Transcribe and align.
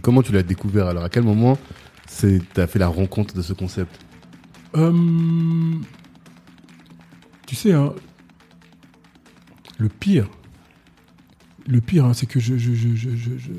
Et 0.00 0.02
comment 0.02 0.22
tu 0.22 0.32
l'as 0.32 0.42
découvert 0.42 0.86
alors 0.86 1.04
À 1.04 1.10
quel 1.10 1.24
moment 1.24 1.58
tu 2.18 2.40
as 2.56 2.66
fait 2.66 2.78
la 2.78 2.88
rencontre 2.88 3.34
de 3.34 3.42
ce 3.42 3.52
concept 3.52 4.00
euh, 4.74 4.94
Tu 7.44 7.54
sais, 7.54 7.74
hein, 7.74 7.92
le 9.76 9.90
pire, 9.90 10.30
le 11.66 11.82
pire, 11.82 12.06
hein, 12.06 12.14
c'est 12.14 12.24
que 12.24 12.40
je 12.40 12.56
je, 12.56 12.72
je, 12.72 12.96
je, 12.96 13.52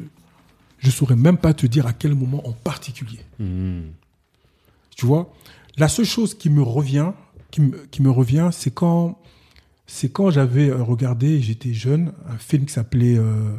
je, 0.80 0.90
saurais 0.90 1.16
même 1.16 1.38
pas 1.38 1.54
te 1.54 1.68
dire 1.68 1.86
à 1.86 1.94
quel 1.94 2.16
moment 2.16 2.42
en 2.48 2.54
particulier. 2.54 3.20
Hmm. 3.38 3.92
Tu 4.98 5.06
vois, 5.06 5.32
la 5.78 5.90
seule 5.90 6.06
chose 6.06 6.34
qui 6.34 6.50
me 6.50 6.64
revient, 6.64 7.12
qui 7.52 7.62
me, 7.62 7.86
qui 7.92 8.02
me 8.02 8.10
revient, 8.10 8.50
c'est 8.52 8.74
quand, 8.74 9.22
c'est 9.86 10.12
quand 10.12 10.32
j'avais 10.32 10.72
euh, 10.72 10.82
regardé, 10.82 11.40
j'étais 11.40 11.76
jeune, 11.76 12.14
un 12.28 12.38
film 12.40 12.66
qui 12.66 12.74
s'appelait 12.74 13.20
euh, 13.20 13.56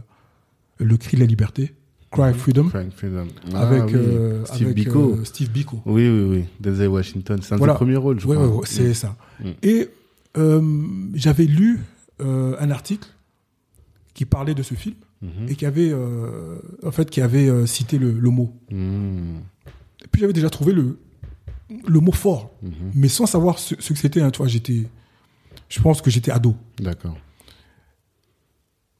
Le 0.79 0.97
cri 0.97 1.17
de 1.17 1.21
la 1.21 1.29
liberté. 1.29 1.77
Cry 2.13 2.33
Freedom. 2.35 2.69
Cry 2.69 2.91
Freedom. 2.95 3.27
Ah 3.55 3.67
avec, 3.69 3.85
oui. 3.87 3.93
euh, 3.95 4.45
Steve 4.45 4.67
avec, 4.67 4.77
Biko. 4.77 5.13
euh, 5.19 5.25
Steve 5.25 5.51
Biko. 5.51 5.81
Oui, 5.87 6.09
oui, 6.09 6.23
oui. 6.31 6.45
Denzel 6.61 6.89
Washington. 6.89 7.39
C'est 7.43 7.55
un 7.55 7.57
Voilà. 7.57 7.73
de 7.73 7.79
ses 7.79 7.85
premiers 7.85 7.97
rôles, 7.97 8.21
je 8.21 8.27
Ouais, 8.27 8.37
crois. 8.37 8.49
ouais, 8.49 8.55
ouais, 8.57 8.67
c'est 8.67 8.95
ça. 8.95 9.17
Mm. 9.43 9.49
Et 9.63 9.89
euh, 10.37 10.83
j'avais 11.15 11.45
lu 11.47 11.81
euh, 12.21 12.55
un 12.61 12.71
article 12.71 13.09
qui 14.15 14.25
parlait 14.27 14.55
de 14.55 14.63
ce 14.63 14.75
film 14.75 14.95
Mhm. 15.23 15.49
et 15.49 15.55
qui 15.55 15.65
avait, 15.67 15.91
euh, 15.93 16.59
en 16.85 16.91
fait, 16.91 17.09
qui 17.11 17.21
avait 17.21 17.49
euh, 17.49 17.65
cité 17.67 17.97
le, 17.99 18.11
le 18.13 18.31
mot. 18.31 18.53
Hmm. 18.71 19.37
Et 20.05 20.09
puis 20.11 20.21
j'avais 20.21 20.33
déjà 20.33 20.51
trouvé 20.51 20.73
le, 20.73 20.99
le 21.87 22.01
mot 22.01 22.13
fort, 22.13 22.51
Mhm. 22.63 22.71
mais 22.95 23.09
sans 23.09 23.27
savoir 23.27 23.59
ce, 23.59 23.75
ce 23.79 23.93
que 23.93 23.99
c'était. 23.99 24.21
hein, 24.21 24.31
tu 24.31 24.39
vois, 24.39 24.49
j'étais, 24.49 24.83
je 25.69 25.81
pense 25.81 26.03
que 26.03 26.11
j'étais 26.11 26.31
ado. 26.33 26.55
D'accord. 26.81 27.17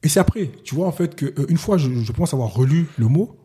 Et 0.03 0.09
c'est 0.09 0.19
après, 0.19 0.51
tu 0.63 0.75
vois, 0.75 0.87
en 0.87 0.91
fait, 0.91 1.15
que 1.15 1.25
euh, 1.25 1.45
une 1.49 1.57
fois, 1.57 1.77
je, 1.77 1.89
je 1.93 2.11
pense 2.11 2.33
avoir 2.33 2.53
relu 2.53 2.87
le 2.97 3.07
mot, 3.07 3.37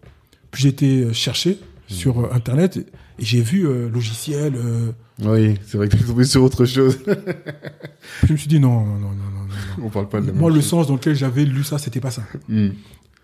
puis 0.50 0.62
j'ai 0.62 0.68
été 0.70 1.12
chercher 1.12 1.58
sur 1.86 2.20
euh, 2.20 2.28
Internet 2.32 2.76
et, 2.78 2.86
j'ai 3.20 3.40
vu 3.40 3.66
euh, 3.66 3.88
logiciel. 3.88 4.54
euh, 4.56 4.92
Oui, 5.24 5.58
c'est 5.66 5.76
vrai 5.76 5.88
que 5.88 5.96
tu 5.96 6.02
es 6.04 6.06
tombé 6.06 6.24
sur 6.24 6.42
autre 6.44 6.64
chose. 6.66 6.96
puis 7.02 7.14
je 8.28 8.32
me 8.32 8.36
suis 8.36 8.46
dit 8.48 8.60
non, 8.60 8.84
non, 8.84 8.98
non, 8.98 9.08
non, 9.10 9.30
non, 9.30 9.44
non. 9.78 9.84
On 9.86 9.88
parle 9.90 10.08
pas 10.08 10.20
de 10.20 10.26
la 10.28 10.32
Moi, 10.32 10.50
le 10.50 10.56
chose. 10.60 10.66
sens 10.68 10.86
dans 10.86 10.94
lequel 10.94 11.16
j'avais 11.16 11.44
lu 11.44 11.64
ça, 11.64 11.78
c'était 11.78 12.00
pas 12.00 12.12
ça. 12.12 12.22
Hmm. 12.48 12.68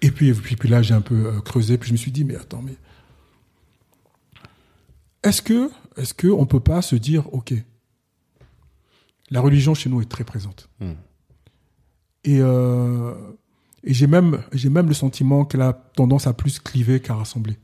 Et 0.02 0.10
puis, 0.10 0.32
puis, 0.32 0.56
puis 0.56 0.68
là, 0.68 0.82
j'ai 0.82 0.94
un 0.94 1.00
peu 1.00 1.26
euh, 1.26 1.40
creusé, 1.40 1.78
puis 1.78 1.88
je 1.88 1.92
me 1.92 1.96
suis 1.96 2.10
dit, 2.10 2.24
mais 2.24 2.34
attends, 2.36 2.60
mais 2.62 2.74
est-ce 5.22 5.42
que, 5.42 5.70
est-ce 5.96 6.12
que 6.14 6.28
on 6.28 6.46
peut 6.46 6.60
pas 6.60 6.82
se 6.82 6.96
dire, 6.96 7.32
ok, 7.32 7.54
la 9.30 9.40
religion 9.40 9.74
chez 9.74 9.88
nous 9.90 10.00
est 10.02 10.08
très 10.10 10.24
présente, 10.24 10.68
Hmm. 10.80 10.92
Et 12.24 12.40
euh, 12.40 13.14
et 13.84 13.92
j'ai 13.92 14.06
même, 14.06 14.42
j'ai 14.52 14.70
même 14.70 14.88
le 14.88 14.94
sentiment 14.94 15.44
qu'elle 15.44 15.60
a 15.60 15.72
tendance 15.72 16.26
à 16.26 16.32
plus 16.32 16.58
cliver 16.58 17.00
qu'à 17.00 17.14
rassembler. 17.14 17.58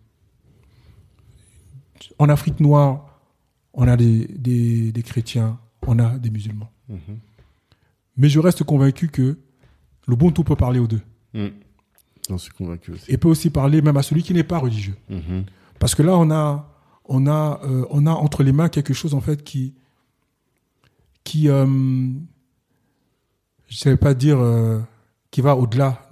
En 2.19 2.29
Afrique 2.29 2.61
noire, 2.61 3.21
on 3.73 3.89
a 3.89 3.97
des, 3.97 4.27
des, 4.27 4.93
des 4.93 5.03
chrétiens, 5.03 5.59
on 5.87 5.99
a 5.99 6.19
des 6.19 6.31
musulmans. 6.31 6.71
Mhm. 6.89 7.19
Mais 8.19 8.29
je 8.29 8.39
reste 8.39 8.65
convaincu 8.65 9.09
que 9.09 9.39
l'Ubuntu 10.07 10.45
peut 10.45 10.57
parler 10.57 10.79
aux 10.79 10.87
deux. 10.87 11.01
Hmm. 11.33 11.49
J'en 12.29 12.37
suis 12.37 12.53
convaincu 12.53 12.93
aussi. 12.93 13.11
Et 13.11 13.17
peut 13.17 13.29
aussi 13.29 13.49
parler 13.49 13.81
même 13.81 13.97
à 13.97 14.03
celui 14.03 14.23
qui 14.23 14.35
n'est 14.35 14.45
pas 14.45 14.59
religieux. 14.59 14.97
Mhm. 15.09 15.45
Parce 15.79 15.95
que 15.95 16.03
là, 16.03 16.17
on 16.19 16.31
a, 16.31 16.69
on 17.07 17.27
a, 17.27 17.61
euh, 17.65 17.87
on 17.91 18.07
a 18.07 18.11
entre 18.11 18.43
les 18.43 18.53
mains 18.53 18.69
quelque 18.69 18.93
chose 18.93 19.15
en 19.15 19.23
fait 19.23 19.43
qui, 19.43 19.75
qui, 21.25 21.49
euh, 21.49 21.67
je 23.71 23.77
ne 23.77 23.79
savais 23.79 23.97
pas 23.97 24.13
dire, 24.13 24.39
euh, 24.39 24.81
qui 25.31 25.41
va 25.41 25.57
au-delà, 25.57 26.07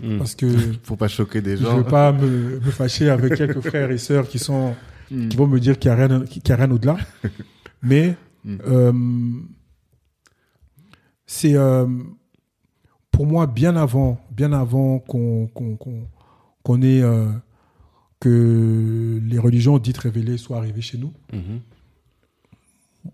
Hmm. 0.00 0.18
parce 0.18 0.34
que 0.36 0.46
Faut 0.84 0.94
pas 0.96 1.08
choquer 1.08 1.40
des 1.42 1.56
je 1.56 1.62
ne 1.62 1.66
gens. 1.68 1.76
veux 1.78 1.84
pas 1.84 2.12
me, 2.12 2.60
me 2.60 2.70
fâcher 2.70 3.10
avec 3.10 3.34
quelques 3.34 3.60
frères 3.68 3.90
et 3.90 3.98
sœurs 3.98 4.28
qui 4.28 4.38
sont, 4.38 4.74
Hmm. 5.10 5.28
qui 5.28 5.36
vont 5.36 5.46
me 5.46 5.58
dire 5.58 5.78
qu'il 5.78 5.90
n'y 5.90 6.00
a 6.00 6.06
rien, 6.06 6.20
qu'il 6.24 6.42
y 6.46 6.52
a 6.52 6.56
rien 6.56 6.70
au-delà. 6.70 6.96
Mais 7.82 8.16
Mm. 8.44 8.56
euh, 8.66 8.92
c'est 11.26 11.54
euh, 11.56 11.86
pour 13.10 13.26
moi 13.26 13.46
bien 13.46 13.74
avant, 13.76 14.20
bien 14.30 14.52
avant 14.52 15.00
qu'on 15.00 15.48
qu'on 15.48 15.76
qu'on 15.76 16.06
qu'on 16.62 16.82
ait 16.82 17.02
euh, 17.02 17.26
que 18.20 19.20
les 19.22 19.38
religions 19.38 19.78
dites 19.78 19.98
révélées 19.98 20.38
soient 20.38 20.58
arrivées 20.58 20.80
chez 20.80 20.98
nous. 20.98 21.12
Mhm. 21.32 21.60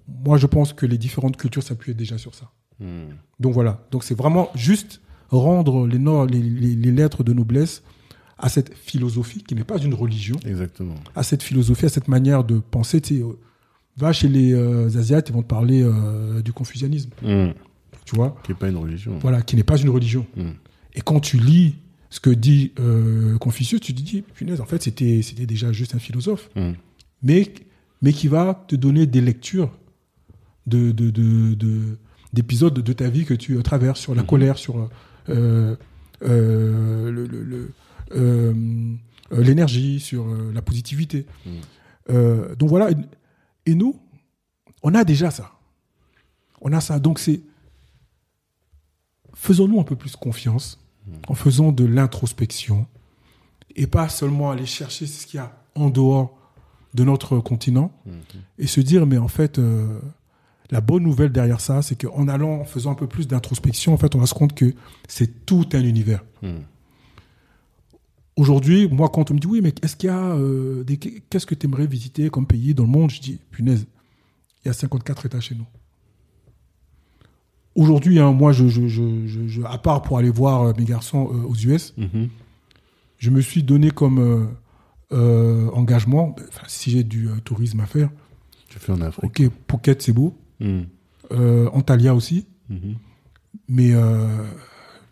Moi, 0.08 0.36
je 0.38 0.46
pense 0.46 0.72
que 0.72 0.86
les 0.86 0.98
différentes 0.98 1.36
cultures 1.36 1.62
s'appuyaient 1.62 1.94
déjà 1.94 2.18
sur 2.18 2.34
ça. 2.34 2.50
Hmm. 2.80 3.10
Donc 3.40 3.52
voilà. 3.54 3.86
Donc 3.90 4.04
c'est 4.04 4.16
vraiment 4.16 4.50
juste 4.54 5.00
rendre 5.30 5.86
les, 5.86 5.98
no- 5.98 6.26
les, 6.26 6.40
les- 6.42 6.74
les 6.76 6.90
lettres 6.92 7.24
de 7.24 7.32
noblesse 7.32 7.82
à 8.38 8.48
cette 8.48 8.74
philosophie 8.74 9.42
qui 9.42 9.54
n'est 9.54 9.64
pas 9.64 9.78
une 9.78 9.94
religion, 9.94 10.36
Exactement. 10.44 10.94
à 11.14 11.22
cette 11.22 11.42
philosophie, 11.42 11.86
à 11.86 11.88
cette 11.88 12.08
manière 12.08 12.44
de 12.44 12.58
penser. 12.58 13.00
Tu 13.00 13.16
sais, 13.16 13.22
euh, 13.22 13.32
va 13.96 14.12
chez 14.12 14.28
les 14.28 14.52
euh, 14.52 14.86
Asiates, 14.98 15.28
ils 15.28 15.32
vont 15.32 15.42
te 15.42 15.48
parler 15.48 15.82
euh, 15.82 16.42
du 16.42 16.52
confucianisme, 16.52 17.10
Hmm. 17.22 17.52
tu 18.04 18.16
vois. 18.16 18.36
Qui 18.44 18.52
est 18.52 18.56
pas 18.56 18.68
une 18.68 18.76
religion. 18.76 19.18
Voilà, 19.20 19.40
qui 19.42 19.54
n'est 19.56 19.62
pas 19.62 19.76
une 19.80 19.88
religion. 19.90 20.26
Hmm. 20.36 20.50
Et 20.94 21.00
quand 21.00 21.20
tu 21.20 21.38
lis 21.38 21.76
ce 22.10 22.20
que 22.20 22.30
dit 22.30 22.72
euh, 22.80 23.38
Confucius, 23.38 23.80
tu 23.80 23.94
te 23.94 24.00
dis, 24.02 24.22
punaise, 24.22 24.60
en 24.60 24.66
fait, 24.66 24.82
c'était 24.82 25.20
déjà 25.46 25.72
juste 25.72 25.94
un 25.94 25.98
philosophe, 25.98 26.48
mais, 27.22 27.52
mais 28.02 28.12
qui 28.12 28.28
va 28.28 28.64
te 28.68 28.76
donner 28.76 29.06
des 29.06 29.20
lectures 29.20 29.70
de, 30.66 30.92
de, 30.92 31.10
de, 31.10 31.54
de- 31.54 31.98
d'épisodes 32.34 32.74
de 32.74 32.92
ta 32.92 33.08
vie 33.08 33.24
que 33.24 33.34
tu 33.34 33.56
euh, 33.56 33.62
traverses 33.62 34.00
sur 34.00 34.14
la 34.14 34.22
Mhm. 34.22 34.28
colère, 34.28 34.58
sur 34.58 34.90
euh, 35.30 35.76
euh, 36.22 37.10
le- 37.10 37.26
le- 37.26 37.72
le, 38.10 38.96
l'énergie, 39.42 40.00
sur 40.00 40.26
la 40.52 40.60
positivité. 40.62 41.26
Mhm. 41.46 42.54
Donc 42.58 42.68
voilà, 42.68 42.90
et, 42.90 42.96
et 43.66 43.74
nous, 43.74 43.98
on 44.82 44.94
a 44.94 45.04
déjà 45.04 45.30
ça. 45.30 45.52
On 46.60 46.72
a 46.72 46.80
ça. 46.80 46.98
Donc 46.98 47.18
c'est 47.18 47.40
faisons-nous 49.34 49.80
un 49.80 49.84
peu 49.84 49.96
plus 49.96 50.16
confiance 50.16 50.78
en 51.28 51.34
faisant 51.34 51.72
de 51.72 51.84
l'introspection 51.84 52.86
et 53.76 53.86
pas 53.86 54.08
seulement 54.08 54.50
aller 54.50 54.64
chercher 54.66 55.06
ce 55.06 55.26
qu'il 55.26 55.38
y 55.38 55.40
a 55.42 55.54
en 55.74 55.90
dehors 55.90 56.38
de 56.94 57.04
notre 57.04 57.38
continent 57.40 57.92
Mhm. 58.06 58.12
et 58.58 58.66
se 58.66 58.80
dire 58.80 59.04
mais 59.06 59.18
en 59.18 59.28
fait 59.28 59.58
la 60.70 60.80
bonne 60.80 61.02
nouvelle 61.02 61.30
derrière 61.32 61.60
ça 61.60 61.82
c'est 61.82 61.94
qu'en 62.00 62.26
allant 62.28 62.60
en 62.60 62.64
faisant 62.64 62.92
un 62.92 62.94
peu 62.94 63.06
plus 63.06 63.28
d'introspection 63.28 63.92
en 63.94 63.96
fait 63.98 64.14
on 64.14 64.18
va 64.18 64.26
se 64.26 64.34
rendre 64.34 64.54
que 64.54 64.72
c'est 65.08 65.44
tout 65.46 65.66
un 65.74 65.82
univers 65.84 66.24
Hmm. 66.42 66.60
aujourd'hui 68.36 68.88
moi 68.88 69.08
quand 69.08 69.30
on 69.30 69.34
me 69.34 69.38
dit 69.38 69.46
oui 69.46 69.60
mais 69.62 69.72
est-ce 69.82 69.96
qu'il 69.96 70.08
y 70.08 70.12
a 70.12 70.18
euh, 70.34 70.84
des 70.84 70.96
qu'est-ce 70.96 71.46
que 71.46 71.54
tu 71.54 71.66
aimerais 71.66 71.86
visiter 71.86 72.28
comme 72.30 72.46
pays 72.46 72.74
dans 72.74 72.84
le 72.84 72.88
monde 72.90 73.10
je 73.10 73.20
dis 73.20 73.38
punaise 73.50 73.86
il 74.64 74.68
y 74.68 74.70
a 74.70 74.74
54 74.74 75.26
états 75.26 75.40
chez 75.40 75.54
nous 75.54 75.66
aujourd'hui 77.74 78.18
hein, 78.18 78.32
moi 78.32 78.52
je, 78.52 78.68
je, 78.68 78.88
je, 78.88 79.26
je- 79.26 79.48
je- 79.48 79.62
à 79.62 79.78
part 79.78 80.02
pour 80.02 80.18
aller 80.18 80.30
voir 80.30 80.62
euh, 80.62 80.72
mes 80.78 80.84
garçons 80.84 81.30
euh, 81.32 81.46
aux 81.48 81.54
US 81.54 81.94
Mhm. 81.96 82.28
je 83.18 83.30
me 83.30 83.40
suis 83.40 83.62
donné 83.62 83.90
comme 83.90 84.48
euh, 85.12 85.70
engagement 85.72 86.34
si 86.66 86.90
j'ai 86.90 87.04
du 87.04 87.28
tourisme 87.44 87.80
à 87.80 87.86
faire 87.86 88.10
Tu 88.68 88.78
fais 88.78 88.92
en 88.92 89.00
Afrique. 89.00 89.24
ok 89.24 89.50
Phuket 89.70 90.02
c'est 90.02 90.12
beau 90.12 90.36
Euh, 90.60 91.68
Antalya 91.72 92.14
aussi, 92.14 92.46
Mhm. 92.68 92.94
mais 93.68 93.94
euh, 93.94 94.44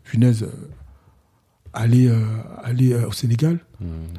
punaise, 0.05 0.43
euh, 0.45 0.49
aller, 1.73 2.09
euh, 2.09 2.25
aller 2.63 2.95
au 2.95 3.13
Sénégal, 3.13 3.59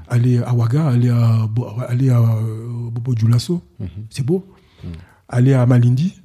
aller 0.07 0.39
à 0.39 0.53
Ouaga, 0.53 0.87
aller 0.87 1.09
à, 1.09 1.47
aller 1.87 2.09
à 2.09 2.21
Bobo 2.91 3.13
Dioulasso, 3.15 3.61
Mhm. 3.79 3.87
c'est 4.09 4.25
beau. 4.25 4.45
Aller 5.29 5.53
à 5.53 5.65
Malindi, 5.65 6.21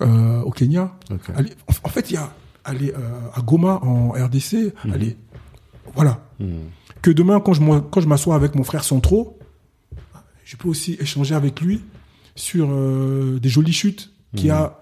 au 0.00 0.50
Kenya. 0.50 0.96
Aller, 1.34 1.50
en, 1.66 1.72
en 1.86 1.88
fait, 1.90 2.10
il 2.10 2.14
y 2.14 2.16
a 2.16 2.32
aller 2.64 2.92
à 3.34 3.40
Goma 3.40 3.78
en 3.82 4.10
RDC, 4.10 4.72
Mhm. 4.84 4.92
aller, 4.92 5.16
voilà. 5.94 6.20
Hmm. 6.38 6.68
Que 7.02 7.10
demain, 7.10 7.40
quand 7.40 7.54
je, 7.54 7.62
m'en- 7.62 7.80
quand 7.80 8.00
je 8.00 8.08
m'assois 8.08 8.34
avec 8.34 8.54
mon 8.54 8.62
frère 8.64 8.84
Centro, 8.84 9.38
je 10.44 10.56
peux 10.56 10.68
aussi 10.68 10.96
échanger 11.00 11.34
avec 11.34 11.60
lui 11.60 11.80
sur 12.36 12.68
des 13.40 13.48
jolies 13.48 13.72
chutes 13.72 14.12
qu'il 14.36 14.46
y 14.46 14.50
a. 14.50 14.78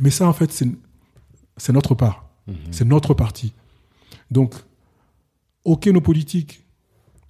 Mais 0.00 0.10
ça, 0.10 0.26
en 0.26 0.32
fait, 0.32 0.50
c'est 1.56 1.72
notre 1.72 1.94
part. 1.94 2.28
Mhm. 2.46 2.54
C'est 2.70 2.84
notre 2.84 3.14
parti. 3.14 3.52
Donc, 4.30 4.54
ok, 5.64 5.86
nos 5.86 6.00
politiques, 6.00 6.64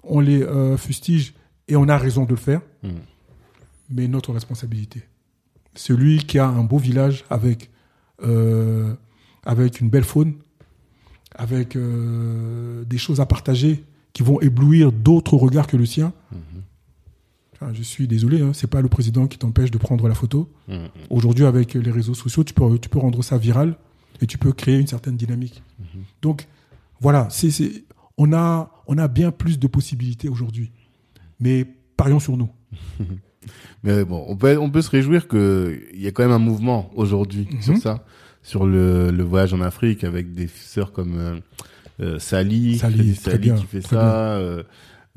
on 0.02 0.20
les 0.20 0.42
euh, 0.42 0.76
fustige 0.76 1.34
et 1.68 1.76
on 1.76 1.88
a 1.88 1.96
raison 1.96 2.24
de 2.24 2.30
le 2.30 2.36
faire, 2.36 2.60
Hmm. 2.82 2.90
mais 3.90 4.06
notre 4.08 4.32
responsabilité. 4.32 5.02
Celui 5.74 6.18
qui 6.18 6.38
a 6.38 6.46
un 6.46 6.62
beau 6.64 6.76
village 6.78 7.24
avec, 7.30 7.70
euh, 8.22 8.94
avec 9.44 9.80
une 9.80 9.88
belle 9.88 10.04
faune, 10.04 10.34
avec 11.34 11.76
euh, 11.76 12.84
des 12.84 12.98
choses 12.98 13.20
à 13.20 13.26
partager 13.26 13.82
qui 14.12 14.22
vont 14.22 14.40
éblouir 14.40 14.92
d'autres 14.92 15.36
regards 15.36 15.66
que 15.66 15.76
le 15.76 15.86
sien. 15.86 16.12
Je 17.72 17.82
suis 17.82 18.06
désolé, 18.06 18.40
hein, 18.42 18.50
c'est 18.52 18.66
pas 18.68 18.80
le 18.80 18.88
président 18.88 19.26
qui 19.26 19.38
t'empêche 19.38 19.70
de 19.70 19.78
prendre 19.78 20.06
la 20.08 20.14
photo. 20.14 20.50
Hmm. 20.68 20.86
Aujourd'hui, 21.10 21.44
avec 21.46 21.74
les 21.74 21.90
réseaux 21.90 22.14
sociaux, 22.14 22.44
tu 22.44 22.54
peux, 22.54 22.78
tu 22.78 22.88
peux 22.88 22.98
rendre 22.98 23.22
ça 23.22 23.38
viral 23.38 23.76
et 24.20 24.26
tu 24.26 24.38
peux 24.38 24.52
créer 24.52 24.78
une 24.78 24.86
certaine 24.86 25.16
dynamique. 25.16 25.62
Donc, 26.22 26.46
voilà, 27.00 27.28
c'est, 27.30 27.50
on 28.16 28.32
a, 28.32 28.70
on 28.86 28.98
a 28.98 29.08
bien 29.08 29.30
plus 29.30 29.58
de 29.58 29.66
possibilités 29.66 30.28
aujourd'hui. 30.28 30.70
Mais 31.40 31.66
parions 31.96 32.20
sur 32.20 32.36
nous. 32.36 32.50
Mais 33.82 34.04
bon, 34.04 34.24
on 34.28 34.36
peut, 34.36 34.56
on 34.58 34.70
peut 34.70 34.80
se 34.82 34.90
réjouir 34.90 35.28
qu'il 35.28 35.78
y 35.94 36.06
a 36.06 36.12
quand 36.12 36.22
même 36.22 36.32
un 36.32 36.38
mouvement 36.38 36.90
aujourd'hui 36.94 37.46
Mhm. 37.52 37.62
sur 37.62 37.76
ça, 37.76 38.04
sur 38.42 38.64
le, 38.66 39.10
le 39.10 39.22
voyage 39.22 39.52
en 39.52 39.60
Afrique 39.60 40.04
avec 40.04 40.32
des 40.32 40.48
sœurs 40.48 40.92
comme 40.92 41.18
euh, 41.18 41.36
euh, 42.00 42.18
Sally, 42.18 42.78
Sally, 42.78 43.14
qui 43.54 43.64
fait 43.66 43.82
ça, 43.82 44.38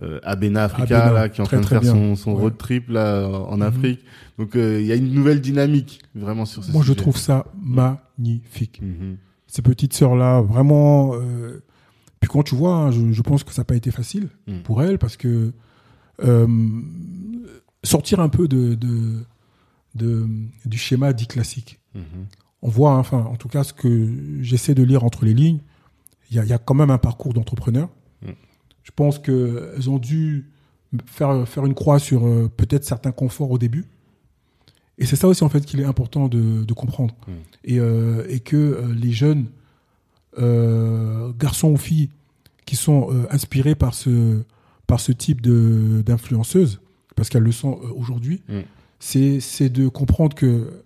euh, 0.04 0.20
Abena 0.24 0.64
Africa 0.66 1.04
Abena, 1.06 1.14
là, 1.22 1.30
qui 1.30 1.40
est 1.40 1.44
en 1.44 1.46
très, 1.48 1.58
train 1.60 1.64
de 1.64 1.68
faire 1.68 1.82
bien. 1.82 1.92
son, 1.94 2.16
son 2.16 2.34
Ouais. 2.34 2.42
road 2.42 2.58
trip 2.58 2.90
là 2.90 3.28
en 3.28 3.56
Mhm. 3.58 3.62
Afrique. 3.64 4.00
Donc 4.38 4.56
euh, 4.56 4.80
il 4.80 4.86
y 4.88 4.92
a 4.92 4.96
une 4.96 5.12
nouvelle 5.14 5.42
dynamique 5.42 6.02
vraiment 6.14 6.46
sur 6.46 6.64
ce 6.64 6.72
Moi, 6.72 6.84
je 6.84 6.94
trouve 6.94 7.18
ça 7.18 7.46
magnifique. 7.60 8.82
Mhm. 8.82 9.18
Ces 9.48 9.62
petites 9.62 9.94
sœurs-là, 9.94 10.42
vraiment. 10.42 11.14
euh, 11.16 11.64
Puis 12.20 12.30
quand 12.30 12.44
tu 12.44 12.56
vois, 12.56 12.74
hein, 12.76 12.92
je, 12.92 13.12
je 13.12 13.22
pense 13.22 13.44
que 13.44 13.54
ça 13.54 13.62
n'a 13.62 13.66
pas 13.66 13.76
été 13.76 13.92
facile 13.92 14.30
Mm. 14.48 14.60
pour 14.64 14.82
elles 14.82 14.98
parce 14.98 15.18
que 15.18 15.54
euh, 16.24 16.48
sortir 17.84 18.20
un 18.20 18.30
peu 18.30 18.48
de, 18.48 18.74
de, 18.76 19.24
de- 19.96 20.28
du 20.66 20.78
schéma 20.78 21.14
dit 21.14 21.28
classique. 21.28 21.80
Mhm. 21.96 22.04
On 22.64 22.70
voit, 22.70 22.92
hein, 22.94 22.98
enfin, 23.00 23.20
en 23.20 23.36
tout 23.36 23.48
cas, 23.50 23.64
ce 23.64 23.72
que 23.74 24.12
j'essaie 24.42 24.74
de 24.74 24.82
lire 24.84 25.04
entre 25.04 25.26
les 25.26 25.34
lignes, 25.36 25.60
il 26.32 26.38
y 26.38 26.40
a, 26.40 26.44
y 26.46 26.54
a 26.54 26.58
quand 26.58 26.74
même 26.74 26.90
un 26.90 26.98
parcours 26.98 27.34
d'entrepreneur. 27.34 27.90
Je 28.88 28.92
pense 28.96 29.20
qu'elles 29.20 29.90
ont 29.90 29.98
dû 29.98 30.50
faire, 31.08 31.46
faire 31.46 31.66
une 31.66 31.74
croix 31.74 32.00
sur 32.00 32.26
euh, 32.26 32.50
peut-être 32.56 32.86
certains 32.86 33.12
conforts 33.12 33.52
au 33.52 33.58
début. 33.58 33.84
Et 34.98 35.06
c'est 35.06 35.18
ça 35.18 35.28
aussi, 35.28 35.44
en 35.44 35.50
fait, 35.50 35.66
qu'il 35.66 35.82
est 35.82 35.86
important 35.86 36.30
de, 36.30 36.64
de 36.64 36.74
comprendre. 36.74 37.14
Mm. 37.28 37.32
Et, 37.66 37.80
euh, 37.80 38.26
et 38.30 38.40
que 38.40 38.56
euh, 38.56 38.94
les 38.96 39.12
jeunes, 39.12 39.48
garçons 41.38 41.72
ou 41.72 41.78
filles, 41.78 42.12
qui 42.66 42.76
sont 42.76 43.10
inspirés 43.32 43.74
par 43.76 43.96
ce, 43.96 44.44
par 44.86 45.00
ce 45.00 45.12
type 45.12 45.42
d'influenceuses, 45.42 46.80
parce 47.16 47.30
qu'elles 47.30 47.44
le 47.44 47.52
sont 47.52 47.80
aujourd'hui, 47.96 48.44
Mm. 48.48 48.62
c'est 49.00 49.70
de 49.70 49.88
comprendre 49.88 50.36
que 50.36 50.84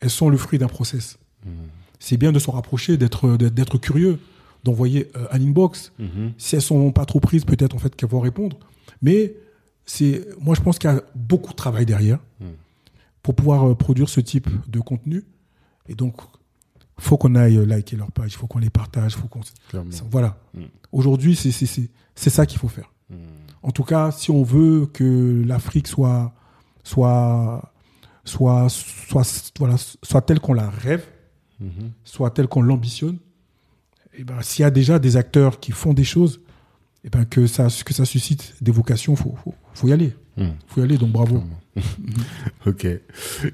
elles 0.00 0.10
sont 0.10 0.30
le 0.30 0.38
fruit 0.38 0.58
d'un 0.58 0.68
process. 0.68 1.18
Mhm. 1.44 1.52
C'est 1.98 2.16
bien 2.16 2.32
de 2.32 2.38
s'en 2.38 2.52
rapprocher, 2.52 2.96
d'être 2.96 3.78
curieux, 3.78 4.18
d'envoyer 4.66 5.08
euh, 5.16 5.26
un 5.30 5.40
inbox. 5.40 5.92
Mhm. 5.98 6.32
Si 6.38 6.56
elles 6.56 6.62
sont 6.62 6.92
pas 6.92 7.04
trop 7.06 7.20
prises, 7.20 7.44
peut-être 7.44 7.74
en 7.74 7.78
fait 7.78 7.94
qu'elles 7.96 8.10
vont 8.10 8.20
répondre. 8.20 8.58
Mais 9.02 9.34
c'est, 9.84 10.26
moi 10.40 10.54
je 10.54 10.60
pense 10.60 10.78
qu'il 10.78 10.90
y 10.90 10.92
a 10.92 11.02
beaucoup 11.14 11.52
de 11.52 11.56
travail 11.56 11.86
derrière 11.86 12.18
Mm. 12.40 12.44
pour 13.22 13.34
pouvoir 13.34 13.60
euh, 13.68 13.74
produire 13.74 14.08
ce 14.08 14.20
type 14.20 14.48
de 14.68 14.80
contenu. 14.80 15.24
Et 15.88 15.94
donc, 15.94 16.14
faut 16.98 17.16
qu'on 17.16 17.34
aille 17.34 17.56
euh, 17.58 17.64
liker 17.64 17.96
leur 17.96 18.10
page, 18.12 18.36
faut 18.36 18.46
qu'on 18.46 18.58
les 18.58 18.70
partage, 18.70 19.16
faut 19.16 19.28
qu'on, 19.28 19.40
voilà. 20.10 20.36
Mm. 20.54 20.60
Aujourd'hui, 20.92 21.34
c'est 21.36 21.50
c'est 21.52 22.30
ça 22.30 22.44
qu'il 22.46 22.58
faut 22.58 22.68
faire. 22.68 22.90
Mhm. 23.10 23.16
En 23.62 23.70
tout 23.70 23.84
cas, 23.84 24.10
si 24.10 24.30
on 24.30 24.42
veut 24.42 24.86
que 24.86 25.42
l'Afrique 25.46 25.88
soit 25.88 26.32
soit 26.84 27.62
soit 28.24 28.68
soit 28.68 29.52
voilà 29.58 29.76
soit 30.02 30.22
telle 30.22 30.40
qu'on 30.40 30.54
la 30.54 30.68
rêve, 30.70 31.04
Mhm. 31.60 31.90
soit 32.04 32.30
telle 32.30 32.48
qu'on 32.48 32.60
l'ambitionne, 32.62 33.18
et 34.18 34.24
ben 34.24 34.40
s'il 34.42 34.62
y 34.62 34.66
a 34.66 34.70
déjà 34.70 34.98
des 34.98 35.16
acteurs 35.16 35.60
qui 35.60 35.72
font 35.72 35.92
des 35.92 36.04
choses, 36.04 36.40
et 37.04 37.10
ben 37.10 37.24
que 37.24 37.46
ça 37.46 37.68
que 37.84 37.94
ça 37.94 38.04
suscite 38.04 38.54
des 38.60 38.72
vocations, 38.72 39.14
faut 39.16 39.34
faut, 39.44 39.54
faut 39.74 39.88
y 39.88 39.92
aller, 39.92 40.14
Mhm. 40.36 40.52
faut 40.68 40.80
y 40.80 40.84
aller. 40.84 40.98
Donc 40.98 41.12
bravo. 41.12 41.42
Ok. 42.66 42.84
Et 42.84 43.00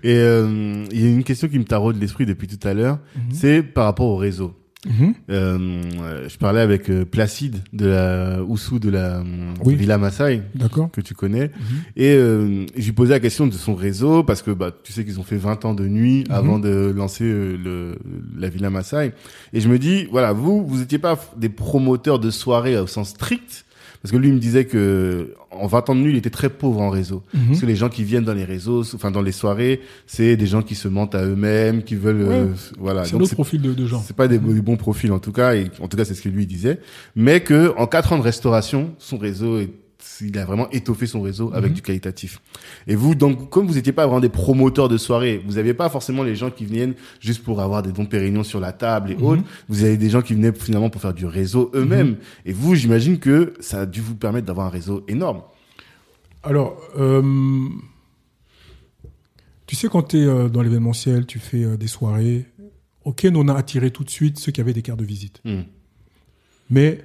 euh, 0.04 0.84
il 0.90 1.00
y 1.00 1.06
a 1.06 1.10
une 1.10 1.24
question 1.24 1.48
qui 1.48 1.58
me 1.58 1.64
taraude 1.64 1.96
l'esprit 2.00 2.24
depuis 2.26 2.46
tout 2.48 2.66
à 2.66 2.72
l'heure, 2.74 2.98
Mhm. 3.16 3.22
c'est 3.34 3.62
par 3.62 3.84
rapport 3.84 4.06
au 4.06 4.16
réseau. 4.16 4.54
Mhm. 4.84 5.14
Euh, 5.30 6.28
je 6.28 6.36
parlais 6.38 6.60
avec 6.60 6.90
euh, 6.90 7.04
Placide 7.04 7.58
de 7.72 7.86
la 7.86 8.42
Oussou 8.42 8.80
de 8.80 8.90
la 8.90 9.22
Oui. 9.64 9.76
Villa 9.76 9.96
Maasai 9.96 10.42
que 10.92 11.00
tu 11.00 11.14
connais 11.14 11.44
Mhm. 11.48 11.76
et 11.96 12.14
euh, 12.14 12.66
je 12.76 12.84
lui 12.86 12.92
posais 12.92 13.12
la 13.12 13.20
question 13.20 13.46
de 13.46 13.52
son 13.52 13.76
réseau 13.76 14.24
parce 14.24 14.42
que 14.42 14.50
bah 14.50 14.72
tu 14.82 14.92
sais 14.92 15.04
qu'ils 15.04 15.20
ont 15.20 15.22
fait 15.22 15.36
20 15.36 15.64
ans 15.66 15.74
de 15.74 15.86
nuit 15.86 16.24
Mhm. 16.28 16.34
avant 16.34 16.58
de 16.58 16.92
lancer 16.96 17.24
euh, 17.24 17.56
le 17.62 17.98
la 18.36 18.48
Villa 18.48 18.70
Maasai 18.70 19.12
et 19.52 19.60
je 19.60 19.68
me 19.68 19.78
dis 19.78 20.06
voilà 20.10 20.32
vous 20.32 20.66
vous 20.66 20.82
étiez 20.82 20.98
pas 20.98 21.16
des 21.36 21.48
promoteurs 21.48 22.18
de 22.18 22.30
soirées 22.30 22.76
au 22.76 22.88
sens 22.88 23.10
strict 23.10 23.64
parce 24.02 24.10
que 24.12 24.16
lui 24.16 24.28
il 24.28 24.34
me 24.34 24.38
disait 24.40 24.64
que 24.64 25.34
en 25.50 25.66
20 25.66 25.90
ans 25.90 25.94
de 25.94 26.00
nuit 26.00 26.12
il 26.12 26.16
était 26.16 26.30
très 26.30 26.48
pauvre 26.50 26.80
en 26.80 26.90
réseau 26.90 27.22
Mhm. 27.34 27.46
parce 27.48 27.60
que 27.60 27.66
les 27.66 27.76
gens 27.76 27.88
qui 27.88 28.04
viennent 28.04 28.24
dans 28.24 28.34
les 28.34 28.44
réseaux, 28.44 28.82
enfin 28.94 29.10
dans 29.10 29.22
les 29.22 29.32
soirées, 29.32 29.80
c'est 30.06 30.36
des 30.36 30.46
gens 30.46 30.62
qui 30.62 30.74
se 30.74 30.88
mentent 30.88 31.14
à 31.14 31.24
eux-mêmes, 31.24 31.82
qui 31.82 31.94
veulent, 31.94 32.22
euh, 32.22 32.46
voilà. 32.78 33.04
C'est 33.04 33.16
c'est 33.26 33.34
profil 33.34 33.60
de, 33.62 33.72
de 33.74 33.86
gens. 33.86 34.02
c'est 34.04 34.16
pas 34.16 34.28
des, 34.28 34.38
des 34.38 34.60
bons 34.62 34.76
profils 34.76 35.12
en 35.12 35.18
tout 35.18 35.32
cas, 35.32 35.54
et 35.54 35.70
en 35.80 35.88
tout 35.88 35.96
cas 35.96 36.04
c'est 36.04 36.14
ce 36.14 36.22
que 36.22 36.28
lui 36.28 36.46
disait. 36.46 36.80
Mais 37.16 37.40
que 37.40 37.72
en 37.76 37.86
quatre 37.86 38.12
ans 38.12 38.18
de 38.18 38.22
restauration, 38.22 38.92
son 38.98 39.18
réseau, 39.18 39.58
est, 39.58 39.70
il 40.20 40.38
a 40.38 40.44
vraiment 40.44 40.68
étoffé 40.70 41.06
son 41.06 41.20
réseau 41.22 41.50
avec 41.54 41.70
Mhm. 41.70 41.74
du 41.76 41.82
qualitatif. 41.82 42.40
Et 42.86 42.94
vous, 42.94 43.14
donc 43.14 43.50
comme 43.50 43.66
vous 43.66 43.76
étiez 43.78 43.92
pas 43.92 44.06
vraiment 44.06 44.20
des 44.20 44.28
promoteurs 44.28 44.88
de 44.88 44.96
soirées, 44.96 45.42
vous 45.46 45.58
aviez 45.58 45.74
pas 45.74 45.88
forcément 45.88 46.22
les 46.22 46.36
gens 46.36 46.50
qui 46.50 46.64
viennent 46.64 46.94
juste 47.20 47.42
pour 47.42 47.60
avoir 47.60 47.82
des 47.82 47.92
dons 47.92 48.06
pérénions 48.06 48.44
sur 48.44 48.60
la 48.60 48.72
table 48.72 49.10
et 49.12 49.16
Mhm. 49.16 49.22
autres. 49.24 49.42
Vous 49.68 49.82
avez 49.84 49.96
des 49.96 50.10
gens 50.10 50.22
qui 50.22 50.34
venaient 50.34 50.52
finalement 50.52 50.90
pour 50.90 51.00
faire 51.00 51.14
du 51.14 51.26
réseau 51.26 51.70
eux-mêmes. 51.74 52.10
Mhm. 52.10 52.16
Et 52.46 52.52
vous, 52.52 52.74
j'imagine 52.74 53.18
que 53.18 53.54
ça 53.60 53.80
a 53.82 53.86
dû 53.86 54.00
vous 54.00 54.14
permettre 54.14 54.46
d'avoir 54.46 54.66
un 54.66 54.70
réseau 54.70 55.04
énorme. 55.08 55.42
Alors, 56.44 56.80
euh, 56.98 57.22
tu 59.66 59.76
sais, 59.76 59.88
quand 59.88 60.02
tu 60.02 60.18
es 60.18 60.48
dans 60.50 60.62
l'événementiel, 60.62 61.26
tu 61.26 61.38
fais 61.38 61.64
euh, 61.64 61.76
des 61.76 61.86
soirées. 61.86 62.46
Ok, 63.04 63.24
nous, 63.24 63.40
on 63.40 63.48
a 63.48 63.54
attiré 63.54 63.90
tout 63.90 64.04
de 64.04 64.10
suite 64.10 64.38
ceux 64.38 64.52
qui 64.52 64.60
avaient 64.60 64.72
des 64.72 64.82
cartes 64.82 64.98
de 65.00 65.04
visite. 65.04 65.42
Mais 66.70 67.00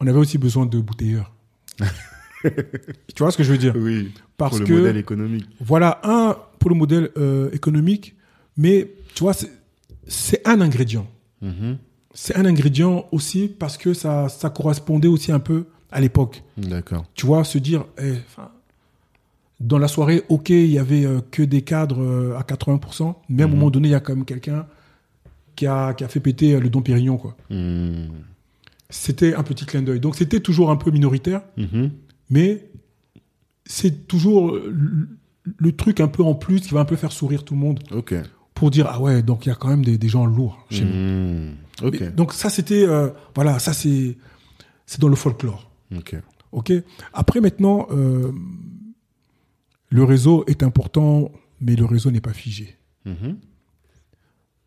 on 0.00 0.06
avait 0.06 0.18
aussi 0.18 0.38
besoin 0.38 0.66
de 0.66 0.78
bouteilleurs. 0.80 1.32
tu 2.42 3.18
vois 3.22 3.30
ce 3.30 3.36
que 3.36 3.42
je 3.44 3.52
veux 3.52 3.58
dire? 3.58 3.74
Oui. 3.76 4.12
Parce 4.36 4.52
pour 4.52 4.60
le 4.60 4.66
que, 4.66 4.72
modèle 4.74 4.96
économique. 4.96 5.46
voilà, 5.60 6.00
un, 6.04 6.36
pour 6.58 6.70
le 6.70 6.76
modèle 6.76 7.10
euh, 7.16 7.50
économique, 7.52 8.14
mais 8.56 8.90
tu 9.14 9.22
vois, 9.24 9.32
c'est- 9.34 10.46
un 10.46 10.60
ingrédient. 10.60 11.06
Mhm. 11.42 11.78
C'est 12.14 12.36
un 12.36 12.44
ingrédient 12.46 13.06
aussi 13.12 13.48
parce 13.48 13.76
que 13.76 13.92
ça, 13.94 14.28
ça 14.28 14.48
correspondait 14.50 15.08
aussi 15.08 15.32
un 15.32 15.38
peu 15.40 15.66
à 15.90 16.00
l'époque. 16.00 16.42
D'accord. 16.56 17.04
tu 17.14 17.26
vois, 17.26 17.44
se 17.44 17.58
dire, 17.58 17.84
eh, 18.02 18.14
dans 19.60 19.78
la 19.78 19.88
soirée, 19.88 20.22
ok, 20.28 20.50
il 20.50 20.66
y 20.70 20.78
avait 20.78 21.04
euh, 21.06 21.20
que 21.30 21.42
des 21.42 21.62
cadres 21.62 22.00
euh, 22.02 22.36
à 22.38 22.42
80%, 22.42 23.14
mais 23.28 23.42
à 23.42 23.46
un 23.46 23.48
Mhm. 23.48 23.54
moment 23.54 23.70
donné, 23.70 23.88
il 23.88 23.92
y 23.92 23.94
a 23.94 24.00
quand 24.00 24.14
même 24.14 24.24
quelqu'un 24.24 24.66
qui 25.54 25.66
a, 25.66 25.94
qui 25.94 26.04
a 26.04 26.08
fait 26.08 26.20
péter 26.20 26.58
le 26.60 26.68
Don 26.68 26.82
Pérignon, 26.82 27.16
quoi. 27.16 27.36
Mhm. 27.50 28.08
C'était 28.88 29.34
un 29.34 29.42
petit 29.42 29.66
clin 29.66 29.82
d'œil. 29.82 30.00
Donc 30.00 30.14
c'était 30.16 30.40
toujours 30.40 30.70
un 30.70 30.76
peu 30.76 30.90
minoritaire, 30.90 31.42
Mhm. 31.56 31.90
mais 32.30 32.70
c'est 33.64 34.06
toujours 34.06 34.52
le, 34.54 35.08
le 35.44 35.72
truc 35.76 36.00
un 36.00 36.08
peu 36.08 36.22
en 36.22 36.34
plus 36.34 36.60
qui 36.60 36.72
va 36.74 36.80
un 36.80 36.84
peu 36.84 36.96
faire 36.96 37.10
sourire 37.12 37.44
tout 37.44 37.54
le 37.54 37.60
monde 37.60 37.80
pour 38.54 38.70
dire, 38.70 38.86
ah 38.88 39.00
ouais, 39.00 39.22
donc 39.22 39.44
il 39.44 39.48
y 39.48 39.52
a 39.52 39.54
quand 39.56 39.68
même 39.68 39.84
des, 39.84 39.98
des 39.98 40.08
gens 40.08 40.24
lourds 40.24 40.64
chez 40.70 40.84
nous. 40.84 40.92
Mhm. 40.92 42.10
Donc 42.14 42.32
ça, 42.32 42.48
c'était, 42.48 42.84
euh, 42.86 43.10
voilà, 43.34 43.58
ça 43.58 43.72
c'est, 43.72 44.16
c'est 44.86 45.00
dans 45.00 45.08
le 45.08 45.16
folklore. 45.16 45.70
Ok. 45.96 46.16
Ok. 46.52 46.72
Après 47.12 47.40
maintenant, 47.40 47.86
euh, 47.90 48.32
le 49.90 50.04
réseau 50.04 50.44
est 50.46 50.62
important, 50.62 51.30
mais 51.60 51.76
le 51.76 51.84
réseau 51.84 52.10
n'est 52.10 52.20
pas 52.20 52.32
figé. 52.32 52.76
Mhm. 53.04 53.36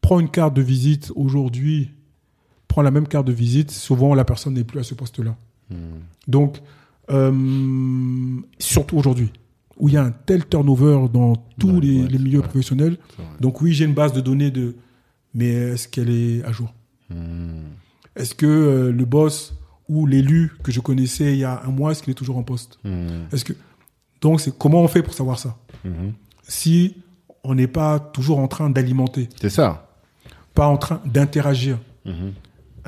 Prends 0.02 0.20
une 0.20 0.30
carte 0.30 0.54
de 0.56 0.62
visite 0.62 1.12
aujourd'hui, 1.16 1.92
prends 2.70 2.82
la 2.82 2.92
même 2.92 3.08
carte 3.08 3.28
de 3.28 3.34
visite, 3.34 3.72
souvent 3.72 4.16
la 4.16 4.24
personne 4.24 4.54
n'est 4.54 4.64
plus 4.64 4.80
à 4.80 4.84
ce 4.84 4.94
poste-là. 4.94 5.36
Mhm. 5.70 5.78
Donc, 6.28 6.62
euh, 7.12 8.40
surtout 8.60 8.98
aujourd'hui, 8.98 9.32
où 9.78 9.90
il 9.90 9.96
y 9.96 9.98
a 9.98 10.04
un 10.04 10.12
tel 10.12 10.46
turnover 10.48 11.08
dans 11.12 11.36
tous 11.60 11.72
Ouais, 11.72 11.80
les, 11.82 12.02
ouais, 12.04 12.08
les 12.08 12.18
milieux 12.20 12.42
professionnels. 12.42 12.98
Donc 13.42 13.62
oui, 13.62 13.74
j'ai 13.74 13.84
une 13.86 13.94
base 13.94 14.14
de 14.14 14.22
données 14.22 14.52
de, 14.52 14.76
mais 15.34 15.50
est-ce 15.50 15.88
qu'elle 15.90 16.10
est 16.10 16.44
à 16.46 16.52
jour? 16.54 16.74
Mhm. 17.10 17.64
Est-ce 18.16 18.36
que 18.36 18.46
euh, 18.46 18.92
le 18.92 19.06
boss 19.06 19.54
ou 19.88 20.06
l'élu 20.06 20.52
que 20.64 20.72
je 20.72 20.80
connaissais 20.80 21.34
il 21.34 21.40
y 21.40 21.44
a 21.44 21.62
un 21.66 21.72
mois, 21.72 21.92
est-ce 21.92 22.04
qu'il 22.04 22.12
est 22.12 22.16
toujours 22.16 22.38
en 22.38 22.44
poste? 22.44 22.78
Mhm. 22.84 23.26
Est-ce 23.32 23.44
que 23.46 23.54
donc 24.22 24.42
c'est 24.42 24.56
comment 24.58 24.82
on 24.82 24.88
fait 24.88 25.02
pour 25.04 25.14
savoir 25.14 25.40
ça? 25.40 25.58
Si 26.48 26.98
on 27.44 27.56
n'est 27.56 27.68
pas 27.68 28.00
toujours 28.00 28.40
en 28.40 28.48
train 28.48 28.70
d'alimenter, 28.70 29.30
C'est 29.40 29.50
ça. 29.50 29.90
pas 30.54 30.68
en 30.68 30.78
train 30.78 31.02
d'interagir. 31.06 31.80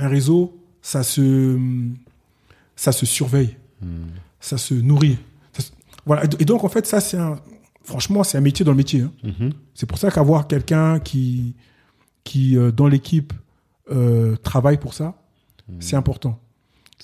Un 0.01 0.07
réseau, 0.07 0.57
ça 0.81 1.03
se 1.03 1.57
ça 2.75 2.91
se 2.91 3.05
surveille, 3.05 3.55
Mhm. 3.81 4.07
ça 4.39 4.57
se 4.57 4.73
nourrit. 4.73 5.17
Ça 5.53 5.61
se- 5.63 5.71
voilà. 6.05 6.23
Et 6.39 6.45
donc 6.45 6.63
en 6.63 6.69
fait 6.69 6.85
ça 6.87 6.99
c'est 6.99 7.17
un 7.17 7.39
franchement 7.83 8.23
c'est 8.23 8.37
un 8.37 8.41
métier 8.41 8.65
dans 8.65 8.71
le 8.71 8.77
métier. 8.77 9.01
hein. 9.01 9.11
Mhm. 9.23 9.53
C'est 9.75 9.85
pour 9.85 9.97
ça 9.97 10.09
qu'avoir 10.11 10.47
quelqu'un 10.47 10.99
qui 10.99 11.55
qui 12.23 12.57
euh, 12.57 12.71
dans 12.71 12.87
l'équipe 12.87 13.33
euh, 13.91 14.35
travaille 14.37 14.77
pour 14.77 14.93
ça, 14.93 15.15
c'est 15.79 15.95
important. 15.95 16.39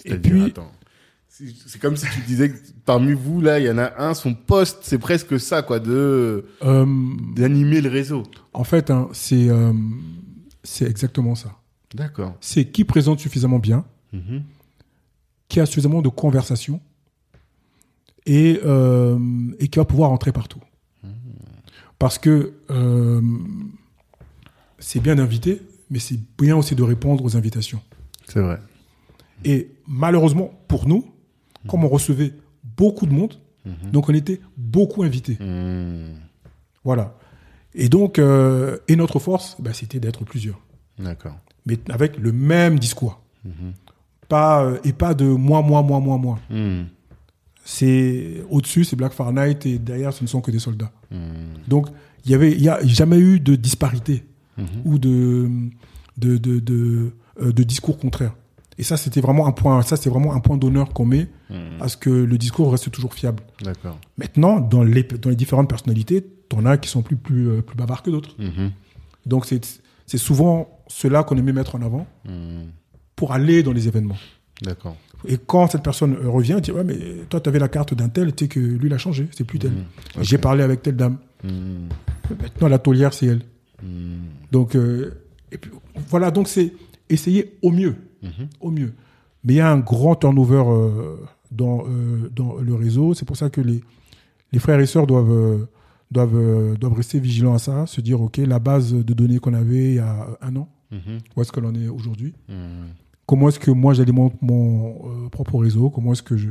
Et 0.06 0.16
puis 0.18 0.44
attends. 0.46 0.72
C'est 1.28 1.46
c'est 1.68 1.80
comme 1.80 1.96
si 1.98 2.06
tu 2.16 2.22
disais 2.22 2.50
que 2.52 2.58
parmi 2.86 3.14
vous, 3.14 3.42
là, 3.42 3.60
il 3.60 3.66
y 3.66 3.70
en 3.70 3.78
a 3.78 3.92
un, 4.04 4.14
son 4.16 4.34
poste, 4.34 4.80
c'est 4.82 4.98
presque 4.98 5.40
ça, 5.40 5.62
quoi, 5.62 5.80
de 5.80 6.46
euh, 6.64 6.86
d'animer 7.36 7.80
le 7.82 7.90
réseau. 7.90 8.24
en 8.54 8.64
fait 8.64 8.90
hein, 8.90 9.08
c'est 9.14 9.50
euh, 9.50 9.72
c'est 10.64 10.86
exactement 10.90 11.36
ça. 11.36 11.52
D'accord. 11.98 12.36
c'est 12.42 12.66
qui 12.66 12.84
présente 12.86 13.20
suffisamment 13.20 13.60
bien, 13.60 13.86
Mhm. 14.14 14.44
qui 15.50 15.60
a 15.60 15.66
suffisamment 15.66 16.02
de 16.02 16.10
conversation 16.10 16.80
et, 18.26 18.60
euh, 18.66 19.18
et 19.60 19.68
qui 19.68 19.80
va 19.80 19.86
pouvoir 19.86 20.12
entrer 20.12 20.32
partout. 20.32 20.62
Parce 22.00 22.18
que 22.20 22.54
euh, 22.70 23.22
c'est 24.80 25.00
bien 25.00 25.16
d'inviter, 25.16 25.62
mais 25.90 26.00
c'est 26.00 26.20
bien 26.38 26.56
aussi 26.56 26.76
de 26.76 26.84
répondre 26.84 27.24
aux 27.24 27.36
invitations. 27.38 27.82
C'est 28.28 28.42
vrai. 28.42 28.60
Et 29.46 29.72
malheureusement, 29.88 30.52
pour 30.68 30.88
nous, 30.88 31.06
comme 31.68 31.84
on 31.84 31.88
recevait 31.90 32.34
beaucoup 32.78 33.06
de 33.08 33.14
monde, 33.14 33.34
donc 33.92 34.08
on 34.10 34.14
était 34.14 34.40
beaucoup 34.58 35.04
invités. 35.04 35.38
Mhm. 35.42 36.20
Voilà. 36.84 37.18
Et 37.74 37.90
donc, 37.90 38.18
euh, 38.20 38.78
et 38.88 38.96
notre 38.96 39.20
force, 39.20 39.56
bah, 39.60 39.74
c'était 39.74 40.00
d'être 40.00 40.24
plusieurs. 40.24 40.60
D'accord. 41.00 41.38
Mais 41.68 41.78
avec 41.90 42.18
le 42.18 42.32
même 42.32 42.80
discours. 42.80 43.22
Pas, 44.30 44.64
euh, 44.64 44.80
et 44.84 44.94
pas 44.94 45.14
de 45.14 45.26
moi, 45.26 45.62
moi, 45.62 45.84
moi, 45.84 46.00
moi, 46.00 46.18
moi. 46.18 46.40
Mhm. 46.50 46.88
C'est 47.64 48.44
au-dessus, 48.50 48.86
c'est 48.86 48.96
Black 48.96 49.14
Fahrenheit 49.14 49.60
et 49.66 49.78
derrière, 49.78 50.14
ce 50.14 50.24
ne 50.24 50.28
sont 50.28 50.42
que 50.42 50.52
des 50.52 50.60
soldats. 50.60 50.92
Mhm. 51.12 51.20
Donc, 51.68 51.88
il 52.26 52.32
y 52.32 52.36
avait, 52.36 52.58
y 52.58 52.70
a 52.70 52.80
jamais 52.86 53.20
eu 53.20 53.40
de 53.40 53.56
disparité 53.56 54.26
ou 54.86 54.98
de, 54.98 55.50
de, 56.18 56.38
de, 56.38 56.60
de, 56.60 57.14
euh, 57.42 57.52
de 57.52 57.64
discours 57.64 58.00
contraire. 58.00 58.34
Et 58.80 58.84
ça, 58.84 58.98
c'était 58.98 59.22
vraiment 59.22 59.48
un 59.48 59.52
point, 59.52 59.82
ça, 59.82 59.98
c'est 59.98 60.10
vraiment 60.10 60.34
un 60.34 60.40
point 60.40 60.58
d'honneur 60.58 60.94
qu'on 60.94 61.06
met 61.06 61.28
à 61.80 61.88
ce 61.88 61.98
que 61.98 62.10
le 62.10 62.38
discours 62.38 62.72
reste 62.72 62.92
toujours 62.92 63.14
fiable. 63.14 63.44
D'accord. 63.62 64.00
Maintenant, 64.18 64.60
dans 64.60 64.84
les, 64.84 65.04
dans 65.04 65.30
les 65.30 65.36
différentes 65.36 65.70
personnalités, 65.70 66.26
t'en 66.50 66.66
as 66.66 66.78
qui 66.78 66.90
sont 66.90 67.02
plus, 67.02 67.18
plus, 67.18 67.50
euh, 67.50 67.62
plus 67.62 67.76
bavards 67.76 68.04
que 68.04 68.10
d'autres. 68.10 68.36
Donc, 69.26 69.46
c'est, 69.46 69.82
c'est 70.08 70.18
souvent 70.18 70.82
cela 70.88 71.24
qu'on 71.24 71.38
aimait 71.38 71.54
mettre 71.54 71.76
en 71.76 71.82
avant 71.84 72.08
Mhm. 72.26 72.72
pour 73.16 73.34
aller 73.34 73.62
dans 73.62 73.74
les 73.74 73.88
événements. 73.88 74.18
D'accord. 74.64 74.96
Et 75.28 75.38
quand 75.38 75.68
cette 75.68 75.84
personne 75.84 76.16
euh, 76.16 76.30
revient, 76.30 76.54
elle 76.54 76.62
dit 76.62 76.72
Ouais, 76.72 76.84
mais 76.84 76.98
toi, 77.30 77.40
tu 77.42 77.50
avais 77.50 77.60
la 77.60 77.68
carte 77.68 77.94
d'un 77.94 78.10
tel, 78.10 78.34
tu 78.34 78.46
sais 78.46 78.50
que 78.50 78.60
lui, 78.60 78.88
il 78.88 78.94
a 78.94 78.98
changé, 78.98 79.28
c'est 79.32 79.44
plus 79.44 79.60
tel. 79.60 79.72
Ok. 80.16 80.24
J'ai 80.24 80.38
parlé 80.40 80.64
avec 80.64 80.82
telle 80.82 80.96
dame. 80.96 81.18
Mhm. 81.44 81.90
Maintenant, 82.42 82.68
la 82.68 82.80
taulière, 82.80 83.14
c'est 83.14 83.28
elle. 83.28 83.42
Mhm. 83.84 84.20
Donc, 84.52 84.76
euh, 84.76 85.14
et 85.52 85.58
puis, 85.58 85.72
voilà, 86.10 86.32
donc 86.32 86.48
c'est 86.48 86.74
essayer 87.10 87.58
au 87.62 87.72
mieux. 87.72 87.96
Au 88.60 88.72
mieux. 88.72 88.94
Mais 89.44 89.54
il 89.54 89.58
y 89.58 89.62
a 89.62 89.72
un 89.72 89.80
grand 89.80 90.16
turnover 90.16 90.64
euh, 90.68 91.16
dans, 91.52 91.86
euh, 91.88 92.30
dans 92.36 92.56
le 92.58 92.74
réseau. 92.76 93.14
C'est 93.14 93.24
pour 93.26 93.38
ça 93.38 93.50
que 93.50 93.62
les, 93.62 93.82
les 94.52 94.60
frères 94.60 94.80
et 94.80 94.86
sœurs 94.86 95.08
doivent, 95.08 95.68
doivent, 96.12 96.36
euh, 96.36 96.76
doivent 96.76 96.94
rester 96.94 97.20
vigilants 97.20 97.54
à 97.54 97.60
ça, 97.60 97.86
se 97.86 98.02
dire 98.02 98.22
OK, 98.22 98.38
la 98.38 98.60
base 98.60 98.94
de 98.94 99.14
données 99.14 99.40
qu'on 99.40 99.54
avait 99.54 99.90
il 99.90 99.96
y 99.96 100.00
a 100.00 100.28
un 100.42 100.56
an, 100.56 100.70
Mhm. 100.92 101.20
où 101.36 101.42
est-ce 101.42 101.52
qu'elle 101.52 101.66
en 101.66 101.76
est 101.76 101.88
aujourd'hui 101.90 102.34
Mhm. 102.50 102.88
Comment 103.26 103.50
est-ce 103.50 103.60
que 103.60 103.72
moi 103.72 103.94
j'alimente 103.94 104.42
mon 104.42 104.96
euh, 105.26 105.30
propre 105.30 105.58
réseau? 105.60 105.90
Comment 105.90 106.14
est-ce 106.14 106.24
que 106.24 106.38
je 106.38 106.50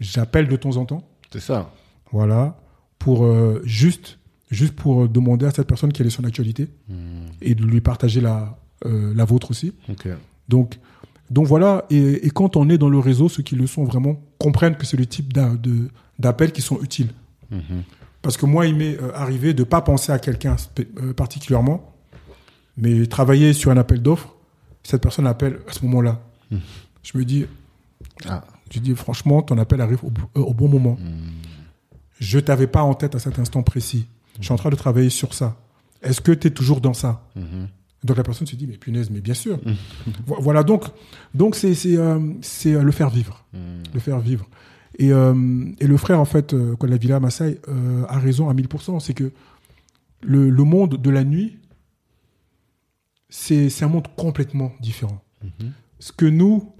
j'appelle 0.00 0.48
de 0.48 0.56
temps 0.56 0.76
en 0.76 0.84
temps? 0.84 1.02
C'est 1.32 1.40
ça. 1.40 1.70
Voilà, 2.12 2.58
pour 2.98 3.24
euh, 3.24 3.62
juste, 3.64 4.18
juste 4.50 4.74
pour 4.74 5.08
demander 5.08 5.46
à 5.46 5.50
cette 5.52 5.68
personne 5.68 5.92
quelle 5.92 6.08
est 6.08 6.10
son 6.10 6.24
actualité 6.24 6.68
Mhm. 6.88 6.96
et 7.42 7.54
de 7.54 7.62
lui 7.64 7.80
partager 7.80 8.20
la, 8.20 8.58
euh, 8.86 9.14
la 9.14 9.24
vôtre 9.24 9.50
aussi. 9.52 9.72
Donc, 10.48 10.78
donc 11.30 11.46
voilà, 11.46 11.84
et, 11.90 12.26
et 12.26 12.30
quand 12.30 12.56
on 12.56 12.68
est 12.70 12.78
dans 12.78 12.88
le 12.88 12.98
réseau, 12.98 13.28
ceux 13.28 13.42
qui 13.44 13.54
le 13.56 13.66
sont 13.68 13.84
vraiment 13.84 14.20
comprennent 14.38 14.76
que 14.76 14.84
c'est 14.86 14.96
le 14.96 15.06
type 15.06 15.32
d'appels 16.18 16.52
qui 16.52 16.62
sont 16.62 16.80
utiles. 16.82 17.10
Parce 18.26 18.36
que 18.38 18.44
moi, 18.46 18.66
il 18.66 18.74
m'est 18.74 19.00
euh, 19.00 19.12
arrivé 19.14 19.54
de 19.54 19.62
pas 19.62 19.80
penser 19.82 20.10
à 20.10 20.18
quelqu'un 20.18 20.56
euh, 20.98 21.12
particulièrement, 21.14 21.94
mais 22.76 23.06
travailler 23.06 23.52
sur 23.52 23.70
un 23.70 23.76
appel 23.76 24.02
d'offres, 24.02 24.34
cette 24.82 25.00
personne 25.00 25.28
appelle 25.28 25.60
à 25.68 25.72
ce 25.72 25.84
moment-là. 25.84 26.20
Je 27.04 27.16
me 27.16 27.24
dis, 27.24 27.46
Ah. 28.28 28.42
je 28.72 28.80
dis 28.80 28.96
franchement, 28.96 29.42
ton 29.42 29.58
appel 29.58 29.80
arrive 29.80 30.04
au, 30.04 30.10
euh, 30.36 30.40
au 30.42 30.54
bon 30.54 30.66
moment. 30.68 30.98
Je 32.18 32.40
t'avais 32.40 32.66
pas 32.66 32.82
en 32.82 32.94
tête 32.94 33.14
à 33.14 33.20
cet 33.20 33.38
instant 33.38 33.62
précis. 33.62 34.06
Je 34.40 34.44
suis 34.46 34.52
en 34.52 34.56
train 34.56 34.70
de 34.70 34.76
travailler 34.76 35.10
sur 35.10 35.32
ça. 35.32 35.56
Est-ce 36.02 36.20
que 36.20 36.32
tu 36.32 36.48
es 36.48 36.50
toujours 36.50 36.80
dans 36.80 36.94
ça? 36.94 37.22
Mhm. 37.36 37.68
Donc 38.02 38.16
la 38.16 38.24
personne 38.24 38.48
se 38.48 38.56
dit, 38.56 38.66
mais 38.66 38.76
punaise, 38.76 39.08
mais 39.08 39.20
bien 39.20 39.34
sûr. 39.34 39.60
Vo- 40.26 40.38
voilà, 40.40 40.64
donc 40.64 40.82
donc 41.32 41.54
c'est 41.54 41.76
euh, 41.96 42.18
le 42.64 42.90
faire 42.90 43.08
vivre, 43.10 43.44
le 43.94 44.00
faire 44.00 44.18
vivre. 44.18 44.48
Et, 44.98 45.12
euh, 45.12 45.34
et 45.78 45.86
le 45.86 45.96
frère 45.96 46.20
en 46.20 46.24
fait, 46.24 46.54
euh, 46.54 46.74
quand 46.76 46.86
la 46.86 46.96
Villa 46.96 47.20
Maasai 47.20 47.60
euh, 47.68 48.04
a 48.08 48.18
raison 48.18 48.48
à 48.48 48.54
1000%, 48.54 48.98
c'est 49.00 49.12
que 49.14 49.30
le, 50.22 50.48
le 50.48 50.64
monde 50.64 50.96
de 51.00 51.10
la 51.10 51.22
nuit, 51.24 51.58
c'est 53.28 53.82
un 53.82 53.88
monde 53.88 54.08
complètement 54.16 54.72
différent. 54.80 55.22
Ce 55.98 56.12
que 56.12 56.26
nous 56.26 56.72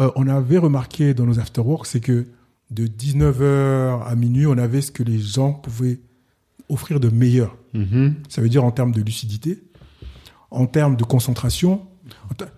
euh, 0.00 0.10
on 0.16 0.28
avait 0.28 0.58
remarqué 0.58 1.12
dans 1.14 1.26
nos 1.26 1.38
afterworks, 1.40 1.86
c'est 1.86 2.00
que 2.00 2.26
de 2.70 2.86
19h 2.86 4.02
à 4.06 4.14
minuit, 4.16 4.46
on 4.46 4.56
avait 4.56 4.80
ce 4.80 4.90
que 4.92 5.02
les 5.02 5.18
gens 5.18 5.52
pouvaient 5.52 6.00
offrir 6.68 7.00
de 7.00 7.08
meilleur. 7.08 7.56
Mhm. 7.74 8.14
Ça 8.28 8.40
veut 8.40 8.48
dire 8.48 8.64
en 8.64 8.70
termes 8.70 8.92
de 8.92 9.02
lucidité, 9.02 9.62
en 10.50 10.66
termes 10.66 10.96
de 10.96 11.04
concentration. 11.04 11.86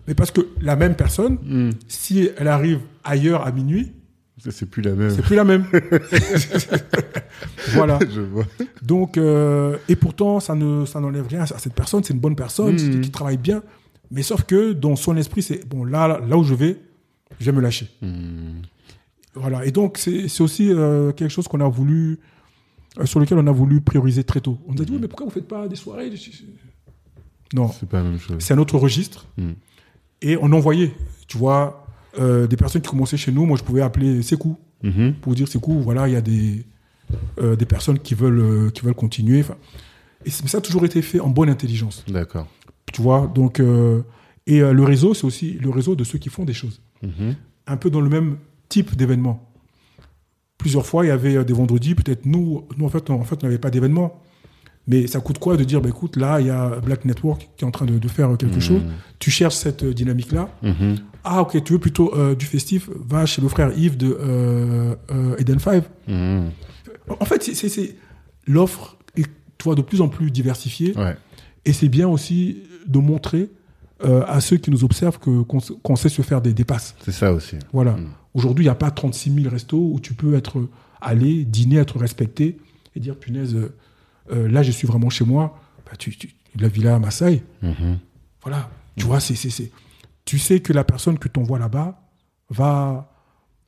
Mais 0.06 0.14
parce 0.14 0.30
que 0.30 0.40
la 0.60 0.76
même 0.76 0.94
personne, 0.94 1.38
Mhm. 1.42 1.70
si 1.88 2.28
elle 2.36 2.48
arrive 2.48 2.80
ailleurs 3.04 3.46
à 3.46 3.52
minuit, 3.52 3.92
C'est 4.50 4.66
plus 4.68 4.82
la 4.82 4.92
même. 4.94 5.11
c'est 5.11 5.22
plus 5.22 5.37
la 5.37 5.44
même. 5.44 5.64
voilà. 7.75 7.99
Je 8.11 8.20
vois. 8.20 8.44
Donc, 8.82 9.16
euh, 9.16 9.76
et 9.88 9.96
pourtant, 9.96 10.40
ça 10.40 10.54
ne, 10.54 10.84
ça 10.84 11.00
n'enlève 11.00 11.26
rien 11.26 11.42
à 11.42 11.46
cette 11.46 11.75
personne. 11.75 12.02
C'est 12.04 12.12
une 12.14 12.20
bonne 12.20 12.37
personne 12.37 12.75
Mhm. 12.75 13.00
qui 13.02 13.11
travaille 13.11 13.37
bien. 13.37 13.62
Mais 14.11 14.22
sauf 14.22 14.42
que 14.44 14.72
dans 14.72 14.96
son 14.96 15.16
esprit, 15.16 15.42
c'est 15.42 15.66
bon, 15.68 15.84
là, 15.84 16.20
là 16.28 16.37
où 16.37 16.44
je 16.44 16.54
vais, 16.54 16.76
je 17.40 17.46
vais 17.46 17.52
me 17.56 17.61
lâcher. 17.62 17.88
Mhm. 18.02 18.62
Voilà. 19.34 19.64
Et 19.64 19.70
donc, 19.70 19.96
c'est 19.99 20.28
c'est 20.28 20.42
aussi 20.42 20.70
euh, 20.72 21.12
quelque 21.12 21.30
chose 21.30 21.49
qu'on 21.49 21.61
a 21.61 21.68
voulu, 21.68 22.18
euh, 22.99 23.06
sur 23.06 23.20
lequel 23.20 23.38
on 23.38 23.46
a 23.46 23.52
voulu 23.52 23.80
prioriser 23.80 24.25
très 24.25 24.40
tôt. 24.40 24.58
On 24.68 24.75
nous 24.75 24.82
a 24.82 24.84
dit, 24.84 24.92
oui, 24.92 24.99
mais 25.00 25.08
pourquoi 25.08 25.26
vous 25.26 25.32
faites 25.32 25.49
pas 25.49 25.68
des 25.68 25.76
soirées 25.76 26.11
Non, 27.54 27.68
C'est 27.68 27.88
pas 27.88 27.99
la 27.99 28.04
même 28.11 28.18
chose. 28.18 28.37
c'est 28.40 28.54
un 28.54 28.58
autre 28.58 28.76
registre. 28.76 29.26
Et 30.20 30.37
on 30.37 30.52
envoyait, 30.52 30.92
tu 31.26 31.38
vois, 31.38 31.81
euh, 32.19 32.47
des 32.47 32.57
personnes 32.57 32.83
qui 32.83 32.90
commençaient 32.90 33.16
chez 33.16 33.33
nous. 33.33 33.47
Moi, 33.47 33.57
je 33.57 33.62
pouvais 33.64 33.83
appeler 33.83 34.23
Sekou 34.23 34.57
Mhm. 34.83 35.14
pour 35.21 35.35
dire 35.35 35.47
Sekou, 35.49 35.81
voilà, 35.81 36.09
il 36.09 36.14
y 36.14 36.16
a 36.16 36.21
des, 36.21 36.64
euh, 37.40 37.54
des 37.57 37.66
personnes 37.66 37.99
qui 38.00 38.14
veulent, 38.14 38.40
euh, 38.40 38.71
qui 38.71 38.83
veulent 38.83 38.95
continuer. 38.95 39.45
Et 40.25 40.31
ça 40.31 40.59
a 40.59 40.61
toujours 40.61 40.85
été 40.85 41.02
fait 41.02 41.21
en 41.21 41.28
bonne 41.28 41.49
intelligence, 41.49 42.04
D'accord. 42.09 42.47
tu 42.92 43.00
vois. 43.02 43.31
Donc, 43.35 43.61
et 43.61 44.61
le 44.61 44.83
réseau, 44.85 45.14
c'est 45.14 45.25
aussi 45.25 45.52
le 45.52 45.71
réseau 45.71 45.95
de 45.97 46.04
ceux 46.04 46.19
qui 46.19 46.28
font 46.31 46.45
des 46.45 46.52
choses. 46.52 46.81
Mhm. 47.02 47.35
Un 47.66 47.76
peu 47.76 47.90
dans 47.90 48.00
le 48.00 48.09
même 48.09 48.37
type 48.69 48.97
d'événement. 48.97 49.49
Plusieurs 50.59 50.87
fois, 50.87 51.04
il 51.04 51.09
y 51.09 51.11
avait 51.12 51.45
des 51.45 51.52
vendredis, 51.52 51.95
peut-être 51.95 52.25
nous, 52.26 52.64
nous 52.76 52.85
en 52.87 52.88
fait, 52.88 53.09
on 53.11 53.14
en 53.14 53.25
fait, 53.25 53.42
on 53.42 53.47
n'avait 53.47 53.59
pas 53.59 53.71
d'événement. 53.71 54.21
Mais 54.88 55.06
ça 55.06 55.20
coûte 55.20 55.38
quoi 55.38 55.56
de 55.56 55.62
dire, 55.64 55.80
bah, 55.80 55.88
écoute, 55.90 56.16
là, 56.16 56.40
il 56.40 56.48
y 56.48 56.50
a 56.50 56.80
Black 56.80 57.04
Network 57.04 57.48
qui 57.56 57.64
est 57.64 57.68
en 57.68 57.70
train 57.70 57.86
de, 57.86 57.98
de 57.98 58.08
faire 58.08 58.36
quelque 58.36 58.58
chose. 58.60 58.80
Tu 59.20 59.30
cherches 59.30 59.54
cette 59.54 59.84
euh, 59.84 59.94
dynamique-là. 59.94 60.48
Mhm. 60.62 60.96
Ah, 61.22 61.40
ok, 61.42 61.62
tu 61.62 61.74
veux 61.74 61.78
plutôt 61.78 62.12
euh, 62.16 62.34
du 62.34 62.46
festif 62.46 62.90
Va 63.08 63.24
chez 63.24 63.40
le 63.40 63.48
frère 63.48 63.70
Yves 63.78 63.96
de 63.96 64.16
euh, 64.20 64.96
euh, 65.12 65.36
Eden 65.38 65.60
5. 65.60 65.84
Mhm. 66.08 66.50
En 67.20 67.24
fait, 67.24 67.42
c'est- 67.44 67.94
l'offre 68.46 68.96
est 69.16 69.22
tu 69.58 69.64
vois, 69.64 69.76
de 69.76 69.82
plus 69.82 70.00
en 70.00 70.08
plus 70.08 70.30
diversifiée. 70.32 70.96
Ouais. 70.98 71.16
Et 71.64 71.72
c'est 71.72 71.88
bien 71.88 72.08
aussi 72.08 72.62
de 72.86 72.98
montrer 72.98 73.50
à 74.26 74.40
ceux 74.40 74.56
qui 74.56 74.72
nous 74.72 74.82
observent 74.82 75.20
qu'on 75.20 75.94
sait 75.96 76.08
se 76.08 76.22
faire 76.22 76.40
des, 76.42 76.52
des 76.52 76.64
passes. 76.64 76.96
C'est 77.04 77.12
ça 77.12 77.32
aussi. 77.32 77.54
Voilà. 77.72 77.96
Aujourd'hui, 78.34 78.64
il 78.64 78.66
n'y 78.66 78.72
a 78.72 78.74
pas 78.74 78.90
36 78.90 79.32
000 79.32 79.48
restos 79.48 79.78
où 79.92 80.00
tu 80.00 80.14
peux 80.14 80.34
être 80.34 80.66
aller, 81.00 81.44
dîner, 81.44 81.76
être 81.76 81.98
respecté 82.00 82.56
et 82.96 83.00
dire 83.00 83.14
punaise, 83.16 83.56
euh, 84.32 84.48
là, 84.48 84.62
je 84.62 84.70
suis 84.70 84.86
vraiment 84.86 85.10
chez 85.10 85.24
moi. 85.24 85.58
Bah, 85.86 85.92
tu, 85.98 86.16
tu- 86.16 86.34
la 86.58 86.68
villa 86.68 86.94
à 86.96 86.98
Maasai, 86.98 87.42
Mhm. 87.62 87.98
voilà. 88.42 88.70
Tu 88.96 89.04
vois, 89.06 89.20
c'est, 89.20 89.34
c'est, 89.34 89.48
c'est- 89.50 89.70
tu 90.24 90.38
sais 90.38 90.60
que 90.60 90.72
la 90.72 90.84
personne 90.84 91.18
que 91.18 91.28
tu 91.28 91.40
envoies 91.40 91.58
là-bas 91.58 92.00
va, 92.50 93.10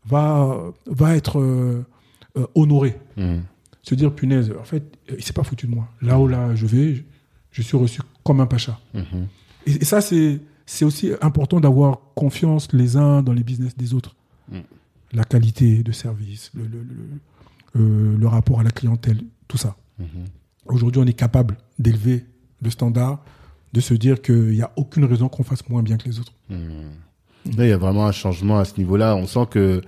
va, 0.06 0.56
va 0.86 1.16
être 1.16 1.40
euh, 1.40 1.84
euh, 2.36 2.46
honorée. 2.54 2.98
Mhm. 3.16 3.42
Se 3.82 3.94
dire, 3.94 4.14
punaise, 4.14 4.52
en 4.58 4.64
fait, 4.64 4.82
il 5.16 5.22
s'est 5.24 5.32
pas 5.32 5.44
foutu 5.44 5.66
de 5.66 5.74
moi. 5.74 5.88
Là 6.02 6.18
où 6.18 6.28
là, 6.28 6.54
je 6.54 6.66
vais, 6.66 6.94
je, 6.94 7.02
je 7.50 7.62
suis 7.62 7.76
reçu 7.76 8.00
comme 8.22 8.40
un 8.40 8.46
pacha. 8.46 8.78
Mhm. 8.94 9.26
Et, 9.66 9.72
et 9.72 9.84
ça, 9.84 10.00
c'est, 10.00 10.40
c'est 10.66 10.84
aussi 10.84 11.12
important 11.22 11.60
d'avoir 11.60 12.00
confiance 12.14 12.72
les 12.72 12.96
uns 12.96 13.22
dans 13.22 13.32
les 13.32 13.42
business 13.42 13.76
des 13.76 13.94
autres. 13.94 14.14
La 15.12 15.24
qualité 15.24 15.82
de 15.82 15.92
service, 15.92 16.50
le, 16.54 16.64
le, 16.66 16.82
le- 16.82 17.80
euh, 17.80 18.16
le 18.18 18.26
rapport 18.26 18.60
à 18.60 18.62
la 18.64 18.70
clientèle, 18.72 19.22
tout 19.48 19.56
ça. 19.58 19.76
Aujourd'hui, 20.66 21.00
on 21.02 21.06
est 21.06 21.12
capable 21.12 21.56
d'élever 21.78 22.24
le 22.62 22.70
standard, 22.70 23.22
de 23.72 23.80
se 23.80 23.94
dire 23.94 24.22
qu'il 24.22 24.50
n'y 24.50 24.62
a 24.62 24.72
aucune 24.76 25.04
raison 25.04 25.28
qu'on 25.28 25.42
fasse 25.44 25.68
moins 25.68 25.82
bien 25.82 25.96
que 25.96 26.08
les 26.08 26.18
autres. 26.20 26.32
Mhm. 26.48 27.56
Là, 27.56 27.66
il 27.66 27.68
y 27.68 27.72
a 27.72 27.76
vraiment 27.76 28.06
un 28.06 28.12
changement 28.12 28.58
à 28.58 28.64
ce 28.64 28.78
niveau-là. 28.78 29.16
On 29.16 29.26
sent 29.26 29.46
que 29.50 29.82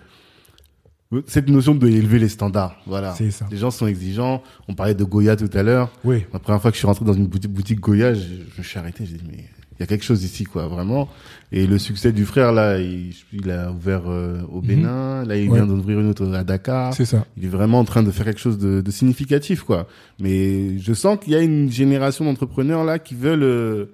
cette 1.26 1.48
notion 1.48 1.74
de 1.74 1.86
élever 1.86 2.18
les 2.18 2.28
standards, 2.28 2.76
voilà. 2.86 3.14
C'est 3.14 3.30
ça. 3.30 3.46
Les 3.50 3.56
gens 3.56 3.70
sont 3.70 3.86
exigeants. 3.86 4.42
On 4.68 4.74
parlait 4.74 4.94
de 4.94 5.04
Goya 5.04 5.36
tout 5.36 5.50
à 5.54 5.62
l'heure. 5.62 5.90
Oui. 6.04 6.24
La 6.32 6.38
première 6.38 6.60
fois 6.60 6.70
que 6.70 6.74
je 6.74 6.80
suis 6.80 6.86
rentré 6.86 7.04
dans 7.04 7.14
une 7.14 7.26
boutique, 7.26 7.52
boutique 7.52 7.80
Goya, 7.80 8.12
je, 8.12 8.20
je 8.20 8.58
me 8.58 8.62
suis 8.62 8.78
arrêté. 8.78 9.06
J'ai 9.06 9.16
dit, 9.16 9.24
mais 9.26 9.44
il 9.78 9.80
y 9.80 9.82
a 9.82 9.86
quelque 9.86 10.04
chose 10.04 10.24
ici, 10.24 10.44
quoi, 10.44 10.68
vraiment. 10.68 11.08
Et 11.52 11.66
le 11.66 11.78
succès 11.78 12.12
du 12.12 12.24
frère, 12.24 12.52
là, 12.52 12.78
il, 12.80 13.12
il 13.32 13.50
a 13.50 13.70
ouvert 13.70 14.04
euh, 14.06 14.40
au 14.50 14.60
Bénin, 14.60 15.24
là, 15.24 15.36
il 15.36 15.44
Mhm. 15.46 15.50
Ouais. 15.52 15.58
vient 15.58 15.66
d'ouvrir 15.66 16.00
une 16.00 16.08
autre 16.08 16.26
à 16.34 16.44
Dakar. 16.44 16.94
C'est 16.94 17.04
ça. 17.04 17.26
Il 17.36 17.44
est 17.44 17.48
vraiment 17.48 17.78
en 17.80 17.84
train 17.84 18.02
de 18.02 18.10
faire 18.10 18.24
quelque 18.24 18.40
chose 18.40 18.58
de, 18.58 18.80
de 18.80 18.90
significatif, 18.90 19.62
quoi. 19.62 19.86
Mais 20.18 20.78
je 20.78 20.92
sens 20.94 21.18
qu'il 21.22 21.32
y 21.34 21.36
a 21.36 21.42
une 21.42 21.70
génération 21.70 22.24
d'entrepreneurs, 22.24 22.84
là, 22.84 22.98
qui 22.98 23.14
veulent 23.14 23.42
euh, 23.42 23.86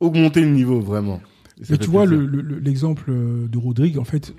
augmenter 0.00 0.40
le 0.42 0.50
niveau, 0.50 0.80
vraiment. 0.80 1.20
Mais 1.70 1.78
tu 1.78 1.88
vois, 1.90 2.06
plaisir. 2.06 2.24
le- 2.26 2.40
le- 2.42 2.58
l'exemple 2.60 3.04
euh, 3.08 3.48
de 3.48 3.58
Rodrigue, 3.58 3.98
en 3.98 4.04
fait, 4.04 4.32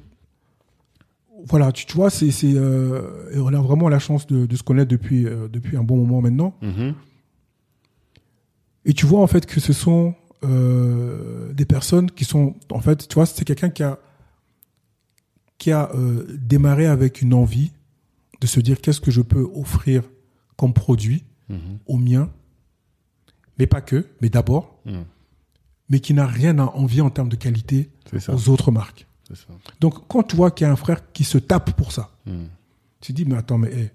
voilà, 1.46 1.72
tu, 1.72 1.86
tu 1.86 1.96
vois, 1.96 2.10
c'est, 2.10 2.32
c'est, 2.32 2.54
euh, 2.56 3.02
on 3.36 3.54
a 3.54 3.60
vraiment 3.62 3.90
la 3.90 4.00
chance 4.00 4.28
de, 4.28 4.46
de 4.46 4.56
se 4.56 4.64
connaître 4.64 4.90
depuis, 4.90 5.26
euh, 5.26 5.48
depuis 5.52 5.78
un 5.78 5.84
bon 5.84 5.98
moment 5.98 6.22
maintenant. 6.22 6.54
Mhm. 6.62 6.94
Et 8.86 8.94
tu 8.94 9.06
vois, 9.06 9.22
en 9.22 9.28
fait, 9.28 9.46
que 9.46 9.60
ce 9.60 9.74
sont 9.74 10.16
euh, 10.44 11.52
des 11.54 11.66
personnes 11.66 12.10
qui 12.12 12.26
sont, 12.26 12.56
en 12.72 12.80
fait, 12.80 13.08
tu 13.08 13.16
vois, 13.16 13.26
c'est 13.26 13.46
quelqu'un 13.46 13.70
qui 13.70 13.84
a, 13.84 14.00
qui 15.58 15.72
a 15.72 15.92
euh, 15.94 16.26
démarré 16.40 16.86
avec 16.88 17.22
une 17.22 17.34
envie 17.34 17.72
de 18.42 18.48
se 18.48 18.60
dire 18.62 18.80
qu'est-ce 18.82 19.02
que 19.02 19.12
je 19.12 19.22
peux 19.22 19.50
offrir 19.54 20.04
comme 20.56 20.74
produit 20.74 21.24
Mhm. 21.50 21.80
au 21.88 21.98
mien, 21.98 22.30
mais 23.58 23.66
pas 23.68 23.82
que, 23.82 24.06
mais 24.22 24.30
d'abord, 24.30 24.80
Mhm. 24.86 25.04
mais 25.90 26.00
qui 26.00 26.14
n'a 26.14 26.28
rien 26.28 26.60
à 26.60 26.66
envier 26.66 27.02
en 27.02 27.10
termes 27.10 27.30
de 27.30 27.36
qualité 27.36 27.90
aux 28.30 28.50
autres 28.50 28.72
marques. 28.72 29.08
Ça. 29.34 29.46
Donc, 29.80 30.08
quand 30.08 30.24
tu 30.24 30.36
vois 30.36 30.52
qu'il 30.52 30.66
y 30.66 30.70
a 30.70 30.72
un 30.72 30.76
frère 30.76 31.12
qui 31.12 31.24
se 31.24 31.38
tape 31.40 31.76
pour 31.76 31.92
ça, 31.92 32.12
Mhm. 32.28 32.48
tu 33.02 33.14
te 33.14 33.18
dis, 33.18 33.26
mais 33.26 33.36
attends, 33.36 33.58
mais 33.58 33.72
hey, 33.74 33.90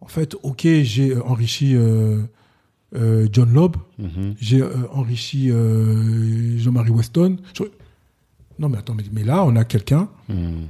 en 0.00 0.06
fait, 0.06 0.34
ok, 0.42 0.62
j'ai 0.82 1.10
euh, 1.14 1.22
enrichi 1.24 1.74
euh, 1.76 2.22
euh, 2.94 3.28
John 3.32 3.52
Lobb, 3.52 3.76
Mhm. 3.98 4.34
j'ai 4.40 4.62
euh, 4.62 4.88
enrichi 4.92 5.50
euh, 5.50 6.58
Jean-Marie 6.58 6.90
Weston. 6.90 7.36
Je- 7.54 7.64
Non, 8.58 8.68
mais 8.68 8.78
attends, 8.78 8.94
mais, 8.94 9.04
mais 9.12 9.24
là, 9.24 9.44
on 9.44 9.56
a 9.56 9.64
quelqu'un 9.64 10.08
Mhm. 10.28 10.66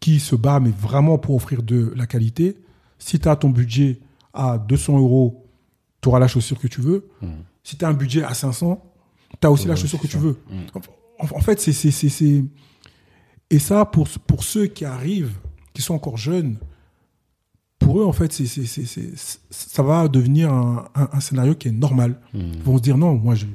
qui 0.00 0.18
se 0.20 0.34
bat, 0.36 0.60
mais 0.60 0.70
vraiment 0.70 1.18
pour 1.18 1.34
offrir 1.34 1.62
de 1.62 1.92
la 1.96 2.06
qualité. 2.06 2.56
Si 2.98 3.18
tu 3.18 3.28
as 3.28 3.36
ton 3.36 3.50
budget 3.50 3.98
à 4.32 4.58
200 4.58 4.98
euros, 4.98 5.46
tu 6.00 6.08
auras 6.08 6.18
la 6.18 6.28
chaussure 6.28 6.58
que 6.58 6.68
tu 6.68 6.80
veux. 6.80 7.08
Mhm. 7.22 7.30
Si 7.62 7.76
tu 7.76 7.84
as 7.84 7.88
un 7.88 7.94
budget 7.94 8.22
à 8.22 8.34
500, 8.34 8.82
tu 9.40 9.46
as 9.46 9.50
aussi 9.50 9.66
la 9.68 9.76
chaussure 9.76 10.00
que 10.00 10.06
tu 10.06 10.16
veux. 10.18 10.38
En, 11.18 11.24
en 11.36 11.40
fait, 11.40 11.60
c'est, 11.60 11.72
c'est, 11.72 11.90
c'est, 11.90 12.08
c'est- 12.08 12.44
Et 13.50 13.58
ça, 13.58 13.84
pour, 13.84 14.08
pour 14.26 14.44
ceux 14.44 14.66
qui 14.66 14.84
arrivent, 14.84 15.36
qui 15.74 15.82
sont 15.82 15.94
encore 15.94 16.16
jeunes, 16.16 16.56
pour 17.80 18.00
eux, 18.00 18.04
en 18.04 18.12
fait, 18.12 18.32
c'est, 18.32 18.46
c'est, 18.46 18.66
c'est, 18.66 18.84
c'est- 18.86 19.40
ça 19.50 19.82
va 19.82 20.06
devenir 20.06 20.52
un, 20.52 20.84
un- 20.94 21.08
un 21.12 21.20
scénario 21.20 21.54
qui 21.56 21.66
est 21.68 21.72
normal. 21.72 22.20
Mhm. 22.34 22.52
Ils 22.54 22.62
vont 22.62 22.76
se 22.78 22.82
dire, 22.82 22.96
non, 22.96 23.14
moi, 23.16 23.34
je, 23.34 23.46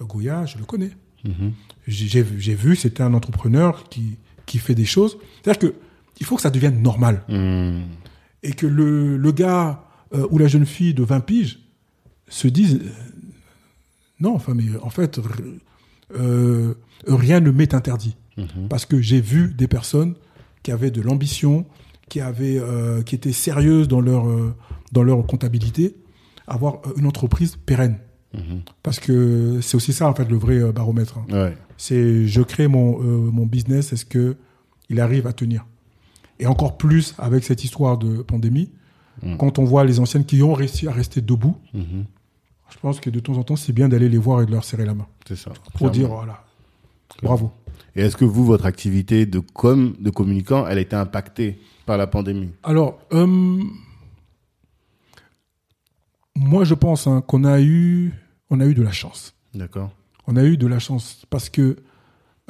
Goya, 0.00 0.44
je 0.46 0.58
le 0.58 0.64
connais. 0.64 0.90
Mhm. 1.24 1.52
J'ai, 1.86 2.24
j'ai 2.38 2.54
vu- 2.54 2.74
c'était 2.74 3.04
un 3.04 3.14
entrepreneur 3.14 3.88
qui, 3.88 4.16
qui 4.46 4.58
fait 4.58 4.74
des 4.74 4.84
choses. 4.84 5.16
C'est-à-dire 5.44 5.60
que 5.70 5.74
il 6.20 6.26
faut 6.26 6.34
que 6.36 6.42
ça 6.42 6.50
devienne 6.50 6.82
normal. 6.82 7.22
Mhm. 7.28 7.82
Et 8.42 8.52
que 8.52 8.66
le, 8.66 9.16
le 9.16 9.32
gars 9.32 9.84
euh, 10.14 10.26
ou 10.30 10.38
la 10.38 10.48
jeune 10.48 10.66
fille 10.66 10.94
de 10.94 11.02
20 11.04 11.20
piges 11.20 11.60
se 12.28 12.48
dise, 12.48 12.80
euh, 12.82 12.88
non, 14.20 14.34
enfin, 14.34 14.54
mais 14.54 14.64
en 14.82 14.90
fait, 14.90 15.20
euh, 16.14 16.74
rien 17.06 17.40
ne 17.40 17.50
m'est 17.50 17.74
interdit. 17.74 18.16
Parce 18.70 18.86
que 18.86 19.00
j'ai 19.02 19.20
vu 19.20 19.52
des 19.54 19.68
personnes 19.68 20.14
qui 20.62 20.72
avaient 20.72 20.90
de 20.90 21.02
l'ambition, 21.02 21.66
qui, 22.12 22.20
avaient, 22.20 22.58
euh, 22.58 23.02
qui 23.02 23.14
étaient 23.14 23.32
sérieuses 23.32 23.88
dans 23.88 24.00
leur, 24.02 24.28
euh, 24.28 24.54
dans 24.92 25.02
leur 25.02 25.26
comptabilité, 25.26 25.96
avoir 26.46 26.74
euh, 26.86 26.92
une 26.98 27.06
entreprise 27.06 27.56
pérenne. 27.56 27.96
Mhm. 28.34 28.60
Parce 28.82 29.00
que 29.00 29.60
c'est 29.62 29.76
aussi 29.76 29.92
ça, 29.94 30.08
en 30.08 30.14
fait, 30.14 30.28
le 30.28 30.36
vrai 30.36 30.72
baromètre. 30.72 31.16
hein. 31.18 31.26
Ouais. 31.32 31.56
C'est 31.78 32.26
je 32.26 32.42
crée 32.42 32.68
mon, 32.68 32.98
mon 33.32 33.46
business, 33.46 33.92
est-ce 33.94 34.04
que 34.04 34.36
il 34.90 35.00
arrive 35.00 35.26
à 35.26 35.32
tenir? 35.32 35.64
Et 36.38 36.46
encore 36.46 36.76
plus 36.76 37.14
avec 37.18 37.44
cette 37.44 37.64
histoire 37.64 37.96
de 37.98 38.22
pandémie, 38.22 38.70
Mm. 39.22 39.36
quand 39.36 39.58
on 39.58 39.64
voit 39.64 39.84
les 39.84 40.00
anciennes 40.00 40.24
qui 40.24 40.42
ont 40.42 40.54
réussi 40.54 40.88
à 40.88 40.90
rester 40.92 41.20
debout, 41.20 41.56
Mhm. 41.74 42.04
je 42.72 42.78
pense 42.80 42.98
que 42.98 43.10
de 43.10 43.20
temps 43.20 43.36
en 43.36 43.42
temps, 43.44 43.56
c'est 43.56 43.74
bien 43.74 43.88
d'aller 43.90 44.08
les 44.08 44.16
voir 44.18 44.40
et 44.42 44.46
de 44.46 44.50
leur 44.50 44.64
serrer 44.64 44.86
la 44.86 44.94
main. 44.94 45.06
C'est 45.28 45.36
ça. 45.36 45.50
Pour 45.50 45.90
Clairement. 45.90 45.92
dire, 45.92 46.08
voilà, 46.08 46.44
bravo. 47.22 47.50
Et 47.94 48.00
est-ce 48.00 48.16
que 48.16 48.24
vous, 48.24 48.44
votre 48.46 48.64
activité 48.64 49.26
de 49.26 49.38
com, 49.38 49.94
de 50.00 50.08
communicant, 50.10 50.66
elle 50.66 50.78
a 50.78 50.80
été 50.80 50.96
impactée 50.96 51.58
par 51.92 51.98
la 51.98 52.06
pandémie? 52.06 52.48
Alors, 52.62 52.98
euh, 53.12 53.60
moi, 56.36 56.64
je 56.64 56.72
pense 56.74 57.06
hein, 57.06 57.22
qu'on 57.26 57.44
a 57.44 57.60
eu, 57.60 58.14
on 58.48 58.60
a 58.60 58.66
eu 58.66 58.72
de 58.74 58.82
la 58.82 58.92
chance. 58.92 59.34
D'accord. 59.54 59.90
On 60.26 60.36
a 60.36 60.44
eu 60.44 60.56
de 60.56 60.66
la 60.66 60.78
chance 60.78 61.26
parce 61.28 61.50
que 61.50 61.76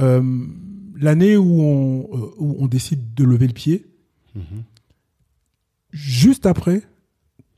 euh, 0.00 0.46
l'année 0.96 1.36
où 1.36 1.60
on, 1.60 2.08
euh, 2.16 2.30
où 2.38 2.56
on 2.60 2.66
décide 2.68 3.14
de 3.14 3.24
lever 3.24 3.46
le 3.48 3.52
pied, 3.52 3.86
Mhm. 4.34 4.62
juste 5.90 6.46
après 6.46 6.80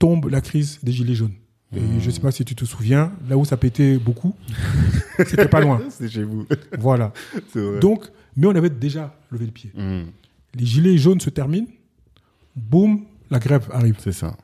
tombe 0.00 0.28
la 0.28 0.40
crise 0.40 0.80
des 0.82 0.90
gilets 0.90 1.14
jaunes. 1.14 1.34
Et 1.72 1.80
Mmh. 1.80 2.00
je 2.00 2.10
sais 2.10 2.20
pas 2.20 2.32
si 2.32 2.44
tu 2.44 2.54
te 2.56 2.64
souviens, 2.64 3.12
là 3.28 3.36
où 3.36 3.44
ça 3.44 3.56
pétait 3.56 3.96
beaucoup, 3.98 4.34
c'était 5.18 5.46
pas 5.48 5.60
loin. 5.60 5.80
C'est 5.90 6.08
chez 6.08 6.24
vous. 6.24 6.46
Voilà. 6.78 7.12
Donc, 7.80 8.06
mais 8.36 8.46
on 8.48 8.54
avait 8.56 8.70
déjà 8.70 9.14
levé 9.30 9.46
le 9.46 9.52
pied. 9.52 9.70
Mhm. 9.76 10.06
Les 10.54 10.64
gilets 10.66 10.98
jaunes 10.98 11.20
se 11.20 11.30
terminent, 11.30 11.66
boum, 12.56 13.04
la 13.30 13.38
grève 13.38 13.68
arrive. 13.72 13.96
C'est 13.98 14.12
ça. 14.12 14.36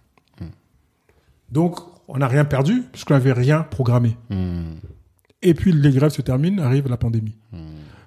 Donc, 1.50 1.80
on 2.06 2.18
n'a 2.18 2.28
rien 2.28 2.44
perdu 2.44 2.82
puisqu'on 2.92 3.14
n'avait 3.14 3.32
rien 3.32 3.62
programmé. 3.62 4.16
Mhm. 4.30 4.76
Et 5.42 5.54
puis 5.54 5.72
les 5.72 5.90
grèves 5.90 6.12
se 6.12 6.22
terminent, 6.22 6.62
arrive 6.62 6.88
la 6.88 6.96
pandémie. 6.96 7.36
Mhm. 7.52 7.60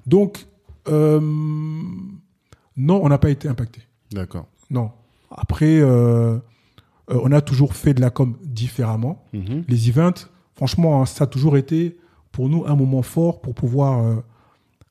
Donc, 0.06 0.46
euh, 0.88 1.20
non, 1.22 3.02
on 3.04 3.10
n'a 3.10 3.18
pas 3.18 3.30
été 3.30 3.48
impacté. 3.48 3.82
D'accord. 4.12 4.48
Non. 4.70 4.92
Après, 5.32 5.80
euh, 5.80 6.36
euh, 6.36 6.40
on 7.10 7.32
a 7.32 7.42
toujours 7.42 7.76
fait 7.76 7.94
de 7.94 8.02
la 8.02 8.10
com 8.10 8.38
différemment. 8.44 9.26
Mhm. 9.34 9.64
Les 9.68 9.90
events, 9.90 10.28
franchement, 10.56 11.02
hein, 11.02 11.06
ça 11.06 11.24
a 11.24 11.28
toujours 11.28 11.58
été 11.58 11.98
pour 12.32 12.50
nous 12.50 12.66
un 12.66 12.76
moment 12.76 13.02
fort 13.02 13.42
pour 13.42 13.54
pouvoir, 13.54 14.22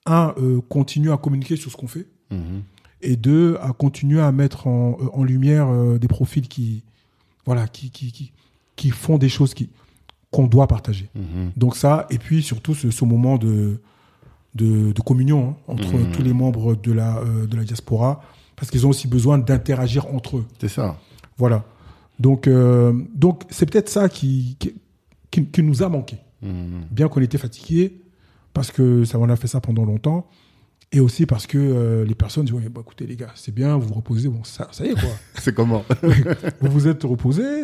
un, 0.07 0.35
continuer 0.69 1.13
à 1.13 1.17
communiquer 1.17 1.57
sur 1.57 1.71
ce 1.71 1.77
qu'on 1.77 1.87
fait, 1.89 2.07
Mhm. 2.31 2.63
Et 3.03 3.17
deux, 3.17 3.57
à 3.61 3.73
continuer 3.73 4.21
à 4.21 4.33
mettre 4.33 4.67
en, 4.67 4.93
euh, 5.01 5.07
en 5.13 5.25
lumière 5.25 5.69
euh, 5.69 5.99
des 5.99 6.09
profils 6.09 6.47
qui, 6.49 6.83
voilà, 7.47 7.67
qui, 7.69 7.91
qui, 7.91 8.13
qui, 8.13 8.33
qui 8.77 8.91
font 8.91 9.19
des 9.19 9.29
choses 9.29 9.55
qui 9.55 9.69
qu'on 10.31 10.47
doit 10.47 10.67
partager. 10.67 11.11
Mhm. 11.15 11.51
Donc 11.59 11.77
ça, 11.77 12.07
et 12.09 12.19
puis 12.19 12.43
surtout 12.43 12.75
ce, 12.75 12.91
ce 12.91 13.05
moment 13.05 13.37
de, 13.37 13.81
de, 14.55 14.93
de 14.93 15.01
communion 15.03 15.51
hein, 15.51 15.57
entre 15.67 15.95
Mhm. 15.95 16.11
tous 16.13 16.23
les 16.23 16.33
membres 16.33 16.75
de 16.75 16.91
la, 16.93 17.19
euh, 17.19 17.47
de 17.47 17.55
la 17.57 17.65
diaspora, 17.65 18.23
parce 18.57 18.71
qu'ils 18.71 18.87
ont 18.87 18.91
aussi 18.91 19.09
besoin 19.09 19.37
d'interagir 19.39 20.07
entre 20.15 20.39
eux. 20.39 20.47
C'est 20.59 20.69
ça. 20.69 20.97
Voilà. 21.37 21.65
Donc, 22.19 22.47
euh, 22.47 22.95
donc 23.15 23.43
c'est 23.51 23.69
peut-être 23.71 23.89
ça 23.91 24.09
qui, 24.09 24.57
qui, 24.59 24.75
qui- 25.31 25.47
qui 25.47 25.63
nous 25.63 25.83
a 25.83 25.89
manqué. 25.91 26.17
Mhm. 26.41 26.83
Bien 26.91 27.09
qu'on 27.09 27.21
était 27.21 27.39
fatigué, 27.39 28.01
parce 28.55 28.71
que 28.71 29.05
ça, 29.05 29.19
on 29.19 29.29
a 29.29 29.37
fait 29.37 29.49
ça 29.49 29.61
pendant 29.61 29.85
longtemps, 29.85 30.27
et 30.93 31.01
aussi 31.01 31.25
parce 31.27 31.47
que 31.47 31.57
euh, 31.59 32.05
les 32.05 32.15
personnes 32.15 32.45
disent 32.45 32.55
ouais, 32.55 32.69
bah, 32.69 32.83
écoutez 32.85 33.07
les 33.07 33.17
gars, 33.17 33.33
c'est 33.35 33.55
bien, 33.55 33.77
vous 33.77 33.89
vous 33.89 33.95
reposez, 33.95 34.29
bon 34.29 34.45
ça, 34.45 34.69
ça 34.73 34.85
y 34.85 34.91
est 34.91 34.95
quoi, 34.95 35.11
C'est 35.41 35.55
comment 35.55 35.85
vous 36.61 36.71
vous 36.71 36.87
êtes 36.89 37.03
reposés. 37.03 37.63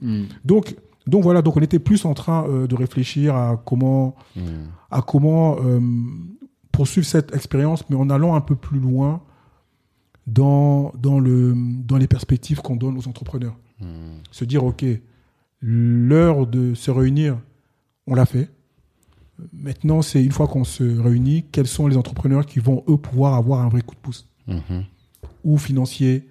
Mhm. 0.00 0.26
Donc, 0.44 0.74
donc 1.06 1.22
voilà, 1.22 1.42
donc 1.42 1.56
on 1.56 1.60
était 1.60 1.78
plus 1.78 2.04
en 2.04 2.14
train 2.14 2.46
euh, 2.48 2.66
de 2.66 2.74
réfléchir 2.74 3.34
à 3.36 3.62
comment, 3.64 4.14
Mhm. 4.36 4.68
à 4.90 5.02
comment 5.02 5.58
euh, 5.62 5.80
poursuivre 6.72 7.06
cette 7.06 7.34
expérience, 7.34 7.88
mais 7.90 7.96
en 7.96 8.08
allant 8.08 8.34
un 8.34 8.40
peu 8.40 8.56
plus 8.56 8.78
loin 8.80 9.22
dans, 10.26 10.92
dans, 10.98 11.18
le, 11.18 11.54
dans 11.56 11.96
les 11.96 12.06
perspectives 12.06 12.60
qu'on 12.62 12.76
donne 12.76 12.96
aux 12.96 13.08
entrepreneurs. 13.08 13.56
Mhm. 13.80 13.88
Se 14.30 14.44
dire, 14.44 14.64
OK, 14.64 14.84
l'heure 15.60 16.46
de 16.46 16.74
se 16.74 16.90
réunir, 16.90 17.38
on 18.06 18.14
l'a 18.14 18.24
fait. 18.26 18.48
Maintenant, 19.52 20.02
c'est 20.02 20.22
une 20.22 20.32
fois 20.32 20.46
qu'on 20.46 20.64
se 20.64 20.82
réunit, 21.00 21.44
quels 21.52 21.66
sont 21.66 21.86
les 21.86 21.96
entrepreneurs 21.96 22.46
qui 22.46 22.58
vont, 22.60 22.84
eux, 22.88 22.96
pouvoir 22.96 23.34
avoir 23.34 23.60
un 23.60 23.68
vrai 23.68 23.82
coup 23.82 23.94
de 23.94 24.00
pouce, 24.00 24.28
Mhm. 24.48 24.84
ou 25.44 25.58
financier, 25.58 26.28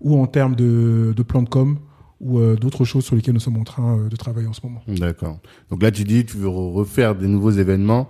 ou 0.00 0.18
en 0.20 0.26
termes 0.26 0.54
de, 0.56 1.12
de 1.16 1.22
plan 1.22 1.42
de 1.42 1.48
com, 1.48 1.78
ou 2.20 2.38
euh, 2.38 2.56
d'autres 2.56 2.84
choses 2.84 3.04
sur 3.04 3.14
lesquelles 3.16 3.34
nous 3.34 3.40
sommes 3.40 3.58
en 3.58 3.64
train 3.64 3.98
euh, 3.98 4.08
de 4.08 4.16
travailler 4.16 4.46
en 4.48 4.52
ce 4.54 4.60
moment. 4.64 4.82
D'accord. 4.88 5.38
Donc 5.70 5.82
là, 5.82 5.90
tu 5.90 6.04
dis, 6.04 6.24
tu 6.24 6.36
veux 6.38 6.48
re- 6.48 6.72
refaire 6.72 7.14
des 7.14 7.26
nouveaux 7.28 7.50
événements 7.50 8.08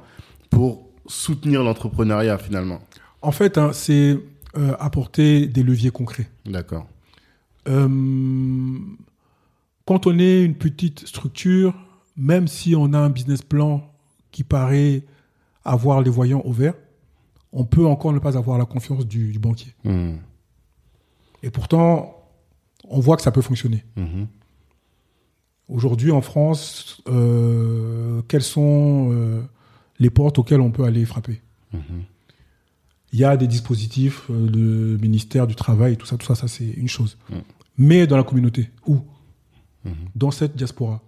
pour 0.50 0.88
soutenir 1.06 1.62
l'entrepreneuriat 1.64 2.38
finalement. 2.38 2.78
En 3.22 3.32
fait, 3.32 3.58
hein, 3.58 3.70
c'est 3.72 4.18
euh, 4.56 4.74
apporter 4.78 5.46
des 5.48 5.62
leviers 5.64 5.90
concrets. 5.90 6.28
D'accord. 6.44 6.86
Euh, 7.68 7.88
quand 9.84 10.06
on 10.06 10.18
est 10.18 10.42
une 10.44 10.54
petite 10.54 11.06
structure, 11.06 11.74
même 12.16 12.46
si 12.48 12.74
on 12.76 12.92
a 12.92 12.98
un 12.98 13.10
business 13.10 13.42
plan 13.42 13.82
qui 14.36 14.44
paraît 14.44 15.02
avoir 15.64 16.02
les 16.02 16.10
voyants 16.10 16.42
au 16.44 16.52
vert, 16.52 16.74
on 17.52 17.64
peut 17.64 17.86
encore 17.86 18.12
ne 18.12 18.18
pas 18.18 18.36
avoir 18.36 18.58
la 18.58 18.66
confiance 18.66 19.06
du, 19.06 19.32
du 19.32 19.38
banquier. 19.38 19.72
Mhm. 19.82 20.18
Et 21.42 21.48
pourtant, 21.48 22.14
on 22.84 23.00
voit 23.00 23.16
que 23.16 23.22
ça 23.22 23.32
peut 23.32 23.40
fonctionner. 23.40 23.82
Mhm. 23.96 24.26
Aujourd'hui, 25.68 26.10
en 26.10 26.20
France, 26.20 27.02
euh, 27.08 28.20
quelles 28.28 28.42
sont 28.42 29.08
euh, 29.10 29.42
les 29.98 30.10
portes 30.10 30.38
auxquelles 30.38 30.60
on 30.60 30.70
peut 30.70 30.84
aller 30.84 31.06
frapper? 31.06 31.40
Il 33.12 33.18
y 33.18 33.24
a 33.24 33.38
des 33.38 33.46
dispositifs, 33.46 34.28
euh, 34.28 34.50
le 34.50 34.98
ministère 34.98 35.46
du 35.46 35.54
Travail, 35.54 35.96
tout 35.96 36.04
ça, 36.04 36.18
tout 36.18 36.26
ça, 36.26 36.34
ça 36.34 36.46
c'est 36.46 36.68
une 36.68 36.88
chose. 36.88 37.16
Mais 37.78 38.06
dans 38.06 38.18
la 38.18 38.22
communauté, 38.22 38.70
où? 38.86 38.98
Dans 40.14 40.30
cette 40.30 40.56
diaspora. 40.56 41.00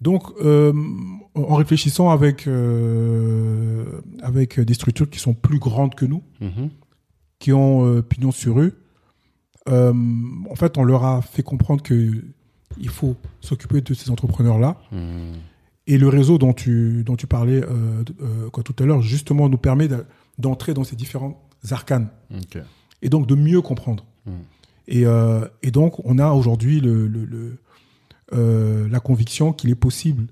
Donc, 0.00 0.22
euh, 0.44 0.72
en 1.34 1.54
réfléchissant 1.56 2.10
avec, 2.10 2.46
euh, 2.46 3.84
avec 4.22 4.60
des 4.60 4.74
structures 4.74 5.08
qui 5.10 5.18
sont 5.18 5.34
plus 5.34 5.58
grandes 5.58 5.94
que 5.94 6.04
nous, 6.06 6.22
Mhm. 6.40 6.70
qui 7.38 7.52
ont 7.52 7.84
euh, 7.84 8.02
pignon 8.02 8.30
sur 8.32 8.58
euh, 9.68 9.92
en 10.50 10.54
fait, 10.54 10.78
on 10.78 10.84
leur 10.84 11.04
a 11.04 11.20
fait 11.22 11.42
comprendre 11.42 11.82
que 11.82 12.24
il 12.78 12.88
faut 12.88 13.16
s'occuper 13.40 13.80
de 13.80 13.92
ces 13.94 14.10
entrepreneurs-là. 14.10 14.76
Mhm. 14.92 15.34
Et 15.86 15.98
le 15.98 16.08
réseau 16.08 16.38
dont 16.38 16.52
tu, 16.52 17.02
dont 17.04 17.16
tu 17.16 17.26
parlais 17.26 17.62
euh, 17.64 18.04
quoi, 18.52 18.62
tout 18.62 18.74
à 18.78 18.84
l'heure, 18.86 19.00
justement, 19.02 19.48
nous 19.48 19.56
permet 19.58 19.88
de- 19.88 20.04
d'entrer 20.38 20.74
dans 20.74 20.84
ces 20.84 20.96
différents 20.96 21.42
arcanes 21.70 22.08
et 23.02 23.08
donc 23.08 23.26
de 23.26 23.34
mieux 23.34 23.62
comprendre. 23.62 24.04
Mm. 24.26 24.30
Et, 24.88 25.04
et 25.62 25.70
donc, 25.70 25.98
on 26.04 26.18
a 26.18 26.30
aujourd'hui 26.32 26.80
le, 26.80 27.06
le- 27.08 27.24
le- 27.24 27.58
euh, 28.32 28.88
la 28.88 29.00
conviction 29.00 29.52
qu'il 29.52 29.70
est 29.70 29.74
possible 29.74 30.26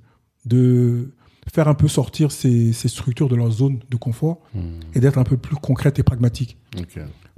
de 0.44 1.12
faire 1.52 1.68
un 1.68 1.74
peu 1.74 1.88
sortir 1.88 2.32
ces, 2.32 2.72
ces 2.72 2.88
structures 2.88 3.28
de 3.28 3.36
leur 3.36 3.50
zone 3.50 3.78
de 3.90 3.96
confort 3.96 4.40
Mhm. 4.54 4.80
et 4.94 5.00
d'être 5.00 5.18
un 5.18 5.24
peu 5.24 5.36
plus 5.36 5.56
concrète 5.56 5.98
et 5.98 6.02
pragmatique. 6.02 6.58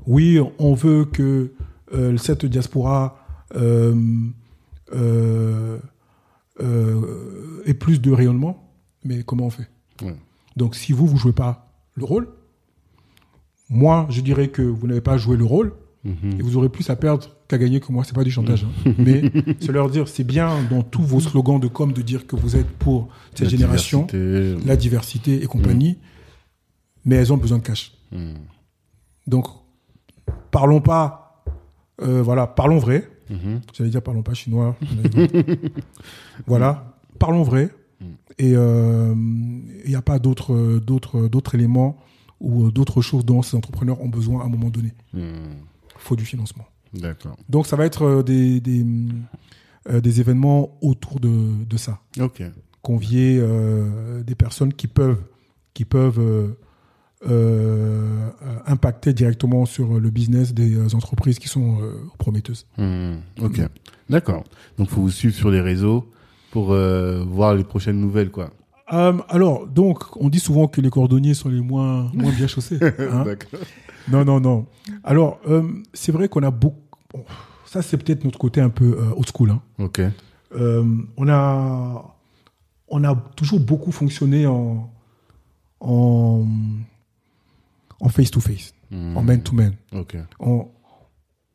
Oui, 0.06 0.38
on 0.58 0.74
veut 0.74 1.04
que 1.04 1.52
euh, 1.94 2.16
cette 2.16 2.44
diaspora 2.46 3.18
euh, 3.54 3.94
ait 7.66 7.74
plus 7.74 8.00
de 8.00 8.10
rayonnement, 8.10 8.72
mais 9.04 9.22
comment 9.22 9.46
on 9.46 9.50
fait? 9.50 9.68
Ouais. 10.02 10.16
Donc, 10.56 10.74
si 10.74 10.92
vous, 10.92 11.06
vous 11.06 11.16
jouez 11.16 11.32
pas 11.32 11.70
le 11.94 12.04
rôle, 12.04 12.28
moi, 13.70 14.06
je 14.10 14.20
dirais 14.22 14.48
que 14.48 14.62
vous 14.62 14.86
n'avez 14.86 15.00
pas 15.00 15.18
joué 15.18 15.36
le 15.36 15.44
rôle 15.44 15.72
Mhm. 16.04 16.38
et 16.38 16.42
vous 16.42 16.56
aurez 16.56 16.68
plus 16.68 16.88
à 16.90 16.96
perdre 16.96 17.28
qu'à 17.48 17.58
gagner 17.58 17.80
que 17.80 17.90
moi. 17.90 18.04
C'est 18.04 18.14
pas 18.14 18.24
du 18.24 18.30
chantage, 18.30 18.64
hein. 18.64 18.92
mais 18.98 19.22
c'est 19.60 19.72
leur 19.72 19.90
dire, 19.90 20.06
c'est 20.06 20.24
bien 20.24 20.62
dans 20.70 20.82
tous 20.82 21.02
vos 21.02 21.20
slogans 21.20 21.58
de 21.58 21.66
com 21.66 21.92
de 21.92 22.02
dire 22.02 22.26
que 22.26 22.36
vous 22.36 22.56
êtes 22.56 22.68
pour 22.68 23.08
cette 23.34 23.46
La 23.46 23.48
génération, 23.48 24.06
diversité. 24.06 24.66
la 24.66 24.76
diversité 24.76 25.42
et 25.42 25.46
compagnie, 25.46 25.98
mais 27.04 27.16
elles 27.16 27.32
ont 27.32 27.38
besoin 27.38 27.58
de 27.58 27.62
cash. 27.62 27.92
Mhm. 28.12 28.34
Donc, 29.26 29.46
parlons 30.50 30.80
pas, 30.80 31.44
euh, 32.02 32.22
voilà, 32.22 32.46
parlons 32.46 32.78
vrai. 32.78 33.08
Mhm. 33.30 33.60
J'allais 33.74 33.90
dire 33.90 34.02
parlons 34.02 34.22
pas 34.22 34.34
chinois. 34.34 34.76
voilà, 36.46 36.96
parlons 37.18 37.42
vrai. 37.42 37.70
Et 38.38 38.52
euh, 38.54 39.12
il 39.84 39.90
n'y 39.90 39.96
a 39.96 40.02
pas 40.02 40.18
d'autres, 40.20 40.78
d'autres, 40.78 41.26
d'autres 41.26 41.56
éléments 41.56 41.98
ou 42.40 42.66
euh, 42.66 42.70
d'autres 42.70 43.00
choses 43.02 43.24
dont 43.24 43.42
ces 43.42 43.56
entrepreneurs 43.56 44.00
ont 44.00 44.08
besoin 44.08 44.42
à 44.42 44.44
un 44.44 44.48
moment 44.48 44.70
donné. 44.70 44.92
Il 45.12 45.20
faut 45.96 46.14
du 46.14 46.24
financement. 46.24 46.64
D'accord. 46.94 47.36
Donc, 47.48 47.66
ça 47.66 47.76
va 47.76 47.84
être 47.86 48.02
euh, 48.02 48.22
des, 48.22 48.60
des, 48.60 48.84
euh, 49.90 50.00
des 50.00 50.20
événements 50.20 50.76
autour 50.80 51.20
de, 51.20 51.64
de 51.64 51.76
ça. 51.76 52.00
Ok. 52.20 52.42
Convier 52.82 53.38
euh, 53.40 54.22
des 54.22 54.34
personnes 54.34 54.72
qui 54.72 54.86
peuvent, 54.86 55.20
qui 55.74 55.84
peuvent 55.84 56.54
euh, 57.28 58.30
impacter 58.66 59.12
directement 59.12 59.66
sur 59.66 59.98
le 59.98 60.10
business 60.10 60.54
des 60.54 60.94
entreprises 60.94 61.38
qui 61.38 61.48
sont 61.48 61.78
prometteuses. 62.18 62.66
Mhm. 62.78 63.20
Ok. 63.42 63.60
D'accord. 64.08 64.44
Donc, 64.78 64.88
faut 64.88 65.00
vous 65.00 65.10
suivre 65.10 65.34
sur 65.34 65.50
les 65.50 65.60
réseaux 65.60 66.10
pour 66.50 66.68
voir 66.68 67.54
les 67.54 67.64
prochaines 67.64 68.00
nouvelles, 68.00 68.30
quoi. 68.30 68.50
Alors, 68.86 69.66
donc, 69.66 70.16
on 70.16 70.30
dit 70.30 70.40
souvent 70.40 70.66
que 70.66 70.80
les 70.80 70.88
cordonniers 70.88 71.34
sont 71.34 71.50
les 71.50 71.60
moins, 71.60 72.10
moins 72.14 72.32
bien 72.32 72.46
chaussés. 72.46 72.78
hein. 72.82 73.24
D'accord. 73.24 73.60
Non, 74.10 74.24
non, 74.24 74.40
non. 74.40 74.66
Alors, 75.04 75.40
euh, 75.48 75.62
c'est 75.92 76.12
vrai 76.12 76.28
qu'on 76.28 76.42
a 76.42 76.50
beaucoup. 76.50 76.78
bon, 77.12 77.24
ça, 77.66 77.82
c'est 77.82 77.96
peut-être 77.98 78.24
notre 78.24 78.38
côté 78.38 78.60
un 78.60 78.70
peu 78.70 78.96
euh, 78.98 79.10
old 79.16 79.28
school. 79.34 79.50
hein. 79.50 79.60
Ok. 79.78 80.00
Euh, 80.52 80.84
on, 81.16 81.28
a, 81.28 82.14
on 82.88 83.04
a 83.04 83.14
toujours 83.36 83.60
beaucoup 83.60 83.92
fonctionné 83.92 84.46
en 84.46 84.90
en 85.80 86.46
en 88.00 88.08
face-to-face, 88.08 88.74
Mhm. 88.90 89.16
en 89.16 89.22
man-to-man. 89.22 89.74
Ok. 89.92 90.16
En- 90.38 90.68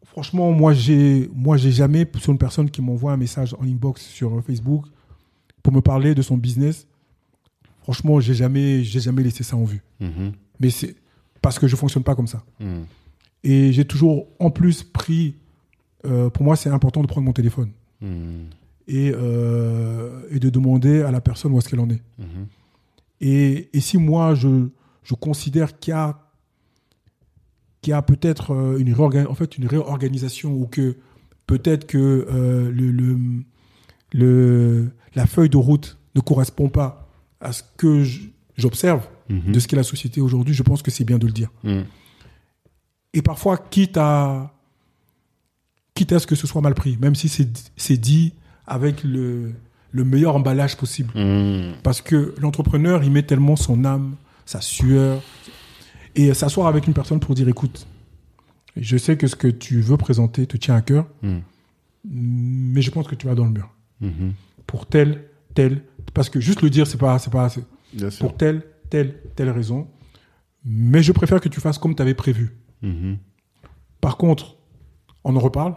Franchement, 0.06 0.52
moi, 0.52 0.74
j'ai 0.74 1.28
moi 1.34 1.58
j'ai 1.58 1.72
jamais 1.72 2.08
sur 2.20 2.32
une 2.32 2.38
personne 2.38 2.70
qui 2.70 2.84
m'envoie 2.84 3.14
un 3.14 3.18
message 3.18 3.56
en 3.60 3.64
inbox 3.64 4.00
sur 4.04 4.38
euh, 4.38 4.42
Facebook 4.42 4.86
pour 5.64 5.74
me 5.74 5.82
parler 5.82 6.14
de 6.14 6.22
son 6.22 6.38
business. 6.38 6.86
Franchement, 7.82 8.20
j'ai 8.20 8.36
jamais 8.36 8.84
j'ai 8.84 9.00
jamais 9.00 9.24
laissé 9.24 9.44
ça 9.44 9.56
en 9.58 9.64
vue. 9.64 9.82
Mhm. 10.00 10.34
Mais 10.60 10.70
c'est 10.70 10.96
parce 11.44 11.60
que 11.60 11.68
je 11.68 11.76
fonctionne 11.76 12.02
pas 12.04 12.16
comme 12.16 12.26
ça. 12.28 12.44
Mhm. 12.60 12.86
Et 13.44 13.72
j'ai 13.74 13.86
toujours 13.86 14.26
en 14.40 14.50
plus 14.50 14.82
pris. 14.84 15.36
euh, 16.06 16.30
pour 16.30 16.44
moi, 16.44 16.56
c'est 16.56 16.70
important 16.70 17.02
de 17.02 17.08
prendre 17.08 17.26
mon 17.26 17.34
téléphone 17.34 17.70
Mhm. 18.02 18.48
et, 18.88 19.12
euh, 19.16 20.22
et 20.32 20.40
de 20.40 20.50
demander 20.50 21.02
à 21.04 21.12
la 21.12 21.22
personne 21.22 21.54
où 21.54 21.60
est-ce 21.60 21.70
qu'elle 21.70 21.80
en 21.80 21.90
est. 21.90 22.02
Mhm. 22.20 22.48
Et, 23.22 23.70
et 23.72 23.80
si 23.80 23.98
moi, 23.98 24.36
je, 24.36 24.68
je 25.04 25.14
considère 25.14 25.80
qu'il 25.80 25.92
y 25.92 25.96
a, 25.96 26.20
a 27.98 28.02
peut-être 28.02 28.52
euh, 28.52 28.78
une, 28.80 28.94
en 29.28 29.36
fait, 29.36 29.58
une 29.58 29.66
réorganisation 29.68 30.54
ou 30.54 30.66
que 30.68 30.98
peut-être 31.48 31.86
que 31.88 31.98
euh, 32.30 32.70
le, 32.72 32.92
le, 32.92 33.18
le- 34.14 34.92
la 35.16 35.26
feuille 35.26 35.50
de 35.50 35.58
route 35.58 35.98
ne 36.16 36.22
correspond 36.22 36.70
pas 36.70 37.08
à 37.40 37.52
ce 37.54 37.64
que 37.78 38.04
j'observe 38.58 39.08
De 39.48 39.60
ce 39.60 39.68
qu'est 39.68 39.76
la 39.76 39.84
société 39.84 40.22
aujourd'hui, 40.22 40.54
je 40.54 40.64
pense 40.64 40.82
que 40.82 40.92
c'est 40.92 41.04
bien 41.06 41.18
de 41.18 41.26
le 41.26 41.32
dire. 41.34 41.50
Mhm. 41.64 41.86
Et 43.14 43.22
parfois, 43.22 43.58
quitte 43.58 43.98
à, 43.98 44.54
quitte 45.96 46.12
à 46.12 46.20
ce 46.20 46.28
que 46.28 46.36
ce 46.36 46.48
soit 46.48 46.62
mal 46.62 46.74
pris, 46.74 46.98
même 47.00 47.16
si 47.16 47.30
c'est 47.30 47.98
dit 47.98 48.34
avec 48.66 49.04
le, 49.04 49.54
le 49.92 50.04
meilleur 50.04 50.36
emballage 50.36 50.78
possible. 50.78 51.12
Mhm. 51.16 51.74
Parce 51.84 52.02
que 52.02 52.34
l'entrepreneur, 52.40 53.04
il 53.04 53.12
met 53.12 53.24
tellement 53.24 53.56
son 53.56 53.86
âme, 53.86 54.16
sa 54.46 54.62
sueur, 54.62 55.22
et 56.16 56.34
s'asseoir 56.34 56.68
avec 56.68 56.86
une 56.88 56.94
personne 56.94 57.20
pour 57.20 57.34
dire, 57.36 57.48
écoute, 57.48 57.88
je 58.76 58.98
sais 58.98 59.18
que 59.18 59.28
ce 59.28 59.36
que 59.36 59.48
tu 59.48 59.82
veux 59.82 59.98
présenter 59.98 60.46
te 60.48 60.58
tient 60.58 60.76
à 60.76 60.82
cœur, 60.82 61.08
Mhm. 61.22 61.42
mais 62.06 62.82
je 62.82 62.92
pense 62.92 63.08
que 63.08 63.16
tu 63.16 63.28
vas 63.28 63.36
dans 63.36 63.46
le 63.46 63.52
mur. 63.52 63.70
Mhm. 64.02 64.34
Pour 64.68 64.86
telle, 64.86 65.24
telle, 65.54 65.82
parce 66.14 66.30
que 66.30 66.40
juste 66.40 66.62
le 66.62 66.70
dire, 66.70 66.88
c'est 66.88 66.98
pas, 66.98 67.18
pas 67.32 67.46
assez. 67.46 67.64
Pour 68.20 68.36
telle, 68.36 68.64
telle, 68.90 69.20
telle 69.36 69.50
raison. 69.50 69.88
Mais 70.66 71.04
je 71.04 71.12
préfère 71.12 71.42
que 71.42 71.50
tu 71.50 71.60
fasses 71.60 71.78
comme 71.78 71.96
tu 71.96 72.02
avais 72.02 72.14
prévu. 72.14 72.56
Mhm. 72.82 73.18
Par 74.02 74.18
contre, 74.18 74.58
on 75.24 75.36
en 75.36 75.40
reparle 75.40 75.76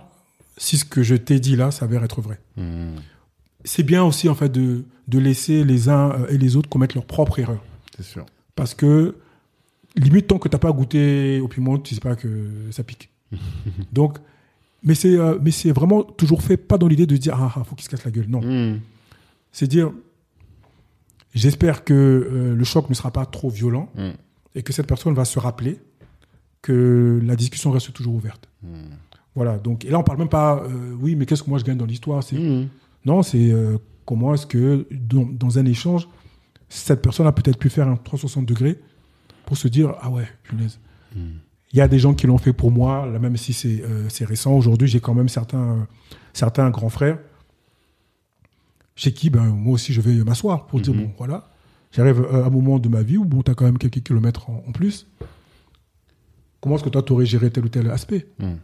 si 0.56 0.78
ce 0.78 0.84
que 0.84 1.02
je 1.02 1.14
t'ai 1.14 1.40
dit 1.40 1.56
là 1.56 1.70
s'avère 1.70 2.04
être 2.04 2.20
vrai. 2.20 2.40
Mhm. 2.56 2.96
C'est 3.64 3.82
bien 3.82 4.04
aussi 4.04 4.28
en 4.28 4.34
fait 4.34 4.48
de, 4.48 4.84
de 5.08 5.18
laisser 5.18 5.64
les 5.64 5.88
uns 5.88 6.12
euh, 6.12 6.28
et 6.28 6.38
les 6.38 6.56
autres 6.56 6.68
commettre 6.68 6.96
leurs 6.96 7.06
propres 7.06 7.38
erreurs. 7.38 7.64
C'est 7.96 8.04
sûr. 8.04 8.26
Parce 8.54 8.74
que, 8.74 9.16
limite, 9.96 10.28
tant 10.28 10.38
que 10.38 10.48
t'as 10.48 10.58
pas 10.58 10.72
goûté 10.72 11.40
au 11.40 11.48
piment, 11.48 11.78
tu 11.78 11.94
sais 11.94 12.00
pas 12.00 12.16
que 12.16 12.48
ça 12.70 12.84
pique. 12.84 13.10
Donc, 13.92 14.18
mais 14.82 14.94
c'est, 14.94 15.16
euh, 15.16 15.38
mais 15.42 15.50
c'est 15.50 15.72
vraiment 15.72 16.02
toujours 16.02 16.42
fait, 16.42 16.56
pas 16.56 16.78
dans 16.78 16.86
l'idée 16.86 17.06
de 17.06 17.16
dire, 17.16 17.34
ah, 17.36 17.52
ah, 17.56 17.64
faut 17.64 17.74
qu'il 17.74 17.84
se 17.84 17.90
casse 17.90 18.04
la 18.04 18.10
gueule. 18.10 18.28
Non. 18.28 18.40
Mhm. 18.40 18.80
C'est 19.52 19.66
dire, 19.66 19.90
j'espère 21.36 21.84
que 21.84 21.94
euh, 21.94 22.54
le 22.54 22.64
choc 22.64 22.88
ne 22.90 22.94
sera 22.94 23.10
pas 23.12 23.26
trop 23.26 23.48
violent 23.50 23.88
Mhm. 23.96 24.12
et 24.56 24.62
que 24.62 24.72
cette 24.72 24.86
personne 24.86 25.14
va 25.14 25.24
se 25.24 25.38
rappeler 25.38 25.78
que 26.62 27.20
la 27.24 27.36
discussion 27.36 27.70
reste 27.70 27.92
toujours 27.92 28.14
ouverte. 28.14 28.48
Mhm. 28.62 28.70
Voilà. 29.34 29.58
Donc, 29.58 29.84
et 29.84 29.90
là, 29.90 29.98
on 29.98 30.02
parle 30.02 30.18
même 30.18 30.28
pas, 30.28 30.62
euh, 30.64 30.94
oui, 31.00 31.14
mais 31.14 31.26
qu'est-ce 31.26 31.42
que 31.42 31.50
moi 31.50 31.58
je 31.58 31.64
gagne 31.64 31.76
dans 31.78 31.84
l'histoire? 31.86 32.22
C'est, 32.22 32.38
Mhm. 32.38 32.68
non, 33.04 33.22
c'est 33.22 33.52
euh, 33.52 33.76
comment 34.04 34.34
est-ce 34.34 34.46
que 34.46 34.86
dans, 34.90 35.26
dans 35.26 35.58
un 35.58 35.66
échange, 35.66 36.08
cette 36.68 37.02
personne 37.02 37.26
a 37.26 37.32
peut-être 37.32 37.58
pu 37.58 37.68
faire 37.70 37.86
un 37.86 37.96
360 37.96 38.46
degrés 38.46 38.80
pour 39.44 39.56
se 39.56 39.68
dire 39.68 39.94
ah 40.00 40.10
ouais, 40.10 40.26
punaise. 40.42 40.80
Il 41.72 41.78
y 41.78 41.80
a 41.80 41.88
des 41.88 41.98
gens 41.98 42.14
qui 42.14 42.26
l'ont 42.26 42.38
fait 42.38 42.52
pour 42.52 42.70
moi, 42.70 43.06
là, 43.06 43.18
même 43.18 43.36
si 43.36 43.52
c'est 43.52 44.24
récent. 44.24 44.52
Aujourd'hui, 44.54 44.88
j'ai 44.88 45.00
quand 45.00 45.14
même 45.14 45.28
certains, 45.28 45.86
certains 46.32 46.68
grands 46.70 46.88
frères 46.88 47.18
chez 48.96 49.12
qui 49.12 49.30
ben, 49.30 49.44
moi 49.46 49.74
aussi 49.74 49.92
je 49.92 50.00
vais 50.00 50.24
m'asseoir 50.24 50.66
pour 50.66 50.80
dire 50.80 50.92
Mhm. 50.94 51.02
bon, 51.04 51.10
voilà, 51.18 51.48
j'arrive 51.92 52.26
à 52.32 52.46
un 52.46 52.50
moment 52.50 52.78
de 52.80 52.88
ma 52.88 53.02
vie 53.02 53.16
où 53.18 53.24
bon, 53.24 53.42
tu 53.42 53.50
as 53.50 53.54
quand 53.54 53.64
même 53.66 53.78
quelques 53.78 54.02
kilomètres 54.02 54.50
en, 54.50 54.64
en 54.66 54.72
plus. 54.72 55.06
Comment 56.60 56.76
est-ce 56.76 56.84
que 56.84 56.88
toi, 56.88 57.02
tu 57.02 57.12
aurais 57.12 57.26
géré 57.26 57.50
tel 57.50 57.64
ou 57.64 57.68
tel 57.68 57.90
aspect 57.90 58.26
Mhm. 58.40 58.58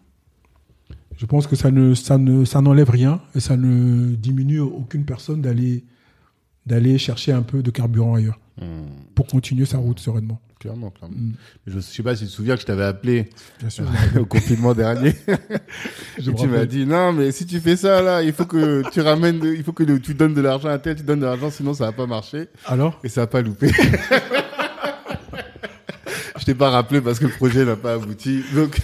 je 1.18 1.26
pense 1.26 1.46
que 1.46 1.54
ça 1.56 1.70
ne 1.70 1.94
ça 1.94 2.18
ne 2.18 2.44
ça 2.44 2.60
n'enlève 2.62 2.90
rien 2.90 3.20
et 3.34 3.40
ça 3.40 3.56
ne 3.56 4.14
diminue 4.16 4.60
aucune 4.60 5.04
personne 5.04 5.40
d'aller 5.42 5.84
d'aller 6.66 6.96
chercher 6.98 7.32
un 7.32 7.42
peu 7.42 7.62
de 7.62 7.70
carburant 7.70 8.14
ailleurs 8.14 8.38
Mhm. 8.60 8.86
pour 9.14 9.26
continuer 9.26 9.66
sa 9.66 9.78
route 9.78 9.98
sereinement. 10.00 10.40
Clairement, 10.62 10.90
clairement. 10.90 11.16
Mm. 11.16 11.32
Je 11.66 11.80
sais 11.80 12.02
pas 12.04 12.14
si 12.14 12.22
tu 12.24 12.30
te 12.30 12.34
souviens 12.34 12.54
que 12.54 12.60
je 12.62 12.66
t'avais 12.66 12.84
appelé 12.84 13.28
Bien 13.60 13.68
sûr. 13.68 13.84
au 14.20 14.24
confinement 14.24 14.74
dernier. 14.74 15.12
Je 16.18 16.30
Et 16.30 16.32
me 16.32 16.38
tu 16.38 16.46
m'as 16.46 16.64
dit 16.66 16.86
non, 16.86 17.12
mais 17.12 17.32
si 17.32 17.44
tu 17.46 17.58
fais 17.60 17.74
ça 17.76 18.00
là, 18.00 18.22
il 18.22 18.32
faut 18.32 18.44
que 18.46 18.88
tu 18.90 19.00
ramènes, 19.00 19.40
de- 19.40 19.52
il 19.54 19.64
faut 19.64 19.72
que 19.72 19.82
tu 19.98 20.14
donnes 20.14 20.34
de 20.34 20.40
l'argent 20.40 20.68
à 20.68 20.78
tel, 20.78 20.94
tu 20.96 21.02
donnes 21.02 21.18
de 21.20 21.24
l'argent, 21.26 21.50
sinon 21.50 21.74
ça 21.74 21.86
va 21.86 21.92
pas 21.92 22.06
marcher. 22.06 22.48
Alors? 22.66 23.00
Et 23.02 23.08
ça 23.08 23.22
a 23.22 23.26
pas 23.26 23.42
loupé. 23.42 23.70
je 26.38 26.44
t'ai 26.44 26.54
pas 26.54 26.70
rappelé 26.70 27.00
parce 27.00 27.18
que 27.18 27.26
le 27.26 27.32
projet 27.32 27.64
n'a 27.64 27.76
pas 27.76 27.94
abouti. 27.94 28.42
Donc 28.54 28.78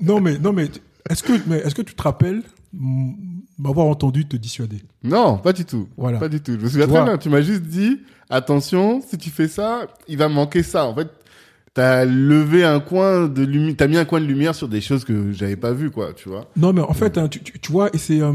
Non, 0.00 0.20
mais, 0.20 0.38
non, 0.38 0.52
mais 0.52 0.68
est-ce 1.10 1.22
que, 1.22 1.32
mais 1.46 1.58
est-ce 1.58 1.74
que 1.74 1.82
tu 1.82 1.94
te 1.94 2.02
rappelles 2.02 2.42
m'avoir 3.58 3.86
entendu 3.86 4.26
te 4.26 4.36
dissuader 4.36 4.82
non, 5.02 5.38
pas 5.38 5.52
du 5.52 5.64
tout. 5.64 5.88
Voilà. 5.96 6.18
Pas 6.18 6.28
du 6.28 6.40
tout. 6.40 6.52
Je 6.52 6.58
me 6.64 6.68
souviens 6.68 6.86
Tu 6.86 6.90
très 6.92 7.00
vois. 7.00 7.04
bien. 7.08 7.18
Tu 7.18 7.28
m'as 7.28 7.40
juste 7.42 7.62
dit 7.62 7.98
attention, 8.30 9.00
si 9.00 9.16
tu 9.18 9.30
fais 9.30 9.48
ça, 9.48 9.86
il 10.08 10.18
va 10.18 10.28
manquer 10.28 10.62
ça. 10.62 10.84
En 10.86 10.94
fait, 10.94 11.08
t'as 11.74 12.04
levé 12.04 12.64
un 12.64 12.80
coin 12.80 13.28
de 13.28 13.42
lumière, 13.44 13.74
t'as 13.76 13.86
mis 13.88 13.96
un 13.96 14.04
coin 14.04 14.20
de 14.20 14.26
lumière 14.26 14.54
sur 14.54 14.68
des 14.68 14.80
choses 14.80 15.04
que 15.04 15.32
j'avais 15.32 15.56
pas 15.56 15.72
vues, 15.72 15.90
quoi. 15.90 16.12
Tu 16.14 16.28
vois. 16.28 16.46
Non, 16.56 16.72
mais 16.72 16.80
en 16.82 16.92
fait, 16.94 17.16
hein, 17.18 17.28
tu, 17.28 17.40
tu- 17.42 17.58
tu 17.58 17.72
vois, 17.72 17.88
et 17.94 17.98
c'est. 17.98 18.20
euh, 18.20 18.32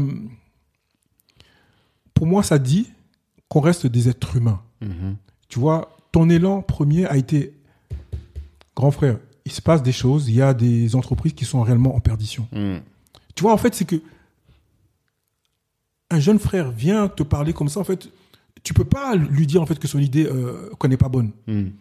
pour 2.14 2.26
moi, 2.26 2.42
ça 2.42 2.58
dit 2.58 2.90
qu'on 3.48 3.60
reste 3.60 3.86
des 3.86 4.08
êtres 4.08 4.36
humains. 4.36 4.60
Mhm. 4.80 5.16
Tu 5.48 5.58
vois, 5.58 5.96
ton 6.12 6.28
élan 6.30 6.62
premier 6.62 7.06
a 7.06 7.16
été. 7.16 7.54
Grand 8.76 8.90
frère, 8.90 9.18
il 9.44 9.52
se 9.52 9.62
passe 9.62 9.82
des 9.82 9.92
choses, 9.92 10.28
il 10.28 10.34
y 10.34 10.42
a 10.42 10.52
des 10.54 10.96
entreprises 10.96 11.32
qui 11.34 11.44
sont 11.44 11.62
réellement 11.62 11.94
en 11.94 12.00
perdition. 12.00 12.48
Mhm. 12.52 12.80
Tu 13.34 13.42
vois, 13.42 13.52
en 13.52 13.58
fait, 13.58 13.74
c'est 13.74 13.84
que. 13.84 13.96
Un 16.14 16.20
jeune 16.20 16.38
frère 16.38 16.70
vient 16.70 17.08
te 17.08 17.22
parler 17.22 17.52
comme 17.52 17.68
ça, 17.68 17.80
en 17.80 17.84
fait, 17.84 18.08
tu 18.62 18.72
peux 18.74 18.84
pas 18.84 19.14
lui 19.16 19.46
dire 19.46 19.60
en 19.62 19.66
fait 19.66 19.78
que 19.78 19.88
son 19.88 19.98
idée 19.98 20.26
euh, 20.26 20.70
qu'on 20.78 20.88
n'est 20.88 20.96
pas 20.96 21.08
bonne. 21.08 21.30
Mhm. 21.46 21.72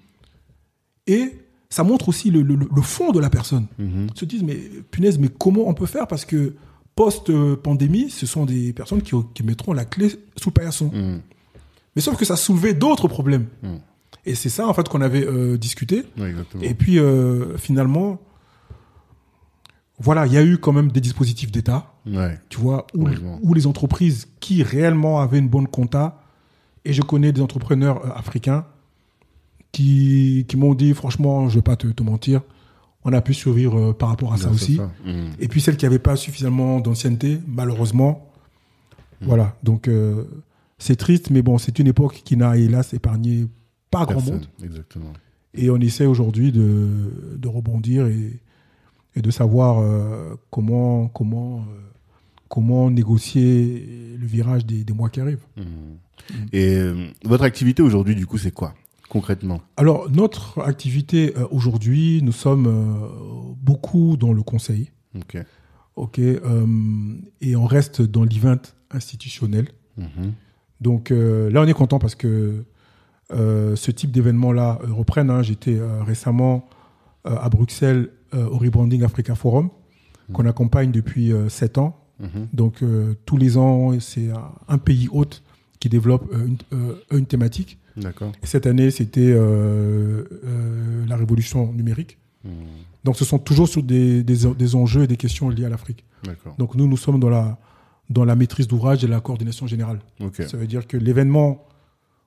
Et 1.08 1.32
ça 1.69 1.84
montre 1.84 2.10
aussi 2.10 2.30
le, 2.32 2.41
le- 2.41 2.56
le 2.76 2.82
fond 2.82 3.12
de 3.12 3.19
la 3.19 3.30
personne. 3.30 3.67
Mhm. 3.80 4.08
Ils 4.13 4.19
se 4.19 4.26
disent, 4.26 4.43
mais 4.43 4.56
punaise, 4.91 5.17
mais 5.19 5.30
comment 5.30 5.67
on 5.67 5.74
peut 5.74 5.86
faire? 5.86 6.08
Parce 6.08 6.26
que 6.26 6.54
post-pandémie, 6.96 8.10
ce 8.10 8.26
sont 8.26 8.46
des 8.46 8.74
personnes 8.74 9.02
qui, 9.02 9.15
qui 9.34 9.43
mettront 9.43 9.74
la 9.74 9.86
clé 9.86 10.10
sous 10.38 10.50
le 10.50 10.54
paillasson. 10.54 10.89
Mhm. 10.93 11.22
Mais 11.96 12.02
sauf 12.02 12.17
que 12.17 12.26
ça 12.26 12.36
soulevait 12.36 12.74
d'autres 12.74 13.08
problèmes. 13.08 13.46
Et 14.26 14.36
c'est 14.36 14.50
ça, 14.50 14.67
en 14.67 14.74
fait, 14.74 14.88
qu'on 14.89 15.02
avait 15.02 15.26
euh, 15.28 15.58
discuté. 15.58 16.04
Et 16.62 16.74
puis, 16.74 16.98
euh, 16.98 17.58
finalement, 17.58 18.19
voilà, 20.04 20.28
il 20.28 20.34
y 20.34 20.38
a 20.38 20.44
eu 20.44 20.58
quand 20.58 20.74
même 20.74 20.92
des 20.92 21.00
dispositifs 21.00 21.50
d'État, 21.50 21.94
Ouais. 22.06 22.38
tu 22.50 22.60
vois, 22.60 22.86
où, 22.94 23.54
les 23.54 23.68
entreprises 23.68 24.28
qui 24.42 24.62
réellement 24.62 25.22
avaient 25.22 25.39
une 25.39 25.48
bonne 25.48 25.68
compta, 25.68 26.22
et 26.84 26.92
je 26.92 27.02
connais 27.02 27.32
des 27.32 27.39
entrepreneurs 27.39 28.06
euh, 28.06 28.10
africains 28.13 28.66
qui, 29.72 30.46
qui 30.50 30.58
m'ont 30.58 30.74
dit, 30.74 30.94
franchement, 30.94 31.48
je 31.48 31.56
vais 31.56 31.62
pas 31.62 31.78
te, 31.78 31.88
te 31.88 32.04
mentir, 32.04 32.42
on 33.06 33.13
a 33.13 33.22
pu 33.22 33.34
survivre 33.34 33.80
euh, 33.80 33.94
par 33.94 34.10
rapport 34.10 34.34
à 34.34 34.38
ça 34.38 34.50
aussi. 34.50 34.76
ça. 34.76 34.92
Mhm. 35.06 35.32
Et 35.39 35.48
puis 35.48 35.62
celles 35.62 35.78
qui 35.78 35.86
n'avaient 35.86 36.00
pas 36.00 36.18
suffisamment 36.18 36.82
d'ancienneté, 36.82 37.39
malheureusement. 37.48 38.30
Hmm. 39.22 39.26
Voilà, 39.28 39.56
donc 39.63 39.88
euh, 39.88 40.26
c'est 40.80 40.98
triste, 40.98 41.30
mais 41.30 41.42
bon, 41.42 41.58
c'est 41.58 41.80
une 41.80 41.88
époque 41.88 42.24
qui 42.26 42.36
n'a 42.36 42.58
hélas 42.58 42.94
épargné 42.94 43.48
pas 43.89 44.06
grand 44.06 44.22
monde. 44.22 44.48
Exactement. 44.62 45.13
Et 45.54 45.70
on 45.70 45.78
essaie 45.78 46.06
aujourd'hui 46.06 46.52
de, 46.52 46.89
de 47.38 47.48
rebondir 47.48 48.08
et, 48.08 48.42
et 49.15 49.21
de 49.21 49.32
savoir 49.32 49.80
euh, 49.80 50.36
comment, 50.49 51.08
comment, 51.08 51.60
euh, 51.60 51.80
comment 52.49 52.89
négocier 52.89 54.15
le 54.19 54.26
virage 54.26 54.65
des, 54.65 54.84
des 54.84 54.93
mois 54.93 55.10
qui 55.10 55.21
arrivent. 55.21 55.45
Mhm. 55.58 55.97
Et 56.52 56.76
euh, 56.76 57.08
votre 57.26 57.43
activité 57.43 57.82
aujourd'hui, 57.82 58.15
du 58.15 58.26
coup, 58.26 58.38
c'est 58.38 58.52
quoi 58.52 58.73
concrètement? 59.10 59.62
Alors, 59.78 60.10
notre 60.10 60.60
activité 60.62 61.36
aujourd'hui, 61.52 62.21
nous 62.23 62.32
sommes 62.32 62.67
beaucoup 63.62 64.17
dans 64.17 64.34
le 64.34 64.41
conseil. 64.41 64.89
Ok. 65.15 65.38
ok, 65.95 66.17
et 66.17 67.56
on 67.56 67.65
reste 67.65 68.02
dans 68.02 68.23
l'event 68.23 68.58
institutionnel. 68.89 69.67
Mhm. 69.97 70.34
Donc 70.82 71.12
là, 71.12 71.62
on 71.62 71.67
est 71.67 71.73
content 71.73 71.99
parce 71.99 72.15
que 72.15 72.63
euh, 73.32 73.76
ce 73.76 73.91
type 73.91 74.12
d'événements-là 74.12 74.80
euh, 74.84 74.93
reprennent. 74.93 75.30
hein. 75.30 75.41
J'étais 75.41 75.78
euh, 75.80 76.04
récemment 76.04 76.67
à 77.26 77.47
Bruxelles 77.47 78.10
au 78.34 78.58
Rebranding 78.58 79.04
Africa 79.04 79.36
Forum, 79.36 79.69
qu'on 80.32 80.46
accompagne 80.46 80.91
depuis 80.91 81.32
euh, 81.32 81.50
sept 81.50 81.78
ans. 81.78 82.00
Mhm. 82.19 82.48
Donc 82.54 82.84
euh, 82.84 83.15
tous 83.26 83.38
les 83.38 83.58
ans, 83.58 84.00
c'est 84.00 84.30
un, 84.67 84.78
pays 84.78 85.10
hôte 85.12 85.43
qui 85.80 85.89
développe 85.89 86.32
euh, 86.34 86.46
une, 86.46 86.58
euh, 86.74 86.96
une 87.12 87.26
thématique. 87.26 87.80
Et 87.98 88.46
cette 88.48 88.65
année, 88.65 88.89
c'était 88.89 89.22
euh, 89.22 90.24
euh, 90.43 91.06
la 91.08 91.15
révolution 91.15 91.72
numérique. 91.74 92.17
Mhm. 92.43 92.52
Donc 93.04 93.17
ce 93.17 93.26
sont 93.26 93.39
toujours 93.39 93.67
sur 93.67 93.84
des, 93.84 94.24
des, 94.24 94.48
des 94.58 94.76
enjeux 94.76 95.04
et 95.04 95.08
des 95.08 95.17
questions 95.17 95.50
liées 95.50 95.65
à 95.65 95.69
l'Afrique. 95.69 96.06
Donc 96.58 96.76
nous, 96.76 96.88
nous 96.88 96.98
sommes 96.98 97.19
dans 97.19 97.30
la, 97.30 97.60
dans 98.10 98.24
la 98.24 98.36
maîtrise 98.36 98.67
d'ouvrage 98.67 99.04
et 99.04 99.08
la 99.08 99.19
coordination 99.19 99.67
générale. 99.67 100.00
Ça 100.48 100.58
veut 100.58 100.67
dire 100.67 100.88
que 100.88 100.96
l'événement 100.96 101.67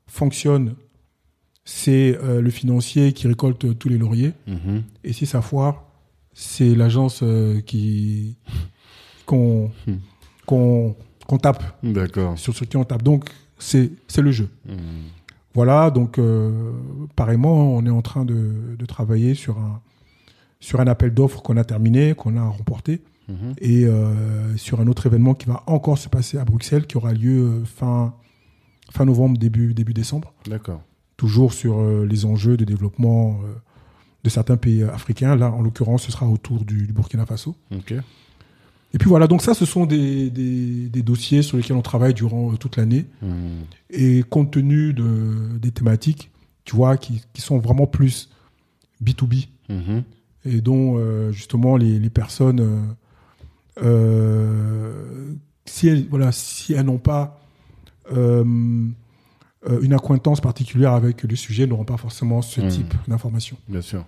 fonctionne, 0.06 0.74
c'est 1.64 2.16
euh, 2.22 2.40
le 2.40 2.50
financier 2.50 3.12
qui 3.12 3.26
récolte 3.26 3.64
euh, 3.64 3.74
tous 3.74 3.88
les 3.88 3.98
lauriers. 3.98 4.34
Mhm. 4.46 4.82
Et 5.02 5.12
si 5.12 5.26
ça 5.26 5.42
foire, 5.42 5.85
c'est 6.38 6.74
l'agence 6.74 7.20
euh, 7.22 7.60
qui 7.62 8.36
qu'on 9.24 9.70
Hmm. 9.86 9.96
qu'on 10.46 10.94
qu'on 11.26 11.38
tape, 11.38 11.64
D'accord. 11.82 12.38
sur, 12.38 12.54
sur 12.54 12.68
qui 12.68 12.76
on 12.76 12.84
tape. 12.84 13.02
Donc 13.02 13.28
c'est 13.58 13.90
c'est 14.06 14.22
le 14.22 14.30
jeu. 14.30 14.48
Mhm. 14.66 14.76
Voilà, 15.54 15.90
donc 15.90 16.18
euh, 16.18 16.70
pareillement, 17.16 17.74
on 17.74 17.84
est 17.86 17.90
en 17.90 18.02
train 18.02 18.24
de, 18.26 18.76
de 18.78 18.86
travailler 18.86 19.34
sur 19.34 19.58
un, 19.58 19.80
sur 20.60 20.80
un 20.80 20.86
appel 20.86 21.14
d'offres 21.14 21.40
qu'on 21.42 21.56
a 21.56 21.64
terminé, 21.64 22.14
qu'on 22.14 22.36
a 22.36 22.46
remporté, 22.46 23.00
Mhm. 23.28 23.54
et 23.60 23.86
euh, 23.86 24.56
sur 24.56 24.80
un 24.80 24.86
autre 24.86 25.06
événement 25.06 25.34
qui 25.34 25.46
va 25.46 25.62
encore 25.66 25.98
se 25.98 26.08
passer 26.08 26.36
à 26.38 26.44
Bruxelles, 26.44 26.86
qui 26.86 26.96
aura 26.98 27.12
lieu 27.12 27.40
euh, 27.40 27.64
fin, 27.64 28.14
fin 28.92 29.04
novembre, 29.06 29.36
début, 29.38 29.72
début 29.74 29.94
décembre, 29.94 30.32
D'accord. 30.46 30.80
toujours 31.16 31.52
sur 31.54 31.80
euh, 31.80 32.04
les 32.06 32.24
enjeux 32.26 32.56
de 32.56 32.64
développement 32.64 33.40
de 34.26 34.30
certains 34.30 34.56
pays 34.56 34.82
euh, 34.82 34.92
africains. 34.92 35.36
Là, 35.36 35.50
en 35.52 35.62
l'occurrence, 35.62 36.02
ce 36.02 36.12
sera 36.12 36.26
autour 36.28 36.64
du, 36.64 36.86
du 36.86 36.92
Burkina 36.92 37.24
Faso. 37.26 37.54
Et 38.94 38.98
puis 38.98 39.08
voilà, 39.08 39.26
donc 39.26 39.42
ça, 39.42 39.54
ce 39.54 39.64
sont 39.66 39.86
des, 39.86 40.30
des, 40.30 40.88
des 40.88 41.02
dossiers 41.02 41.42
sur 41.42 41.56
lesquels 41.56 41.76
on 41.76 41.82
travaille 41.82 42.14
durant 42.14 42.52
euh, 42.52 42.56
toute 42.56 42.76
l'année. 42.76 43.06
Mhm. 43.22 43.64
Et 43.90 44.22
compte 44.28 44.50
tenu 44.52 44.92
de, 44.94 45.58
des 45.58 45.70
thématiques, 45.70 46.30
tu 46.64 46.74
vois, 46.76 46.96
qui, 46.96 47.22
qui 47.32 47.40
sont 47.40 47.58
vraiment 47.58 47.86
plus 47.86 48.30
B2B 49.02 49.48
Mhm. 49.68 50.04
et 50.44 50.60
dont 50.60 50.96
euh, 50.96 51.32
justement 51.32 51.76
les, 51.76 51.98
les 51.98 52.10
personnes, 52.10 52.60
euh, 52.60 52.80
euh, 53.82 55.34
si 55.64 55.88
elles, 55.88 56.06
voilà, 56.08 56.30
si 56.30 56.72
elles 56.72 56.86
n'ont 56.86 56.98
pas 56.98 57.40
une 59.82 59.92
acquaintance 59.92 60.40
particulière 60.40 60.92
avec 60.92 61.22
le 61.22 61.36
sujet, 61.36 61.66
n'auront 61.66 61.84
pas 61.84 61.96
forcément 61.96 62.42
ce 62.42 62.60
Mhm. 62.60 62.68
type 62.68 62.94
d'information. 63.08 63.56
Bien 63.68 63.80
sûr. 63.80 64.04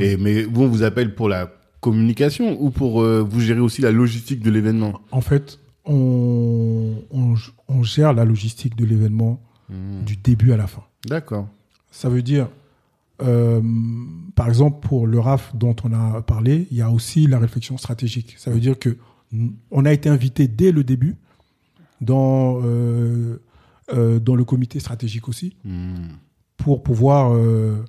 Et 0.00 0.16
mais 0.16 0.42
vous, 0.44 0.62
on 0.62 0.68
vous 0.68 0.82
appelle 0.82 1.14
pour 1.14 1.28
la 1.28 1.50
communication 1.80 2.56
ou 2.60 2.70
pour 2.70 3.02
euh, 3.02 3.22
vous 3.22 3.40
gérer 3.40 3.60
aussi 3.60 3.80
la 3.82 3.92
logistique 3.92 4.40
de 4.42 4.50
l'événement? 4.50 5.00
En 5.12 5.20
fait, 5.20 5.58
on, 5.84 6.94
on, 7.12 7.34
on 7.68 7.82
gère 7.82 8.12
la 8.12 8.24
logistique 8.24 8.76
de 8.76 8.84
l'événement 8.84 9.40
Mhm. 9.68 10.04
du 10.04 10.16
début 10.16 10.52
à 10.52 10.56
la 10.56 10.66
fin. 10.66 10.82
D'accord. 11.06 11.48
Ça 11.90 12.08
veut 12.08 12.22
dire, 12.22 12.48
euh, 13.22 13.60
par 14.34 14.48
exemple, 14.48 14.86
pour 14.86 15.06
le 15.06 15.18
RAF 15.18 15.54
dont 15.56 15.74
on 15.84 15.92
a 15.92 16.22
parlé, 16.22 16.66
il 16.70 16.76
y 16.76 16.82
a 16.82 16.90
aussi 16.90 17.26
la 17.26 17.38
réflexion 17.38 17.76
stratégique. 17.78 18.34
Ça 18.38 18.50
veut 18.50 18.60
dire 18.60 18.78
que 18.78 18.96
on 19.72 19.84
a 19.84 19.92
été 19.92 20.08
invité 20.08 20.46
dès 20.46 20.70
le 20.72 20.84
début 20.84 21.16
dans, 22.00 22.60
euh, 22.64 23.40
euh, 23.92 24.18
dans 24.18 24.34
le 24.34 24.44
comité 24.44 24.80
stratégique 24.80 25.28
aussi 25.28 25.56
Mhm. 25.64 26.08
pour 26.56 26.82
pouvoir 26.82 27.32
euh, 27.34 27.84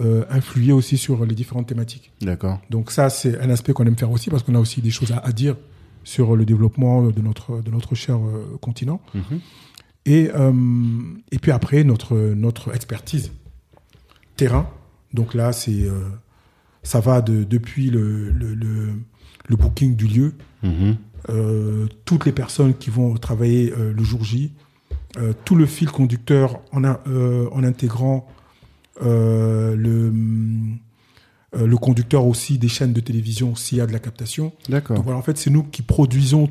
euh, 0.00 0.24
influer 0.30 0.72
aussi 0.72 0.96
sur 0.98 1.24
les 1.24 1.34
différentes 1.34 1.66
thématiques. 1.68 2.12
D'accord. 2.20 2.60
Donc 2.70 2.90
ça, 2.90 3.08
c'est 3.10 3.38
un 3.40 3.50
aspect 3.50 3.72
qu'on 3.72 3.86
aime 3.86 3.96
faire 3.96 4.10
aussi 4.10 4.30
parce 4.30 4.42
qu'on 4.42 4.54
a 4.54 4.60
aussi 4.60 4.80
des 4.82 4.90
choses 4.90 5.12
à, 5.12 5.18
à 5.18 5.32
dire 5.32 5.56
sur 6.04 6.36
le 6.36 6.44
développement 6.44 7.08
de 7.08 7.20
notre, 7.20 7.60
de 7.62 7.70
notre 7.70 7.94
cher 7.94 8.18
continent. 8.60 9.00
Mhm. 9.14 9.40
Et, 10.06 10.30
et 11.32 11.38
puis 11.40 11.50
après, 11.50 11.82
notre, 11.82 12.16
notre 12.16 12.72
expertise 12.74 13.32
terrain. 14.36 14.68
Donc 15.12 15.34
là, 15.34 15.52
c'est, 15.52 15.86
ça 16.84 17.00
va 17.00 17.22
de, 17.22 17.42
depuis 17.42 17.90
le, 17.90 18.30
le, 18.30 18.54
le, 18.54 18.92
le 19.48 19.56
booking 19.56 19.96
du 19.96 20.06
lieu, 20.06 20.34
Mhm. 20.62 20.96
euh, 21.28 21.86
toutes 22.04 22.24
les 22.24 22.32
personnes 22.32 22.74
qui 22.74 22.90
vont 22.90 23.14
travailler 23.16 23.72
euh, 23.76 23.92
le 23.92 24.02
jour 24.04 24.22
J, 24.24 24.52
euh, 25.18 25.32
tout 25.44 25.54
le 25.54 25.66
fil 25.66 25.90
conducteur 25.90 26.60
en, 26.72 26.84
a- 26.84 27.00
euh, 27.08 27.48
en 27.52 27.64
intégrant 27.64 28.26
euh, 29.02 29.74
le, 29.76 30.12
le 31.66 31.76
conducteur 31.76 32.26
aussi 32.26 32.58
des 32.58 32.68
chaînes 32.68 32.92
de 32.92 33.00
télévision 33.00 33.54
s'il 33.54 33.78
y 33.78 33.80
a 33.80 33.86
de 33.86 33.92
la 33.92 33.98
captation. 33.98 34.52
D'accord. 34.68 34.96
Donc 34.96 35.04
voilà, 35.04 35.18
en 35.18 35.22
fait, 35.22 35.36
c'est 35.38 35.50
nous 35.50 35.62
qui 35.62 35.82
produisons 35.82 36.48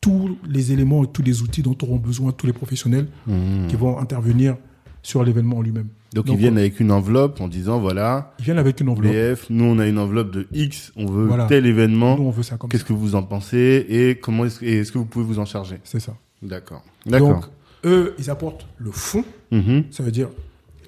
tous 0.00 0.36
les 0.46 0.72
éléments 0.72 1.02
et 1.04 1.06
tous 1.08 1.22
les 1.22 1.42
outils 1.42 1.62
dont 1.62 1.76
auront 1.82 1.96
besoin 1.96 2.32
tous 2.32 2.46
les 2.46 2.52
professionnels 2.52 3.06
Mhm. 3.26 3.68
qui 3.68 3.76
vont 3.76 3.98
intervenir 3.98 4.56
sur 5.02 5.24
l'événement 5.24 5.58
en 5.58 5.62
lui-même. 5.62 5.88
Donc, 6.14 6.26
Donc, 6.26 6.36
ils 6.36 6.38
viennent 6.38 6.58
avec 6.58 6.78
une 6.80 6.92
enveloppe 6.92 7.40
en 7.40 7.48
disant 7.48 7.80
voilà, 7.80 8.34
Ils 8.38 8.44
viennent 8.44 8.58
avec 8.58 8.80
une 8.80 8.88
enveloppe. 8.88 9.12
BF, 9.12 9.46
nous 9.50 9.64
on 9.64 9.78
a 9.78 9.86
une 9.86 9.98
enveloppe 9.98 10.30
de 10.30 10.46
X, 10.52 10.92
on 10.96 11.06
veut 11.06 11.26
Voilà. 11.26 11.46
tel 11.46 11.66
événement. 11.66 12.16
Nous, 12.16 12.22
on 12.24 12.30
veut 12.30 12.42
ça 12.44 12.56
comme 12.56 12.70
Qu'est-ce 12.70 12.84
que 12.84 12.92
vous 12.92 13.14
en 13.16 13.22
pensez 13.22 13.84
et 13.88 14.14
comment 14.16 14.44
est-ce, 14.44 14.64
et 14.64 14.78
est-ce 14.78 14.92
que 14.92 14.98
vous 14.98 15.04
pouvez 15.06 15.24
vous 15.24 15.38
en 15.40 15.44
charger? 15.44 15.78
C'est 15.84 16.00
ça. 16.00 16.14
D'accord. 16.42 16.84
D'accord. 17.06 17.50
Eux, 17.84 18.14
ils 18.18 18.30
apportent 18.30 18.66
le 18.78 18.90
fond, 18.92 19.24
Mhm. 19.50 19.84
ça 19.90 20.02
veut 20.02 20.10
dire 20.10 20.28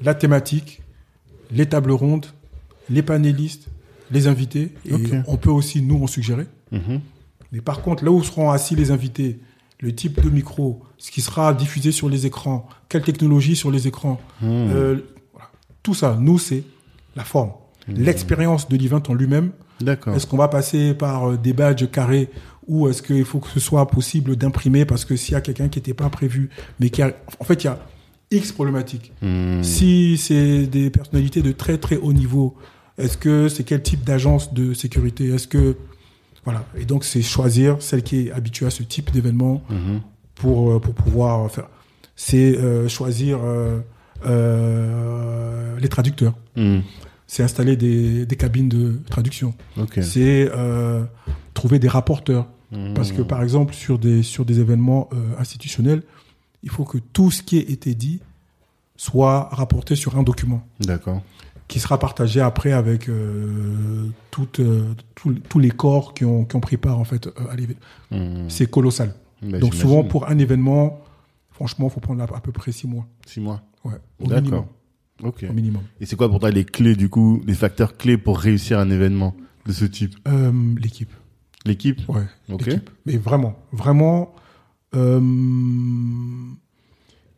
la 0.03 0.15
thématique, 0.15 0.83
les 1.51 1.67
tables 1.67 1.93
rondes, 1.93 2.27
les 2.91 3.03
panélistes, 3.03 3.69
les 4.11 4.27
invités. 4.29 4.73
Et 4.85 4.95
on 5.27 5.37
peut 5.37 5.51
aussi, 5.51 5.83
nous, 5.83 6.03
en 6.03 6.07
suggérer. 6.07 6.47
Mhm. 6.73 7.01
Mais 7.53 7.61
par 7.61 7.83
contre, 7.83 8.05
là 8.05 8.11
où 8.11 8.23
seront 8.23 8.51
assis 8.51 8.75
les 8.77 8.91
invités, 8.91 9.39
le 9.81 9.95
type 9.95 10.21
de 10.23 10.31
micro, 10.31 10.83
ce 10.99 11.11
qui 11.11 11.21
sera 11.21 11.53
diffusé 11.55 11.93
sur 11.93 12.09
les 12.09 12.27
écrans, 12.27 12.67
quelle 12.89 13.03
technologie 13.03 13.57
sur 13.57 13.71
les 13.71 13.87
écrans, 13.87 14.21
Mhm. 14.41 14.49
euh, 14.51 14.97
voilà. 15.33 15.51
tout 15.83 15.95
ça, 15.95 16.17
nous, 16.21 16.39
c'est 16.39 16.63
la 17.15 17.25
forme. 17.25 17.53
L'expérience 17.89 18.69
de 18.69 18.77
l'event 18.77 19.03
en 19.09 19.15
lui-même, 19.15 19.53
D'accord. 19.81 20.15
est-ce 20.17 20.27
qu'on 20.27 20.37
va 20.37 20.49
passer 20.49 20.93
par 20.95 21.31
euh, 21.31 21.37
des 21.37 21.53
badges 21.53 21.89
carrés 21.91 22.31
ou 22.69 22.89
est-ce 22.89 23.03
qu'il 23.03 23.25
faut 23.25 23.39
que 23.39 23.49
ce 23.49 23.61
soit 23.61 23.87
possible 23.89 24.37
d'imprimer 24.37 24.85
parce 24.85 25.05
que 25.05 25.17
s'il 25.17 25.33
y 25.33 25.37
a 25.37 25.41
quelqu'un 25.41 25.69
qui 25.69 25.79
n'était 25.79 25.95
pas 25.95 26.09
prévu, 26.11 26.51
mais 26.81 26.91
qui 26.91 27.03
a... 27.03 27.13
En 27.41 27.45
fait, 27.45 27.63
il 27.63 27.67
y 27.67 27.71
a 27.71 27.79
X 28.31 28.53
problématiques. 28.53 29.13
Mhm. 29.23 29.63
Si 29.63 30.17
c'est 30.19 30.67
des 30.67 30.91
personnalités 30.91 31.43
de 31.43 31.53
très 31.53 31.79
très 31.79 31.97
haut 31.97 32.13
niveau, 32.13 32.57
est-ce 32.99 33.17
que 33.17 33.49
c'est 33.49 33.63
quel 33.65 33.83
type 33.83 34.03
d'agence 34.05 34.53
de 34.53 34.75
sécurité? 34.75 35.29
Est-ce 35.29 35.47
que... 35.49 35.77
Voilà. 36.45 36.65
Et 36.79 36.85
donc, 36.85 37.05
c'est 37.05 37.23
choisir 37.23 37.77
celle 37.81 38.03
qui 38.03 38.27
est 38.29 38.33
habituée 38.33 38.67
à 38.67 38.71
ce 38.71 38.83
type 38.83 39.11
d'événement 39.13 39.63
Mhm. 39.71 40.01
pour, 40.35 40.73
euh, 40.73 40.81
pour 40.81 40.95
pouvoir 40.95 41.51
faire. 41.51 41.69
C'est 42.17 42.57
euh, 42.59 42.89
choisir 42.89 43.39
euh, 43.45 43.79
euh, 44.57 45.79
les 45.79 45.89
traducteurs. 45.89 46.35
Mhm. 46.57 46.83
C'est 47.27 47.43
installer 47.43 47.77
des, 47.77 48.25
des 48.25 48.37
cabines 48.37 48.69
de 48.69 49.01
traduction 49.11 49.53
c'est 50.01 50.49
euh, 50.55 51.03
trouver 51.55 51.79
des 51.81 51.89
rapporteurs. 51.89 52.47
Parce 52.95 53.13
que, 53.13 53.23
par 53.23 53.43
exemple, 53.43 53.75
sur 53.75 53.99
des, 53.99 54.23
sur 54.23 54.45
des 54.45 54.61
événements 54.61 55.09
euh, 55.13 55.17
institutionnels, 55.39 56.03
il 56.63 56.71
faut 56.71 56.85
que 56.85 56.99
tout 56.99 57.31
ce 57.31 57.43
qui 57.43 57.59
a 57.59 57.63
été 57.63 57.95
dit 57.95 58.21
soit 58.97 59.49
rapporté 59.53 59.95
sur 59.97 60.17
un 60.19 60.23
document 60.23 60.63
D'accord. 60.81 61.23
qui 61.69 61.81
sera 61.81 61.99
partagé 61.99 62.41
après 62.41 62.73
avec 62.73 63.09
euh, 63.09 64.09
toutes, 64.31 64.61
euh, 64.61 64.95
tous- 65.15 65.35
tous 65.49 65.59
les 65.59 65.71
corps 65.71 66.15
qui 66.15 66.25
ont, 66.25 66.45
qui 66.45 66.57
ont 66.57 66.61
pris 66.61 66.77
part 66.77 66.99
en 66.99 67.05
fait, 67.05 67.29
à 67.51 67.55
l'événement. 67.57 67.81
Mhm. 68.11 68.49
C'est 68.51 68.71
colossal. 68.71 69.15
Bah, 69.43 69.59
Donc 69.59 69.75
souvent, 69.75 70.03
pour 70.03 70.29
un 70.29 70.39
événement, 70.39 71.01
franchement, 71.51 71.89
il 71.89 71.93
faut 71.93 72.01
prendre 72.01 72.23
à, 72.23 72.37
à 72.37 72.41
peu 72.41 72.53
près 72.53 72.73
six 72.73 72.87
mois. 72.87 73.07
Six 73.27 73.41
mois. 73.41 73.63
Ouais, 73.85 73.93
au 74.21 74.25
minimum. 74.29 74.45
D'accord. 74.45 74.67
Ok. 75.23 75.45
Au 75.49 75.53
minimum. 75.53 75.83
Et 76.01 76.07
c'est 76.07 76.17
quoi 76.17 76.29
pour 76.29 76.41
toi 76.41 76.51
les 76.51 76.65
clés 76.65 76.97
du 76.97 77.09
coup, 77.09 77.43
les 77.47 77.55
facteurs 77.55 77.97
clés 77.97 78.19
pour 78.19 78.39
réussir 78.39 78.79
un 78.79 78.91
événement 78.91 79.35
de 79.67 79.73
ce 79.73 79.85
type? 79.85 80.15
Euh, 80.29 80.53
L'équipe. 80.79 81.11
L'équipe. 81.67 82.01
Ouais, 82.09 82.23
Ok. 82.49 82.67
l'équipe. 82.67 82.91
Mais 83.05 83.17
vraiment, 83.17 83.57
vraiment, 83.73 84.35
euh, 84.95 85.21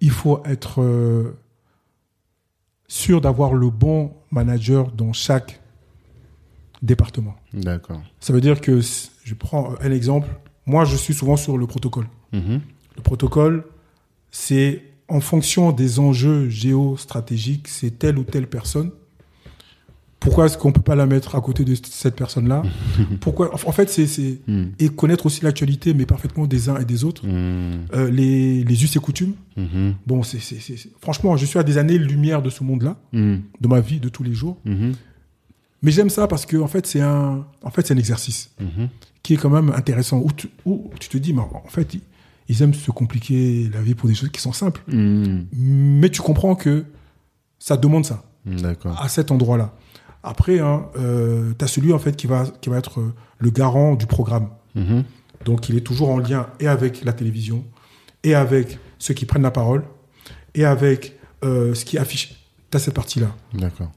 il 0.01 0.11
faut 0.11 0.43
être 0.45 0.83
euh, 0.83 1.37
sûr 2.87 3.21
d'avoir 3.21 3.55
le 3.55 3.71
bon 3.71 4.13
manager 4.31 4.93
dans 4.93 5.13
chaque 5.13 5.61
département. 6.83 7.35
D'accord. 7.53 8.01
Ça 8.21 8.33
veut 8.33 8.41
dire 8.41 8.61
que, 8.61 8.81
je 8.81 9.35
prends 9.35 9.75
un 9.81 9.91
exemple, 9.91 10.29
moi 10.67 10.85
je 10.85 10.97
suis 10.97 11.15
souvent 11.15 11.37
sur 11.37 11.59
le 11.59 11.67
protocole. 11.67 12.07
Mhm. 12.33 12.61
Le 12.97 13.03
protocole, 13.03 13.65
c'est 14.31 14.83
en 15.09 15.21
fonction 15.21 15.73
des 15.73 15.99
enjeux 15.99 16.49
géostratégiques, 16.49 17.69
c'est 17.69 17.99
telle 17.99 18.19
ou 18.19 18.25
telle 18.25 18.47
personne. 18.47 18.91
Pourquoi 20.21 20.47
est-ce 20.47 20.59
qu'on 20.59 20.73
peut 20.73 20.81
pas 20.83 20.97
la 20.97 21.07
mettre 21.07 21.37
à 21.37 21.41
côté 21.41 21.65
de 21.65 21.75
cette 21.77 22.17
personne-là 22.17 22.63
Pourquoi 23.21 23.55
En 23.55 23.73
fait, 23.73 23.89
c'est 23.89 24.07
c'est- 24.07 24.41
Mhm. 24.49 24.73
et 24.81 24.89
connaître 24.89 25.27
aussi 25.27 25.45
l'actualité, 25.45 25.95
mais 25.95 26.07
parfaitement 26.07 26.47
des 26.47 26.69
uns 26.69 26.79
et 26.79 26.85
des 26.85 27.05
autres. 27.05 27.25
Mhm. 27.27 27.87
Euh, 27.95 28.11
les, 28.11 28.65
les 28.65 28.85
us 28.85 28.97
et 28.97 28.99
coutumes. 28.99 29.35
Mhm. 29.57 29.95
Bon, 30.07 30.23
c'est 30.25 30.39
franchement, 31.01 31.37
je 31.37 31.47
suis 31.47 31.59
à 31.59 31.63
des 31.63 31.79
années-lumière 31.79 32.43
de 32.43 32.51
ce 32.51 32.65
monde-là, 32.65 32.97
Mhm. 33.13 33.43
de 33.61 33.69
ma 33.69 33.81
vie 33.81 34.01
de 34.01 34.09
tous 34.09 34.23
les 34.25 34.35
jours. 34.35 34.59
Mhm. 34.65 34.93
Mais 35.83 35.93
j'aime 35.93 36.11
ça 36.11 36.27
parce 36.27 36.45
que 36.47 36.57
en 36.57 36.67
fait, 36.67 36.85
c'est 36.89 37.01
un, 37.01 37.47
en 37.63 37.71
fait, 37.71 37.87
c'est 37.87 37.95
un 37.95 37.99
exercice 37.99 38.51
Mhm. 38.61 38.89
qui 39.23 39.35
est 39.35 39.37
quand 39.37 39.51
même 39.51 39.71
intéressant. 39.71 40.19
Où 40.19 40.33
tu, 40.33 40.49
où 40.65 40.91
tu 40.99 41.09
te 41.09 41.17
dis, 41.19 41.33
mais 41.33 41.43
en 41.43 41.69
fait, 41.69 41.95
ils, 41.95 42.01
ils 42.49 42.61
aiment 42.63 42.75
se 42.75 42.91
compliquer 42.91 43.71
la 43.73 43.81
vie 43.83 43.95
pour 43.95 44.09
des 44.09 44.17
choses 44.17 44.31
qui 44.31 44.41
sont 44.41 44.53
simples. 44.53 44.83
Mais 45.53 46.11
tu 46.11 46.21
comprends 46.23 46.57
que 46.57 46.85
ça 47.61 47.77
demande 47.77 48.05
ça 48.05 48.25
à 48.99 49.09
cet 49.09 49.31
endroit-là. 49.31 49.75
Après, 50.29 50.59
hein, 50.59 50.85
euh, 50.99 51.55
tu 51.59 51.65
as 51.65 51.69
celui 51.69 51.95
en 51.95 51.99
fait 51.99 52.15
qui 52.15 52.27
va, 52.27 52.45
qui 52.61 52.69
va 52.69 52.77
être 52.77 53.01
euh, 53.01 53.15
le 53.39 53.49
garant 53.49 53.95
du 53.95 54.05
programme. 54.05 54.51
Mhm. 54.75 55.05
Donc, 55.47 55.71
il 55.71 55.77
est 55.79 55.81
toujours 55.81 56.11
en 56.11 56.19
lien 56.19 56.49
et 56.61 56.69
avec 56.69 57.03
la 57.03 57.15
télévision, 57.15 57.65
et 58.25 58.35
avec 58.35 58.79
ceux 58.99 59.15
qui 59.15 59.25
prennent 59.25 59.43
la 59.43 59.51
parole, 59.51 59.85
et 60.55 60.67
avec 60.67 61.19
euh, 61.45 61.73
ce 61.73 61.87
qui 61.87 61.97
affiche. 61.97 62.35
Tu 62.71 62.77
as 62.77 62.81
cette 62.81 62.93
partie-là. 62.93 63.35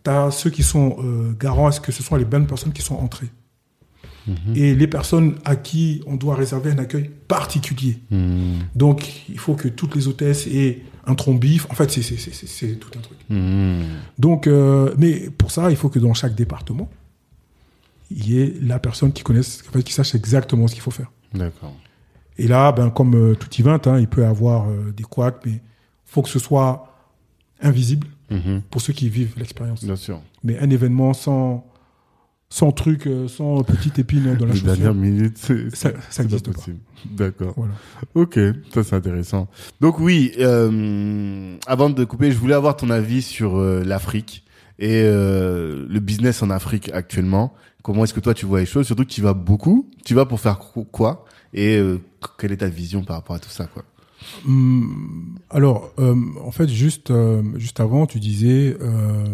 Tu 0.06 0.10
as 0.10 0.32
ceux 0.32 0.50
qui 0.50 0.64
sont 0.64 0.96
euh, 1.00 1.36
garants 1.38 1.68
à 1.68 1.74
ce 1.74 1.82
que 1.82 1.92
ce 1.92 2.02
sont 2.02 2.16
les 2.16 2.24
bonnes 2.24 2.48
personnes 2.48 2.72
qui 2.72 2.82
sont 2.82 2.96
entrées? 2.96 3.28
Mhm. 4.28 4.56
Et 4.56 4.76
les 4.76 4.88
personnes 4.88 5.36
à 5.46 5.56
qui 5.56 6.02
on 6.06 6.16
doit 6.16 6.36
réserver 6.36 6.72
un 6.72 6.78
accueil 6.78 7.10
particulier. 7.28 8.00
Mhm. 8.12 8.60
Donc, 8.76 9.28
il 9.30 9.40
faut 9.40 9.56
que 9.56 9.68
toutes 9.68 9.96
les 9.96 10.08
hôtesses 10.08 10.48
aient 10.48 10.82
un 11.08 11.16
trombif. 11.16 11.66
En 11.72 11.74
fait, 11.74 11.90
c'est- 11.90 12.76
tout 12.80 12.90
un 12.98 13.02
truc. 13.02 13.18
Mhm. 13.30 13.84
Donc, 14.20 14.48
euh, 14.48 14.94
mais 14.98 15.30
pour 15.38 15.50
ça, 15.52 15.70
il 15.72 15.76
faut 15.78 15.90
que 15.90 16.00
dans 16.00 16.14
chaque 16.14 16.36
département, 16.36 16.90
il 18.12 18.30
y 18.30 18.42
ait 18.42 18.54
la 18.62 18.78
personne 18.80 19.12
qui 19.14 19.24
connaisse, 19.24 19.64
en 19.68 19.72
fait, 19.72 19.84
qui 19.84 19.94
sache 19.94 20.14
exactement 20.16 20.68
ce 20.68 20.74
qu'il 20.74 20.84
faut 20.84 20.92
faire. 20.92 21.12
D'accord. 21.34 21.74
Et 22.38 22.48
là, 22.48 22.72
ben, 22.72 22.90
comme 22.90 23.16
euh, 23.16 23.36
tout 23.36 23.50
event, 23.60 23.80
hein, 23.86 24.00
il 24.00 24.08
peut 24.08 24.22
y 24.22 24.26
avoir 24.26 24.70
euh, 24.70 24.92
des 24.96 25.04
couacs, 25.04 25.40
mais 25.46 25.62
faut 26.06 26.22
que 26.22 26.30
ce 26.30 26.40
soit 26.40 26.88
invisible 27.62 28.08
pour 28.70 28.80
ceux 28.82 28.94
qui 28.94 29.10
vivent 29.10 29.34
l'expérience. 29.38 29.84
Bien 29.84 29.98
sûr. 29.98 30.22
Mais 30.44 30.58
un 30.58 30.70
événement 30.70 31.14
sans, 31.14 31.66
sans 32.54 32.72
truc, 32.74 33.08
euh, 33.08 33.28
sans 33.30 33.64
petite 33.64 33.98
épine 33.98 34.36
dans 34.38 34.46
la 34.46 34.52
chaussure, 34.52 34.68
dernières 34.68 34.94
minutes, 34.94 35.38
c'est 35.38 35.74
ça, 35.74 35.90
ça 35.92 35.96
c'est 36.10 36.24
n'existe 36.24 36.52
pas. 36.54 36.62
D'accord. 37.10 37.54
Voilà. 37.56 37.74
Ok, 38.14 38.38
ça 38.74 38.84
c'est 38.84 38.96
intéressant. 38.96 39.48
Donc 39.80 40.00
oui, 40.00 40.34
euh, 40.38 41.56
avant 41.66 41.90
de 41.90 42.04
couper, 42.04 42.30
je 42.32 42.38
voulais 42.38 42.54
avoir 42.54 42.76
ton 42.76 42.90
avis 42.90 43.22
sur 43.22 43.58
euh, 43.58 43.84
l'Afrique 43.86 44.44
et 44.80 45.02
euh, 45.06 45.86
le 45.90 46.00
business 46.02 46.44
en 46.44 46.50
Afrique 46.50 46.92
actuellement. 46.94 47.54
Comment 47.84 48.04
est-ce 48.04 48.14
que 48.14 48.20
toi 48.20 48.34
tu 48.34 48.46
vois 48.46 48.60
les 48.60 48.66
choses? 48.66 48.86
Surtout 48.86 49.06
que 49.06 49.10
tu 49.10 49.22
vas 49.22 49.34
beaucoup. 49.34 49.90
Tu 50.06 50.14
vas 50.14 50.26
pour 50.26 50.40
faire 50.42 50.60
qu- 50.60 50.84
quoi? 50.92 51.24
Et 51.54 51.78
euh, 51.78 52.00
quelle 52.38 52.52
est 52.52 52.58
ta 52.58 52.68
vision 52.68 53.04
par 53.04 53.16
rapport 53.16 53.36
à 53.38 53.40
tout 53.40 53.50
ça 53.50 53.66
quoi? 53.66 53.84
Hum, 54.46 55.36
alors, 55.50 55.92
euh, 56.00 56.16
en 56.44 56.52
fait, 56.52 56.68
juste, 56.70 57.10
euh, 57.10 57.42
juste 57.56 57.80
avant, 57.80 58.06
tu 58.06 58.20
disais 58.20 58.78
euh, 58.80 59.26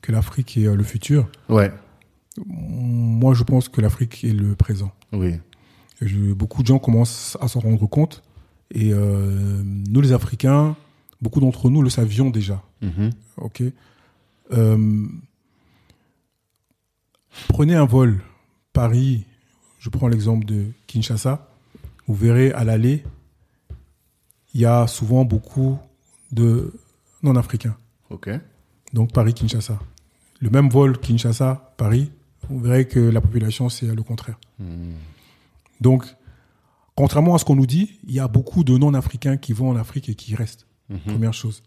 que 0.00 0.12
l'Afrique 0.12 0.56
est 0.56 0.66
euh, 0.66 0.76
le 0.76 0.84
futur. 0.84 1.26
Ouais. 1.48 1.72
Moi, 2.46 3.34
je 3.34 3.42
pense 3.44 3.68
que 3.68 3.80
l'Afrique 3.80 4.24
est 4.24 4.32
le 4.32 4.54
présent. 4.54 4.92
Oui. 5.12 5.34
Je- 6.00 6.32
beaucoup 6.32 6.62
de 6.62 6.66
gens 6.66 6.78
commencent 6.78 7.36
à 7.40 7.48
s'en 7.48 7.60
rendre 7.60 7.86
compte. 7.86 8.22
Et 8.74 8.92
euh, 8.92 9.62
nous, 9.64 10.00
les 10.00 10.12
Africains, 10.12 10.76
beaucoup 11.20 11.40
d'entre 11.40 11.68
nous 11.70 11.82
le 11.82 11.90
savions 11.90 12.30
déjà. 12.30 12.62
Mhm. 12.80 13.10
Ok. 13.36 13.62
Euh, 14.52 15.06
prenez 17.48 17.74
un 17.74 17.84
vol 17.84 18.20
Paris. 18.72 19.24
Je 19.78 19.88
prends 19.90 20.08
l'exemple 20.08 20.44
de 20.44 20.66
Kinshasa. 20.86 21.48
Vous 22.06 22.14
verrez 22.14 22.52
à 22.52 22.64
l'aller, 22.64 23.04
il 24.54 24.60
y 24.60 24.64
a 24.66 24.86
souvent 24.86 25.24
beaucoup 25.24 25.78
de 26.30 26.72
non-africains. 27.22 27.76
Ok. 28.10 28.30
Donc 28.92 29.12
Paris-Kinshasa. 29.12 29.78
Le 30.40 30.50
même 30.50 30.68
vol 30.68 30.98
Kinshasa-Paris, 30.98 32.10
vous 32.48 32.60
verrez 32.60 32.86
que 32.86 33.00
la 33.00 33.20
population, 33.20 33.68
c'est 33.68 33.86
le 33.86 34.02
contraire. 34.02 34.38
Mhm. 34.58 34.94
Donc, 35.80 36.04
contrairement 36.94 37.34
à 37.34 37.38
ce 37.38 37.44
qu'on 37.44 37.56
nous 37.56 37.66
dit, 37.66 37.98
il 38.06 38.14
y 38.14 38.20
a 38.20 38.28
beaucoup 38.28 38.64
de 38.64 38.76
non-africains 38.76 39.36
qui 39.36 39.52
vont 39.52 39.70
en 39.70 39.76
Afrique 39.76 40.08
et 40.08 40.14
qui 40.14 40.34
restent. 40.34 40.66
Mhm. 40.88 41.00
Première 41.00 41.34
chose. 41.34 41.62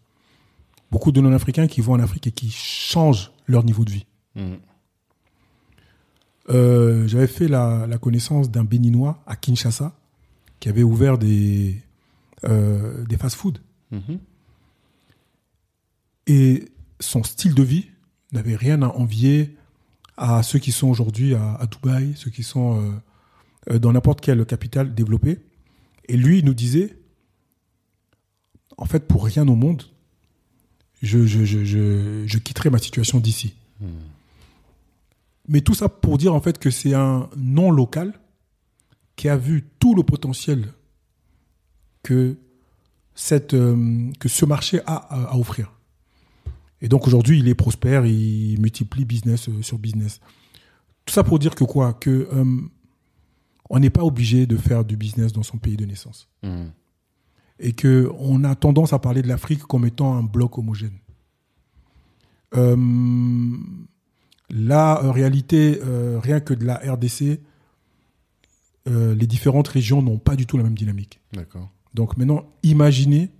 Beaucoup 0.90 1.12
de 1.12 1.20
non-africains 1.20 1.66
qui 1.66 1.80
vont 1.80 1.94
en 1.94 2.00
Afrique 2.00 2.26
et 2.28 2.32
qui 2.32 2.50
changent 2.50 3.32
leur 3.46 3.64
niveau 3.64 3.84
de 3.84 3.90
vie. 3.90 4.06
Mhm. 4.34 4.58
Euh, 6.48 7.08
J'avais 7.08 7.26
fait 7.26 7.48
la, 7.48 7.86
la 7.88 7.98
connaissance 7.98 8.50
d'un 8.50 8.64
Béninois 8.64 9.20
à 9.26 9.34
Kinshasa 9.34 9.92
qui 10.60 10.68
avait 10.68 10.84
ouvert 10.84 11.18
des, 11.18 11.82
euh, 12.44 13.04
des 13.06 13.16
fast-food. 13.16 13.58
Et 16.26 16.64
son 17.00 17.22
style 17.22 17.54
de 17.54 17.62
vie 17.62 17.86
n'avait 18.32 18.56
rien 18.56 18.82
à 18.82 18.88
envier 18.88 19.56
à 20.16 20.42
ceux 20.42 20.58
qui 20.58 20.72
sont 20.72 20.88
aujourd'hui 20.88 21.34
à, 21.34 21.54
à 21.54 21.66
Dubaï, 21.66 22.14
ceux 22.16 22.30
qui 22.30 22.42
sont 22.42 22.80
euh, 22.80 22.90
euh, 23.70 23.78
dans 23.78 23.92
n'importe 23.92 24.20
quelle 24.20 24.44
capitale 24.46 24.94
développée. 24.94 25.38
Et 26.08 26.16
lui, 26.16 26.38
il 26.38 26.44
nous 26.44 26.54
disait, 26.54 26.96
en 28.76 28.86
fait, 28.86 29.06
pour 29.06 29.24
rien 29.24 29.46
au 29.48 29.56
monde, 29.56 29.82
je, 31.02 31.26
je, 31.26 31.44
je, 31.44 31.64
je, 31.64 32.24
je 32.26 32.38
quitterai 32.38 32.70
ma 32.70 32.78
situation 32.78 33.20
d'ici. 33.20 33.54
Mais 35.48 35.60
tout 35.60 35.74
ça 35.74 35.88
pour 35.88 36.18
dire 36.18 36.34
en 36.34 36.40
fait 36.40 36.58
que 36.58 36.70
c'est 36.70 36.94
un 36.94 37.28
non 37.36 37.70
local 37.70 38.18
qui 39.16 39.28
a 39.28 39.36
vu 39.36 39.64
tout 39.78 39.94
le 39.94 40.02
potentiel 40.02 40.72
que, 42.02 42.36
cette, 43.14 43.54
euh, 43.54 44.10
que 44.18 44.28
ce 44.28 44.44
marché 44.44 44.80
a 44.86 44.94
à, 44.94 45.32
à 45.32 45.36
offrir. 45.36 45.75
Et 46.80 46.88
donc 46.88 47.06
aujourd'hui, 47.06 47.38
il 47.38 47.48
est 47.48 47.54
prospère, 47.54 48.04
il 48.06 48.60
multiplie 48.60 49.04
business 49.04 49.48
euh, 49.48 49.62
sur 49.62 49.78
business. 49.78 50.20
Tout 51.06 51.14
ça 51.14 51.22
pour 51.22 51.38
dire 51.38 51.54
que 51.54 51.64
quoi? 51.64 51.94
Que 51.94 52.28
euh, 52.32 52.60
on 53.70 53.78
n'est 53.78 53.90
pas 53.90 54.02
obligé 54.02 54.46
de 54.46 54.56
faire 54.56 54.84
du 54.84 54.96
business 54.96 55.32
dans 55.32 55.42
son 55.42 55.56
pays 55.56 55.76
de 55.76 55.86
naissance. 55.86 56.28
Hmm. 56.42 56.66
Et 57.58 57.72
que 57.72 58.10
on 58.18 58.44
a 58.44 58.54
tendance 58.54 58.92
à 58.92 58.98
parler 58.98 59.22
de 59.22 59.28
l'Afrique 59.28 59.62
comme 59.62 59.86
étant 59.86 60.16
un 60.16 60.22
bloc 60.22 60.58
homogène. 60.58 60.98
Euh, 62.54 62.76
la 64.50 65.10
réalité, 65.10 65.80
euh, 65.84 66.20
rien 66.22 66.40
que 66.40 66.54
de 66.54 66.64
la 66.64 66.76
RDC, 66.76 67.40
les 68.88 69.26
différentes 69.26 69.66
régions 69.66 70.00
n'ont 70.00 70.18
pas 70.18 70.36
du 70.36 70.46
tout 70.46 70.56
la 70.56 70.62
même 70.62 70.76
dynamique. 70.76 71.18
D'accord. 71.32 71.68
Donc 71.92 72.16
maintenant, 72.16 72.44
imaginez 72.62 73.30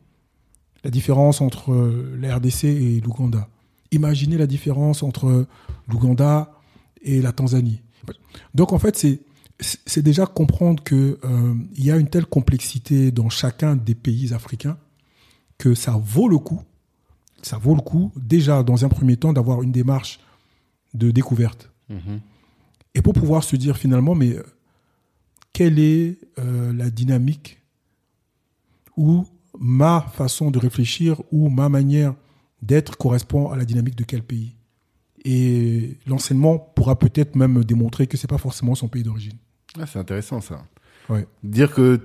la 0.85 0.91
différence 0.91 1.41
entre 1.41 1.73
euh, 1.73 2.17
la 2.21 2.37
RDC 2.37 2.65
et 2.65 3.01
l'Ouganda. 3.01 3.49
Imaginez 3.93 4.37
la 4.37 4.47
différence 4.47 5.03
entre 5.03 5.47
l'Ouganda 5.89 6.53
et 7.03 7.21
la 7.21 7.33
Tanzanie. 7.33 7.81
Donc 8.55 8.73
en 8.73 8.79
fait, 8.79 8.97
c'est 8.97 9.21
c'est 9.59 10.03
déjà 10.03 10.27
comprendre 10.27 10.83
que 10.83 11.19
euh, 11.25 11.55
il 11.77 11.85
y 11.85 11.91
a 11.91 11.97
une 11.97 12.09
telle 12.09 12.27
complexité 12.27 13.11
dans 13.11 13.31
chacun 13.31 13.75
des 13.75 13.95
pays 13.95 14.35
africains 14.35 14.77
que 15.57 15.75
ça 15.75 15.93
vaut 15.93 16.29
le 16.29 16.37
coup, 16.37 16.61
ça 17.41 17.57
vaut 17.57 17.75
le 17.75 17.81
coup 17.81 18.13
déjà 18.17 18.63
dans 18.63 18.85
un 18.85 18.91
premier 18.91 19.17
temps 19.17 19.33
d'avoir 19.33 19.63
une 19.63 19.73
démarche 19.73 20.21
de 20.93 21.11
découverte 21.11 21.71
Mhm. 21.89 22.21
et 22.95 23.01
pour 23.03 23.13
pouvoir 23.13 23.45
se 23.45 23.55
dire 23.55 23.77
finalement 23.77 24.17
mais 24.17 24.33
euh, 24.33 24.43
quelle 25.53 25.79
est 25.79 26.19
euh, 26.39 26.73
la 26.73 26.91
dynamique 26.91 27.63
ou 28.97 29.25
ma 29.61 30.01
façon 30.15 30.51
de 30.51 30.59
réfléchir 30.59 31.21
ou 31.33 31.49
ma 31.49 31.69
manière 31.69 32.15
d'être 32.63 32.97
correspond 32.97 33.51
à 33.51 33.57
la 33.57 33.65
dynamique 33.65 33.97
de 33.97 34.05
quel 34.05 34.23
pays 34.23 34.55
et 35.25 35.97
l'enseignement 36.07 36.59
pourra 36.59 36.99
peut-être 36.99 37.35
même 37.37 37.65
démontrer 37.65 38.07
que 38.07 38.17
c'est 38.17 38.29
pas 38.29 38.39
forcément 38.39 38.75
son 38.75 38.89
pays 38.89 39.03
d'origine 39.03 39.37
Ah, 39.79 39.87
c'est 39.87 39.99
intéressant 39.99 40.41
ça. 40.41 40.65
Ouais. 41.09 41.27
Dire 41.43 41.73
que 41.75 42.01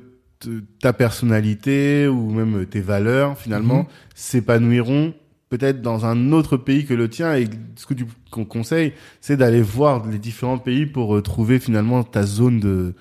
ta 0.79 0.91
personnalité 0.91 2.07
ou 2.07 2.31
même 2.31 2.65
tes 2.65 2.81
valeurs, 2.81 3.37
finalement, 3.37 3.79
Mhm. 3.83 3.87
s'épanouiront 4.15 5.13
peut-être 5.49 5.81
dans 5.81 6.05
un 6.05 6.31
autre 6.31 6.57
pays 6.57 6.85
que 6.85 6.93
le 6.95 7.09
tien. 7.09 7.35
Et 7.35 7.47
ce 7.75 7.85
que 7.85 7.93
tu 7.93 8.05
qu'on 8.31 8.45
conseille, 8.45 8.93
c'est 9.19 9.37
d'aller 9.37 9.61
voir 9.61 10.07
les 10.07 10.17
différents 10.17 10.57
pays 10.57 10.85
pour 10.85 11.15
euh, 11.15 11.21
trouver 11.21 11.59
finalement 11.59 12.03
ta 12.03 12.23
zone 12.23 12.59
de... 12.59 12.95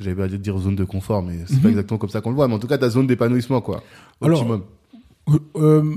J'avais 0.00 0.16
pas 0.16 0.28
dire 0.28 0.58
zone 0.58 0.76
de 0.76 0.84
confort, 0.84 1.22
mais 1.22 1.38
c'est 1.46 1.56
Mhm. 1.56 1.60
pas 1.62 1.68
exactement 1.68 1.98
comme 1.98 2.10
ça 2.10 2.20
qu'on 2.20 2.30
le 2.30 2.36
voit. 2.36 2.48
Mais 2.48 2.54
en 2.54 2.58
tout 2.58 2.66
cas, 2.66 2.78
ta 2.78 2.88
zone 2.90 3.06
d'épanouissement, 3.06 3.60
quoi. 3.60 3.82
Alors, 4.20 4.40
Optimum. 4.40 4.62
Euh, 5.28 5.38
euh, 5.56 5.94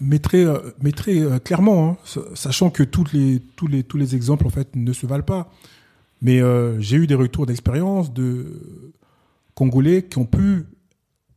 mais 0.00 0.18
très, 0.18 0.44
euh, 0.44 0.58
très 0.94 1.18
euh, 1.20 1.38
clairement, 1.38 1.90
hein, 1.90 1.96
sa- 2.04 2.34
sachant 2.34 2.70
que 2.70 2.82
toutes 2.82 3.12
les, 3.12 3.40
tous, 3.56 3.66
les, 3.66 3.82
tous 3.82 3.98
les 3.98 4.14
exemples 4.14 4.46
en 4.46 4.50
fait 4.50 4.74
ne 4.76 4.92
se 4.94 5.06
valent 5.06 5.24
pas. 5.24 5.50
Mais 6.22 6.40
euh, 6.40 6.80
j'ai 6.80 6.96
eu 6.96 7.06
des 7.06 7.14
retours 7.14 7.44
d'expérience 7.44 8.12
de 8.14 8.46
Congolais 9.54 10.02
qui 10.04 10.18
ont 10.18 10.24
pu 10.26 10.64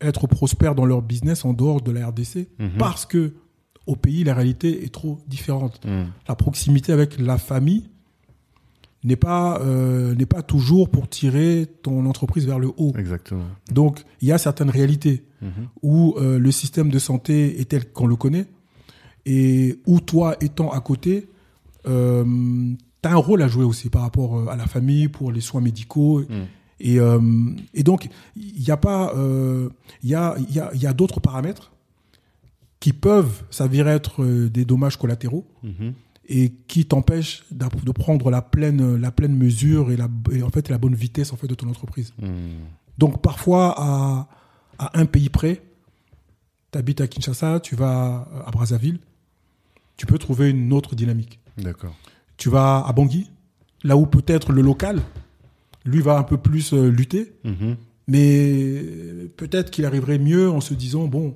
être 0.01 0.27
prospères 0.27 0.75
dans 0.75 0.85
leur 0.85 1.01
business 1.01 1.43
en 1.43 1.51
dehors 1.53 1.81
de 1.81 1.91
la 1.91 2.07
RDC 2.07 2.47
Mhm. 2.59 2.69
parce 2.77 3.05
que 3.05 3.33
au 3.85 3.95
pays 3.97 4.23
la 4.23 4.33
réalité 4.33 4.85
est 4.85 4.93
trop 4.93 5.19
différente. 5.27 5.81
Mhm. 5.85 6.07
La 6.29 6.35
proximité 6.35 6.93
avec 6.93 7.19
la 7.19 7.37
famille 7.37 7.89
n'est 9.03 9.15
pas 9.15 9.59
euh, 9.61 10.13
n'est 10.15 10.25
pas 10.25 10.41
toujours 10.41 10.89
pour 10.89 11.07
tirer 11.07 11.67
ton 11.83 12.05
entreprise 12.05 12.45
vers 12.45 12.59
le 12.59 12.69
haut. 12.77 12.93
Exactement. 12.97 13.45
Donc 13.71 14.03
il 14.21 14.27
y 14.27 14.31
a 14.31 14.37
certaines 14.37 14.69
réalités 14.69 15.23
Mhm. 15.41 15.67
où 15.83 16.15
euh, 16.17 16.37
le 16.37 16.51
système 16.51 16.89
de 16.89 16.99
santé 16.99 17.61
est 17.61 17.69
tel 17.69 17.89
qu'on 17.93 18.07
le 18.07 18.17
connaît, 18.17 18.47
et 19.25 19.79
où 19.87 20.01
toi 20.01 20.35
étant 20.41 20.69
à 20.71 20.81
côté, 20.81 21.29
euh, 21.87 22.25
tu 23.01 23.07
as 23.07 23.13
un 23.13 23.15
rôle 23.15 23.41
à 23.41 23.47
jouer 23.47 23.63
aussi 23.63 23.89
par 23.89 24.01
rapport 24.01 24.37
euh, 24.37 24.47
à 24.47 24.57
la 24.57 24.65
famille, 24.67 25.07
pour 25.07 25.31
les 25.31 25.39
soins 25.39 25.61
médicaux. 25.61 26.19
Mhm. 26.29 26.45
Et, 26.81 26.97
et 27.73 27.83
donc, 27.83 28.07
il 28.37 28.61
n'y 28.63 28.71
a 28.71 28.77
pas, 28.77 29.13
il 30.03 30.09
y 30.09 30.15
a, 30.15 30.35
il 30.37 30.55
y 30.55 30.59
a, 30.61 30.71
il 30.73 30.81
y 30.81 30.87
a 30.87 30.93
d'autres 30.93 31.19
paramètres 31.19 31.71
qui 32.79 32.93
peuvent 32.93 33.43
s'avérer 33.49 33.91
être 33.91 34.25
des 34.25 34.63
dommages 34.65 34.95
collatéraux 34.97 35.45
Mhm. 35.63 35.93
Et 36.31 36.53
qui 36.67 36.85
t'empêchent 36.85 37.43
d'app- 37.51 37.83
de 37.83 37.91
prendre 37.91 38.29
la 38.29 38.41
pleine, 38.41 38.95
la 38.97 39.11
pleine 39.11 39.35
mesure 39.35 39.91
et, 39.91 39.97
la, 39.97 40.07
et 40.31 40.43
en 40.43 40.49
fait 40.49 40.69
la 40.69 40.77
bonne 40.77 40.93
vitesse 40.95 41.33
en 41.33 41.37
fait 41.37 41.47
de 41.47 41.55
ton 41.55 41.67
entreprise. 41.67 42.13
Mhm. 42.21 42.29
Donc 42.99 43.21
parfois, 43.21 43.73
à, 43.77 44.27
à 44.77 44.99
un 44.99 45.05
pays 45.05 45.29
près, 45.29 45.61
tu 46.71 46.77
habites 46.77 47.01
à 47.01 47.07
Kinshasa, 47.07 47.59
tu 47.59 47.75
vas 47.75 48.27
à 48.45 48.51
Brazzaville, 48.51 48.99
tu 49.97 50.05
peux 50.05 50.17
trouver 50.19 50.49
une 50.51 50.71
autre 50.71 50.95
dynamique. 50.95 51.39
D'accord. 51.57 51.95
Tu 52.37 52.49
vas 52.49 52.85
à 52.85 52.93
Bangui, 52.93 53.29
là 53.83 53.97
où 53.97 54.05
peut-être 54.05 54.51
le 54.53 54.61
local, 54.61 55.01
lui, 55.85 56.01
va 56.01 56.17
un 56.17 56.23
peu 56.23 56.37
plus 56.37 56.73
euh, 56.73 56.89
lutter, 56.91 57.33
Mhm. 57.43 57.75
mais 58.07 58.83
peut-être 59.37 59.71
qu'il 59.71 59.85
arriverait 59.85 60.19
mieux 60.19 60.49
en 60.51 60.61
se 60.61 60.73
disant, 60.73 61.07
bon, 61.07 61.35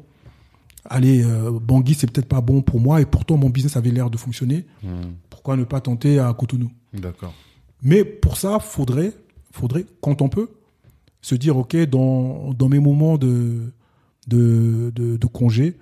allez, 0.85 1.23
euh, 1.23 1.51
Bangui, 1.51 1.93
c'est 1.93 2.11
peut-être 2.11 2.27
pas 2.27 2.41
bon 2.41 2.61
pour 2.61 2.79
moi, 2.79 3.01
et 3.01 3.05
pourtant 3.05 3.37
mon 3.37 3.49
business 3.49 3.77
avait 3.77 3.91
l'air 3.91 4.09
de 4.09 4.17
fonctionner, 4.17 4.65
Mhm. 4.83 5.13
pourquoi 5.29 5.55
ne 5.57 5.63
pas 5.63 5.81
tenter 5.81 6.19
à 6.19 6.33
Cotonou? 6.33 6.71
D'accord. 6.93 7.33
mais 7.81 8.05
pour 8.05 8.37
ça, 8.37 8.59
faudrait, 8.59 9.11
faudrait, 9.51 9.85
quand 10.01 10.21
on 10.21 10.29
peut, 10.29 10.49
se 11.21 11.35
dire, 11.35 11.57
OK, 11.57 11.75
dans, 11.87 12.53
dans 12.53 12.69
mes 12.69 12.79
moments 12.79 13.17
de, 13.17 13.71
de, 14.27 14.91
de, 14.95 15.17
de 15.17 15.27
congé, 15.27 15.77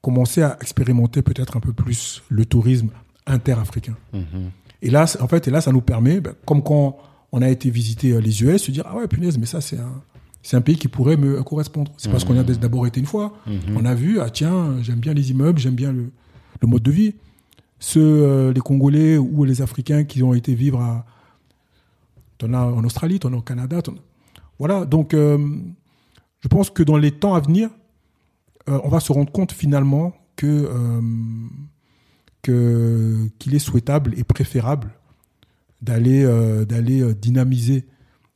commencer 0.00 0.42
à 0.42 0.56
expérimenter 0.60 1.22
peut-être 1.22 1.56
un 1.56 1.60
peu 1.60 1.72
plus 1.72 2.22
le 2.28 2.44
tourisme 2.46 2.88
interafricain. 3.26 3.96
Mhm. 4.12 4.50
Et 4.82 4.90
là, 4.90 5.04
en 5.20 5.28
fait, 5.28 5.48
et 5.48 5.50
là, 5.50 5.60
ça 5.60 5.72
nous 5.72 5.80
permet, 5.80 6.20
ben, 6.20 6.34
comme 6.46 6.62
quand 6.62 6.96
on 7.32 7.42
a 7.42 7.48
été 7.48 7.68
visiter 7.70 8.12
euh, 8.12 8.20
les 8.20 8.42
US, 8.42 8.62
se 8.62 8.70
dire, 8.70 8.84
ah 8.86 8.96
ouais, 8.96 9.08
punaise, 9.08 9.36
mais 9.38 9.46
ça, 9.46 9.60
c'est 9.60 9.78
un, 9.78 10.00
c'est 10.42 10.56
un 10.56 10.60
pays 10.60 10.76
qui 10.76 10.88
pourrait 10.88 11.16
me 11.16 11.42
correspondre. 11.42 11.92
C'est 11.96 12.10
parce 12.10 12.24
qu'on 12.24 12.34
y 12.34 12.38
a 12.38 12.44
d'abord 12.44 12.86
été 12.86 13.00
une 13.00 13.06
fois. 13.06 13.36
Mhm. 13.46 13.76
On 13.76 13.84
a 13.84 13.94
vu, 13.94 14.20
ah 14.20 14.30
tiens, 14.30 14.80
j'aime 14.82 15.00
bien 15.00 15.14
les 15.14 15.30
immeubles, 15.30 15.58
j'aime 15.58 15.74
bien 15.74 15.92
le, 15.92 16.10
le 16.60 16.68
mode 16.68 16.82
de 16.82 16.90
vie. 16.90 17.14
Ceux, 17.80 18.00
euh, 18.02 18.52
les 18.52 18.60
Congolais 18.60 19.18
ou 19.18 19.44
les 19.44 19.62
Africains 19.62 20.04
qui 20.04 20.22
ont 20.22 20.34
été 20.34 20.54
vivre 20.54 20.80
à, 20.80 21.06
t'en 22.38 22.52
as 22.52 22.60
en 22.60 22.82
Australie, 22.84 23.18
t'en 23.20 23.32
as 23.32 23.36
au 23.36 23.42
Canada, 23.42 23.80
voilà. 24.58 24.84
Donc, 24.84 25.14
euh, 25.14 25.38
je 26.40 26.48
pense 26.48 26.70
que 26.70 26.82
dans 26.82 26.96
les 26.96 27.12
temps 27.12 27.34
à 27.34 27.40
venir, 27.40 27.70
euh, 28.68 28.80
on 28.82 28.88
va 28.88 29.00
se 29.00 29.12
rendre 29.12 29.30
compte 29.30 29.52
finalement 29.52 30.14
que 30.36 30.68
qu'il 32.42 33.54
est 33.54 33.58
souhaitable 33.58 34.14
et 34.16 34.24
préférable 34.24 34.92
d'aller 35.82 36.24
d'aller 36.66 37.12
dynamiser 37.14 37.84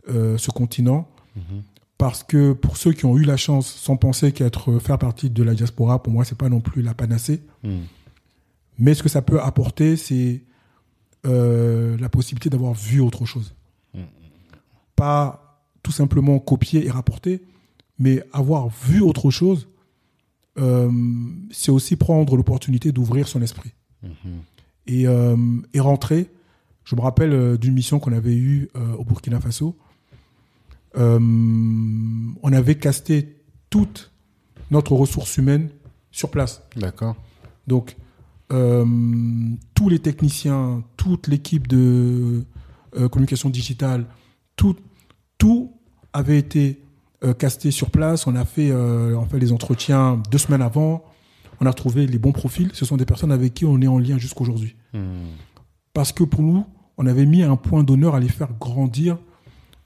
ce 0.09 0.51
continent 0.51 1.09
Mhm. 1.37 1.63
Parce 2.03 2.25
que 2.25 2.53
pour 2.53 2.77
ceux 2.79 2.93
qui 2.93 3.05
ont 3.05 3.17
eu 3.17 3.23
la 3.23 3.37
chance, 3.37 3.69
sans 3.69 3.97
penser 3.97 4.33
qu'être 4.33 4.81
faire 4.81 4.99
partie 4.99 5.31
de 5.31 5.41
la 5.45 5.55
diaspora, 5.55 6.03
pour 6.03 6.13
moi, 6.13 6.25
c'est 6.25 6.37
pas 6.37 6.49
non 6.49 6.61
plus 6.61 6.83
la 6.83 6.95
panacée. 6.95 7.43
Mhm. 7.63 7.83
Mais 8.81 8.95
ce 8.95 9.05
que 9.05 9.09
ça 9.09 9.23
peut 9.23 9.41
apporter, 9.41 9.97
c'est 9.97 10.43
euh, 11.27 11.97
la 11.99 12.09
possibilité 12.09 12.51
d'avoir 12.51 12.75
vu 12.75 12.99
autre 12.99 13.25
chose. 13.25 13.55
Mhm. 13.95 14.03
Pas 14.97 15.63
tout 15.85 15.93
simplement 15.93 16.41
copier 16.41 16.85
et 16.85 16.91
rapporter, 16.91 17.41
mais 18.01 18.21
avoir 18.33 18.69
vu 18.69 19.01
autre 19.01 19.31
chose, 19.31 19.69
euh, 20.59 20.91
c'est 21.53 21.71
aussi 21.71 21.95
prendre 21.95 22.37
l'opportunité 22.37 22.91
d'ouvrir 22.91 23.29
son 23.29 23.43
esprit 23.43 23.75
Mhm. 24.03 24.11
et, 24.89 25.07
euh, 25.07 25.37
et 25.73 25.79
rentrer. 25.79 26.33
Je 26.83 26.97
me 26.97 27.01
rappelle 27.01 27.33
euh, 27.33 27.57
d'une 27.57 27.75
mission 27.75 28.01
qu'on 28.01 28.13
avait 28.13 28.35
eue 28.35 28.71
euh, 28.75 28.97
au 28.97 29.05
Burkina 29.05 29.41
Faso. 29.41 29.77
Euh, 30.97 31.19
on 32.43 32.53
avait 32.53 32.75
casté 32.75 33.37
toute 33.71 34.13
notre 34.71 34.93
ressource 34.93 35.37
humaine 35.37 35.71
sur 36.11 36.31
place. 36.31 36.63
D'accord. 36.77 37.17
Donc, 37.67 37.97
euh, 38.53 38.85
tous 39.75 39.89
les 39.89 39.99
techniciens, 39.99 40.83
toute 40.97 41.29
l'équipe 41.29 41.67
de 41.69 42.45
euh, 42.97 43.09
communication 43.09 43.51
digitale, 43.51 44.07
tout, 44.57 44.77
tout 45.39 45.73
avait 46.13 46.39
été 46.39 46.83
casté 47.39 47.71
sur 47.71 47.91
place. 47.91 48.27
On 48.27 48.35
a 48.35 48.45
fait, 48.45 48.73
on 48.73 49.25
fait 49.27 49.39
les 49.39 49.53
entretiens 49.53 50.21
deux 50.33 50.39
semaines 50.39 50.61
avant. 50.61 51.05
On 51.61 51.67
a 51.67 51.73
trouvé 51.73 52.09
les 52.09 52.19
bons 52.19 52.33
profils. 52.33 52.71
Ce 52.73 52.85
sont 52.85 52.97
des 52.97 53.05
personnes 53.05 53.31
avec 53.31 53.55
qui 53.55 53.65
on 53.65 53.81
est 53.81 53.87
en 53.87 54.01
lien 54.01 54.19
jusqu'aujourd'hui. 54.19 54.75
Mhm. 54.93 55.29
Parce 55.95 56.11
que 56.11 56.25
pour 56.25 56.43
nous, 56.43 56.67
on 56.99 57.07
avait 57.07 57.25
mis 57.25 57.45
un 57.45 57.55
point 57.55 57.85
d'honneur 57.85 58.17
à 58.17 58.21
les 58.21 58.29
faire 58.29 58.53
grandir 58.59 59.19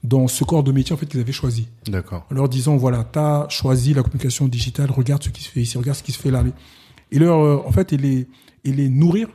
dans 0.07 0.27
ce 0.27 0.43
corps 0.43 0.63
de 0.63 0.71
métier 0.71 0.93
en 0.93 0.97
fait 0.97 1.05
qu'ils 1.05 1.19
avaient 1.19 1.31
choisi. 1.31 1.67
D'accord. 1.85 2.25
En 2.31 2.35
leur 2.35 2.49
disant 2.49 2.77
voilà, 2.77 3.03
tu 3.03 3.19
as 3.19 3.47
choisi 3.49 3.93
la 3.93 4.03
communication 4.03 4.47
digitale, 4.47 4.89
regarde 4.91 5.23
ce 5.23 5.29
qui 5.29 5.43
se 5.43 5.49
fait 5.49 5.61
ici, 5.61 5.77
regarde 5.77 5.97
ce 5.97 6.03
qui 6.03 6.11
se 6.11 6.19
fait 6.19 6.31
là. 6.31 6.43
et 7.11 7.19
leur, 7.19 7.39
euh, 7.39 7.61
en 7.65 7.71
fait, 7.71 7.93
et 7.93 7.97
les, 7.97 8.27
et 8.63 8.71
les 8.71 8.89
nourrir 8.89 9.27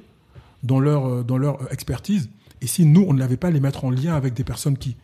dans 0.62 0.80
leur, 0.80 1.06
euh, 1.06 1.22
dans 1.22 1.38
leur 1.38 1.72
expertise. 1.72 2.30
Et 2.60 2.66
si 2.66 2.86
nous, 2.86 3.04
on 3.06 3.12
ne 3.12 3.18
l'avait 3.18 3.36
pas, 3.36 3.50
les 3.50 3.60
mettre 3.60 3.84
en 3.84 3.90
lien 3.90 4.14
avec 4.14 4.34
des 4.34 4.44
personnes 4.44 4.78
qui. 4.78 4.96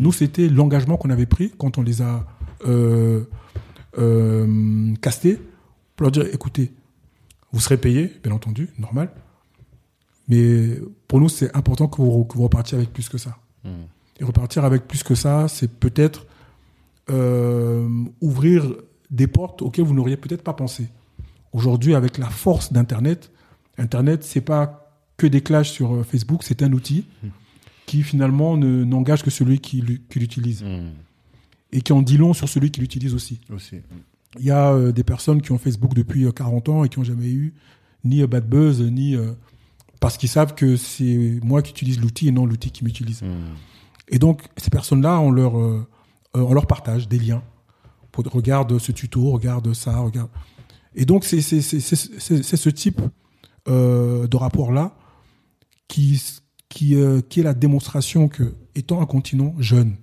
Nous, 0.00 0.10
c'était 0.10 0.48
l'engagement 0.48 0.96
qu'on 0.96 1.10
avait 1.10 1.26
pris 1.26 1.52
quand 1.56 1.78
on 1.78 1.82
les 1.82 2.02
a 2.02 2.26
euh, 2.66 3.22
euh, 3.98 4.92
castés 5.00 5.38
pour 5.94 6.02
leur 6.02 6.10
dire 6.10 6.26
écoutez, 6.32 6.72
vous 7.52 7.60
serez 7.60 7.76
payés, 7.76 8.12
bien 8.24 8.32
entendu, 8.32 8.68
normal. 8.80 9.12
Mais 10.26 10.80
pour 11.06 11.20
nous, 11.20 11.28
c'est 11.28 11.54
important 11.56 11.86
que 11.86 12.02
vous, 12.02 12.24
que 12.24 12.34
vous 12.34 12.42
repartiez 12.42 12.76
avec 12.76 12.92
plus 12.92 13.08
que 13.08 13.16
ça. 13.16 13.38
Et 14.20 14.24
repartir 14.24 14.64
avec 14.64 14.86
plus 14.88 15.02
que 15.02 15.14
ça, 15.14 15.46
c'est 15.48 15.70
peut-être 15.70 16.26
euh, 17.10 17.88
ouvrir 18.20 18.74
des 19.10 19.26
portes 19.26 19.62
auxquelles 19.62 19.84
vous 19.84 19.94
n'auriez 19.94 20.16
peut-être 20.16 20.42
pas 20.42 20.52
pensé. 20.54 20.88
Aujourd'hui, 21.52 21.94
avec 21.94 22.18
la 22.18 22.28
force 22.28 22.72
d'Internet, 22.72 23.30
Internet, 23.78 24.24
c'est 24.24 24.40
pas 24.40 24.90
que 25.16 25.26
des 25.26 25.40
clashs 25.42 25.70
sur 25.70 25.94
euh, 25.94 26.02
Facebook, 26.02 26.42
c'est 26.42 26.62
un 26.62 26.72
outil 26.72 27.04
qui 27.86 28.02
finalement 28.02 28.56
ne- 28.56 28.84
n'engage 28.84 29.22
que 29.22 29.30
celui 29.30 29.60
qui, 29.60 29.80
l'u- 29.80 30.02
qui 30.10 30.18
l'utilise 30.18 30.62
Hmm. 30.64 30.90
et 31.72 31.80
qui 31.80 31.92
en 31.92 32.02
dit 32.02 32.16
long 32.16 32.32
sur 32.34 32.48
celui 32.48 32.70
qui 32.70 32.80
l'utilise 32.80 33.14
aussi. 33.14 33.40
Aussi. 33.50 33.76
Il 34.38 34.44
y 34.44 34.50
a 34.50 34.72
euh, 34.72 34.92
des 34.92 35.04
personnes 35.04 35.40
qui 35.40 35.52
ont 35.52 35.58
Facebook 35.58 35.94
depuis 35.94 36.24
euh, 36.24 36.32
40 36.32 36.68
ans 36.68 36.84
et 36.84 36.88
qui 36.88 36.98
n'ont 36.98 37.04
jamais 37.04 37.30
eu 37.30 37.54
ni 38.04 38.22
euh, 38.22 38.26
bad 38.26 38.48
buzz, 38.48 38.80
ni 38.82 39.14
euh, 39.14 39.32
parce 40.00 40.18
qu'ils 40.18 40.28
savent 40.28 40.54
que 40.54 40.76
c'est 40.76 41.38
moi 41.42 41.62
qui 41.62 41.70
utilise 41.70 42.00
l'outil 42.00 42.28
et 42.28 42.32
non 42.32 42.44
l'outil 42.44 42.70
qui 42.70 42.82
m'utilise. 42.84 43.22
Et 44.08 44.18
donc, 44.18 44.42
ces 44.56 44.70
personnes-là, 44.70 45.20
on 45.20 45.30
leur, 45.30 45.58
euh, 45.58 45.86
euh, 46.36 46.40
on 46.40 46.54
leur 46.54 46.66
partage 46.66 47.08
des 47.08 47.18
liens. 47.18 47.42
Pour, 48.12 48.24
regarde 48.24 48.78
ce 48.78 48.92
tuto, 48.92 49.30
regarde 49.30 49.72
ça, 49.74 49.98
regarde. 49.98 50.30
Et 50.94 51.04
donc, 51.04 51.24
c'est 51.24 51.40
ce 51.40 52.68
type 52.68 53.00
euh, 53.68 54.26
de 54.26 54.36
rapport-là 54.36 54.96
qui, 55.88 56.22
qui, 56.68 56.94
euh, 56.94 57.20
qui 57.20 57.40
est 57.40 57.42
la 57.42 57.54
démonstration 57.54 58.28
que, 58.28 58.54
étant 58.74 59.00
un 59.00 59.06
continent 59.06 59.54
jeune, 59.58 59.96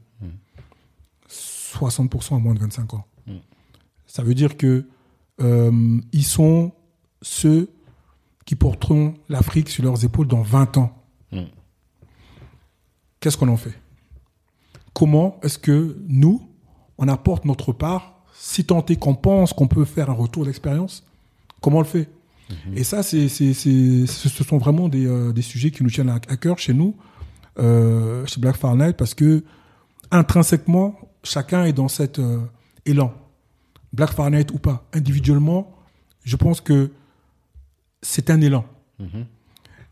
60% 1.30 2.36
à 2.36 2.40
moins 2.40 2.54
de 2.54 2.60
25 2.60 2.94
ans, 2.94 3.08
ça 4.06 4.22
veut 4.22 4.36
dire 4.36 4.58
que 4.58 4.86
ils 5.40 6.24
sont 6.24 6.72
ceux 7.22 7.70
qui 8.46 8.56
porteront 8.56 9.16
l'Afrique 9.30 9.70
sur 9.70 9.84
leurs 9.84 10.06
épaules 10.06 10.28
dans 10.28 10.42
20 10.42 10.78
ans. 10.78 11.04
Mm. 11.32 11.42
Qu'est-ce 13.20 13.38
qu'on 13.38 13.48
en 13.48 13.58
fait? 13.58 13.74
Comment 14.94 15.40
est-ce 15.44 15.58
que 15.58 15.98
nous, 16.08 16.42
on 16.98 17.08
apporte 17.08 17.46
notre 17.46 17.74
part, 17.74 18.24
si 18.34 18.64
tant 18.66 18.86
est 18.86 18.96
qu'on 18.96 19.16
pense 19.16 19.54
qu'on 19.54 19.68
peut 19.68 19.86
faire 19.86 20.10
un 20.10 20.14
retour 20.14 20.46
d'expérience, 20.46 21.04
comment 21.62 21.78
on 21.78 21.82
le 21.82 21.88
fait? 21.88 22.10
Et 22.76 22.84
ça, 22.84 23.02
c'est, 23.02 23.30
c'est, 23.30 23.54
c'est- 23.54 24.06
ce 24.06 24.30
ce 24.30 24.44
sont 24.44 24.58
vraiment 24.60 24.88
des, 24.88 25.08
euh, 25.08 25.34
des 25.34 25.42
sujets 25.42 25.72
qui 25.72 25.82
nous 25.84 25.90
tiennent 25.90 26.10
à, 26.10 26.16
à 26.28 26.38
cœur 26.38 26.60
chez 26.60 26.74
nous, 26.74 26.96
euh, 27.58 28.26
chez 28.28 28.40
Black 28.40 28.58
Fahrenheit, 28.58 28.94
parce 28.94 29.16
que 29.16 29.44
intrinsèquement, 30.12 30.96
chacun 31.24 31.64
est 31.66 31.74
dans 31.74 31.88
cet 31.88 32.20
euh, 32.20 32.42
élan. 32.86 33.12
Black 33.94 34.12
Fahrenheit 34.12 34.48
ou 34.54 34.60
pas, 34.60 34.86
individuellement, 34.94 35.76
je 36.24 36.36
pense 36.36 36.62
que 36.62 36.92
c'est 38.02 38.30
un 38.30 38.42
élan. 38.42 38.66
Mhm. 39.00 39.26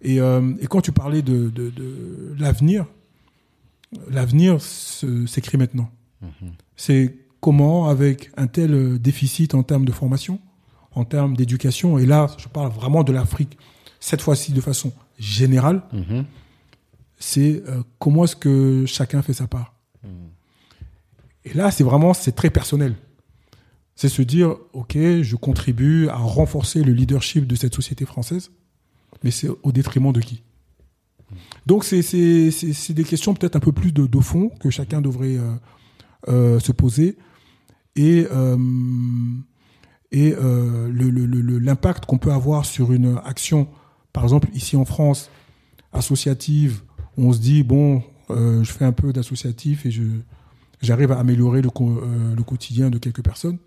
Et, 0.03 0.15
et 0.17 0.67
quand 0.67 0.81
tu 0.81 0.91
parlais 0.91 1.21
de, 1.21 1.49
de, 1.49 1.69
de 1.69 2.35
l'avenir, 2.39 2.85
l'avenir 4.09 4.61
s'écrit 4.61 5.57
maintenant. 5.57 5.89
C'est 6.75 7.15
comment, 7.39 7.87
avec 7.87 8.29
un 8.37 8.47
tel 8.47 8.73
euh, 8.73 8.99
déficit 8.99 9.55
en 9.55 9.63
termes 9.63 9.85
de 9.85 9.91
formation, 9.91 10.39
en 10.93 11.05
termes 11.05 11.35
d'éducation, 11.35 11.97
et 11.97 12.05
là, 12.05 12.27
je 12.37 12.47
parle 12.47 12.71
vraiment 12.71 13.03
de 13.03 13.11
l'Afrique, 13.11 13.57
cette 13.99 14.21
fois-ci 14.21 14.51
de 14.51 14.61
façon 14.61 14.93
générale, 15.19 15.81
Mhm. 15.93 16.25
c'est 17.17 17.63
euh, 17.67 17.81
comment 17.99 18.25
est-ce 18.25 18.35
que 18.35 18.85
chacun 18.87 19.21
fait 19.21 19.33
sa 19.33 19.47
part. 19.47 19.73
Et 21.43 21.53
là, 21.55 21.71
c'est 21.71 21.83
vraiment, 21.83 22.13
c'est 22.13 22.33
très 22.33 22.51
personnel. 22.51 22.95
C'est 23.95 24.09
se 24.09 24.21
dire, 24.21 24.55
OK, 24.73 24.93
je 24.95 25.35
contribue 25.35 26.07
à 26.09 26.17
renforcer 26.17 26.83
le 26.83 26.93
leadership 26.93 27.47
de 27.47 27.55
cette 27.55 27.73
société 27.73 28.05
française, 28.05 28.51
mais 29.23 29.31
c'est 29.31 29.49
au 29.63 29.71
détriment 29.71 30.11
de 30.13 30.21
qui? 30.21 30.43
Donc, 31.65 31.83
c'est- 31.83 32.93
des 32.93 33.03
questions 33.03 33.33
peut-être 33.33 33.55
un 33.55 33.59
peu 33.59 33.71
plus 33.71 33.91
de, 33.91 34.19
fond 34.19 34.49
que 34.59 34.69
chacun 34.69 35.01
devrait 35.01 35.37
euh, 35.37 35.53
euh, 36.27 36.59
se 36.59 36.71
poser. 36.71 37.17
Et, 37.95 38.25
euh, 38.31 38.57
et 40.11 40.33
euh, 40.33 40.91
l'impact 41.59 42.05
qu'on 42.05 42.17
peut 42.17 42.31
avoir 42.31 42.65
sur 42.65 42.91
une 42.93 43.19
action, 43.25 43.67
par 44.13 44.23
exemple, 44.23 44.49
ici 44.53 44.75
en 44.75 44.85
France, 44.85 45.29
associative, 45.93 46.81
on 47.17 47.33
se 47.33 47.39
dit, 47.39 47.63
bon, 47.63 48.03
je 48.29 48.63
fais 48.71 48.85
un 48.85 48.93
peu 48.93 49.11
d'associatif 49.11 49.85
et 49.85 49.91
j'arrive 50.81 51.11
à 51.11 51.19
améliorer 51.19 51.61
le, 51.61 51.69
le 52.35 52.43
quotidien 52.43 52.89
de 52.89 52.97
quelques 52.97 53.23
personnes. 53.23 53.57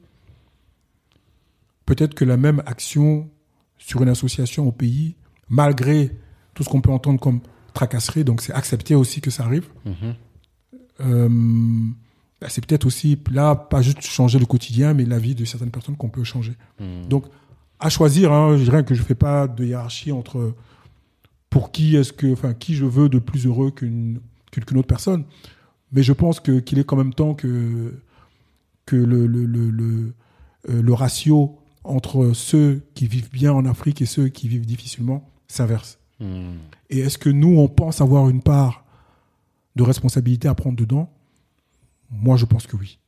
Peut-être 1.87 2.15
que 2.15 2.25
la 2.25 2.39
même 2.39 2.63
action 2.65 3.29
sur 3.77 4.03
une 4.03 4.09
association 4.09 4.67
au 4.67 4.73
pays, 4.73 5.17
malgré 5.49 6.11
tout 6.55 6.63
ce 6.63 6.69
qu'on 6.69 6.81
peut 6.81 6.91
entendre 6.91 7.21
comme 7.21 7.41
tracasserie, 7.75 8.25
donc 8.25 8.41
c'est 8.41 8.53
accepter 8.55 8.95
aussi 8.95 9.21
que 9.21 9.31
ça 9.31 9.45
arrive, 9.45 9.69
Mhm. 9.85 10.15
euh, 11.01 11.29
bah, 12.41 12.49
c'est 12.49 12.65
peut-être 12.65 12.87
aussi 12.87 13.19
là, 13.31 13.55
pas 13.55 13.83
juste 13.83 14.01
changer 14.03 14.39
le 14.39 14.47
quotidien, 14.47 14.95
mais 14.95 15.05
la 15.05 15.19
vie 15.19 15.35
de 15.35 15.45
certaines 15.45 15.71
personnes 15.71 15.97
qu'on 15.97 16.09
peut 16.09 16.25
changer. 16.25 16.55
Mhm. 16.81 17.07
Donc, 17.09 17.25
à 17.81 17.89
choisir, 17.91 18.33
hein, 18.33 18.57
je 18.57 18.63
dirais 18.65 18.85
que 18.85 18.95
je 18.95 19.03
fais 19.03 19.15
pas 19.15 19.47
de 19.49 19.65
hiérarchie 19.65 20.13
entre 20.13 20.55
pour 21.51 21.71
qui 21.73 21.97
est-ce 21.97 22.13
que, 22.13 22.33
enfin, 22.33 22.55
qui 22.55 22.75
je 22.75 22.85
veux 22.85 23.09
de 23.09 23.19
plus 23.19 23.47
heureux 23.47 23.71
qu'une 23.71 24.21
qu'une 24.51 24.79
autre 24.79 24.87
personne. 24.89 25.25
Mais 25.93 26.03
je 26.03 26.13
pense 26.13 26.39
que 26.41 26.61
qu'il 26.61 26.79
est 26.79 26.85
quand 26.85 26.97
même 26.97 27.13
temps 27.15 27.35
que 27.35 28.01
que 28.87 28.97
le 28.97 29.27
le, 29.27 29.45
le, 29.47 29.71
le, 29.71 30.15
euh, 30.71 30.83
le 30.83 30.93
ratio 30.93 31.59
entre 31.83 32.33
ceux 32.35 32.83
qui 32.95 33.07
vivent 33.07 33.31
bien 33.31 33.53
en 33.53 33.67
Afrique 33.67 34.01
et 34.01 34.07
ceux 34.07 34.29
qui 34.29 34.49
vivent 34.49 34.65
difficilement 34.67 35.29
s'inverse. 35.49 35.99
Mhm. 36.21 36.59
Et 36.91 37.01
est-ce 37.01 37.19
que 37.19 37.31
nous, 37.31 37.57
on 37.59 37.69
pense 37.69 38.01
avoir 38.01 38.29
une 38.29 38.43
part 38.43 38.85
de 39.77 39.83
responsabilité 39.83 40.49
à 40.49 40.55
prendre 40.55 40.77
dedans? 40.77 41.11
Moi, 42.11 42.37
je 42.37 42.45
pense 42.45 42.67
que 42.67 42.77
oui. 42.77 42.99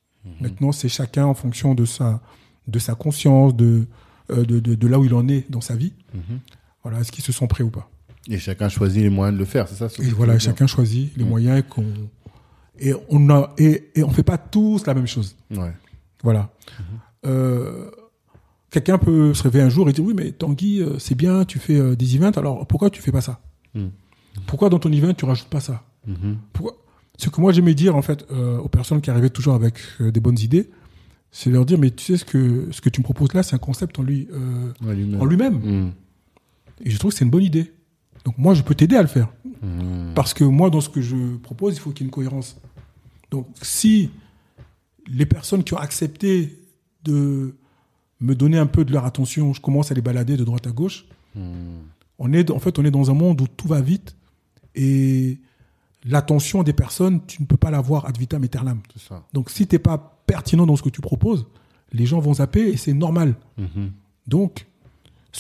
Maintenant, 0.41 0.73
c'est 0.73 0.89
chacun 0.89 1.25
en 1.27 1.35
fonction 1.35 1.75
de 1.77 1.85
sa, 1.85 2.21
de 2.67 2.79
sa 2.81 2.97
conscience, 2.97 3.55
de, 3.55 3.87
euh, 4.33 4.45
de, 4.45 4.59
de, 4.59 4.75
de 4.75 4.87
là 4.89 4.99
où 4.99 5.05
il 5.05 5.15
en 5.15 5.29
est 5.29 5.49
dans 5.51 5.61
sa 5.61 5.77
vie. 5.77 5.93
Mhm. 6.15 6.41
Voilà, 6.83 6.99
est-ce 7.01 7.13
qu'ils 7.13 7.23
se 7.25 7.31
sont 7.33 7.47
prêts 7.47 7.63
ou 7.63 7.71
pas? 7.71 7.89
Et 8.29 8.39
chacun 8.39 8.69
choisit 8.69 9.03
les 9.03 9.09
moyens 9.11 9.35
de 9.35 9.39
le 9.39 9.45
faire, 9.45 9.69
c'est 9.69 9.77
ça 9.77 9.89
ce 9.89 10.03
Et 10.03 10.07
voilà, 10.11 10.37
chacun 10.41 10.67
choisit 10.67 11.17
les 11.17 11.25
Mm. 11.25 11.29
moyens 11.29 11.65
qu'on 11.71 11.85
et 12.81 12.93
on 13.09 13.31
a 13.31 13.55
et, 13.57 13.89
et 13.95 14.03
on 14.03 14.11
fait 14.11 14.25
pas 14.25 14.37
tous 14.37 14.85
la 14.87 14.95
même 14.95 15.07
chose. 15.07 15.37
Ouais. 15.53 15.73
Voilà. 16.25 16.51
Euh, 17.25 17.89
Quelqu'un 18.77 18.99
peut 18.99 19.33
se 19.33 19.43
réveiller 19.43 19.65
un 19.65 19.71
jour 19.71 19.89
et 19.89 19.95
dire 19.95 20.05
oui 20.05 20.13
mais 20.15 20.33
Tanguy 20.33 20.83
euh, 20.83 20.99
c'est 20.99 21.15
bien 21.15 21.47
tu 21.47 21.59
fais 21.59 21.77
euh, 21.81 21.97
des 21.97 22.15
events 22.17 22.33
alors 22.37 22.67
pourquoi 22.67 22.91
tu 22.91 23.01
fais 23.01 23.11
pas 23.11 23.23
ça? 23.23 23.41
Mm. 23.75 23.87
Pourquoi 24.47 24.69
dans 24.69 24.79
ton 24.79 24.93
event 24.93 25.15
tu 25.15 25.25
rajoutes 25.25 25.49
pas 25.49 25.61
ça? 25.61 25.83
Mhm. 26.07 26.37
Pourquoi? 26.53 26.75
Ce 27.17 27.31
que 27.31 27.41
moi 27.41 27.53
j'aimais 27.53 27.73
dire 27.73 27.97
en 27.97 28.03
fait 28.03 28.27
euh, 28.31 28.59
aux 28.59 28.69
personnes 28.69 29.01
qui 29.01 29.09
arrivaient 29.11 29.31
toujours 29.31 29.55
avec 29.55 29.79
euh, 30.03 30.11
des 30.13 30.21
bonnes 30.21 30.39
idées, 30.39 30.69
c'est 31.31 31.49
leur 31.49 31.65
dire 31.65 31.79
mais 31.79 31.91
tu 31.91 32.05
sais 32.05 32.19
ce 32.19 32.27
que 32.27 32.69
ce 32.71 32.83
que 32.83 32.91
tu 32.91 33.01
me 33.01 33.05
proposes 33.05 33.33
là 33.33 33.43
c'est 33.43 33.55
un 33.55 33.59
concept 33.59 33.99
en 33.99 34.03
lui 34.03 34.29
euh, 34.31 34.73
Ouais, 34.85 35.19
en 35.19 35.25
lui-même 35.25 35.55
Mhm. 35.55 35.93
et 36.85 36.91
je 36.91 36.99
trouve 36.99 37.13
que 37.13 37.17
c'est 37.19 37.25
une 37.25 37.31
bonne 37.31 37.45
idée. 37.45 37.73
Donc 38.27 38.37
moi 38.37 38.53
je 38.53 38.63
peux 38.63 38.75
t'aider 38.75 38.97
à 38.97 39.03
le 39.03 39.09
faire. 39.09 39.33
Mhm. 39.63 40.13
Parce 40.15 40.35
que 40.35 40.45
moi, 40.45 40.69
dans 40.69 40.83
ce 40.83 40.91
que 40.91 41.01
je 41.01 41.37
propose, 41.39 41.77
il 41.77 41.81
faut 41.81 41.93
qu'il 41.93 42.01
y 42.01 42.05
ait 42.05 42.09
une 42.09 42.15
cohérence. 42.15 42.59
Donc, 43.31 43.47
si 43.63 44.11
les 45.09 45.25
personnes 45.25 45.65
qui 45.65 45.73
ont 45.73 45.79
accepté 45.79 46.59
de 47.05 47.55
me 48.21 48.35
donner 48.35 48.59
un 48.59 48.67
peu 48.67 48.85
de 48.85 48.93
leur 48.93 49.05
attention, 49.05 49.53
je 49.53 49.61
commence 49.61 49.91
à 49.91 49.95
les 49.95 50.01
balader 50.01 50.37
de 50.37 50.45
droite 50.45 50.67
à 50.67 50.71
gauche, 50.71 51.07
Mhm. 51.35 51.81
on 52.19 52.33
est, 52.33 52.51
en 52.51 52.59
fait, 52.59 52.79
on 52.79 52.85
est 52.85 52.91
dans 52.91 53.11
un 53.11 53.15
monde 53.15 53.41
où 53.43 53.47
tout 53.47 53.69
va 53.69 53.81
vite 53.83 54.17
et 54.75 55.39
l'attention 56.05 56.63
des 56.63 56.73
personnes, 56.73 57.21
tu 57.27 57.43
ne 57.43 57.47
peux 57.47 57.57
pas 57.59 57.71
l'avoir 57.71 58.07
ad 58.07 58.17
vitam 58.17 58.43
aeternam. 58.45 58.81
Ça. 58.97 59.23
Donc, 59.33 59.51
si 59.51 59.67
t'es 59.67 59.79
pas 59.79 60.19
pertinent 60.27 60.67
dans 60.67 60.77
ce 60.77 60.83
que 60.83 60.89
tu 60.89 61.01
proposes, 61.01 61.47
les 61.93 62.07
gens 62.07 62.19
vont 62.21 62.35
zapper 62.35 62.69
et 62.69 62.77
c'est 62.77 62.93
normal. 62.95 63.35
Mhm. 63.59 63.91
Donc, 64.27 64.67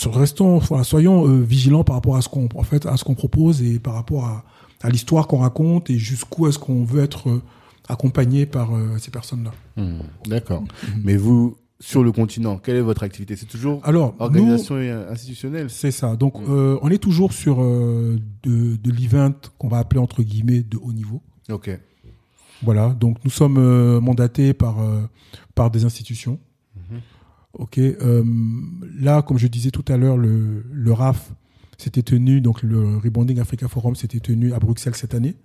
restons, 0.04 0.58
voilà, 0.58 0.84
soyons 0.84 1.26
euh, 1.26 1.40
vigilants 1.40 1.84
par 1.84 1.96
rapport 1.96 2.16
à 2.16 2.22
ce 2.22 2.28
qu'on, 2.28 2.48
en 2.54 2.62
fait, 2.62 2.84
à 2.86 2.96
ce 2.96 3.04
qu'on 3.04 3.14
propose 3.14 3.62
et 3.62 3.78
par 3.78 3.94
rapport 3.94 4.24
à, 4.26 4.44
à 4.82 4.90
l'histoire 4.90 5.26
qu'on 5.26 5.38
raconte 5.38 5.88
et 5.90 5.98
jusqu'où 5.98 6.46
est-ce 6.46 6.58
qu'on 6.58 6.84
veut 6.84 7.02
être 7.02 7.30
euh, 7.30 7.42
accompagné 7.88 8.44
par 8.46 8.74
euh, 8.76 8.98
ces 8.98 9.10
personnes-là. 9.10 9.52
Mhm. 9.82 10.00
D'accord. 10.26 10.64
Mais 11.02 11.16
vous, 11.16 11.56
sur 11.78 12.02
le 12.02 12.10
continent, 12.10 12.58
quelle 12.58 12.76
est 12.76 12.80
votre 12.80 13.02
activité? 13.02 13.36
C'est 13.36 13.46
toujours 13.46 13.80
Alors, 13.84 14.14
nous, 14.18 14.24
organisation 14.24 14.78
et 14.78 14.90
institutionnelle? 14.90 15.68
C'est 15.68 15.90
ça. 15.90 16.16
Donc, 16.16 16.34
euh, 16.48 16.78
on 16.80 16.90
est 16.90 16.98
toujours 16.98 17.32
sur 17.32 17.62
euh, 17.62 18.18
de, 18.42 18.76
de 18.76 18.90
l'event 18.90 19.34
qu'on 19.58 19.68
va 19.68 19.78
appeler 19.78 20.00
entre 20.00 20.22
guillemets 20.22 20.62
de 20.62 20.78
haut 20.78 20.92
niveau. 20.92 21.20
Ok. 21.50 21.70
Voilà. 22.62 22.96
Donc, 22.98 23.18
nous 23.24 23.30
sommes 23.30 23.58
euh, 23.58 24.00
mandatés 24.00 24.54
par 24.54 24.76
par 25.54 25.70
des 25.70 25.84
institutions. 25.84 26.38
Ok. 27.52 27.78
Euh, 27.78 28.22
là, 28.98 29.22
comme 29.22 29.38
je 29.38 29.46
disais 29.46 29.70
tout 29.70 29.84
à 29.88 29.96
l'heure, 29.96 30.16
le, 30.16 30.64
le 30.70 30.92
RAF 30.92 31.32
s'était 31.78 32.02
tenu, 32.02 32.40
donc 32.40 32.62
le 32.62 32.96
Rebonding 32.98 33.38
Africa 33.38 33.68
Forum 33.68 33.94
s'était 33.96 34.20
tenu 34.20 34.52
à 34.52 34.58
Bruxelles 34.58 34.94
cette 34.94 35.14
année. 35.14 35.36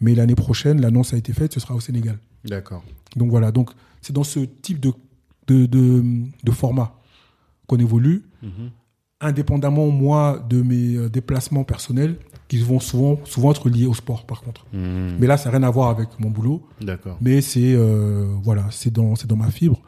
Mais 0.00 0.14
l'année 0.14 0.34
prochaine, 0.34 0.80
l'annonce 0.80 1.14
a 1.14 1.16
été 1.16 1.32
faite, 1.32 1.52
ce 1.52 1.60
sera 1.60 1.74
au 1.74 1.80
Sénégal. 1.80 2.18
D'accord. 2.44 2.82
Donc 3.16 3.30
voilà, 3.30 3.52
donc 3.52 3.70
c'est 4.00 4.12
dans 4.12 4.24
ce 4.24 4.40
type 4.40 4.80
de, 4.80 4.92
de, 5.46 5.66
de, 5.66 6.04
de 6.44 6.50
format 6.50 6.94
qu'on 7.66 7.76
évolue, 7.78 8.24
indépendamment, 9.20 9.88
moi, 9.88 10.44
de 10.48 10.62
mes 10.62 10.96
euh, 10.96 11.08
déplacements 11.08 11.64
personnels, 11.64 12.16
qui 12.48 12.58
vont 12.58 12.80
souvent, 12.80 13.20
souvent 13.24 13.52
être 13.52 13.68
liés 13.70 13.86
au 13.86 13.94
sport, 13.94 14.26
par 14.26 14.42
contre. 14.42 14.66
Mhm. 14.72 15.16
Mais 15.20 15.26
là, 15.26 15.36
ça 15.36 15.50
n'a 15.50 15.58
rien 15.58 15.66
à 15.66 15.70
voir 15.70 15.88
avec 15.90 16.08
mon 16.18 16.30
boulot, 16.30 16.66
D'accord. 16.80 17.16
mais 17.20 17.40
c'est 17.40 17.74
euh, 17.74 18.34
voilà, 18.42 18.66
c'est 18.70 18.92
dans, 18.92 19.14
dans 19.26 19.36
ma 19.36 19.50
fibre. 19.50 19.80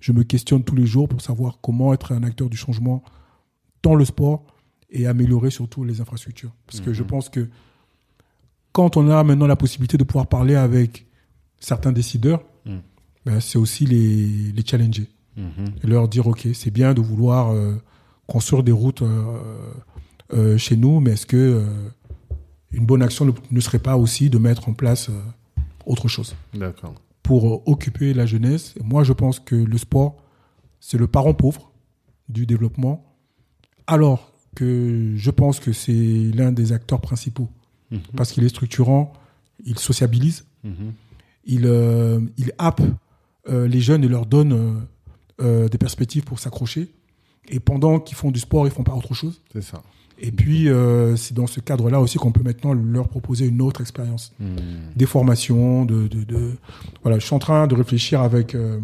Je 0.00 0.12
me 0.12 0.22
questionne 0.22 0.62
tous 0.62 0.76
les 0.76 0.86
jours 0.86 1.08
pour 1.08 1.20
savoir 1.20 1.58
comment 1.60 1.92
être 1.92 2.12
un 2.12 2.22
acteur 2.22 2.48
du 2.48 2.56
changement 2.56 3.02
dans 3.82 3.94
le 3.94 4.04
sport 4.04 4.44
et 4.90 5.06
améliorer 5.06 5.50
surtout 5.50 5.82
les 5.84 6.00
infrastructures. 6.00 6.52
Parce 6.66 6.80
que 6.80 6.92
je 6.92 7.02
pense 7.02 7.28
que 7.28 7.48
quand 8.72 8.96
on 8.96 9.10
a 9.10 9.24
maintenant 9.24 9.46
la 9.48 9.56
possibilité 9.56 9.96
de 9.98 10.04
pouvoir 10.04 10.28
parler 10.28 10.54
avec 10.54 11.06
certains 11.58 11.92
décideurs, 11.92 12.42
Mm. 12.66 12.78
Ben, 13.26 13.40
c'est 13.40 13.58
aussi 13.58 13.84
les, 13.86 14.52
les 14.56 14.64
challenger 14.64 15.08
Mhm. 15.36 15.66
et 15.84 15.86
leur 15.86 16.08
dire 16.08 16.26
ok 16.26 16.48
c'est 16.54 16.70
bien 16.70 16.94
de 16.94 17.02
vouloir 17.02 17.50
euh, 17.52 17.74
construire 18.26 18.62
des 18.62 18.72
routes 18.72 19.02
euh, 19.02 19.36
euh, 20.32 20.56
chez 20.56 20.76
nous 20.78 20.98
mais 21.00 21.10
est-ce 21.10 21.26
que 21.26 21.62
une 22.72 22.86
bonne 22.86 23.02
action 23.02 23.26
ne, 23.26 23.32
ne 23.50 23.60
serait 23.60 23.78
pas 23.78 23.96
aussi 23.98 24.30
de 24.30 24.38
mettre 24.38 24.68
en 24.70 24.72
place 24.72 25.10
autre 25.84 26.08
chose? 26.08 26.34
D'accord. 26.54 26.94
pour 27.22 27.68
occuper 27.68 28.14
la 28.14 28.24
jeunesse 28.24 28.74
moi 28.82 29.04
je 29.04 29.12
pense 29.12 29.38
que 29.38 29.56
le 29.56 29.76
sport 29.76 30.16
c'est 30.80 30.96
le 30.96 31.06
parent 31.06 31.34
pauvre 31.34 31.70
du 32.30 32.46
développement 32.46 33.04
alors 33.86 34.32
que 34.54 35.12
je 35.16 35.30
pense 35.30 35.60
que 35.60 35.72
c'est 35.74 36.30
l'un 36.34 36.50
des 36.52 36.72
acteurs 36.72 37.02
principaux 37.02 37.50
Mhm. 37.90 38.00
parce 38.16 38.32
qu'il 38.32 38.42
est 38.42 38.48
structurant 38.48 39.12
il 39.66 39.78
sociabilise 39.78 40.46
Mhm. 40.64 40.92
il, 41.44 41.66
euh, 41.66 42.20
il 42.38 42.52
happe 42.58 42.80
les 43.48 43.80
jeunes 43.80 44.04
et 44.04 44.08
leur 44.08 44.26
donne 44.26 44.52
euh, 44.52 44.72
euh, 45.42 45.68
des 45.68 45.78
perspectives 45.78 46.24
pour 46.24 46.38
s'accrocher. 46.38 46.88
Et 47.48 47.60
pendant 47.60 48.00
qu'ils 48.00 48.16
font 48.16 48.30
du 48.30 48.40
sport, 48.40 48.66
ils 48.66 48.72
font 48.72 48.82
pas 48.84 48.94
autre 48.94 49.14
chose. 49.14 49.40
C'est 49.52 49.62
ça. 49.62 49.82
Et 50.18 50.32
puis, 50.32 50.68
euh, 50.68 51.14
c'est 51.16 51.34
dans 51.34 51.46
ce 51.46 51.60
cadre-là 51.60 52.00
aussi 52.00 52.16
qu'on 52.18 52.32
peut 52.32 52.42
maintenant 52.42 52.72
leur 52.72 53.06
proposer 53.08 53.46
une 53.46 53.60
autre 53.60 53.82
expérience. 53.82 54.32
Mhm. 54.40 54.56
Des 54.96 55.04
formations, 55.06 55.84
de, 55.84 56.08
de, 56.08 56.24
de- 56.24 56.52
Voilà, 57.02 57.18
je 57.18 57.24
suis 57.26 57.34
en 57.34 57.38
train 57.38 57.66
de 57.66 57.74
réfléchir 57.74 58.22
avec, 58.22 58.54
euh, 58.54 58.80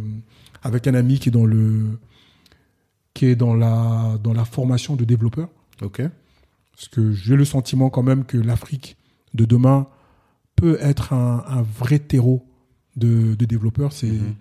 avec 0.62 0.86
un 0.86 0.94
ami 0.94 1.18
qui 1.18 1.30
est 1.30 1.32
dans 1.32 1.46
le 1.46 1.98
qui 3.14 3.26
est 3.26 3.36
dans 3.36 3.54
la, 3.54 4.18
dans 4.22 4.32
la 4.32 4.44
formation 4.44 4.94
de 4.96 5.04
développeurs. 5.04 5.48
Ok. 5.82 6.02
Parce 6.74 6.88
que 6.88 7.12
j'ai 7.12 7.36
le 7.36 7.44
sentiment 7.44 7.90
quand 7.90 8.02
même 8.02 8.24
que 8.24 8.38
l'Afrique 8.38 8.96
de 9.34 9.44
demain 9.44 9.86
peut 10.56 10.78
être 10.80 11.12
un, 11.12 11.44
un 11.46 11.62
vrai 11.62 11.98
terreau 11.98 12.44
de, 12.96 13.34
de 13.34 13.44
développeurs. 13.44 13.92
C'est, 13.92 14.06
Mhm. 14.10 14.34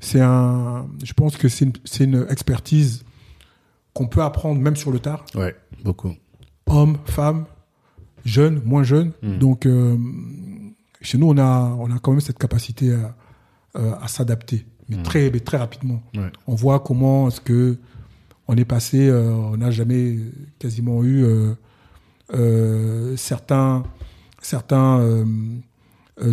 C'est 0.00 0.20
un, 0.20 0.88
je 1.04 1.12
pense 1.12 1.36
que 1.36 1.48
c'est 1.48 1.70
une, 2.00 2.26
expertise 2.30 3.04
qu'on 3.94 4.06
peut 4.06 4.22
apprendre 4.22 4.60
même 4.60 4.76
sur 4.76 4.90
le 4.90 4.98
tard. 4.98 5.24
Ouais, 5.34 5.54
beaucoup. 5.84 6.14
Hommes, 6.66 6.98
femmes, 7.04 7.44
jeunes, 8.24 8.62
moins 8.64 8.82
jeunes. 8.82 9.12
Mhm. 9.22 9.38
Donc, 9.38 9.66
euh, 9.66 9.96
chez 11.02 11.18
nous, 11.18 11.28
on 11.28 11.36
a, 11.38 11.76
on 11.78 11.90
a 11.90 11.98
quand 11.98 12.12
même 12.12 12.20
cette 12.20 12.38
capacité 12.38 12.94
à, 12.94 13.14
euh, 13.78 13.94
à 14.00 14.08
s'adapter, 14.08 14.64
mais 14.88 14.96
Mhm. 14.96 15.02
très, 15.02 15.30
mais 15.30 15.40
très 15.40 15.56
rapidement. 15.58 16.02
Ouais. 16.14 16.30
On 16.46 16.54
voit 16.54 16.80
comment 16.80 17.28
est-ce 17.28 17.40
que 17.40 17.76
on 18.48 18.56
est 18.56 18.64
passé, 18.64 19.08
euh, 19.08 19.30
on 19.32 19.58
n'a 19.58 19.70
jamais 19.70 20.16
quasiment 20.58 21.04
eu 21.04 21.24
euh, 22.34 23.16
certains, 23.16 23.84
certains 24.42 25.24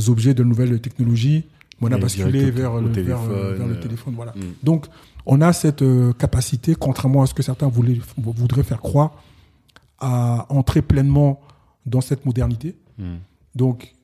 objets 0.08 0.34
de 0.34 0.44
nouvelles 0.44 0.80
technologies. 0.82 1.46
On 1.82 1.92
a 1.92 1.98
basculé 1.98 2.50
vers, 2.50 2.74
au 2.74 2.82
le, 2.82 2.92
téléphone, 2.92 3.32
euh, 3.32 3.56
vers 3.56 3.68
le 3.68 3.76
euh, 3.76 3.82
téléphone. 3.82 4.14
Voilà. 4.16 4.34
Mm. 4.36 4.42
Donc, 4.64 4.88
on 5.26 5.42
a 5.42 5.54
cette 5.54 5.84
euh, 5.84 6.14
capacité, 6.14 6.76
contrairement 6.76 7.22
à 7.22 7.28
ce 7.28 7.34
que 7.34 7.44
certains 7.44 7.68
voulaient, 7.68 8.00
voudraient 8.18 8.64
faire 8.64 8.82
croire, 8.82 9.22
à 10.00 10.46
entrer 10.50 10.82
pleinement 10.82 11.42
dans 11.86 12.02
cette 12.02 12.26
modernité. 12.26 12.76
Mhm. 12.98 13.20
Donc, 13.56 13.96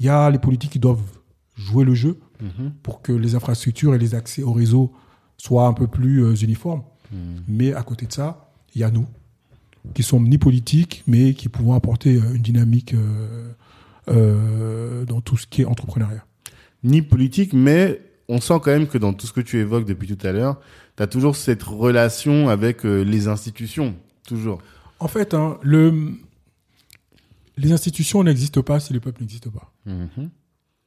il 0.00 0.06
y 0.06 0.08
a 0.08 0.30
les 0.30 0.38
politiques 0.38 0.70
qui 0.70 0.78
doivent 0.78 1.02
jouer 1.56 1.84
le 1.84 1.94
jeu 1.94 2.18
Mhm. 2.40 2.72
pour 2.82 3.02
que 3.02 3.12
les 3.12 3.34
infrastructures 3.34 3.94
et 3.94 3.98
les 3.98 4.14
accès 4.14 4.42
au 4.42 4.52
réseau 4.52 4.92
soient 5.36 5.66
un 5.66 5.72
peu 5.72 5.86
plus 5.86 6.24
euh, 6.24 6.34
uniformes. 6.34 6.82
Mhm. 7.12 7.18
Mais 7.48 7.72
à 7.72 7.82
côté 7.82 8.06
de 8.06 8.12
ça, 8.12 8.50
il 8.74 8.80
y 8.80 8.84
a 8.84 8.90
nous, 8.90 9.06
qui 9.94 10.02
sommes 10.02 10.28
ni 10.28 10.38
politiques, 10.38 11.02
mais 11.06 11.34
qui 11.34 11.48
pouvons 11.48 11.74
apporter 11.74 12.14
une 12.14 12.42
dynamique 12.42 12.94
euh, 12.94 13.52
euh, 14.08 15.04
dans 15.04 15.20
tout 15.20 15.36
ce 15.36 15.46
qui 15.46 15.62
est 15.62 15.64
entrepreneuriat. 15.64 16.24
Ni 16.86 17.02
politique, 17.02 17.52
mais 17.52 18.00
on 18.28 18.40
sent 18.40 18.54
quand 18.62 18.70
même 18.70 18.86
que 18.86 18.96
dans 18.98 19.12
tout 19.12 19.26
ce 19.26 19.32
que 19.32 19.40
tu 19.42 19.58
évoques 19.58 19.84
depuis 19.84 20.08
tout 20.14 20.26
à 20.26 20.32
l'heure, 20.32 20.60
tu 20.96 21.02
as 21.02 21.06
toujours 21.06 21.36
cette 21.36 21.62
relation 21.62 22.48
avec 22.48 22.84
euh, 22.86 23.02
les 23.02 23.28
institutions. 23.28 23.94
Toujours. 24.26 24.60
En 24.98 25.08
fait, 25.08 25.34
hein, 25.34 25.58
le, 25.62 26.12
les 27.56 27.72
institutions 27.72 28.24
n'existent 28.24 28.62
pas 28.62 28.80
si 28.80 28.92
le 28.92 29.00
peuple 29.00 29.20
n'existe 29.20 29.50
pas. 29.50 29.72
Mhm. 29.84 30.30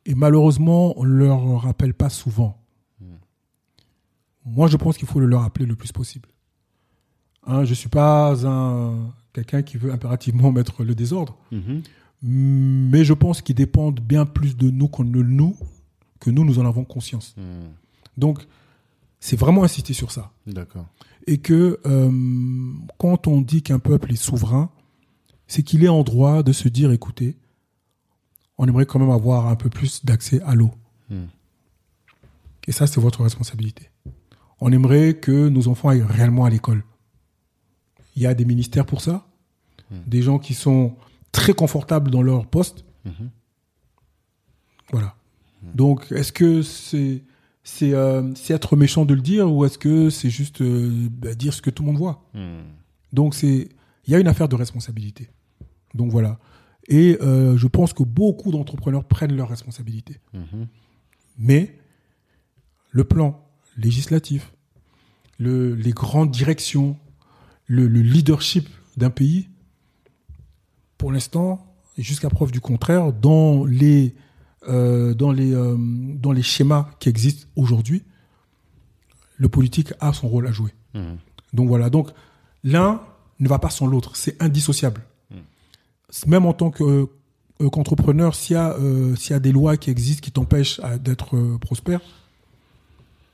Et 0.05 0.15
malheureusement, 0.15 0.99
on 0.99 1.03
ne 1.05 1.13
leur 1.13 1.61
rappelle 1.61 1.93
pas 1.93 2.09
souvent. 2.09 2.55
Moi, 4.45 4.67
je 4.67 4.77
pense 4.77 4.97
qu'il 4.97 5.07
faut 5.07 5.19
le 5.19 5.27
leur 5.27 5.41
rappeler 5.41 5.65
le 5.65 5.75
plus 5.75 5.91
possible. 5.91 6.27
Hein, 7.45 7.65
je 7.65 7.69
ne 7.71 7.75
suis 7.75 7.89
pas 7.89 8.45
un, 8.47 8.95
quelqu'un 9.33 9.61
qui 9.61 9.77
veut 9.77 9.91
impérativement 9.91 10.51
mettre 10.59 10.83
le 10.83 10.95
désordre, 10.95 11.37
Mhm. 11.51 11.81
mais 12.23 13.03
je 13.05 13.13
pense 13.13 13.41
qu'ils 13.41 13.55
dépendent 13.55 13.99
bien 13.99 14.25
plus 14.25 14.57
de 14.57 14.69
nous 14.71 14.87
qu'on 14.87 15.03
ne 15.03 15.21
nous, 15.21 15.55
que 16.19 16.29
nous, 16.29 16.45
nous 16.45 16.59
en 16.59 16.65
avons 16.65 16.83
conscience. 16.83 17.35
Mhm. 17.37 17.71
Donc, 18.17 18.45
c'est 19.19 19.37
vraiment 19.37 19.63
insister 19.63 19.93
sur 19.93 20.11
ça. 20.11 20.31
D'accord. 20.47 20.87
Et 21.27 21.39
que 21.39 21.79
euh, 21.85 22.73
quand 22.97 23.27
on 23.27 23.41
dit 23.41 23.61
qu'un 23.61 23.79
peuple 23.79 24.13
est 24.13 24.17
souverain, 24.17 24.71
c'est 25.47 25.63
qu'il 25.63 25.83
est 25.83 25.89
en 25.89 26.03
droit 26.03 26.43
de 26.43 26.51
se 26.51 26.67
dire, 26.67 26.91
écoutez, 26.91 27.37
on 28.57 28.67
aimerait 28.67 28.85
quand 28.85 28.99
même 28.99 29.09
avoir 29.09 29.47
un 29.47 29.55
peu 29.55 29.69
plus 29.69 30.05
d'accès 30.05 30.41
à 30.41 30.55
l'eau. 30.55 30.71
Mhm. 31.09 31.27
Et 32.67 32.71
ça, 32.71 32.87
c'est 32.87 33.01
votre 33.01 33.23
responsabilité. 33.23 33.89
On 34.61 34.71
aimerait 34.71 35.15
que 35.15 35.49
nos 35.49 35.67
enfants 35.67 35.89
aillent 35.89 36.03
réellement 36.03 36.45
à 36.45 36.49
l'école. 36.49 36.83
Il 38.15 38.21
y 38.21 38.27
a 38.27 38.33
des 38.33 38.45
ministères 38.45 38.85
pour 38.85 39.01
ça, 39.01 39.25
des 40.05 40.21
gens 40.21 40.37
qui 40.37 40.53
sont 40.53 40.95
très 41.31 41.53
confortables 41.53 42.11
dans 42.11 42.21
leur 42.21 42.45
poste. 42.45 42.83
Voilà. 44.91 45.15
Donc, 45.73 46.11
est-ce 46.11 46.31
que 46.31 46.61
c'est 46.61 47.23
c'est 47.63 47.93
euh, 47.93 48.33
c'est 48.35 48.53
être 48.53 48.75
méchant 48.75 49.05
de 49.05 49.13
le 49.13 49.21
dire 49.21 49.51
ou 49.51 49.65
est-ce 49.65 49.77
que 49.77 50.09
c'est 50.09 50.29
juste 50.29 50.61
euh, 50.61 51.07
bah, 51.11 51.35
dire 51.35 51.53
ce 51.53 51.61
que 51.61 51.69
tout 51.69 51.83
le 51.83 51.87
monde 51.87 51.97
voit? 51.97 52.23
Mhm. 52.33 52.63
Donc, 53.13 53.35
c'est 53.35 53.69
il 54.05 54.13
y 54.13 54.15
a 54.15 54.19
une 54.19 54.27
affaire 54.27 54.49
de 54.49 54.55
responsabilité. 54.55 55.29
Donc 55.93 56.11
voilà. 56.11 56.39
Et 56.87 57.17
euh, 57.21 57.57
je 57.57 57.67
pense 57.67 57.93
que 57.93 58.03
beaucoup 58.03 58.51
d'entrepreneurs 58.51 59.03
prennent 59.03 59.35
leurs 59.35 59.49
responsabilités. 59.49 60.19
Mhm. 60.33 60.67
Mais 61.37 61.75
le 62.91 63.03
plan 63.03 63.45
législatif, 63.77 64.51
le, 65.37 65.75
les 65.75 65.91
grandes 65.91 66.31
directions, 66.31 66.97
le, 67.67 67.87
le 67.87 68.01
leadership 68.01 68.67
d'un 68.97 69.11
pays, 69.11 69.49
pour 70.97 71.11
l'instant, 71.11 71.65
et 71.97 72.01
jusqu'à 72.01 72.29
preuve 72.29 72.51
du 72.51 72.61
contraire, 72.61 73.13
dans 73.13 73.63
les, 73.63 74.15
euh, 74.67 75.13
dans 75.13 75.31
les, 75.31 75.53
euh, 75.53 75.75
dans 75.77 76.31
les 76.31 76.41
schémas 76.43 76.89
qui 76.99 77.07
existent 77.09 77.47
aujourd'hui, 77.55 78.03
le 79.37 79.47
politique 79.47 79.93
a 79.99 80.11
son 80.11 80.27
rôle 80.27 80.47
à 80.47 80.51
jouer. 80.51 80.73
Mhm. 80.93 81.17
Donc 81.53 81.67
voilà, 81.69 81.89
donc 81.89 82.09
l'un 82.63 83.01
ne 83.39 83.47
va 83.47 83.57
pas 83.57 83.69
sans 83.69 83.87
l'autre, 83.87 84.15
c'est 84.15 84.41
indissociable. 84.41 85.01
Même 86.25 86.45
en 86.45 86.53
tant 86.53 86.71
que, 86.71 87.07
euh, 87.61 87.69
qu'entrepreneur, 87.69 88.35
s'il 88.35 88.55
y, 88.55 88.57
a, 88.57 88.75
s'il 89.15 89.31
y 89.31 89.33
a 89.33 89.39
des 89.39 89.51
lois 89.51 89.77
qui 89.77 89.91
existent 89.91 90.21
qui 90.21 90.31
t'empêchent 90.31 90.81
d'être 91.03 91.57
prospère, 91.59 92.01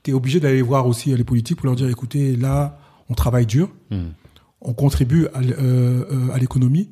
tu 0.02 0.10
es 0.10 0.14
obligé 0.14 0.38
d'aller 0.40 0.62
voir 0.62 0.86
aussi 0.86 1.16
les 1.16 1.24
politiques 1.24 1.56
pour 1.56 1.66
leur 1.66 1.74
dire, 1.74 1.88
écoutez, 1.88 2.36
là, 2.36 2.78
on 3.08 3.14
travaille 3.14 3.46
dur, 3.46 3.70
Mhm. 3.90 4.12
on 4.60 4.74
contribue 4.74 5.26
à, 5.34 5.40
l'économie, 6.38 6.90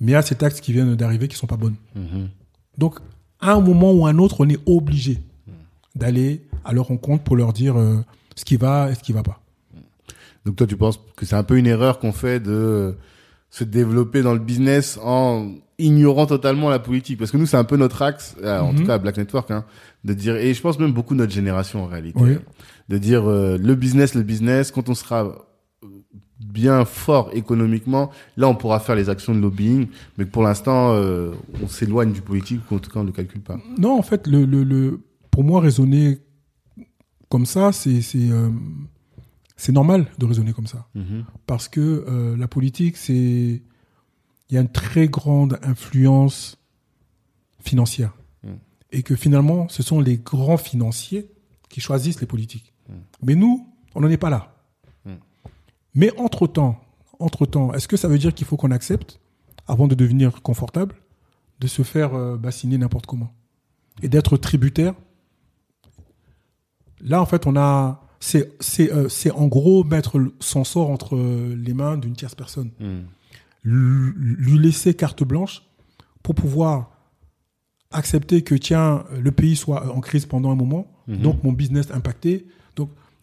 mais 0.00 0.12
il 0.12 0.14
y 0.14 0.16
a 0.16 0.22
ces 0.22 0.34
taxes 0.36 0.60
qui 0.60 0.72
viennent 0.72 0.94
d'arriver 0.94 1.26
qui 1.28 1.36
sont 1.36 1.46
pas 1.46 1.56
bonnes. 1.56 1.76
Mhm. 1.96 2.28
Donc, 2.78 3.00
à 3.42 3.52
un 3.52 3.60
moment 3.60 3.92
ou 3.92 4.06
à 4.06 4.10
un 4.10 4.18
autre, 4.18 4.36
on 4.40 4.48
est 4.48 4.58
obligé 4.66 5.18
d'aller 5.94 6.40
à 6.64 6.72
leur 6.72 6.86
rencontre 6.86 7.22
pour 7.24 7.36
leur 7.36 7.52
dire 7.52 7.76
euh, 7.78 7.96
ce 8.36 8.44
qui 8.44 8.56
va 8.56 8.90
et 8.90 8.94
ce 8.94 9.00
qui 9.02 9.12
va 9.12 9.22
pas. 9.22 9.40
Donc 10.46 10.56
toi, 10.56 10.66
tu 10.66 10.76
penses 10.76 10.98
que 11.16 11.26
c'est 11.26 11.36
un 11.36 11.42
peu 11.42 11.58
une 11.58 11.66
erreur 11.66 11.98
qu'on 11.98 12.12
fait 12.12 12.40
de 12.40 12.96
se 13.50 13.64
développer 13.64 14.22
dans 14.22 14.32
le 14.32 14.38
business 14.38 14.98
en 15.02 15.50
ignorant 15.78 16.26
totalement 16.26 16.70
la 16.70 16.78
politique? 16.78 17.18
Parce 17.18 17.30
que 17.30 17.36
nous, 17.36 17.46
c'est 17.46 17.56
un 17.56 17.64
peu 17.64 17.76
notre 17.76 18.00
axe, 18.02 18.36
euh, 18.42 18.60
en 18.60 18.72
Mhm. 18.72 18.78
tout 18.80 18.86
cas 18.86 18.94
à 18.94 18.98
Black 18.98 19.16
Network, 19.18 19.50
hein, 19.50 19.64
de 20.04 20.14
dire, 20.14 20.36
et 20.36 20.54
je 20.54 20.60
pense 20.62 20.78
même 20.78 20.92
beaucoup 20.92 21.14
notre 21.14 21.32
génération 21.32 21.82
en 21.84 21.86
réalité, 21.86 22.18
Oui. 22.20 22.36
de 22.88 22.98
dire 22.98 23.28
euh, 23.28 23.58
le 23.58 23.74
business, 23.74 24.14
le 24.14 24.22
business, 24.22 24.70
quand 24.70 24.88
on 24.88 24.94
sera 24.94 25.24
euh, 25.26 25.32
bien 26.44 26.84
fort 26.84 27.30
économiquement, 27.32 28.10
là 28.36 28.48
on 28.48 28.54
pourra 28.54 28.80
faire 28.80 28.94
les 28.94 29.08
actions 29.08 29.34
de 29.34 29.40
lobbying, 29.40 29.88
mais 30.18 30.26
pour 30.26 30.42
l'instant 30.42 30.92
euh, 30.92 31.32
on 31.62 31.68
s'éloigne 31.68 32.12
du 32.12 32.20
politique, 32.20 32.60
ou 32.70 32.76
en 32.76 32.78
tout 32.78 32.90
cas 32.90 33.00
on 33.00 33.02
ne 33.02 33.08
le 33.08 33.12
calcule 33.12 33.42
pas. 33.42 33.58
Non, 33.78 33.98
en 33.98 34.02
fait, 34.02 34.26
le, 34.26 34.44
le, 34.44 34.64
le, 34.64 35.00
pour 35.30 35.44
moi, 35.44 35.60
raisonner 35.60 36.18
comme 37.28 37.46
ça, 37.46 37.72
c'est 37.72 38.02
c'est 38.02 38.30
euh, 38.30 38.50
normal 39.70 40.06
de 40.18 40.26
raisonner 40.26 40.52
comme 40.52 40.66
ça. 40.66 40.86
Mhm. 40.94 41.24
Parce 41.46 41.68
que 41.68 42.04
euh, 42.06 42.36
la 42.36 42.46
politique, 42.46 42.96
c'est. 42.96 43.62
Il 44.50 44.54
y 44.54 44.58
a 44.58 44.60
une 44.60 44.68
très 44.68 45.08
grande 45.08 45.58
influence 45.62 46.58
financière. 47.58 48.12
Mm. 48.42 48.48
Et 48.90 49.02
que 49.02 49.16
finalement, 49.16 49.66
ce 49.70 49.82
sont 49.82 49.98
les 49.98 50.18
grands 50.18 50.58
financiers 50.58 51.30
qui 51.70 51.80
choisissent 51.80 52.20
les 52.20 52.26
politiques. 52.26 52.74
Mm. 52.86 52.92
Mais 53.22 53.34
nous, 53.34 53.66
on 53.94 54.02
n'en 54.02 54.10
est 54.10 54.18
pas 54.18 54.28
là. 54.28 54.51
Mais 55.94 56.10
entre-temps, 56.18 56.80
entre-temps, 57.18 57.72
est-ce 57.74 57.88
que 57.88 57.96
ça 57.96 58.08
veut 58.08 58.18
dire 58.18 58.34
qu'il 58.34 58.46
faut 58.46 58.56
qu'on 58.56 58.70
accepte, 58.70 59.20
avant 59.66 59.86
de 59.86 59.94
devenir 59.94 60.42
confortable, 60.42 60.94
de 61.60 61.66
se 61.66 61.82
faire 61.82 62.14
euh, 62.14 62.36
bassiner 62.36 62.78
n'importe 62.78 63.06
comment 63.06 63.32
Et 64.02 64.08
d'être 64.08 64.36
tributaire? 64.36 64.94
Là, 67.00 67.20
en 67.20 67.26
fait, 67.26 67.46
on 67.46 67.56
a. 67.56 68.00
C'est 68.20 68.52
c'est, 68.60 68.92
euh, 68.92 69.08
c'est 69.08 69.32
en 69.32 69.48
gros 69.48 69.82
mettre 69.82 70.20
son 70.38 70.62
sort 70.62 70.90
entre 70.90 71.16
euh, 71.16 71.56
les 71.56 71.74
mains 71.74 71.96
d'une 71.96 72.14
tierce 72.14 72.36
personne. 72.36 72.70
Lui 73.64 74.12
lui 74.16 74.58
laisser 74.58 74.94
carte 74.94 75.24
blanche 75.24 75.62
pour 76.22 76.34
pouvoir 76.36 76.90
accepter 77.90 78.42
que, 78.42 78.54
tiens, 78.54 79.04
le 79.20 79.30
pays 79.32 79.56
soit 79.56 79.92
en 79.94 80.00
crise 80.00 80.26
pendant 80.26 80.50
un 80.52 80.54
moment, 80.54 80.86
Mhm. 81.08 81.18
donc 81.18 81.42
mon 81.44 81.52
business 81.52 81.90
impacté. 81.90 82.46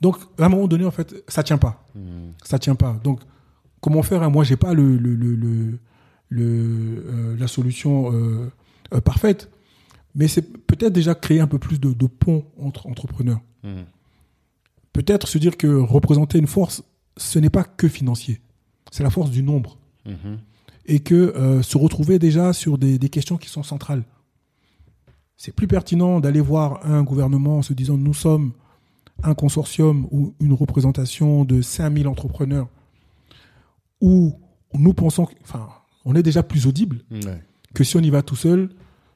Donc, 0.01 0.17
à 0.37 0.45
un 0.45 0.49
moment 0.49 0.67
donné, 0.67 0.85
en 0.85 0.91
fait, 0.91 1.23
ça 1.27 1.43
tient 1.43 1.57
pas. 1.57 1.85
Mhm. 1.95 2.33
Ça 2.43 2.59
tient 2.59 2.75
pas. 2.75 2.99
Donc, 3.03 3.19
comment 3.81 4.03
faire 4.03 4.23
hein? 4.23 4.29
Moi, 4.29 4.43
j'ai 4.43 4.55
pas 4.55 4.73
le, 4.73 4.97
le, 4.97 5.15
le, 5.15 5.35
le, 5.35 5.79
le, 6.29 7.03
euh, 7.07 7.37
la 7.37 7.47
solution 7.47 8.13
euh, 8.13 8.51
euh, 8.93 9.01
parfaite, 9.01 9.49
mais 10.15 10.27
c'est 10.27 10.41
peut-être 10.41 10.93
déjà 10.93 11.15
créer 11.15 11.39
un 11.39 11.47
peu 11.47 11.59
plus 11.59 11.79
de, 11.79 11.93
de 11.93 12.07
ponts 12.07 12.45
entre 12.57 12.87
entrepreneurs. 12.87 13.41
Mhm. 13.63 13.85
Peut-être 14.93 15.27
se 15.27 15.37
dire 15.37 15.57
que 15.57 15.67
représenter 15.67 16.39
une 16.39 16.47
force, 16.47 16.83
ce 17.17 17.39
n'est 17.39 17.49
pas 17.49 17.63
que 17.63 17.87
financier. 17.87 18.41
C'est 18.91 19.03
la 19.03 19.09
force 19.09 19.29
du 19.31 19.43
nombre. 19.43 19.77
Mhm. 20.05 20.39
Et 20.85 21.01
que 21.01 21.61
se 21.61 21.77
retrouver 21.77 22.17
déjà 22.17 22.51
sur 22.51 22.79
des, 22.79 22.97
des 22.97 23.09
questions 23.09 23.37
qui 23.37 23.47
sont 23.47 23.61
centrales. 23.61 24.03
C'est 25.37 25.51
plus 25.51 25.67
pertinent 25.67 26.19
d'aller 26.19 26.41
voir 26.41 26.83
un 26.83 27.03
gouvernement 27.03 27.59
en 27.59 27.61
se 27.61 27.73
disant 27.73 27.95
nous 27.95 28.15
sommes 28.15 28.53
un 29.23 29.33
consortium 29.33 30.07
ou 30.11 30.33
une 30.39 30.53
représentation 30.53 31.45
de 31.45 31.61
5000 31.61 32.07
entrepreneurs 32.07 32.67
où 34.01 34.33
nous 34.73 34.93
pensons, 34.93 35.27
enfin, 35.43 35.67
on 36.05 36.15
est 36.15 36.23
déjà 36.23 36.43
plus 36.43 36.67
audible 36.67 37.01
Ouais. 37.11 37.43
que 37.73 37.83
si 37.83 37.97
on 37.97 38.01
y 38.01 38.09
va 38.09 38.21
tout 38.21 38.35
seul. 38.35 38.69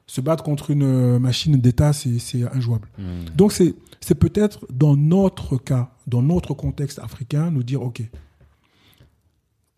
Se 0.06 0.20
battre 0.20 0.44
contre 0.44 0.70
une 0.70 0.82
euh, 0.82 1.18
machine 1.18 1.56
d'État, 1.56 1.94
c'est 1.94 2.18
injouable. 2.52 2.88
Mhm. 2.98 3.34
Donc 3.36 3.52
c'est 3.52 3.74
c'est 4.00 4.14
peut-être 4.14 4.66
dans 4.70 4.96
notre 4.96 5.56
cas, 5.56 5.92
dans 6.06 6.20
notre 6.20 6.52
contexte 6.52 6.98
africain, 6.98 7.50
nous 7.50 7.62
dire 7.62 7.80
ok, 7.80 8.02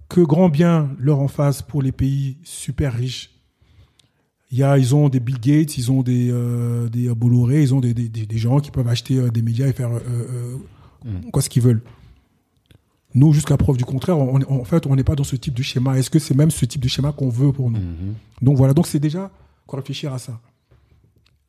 que 0.08 0.20
grand 0.20 0.48
bien 0.48 0.90
leur 0.98 1.20
en 1.20 1.28
face 1.28 1.62
pour 1.62 1.80
les 1.80 1.92
pays 1.92 2.38
super 2.42 2.92
riches. 2.94 3.35
Il 4.56 4.60
y 4.60 4.62
a, 4.62 4.78
ils 4.78 4.94
ont 4.94 5.10
des 5.10 5.20
Bill 5.20 5.38
Gates, 5.38 5.76
ils 5.76 5.92
ont 5.92 6.02
des 6.02 6.30
euh, 6.30 6.88
des 6.88 7.14
Bolloré, 7.14 7.60
ils 7.60 7.74
ont 7.74 7.80
des, 7.80 7.92
des, 7.92 8.08
des- 8.08 8.38
gens 8.38 8.58
qui 8.58 8.70
peuvent 8.70 8.88
acheter 8.88 9.18
euh, 9.18 9.28
des 9.30 9.42
médias 9.42 9.66
et 9.68 9.74
faire 9.74 9.90
euh, 9.92 10.00
euh, 10.08 10.56
Mm. 11.04 11.30
quoi 11.30 11.42
ce 11.42 11.50
qu'ils 11.50 11.62
veulent. 11.62 11.82
Nous, 13.14 13.32
jusqu'à 13.34 13.56
preuve 13.58 13.76
du 13.76 13.84
contraire, 13.84 14.18
on, 14.18 14.40
on- 14.48 14.60
en 14.62 14.64
fait, 14.64 14.86
on 14.86 14.96
n'est 14.96 15.04
pas 15.04 15.14
dans 15.14 15.24
ce 15.24 15.36
type 15.36 15.52
de 15.54 15.62
schéma. 15.62 15.98
Est-ce 15.98 16.08
que 16.08 16.18
c'est 16.18 16.34
même 16.34 16.50
ce 16.50 16.64
type 16.64 16.80
de 16.80 16.88
schéma 16.88 17.12
qu'on 17.12 17.28
veut 17.28 17.52
pour 17.52 17.70
nous? 17.70 17.78
Mhm. 17.80 18.14
donc 18.40 18.56
voilà, 18.56 18.72
donc 18.72 18.86
c'est 18.86 18.98
déjà 18.98 19.30
qu'on 19.66 19.76
réfléchir 19.76 20.12
à 20.14 20.18
ça. 20.18 20.40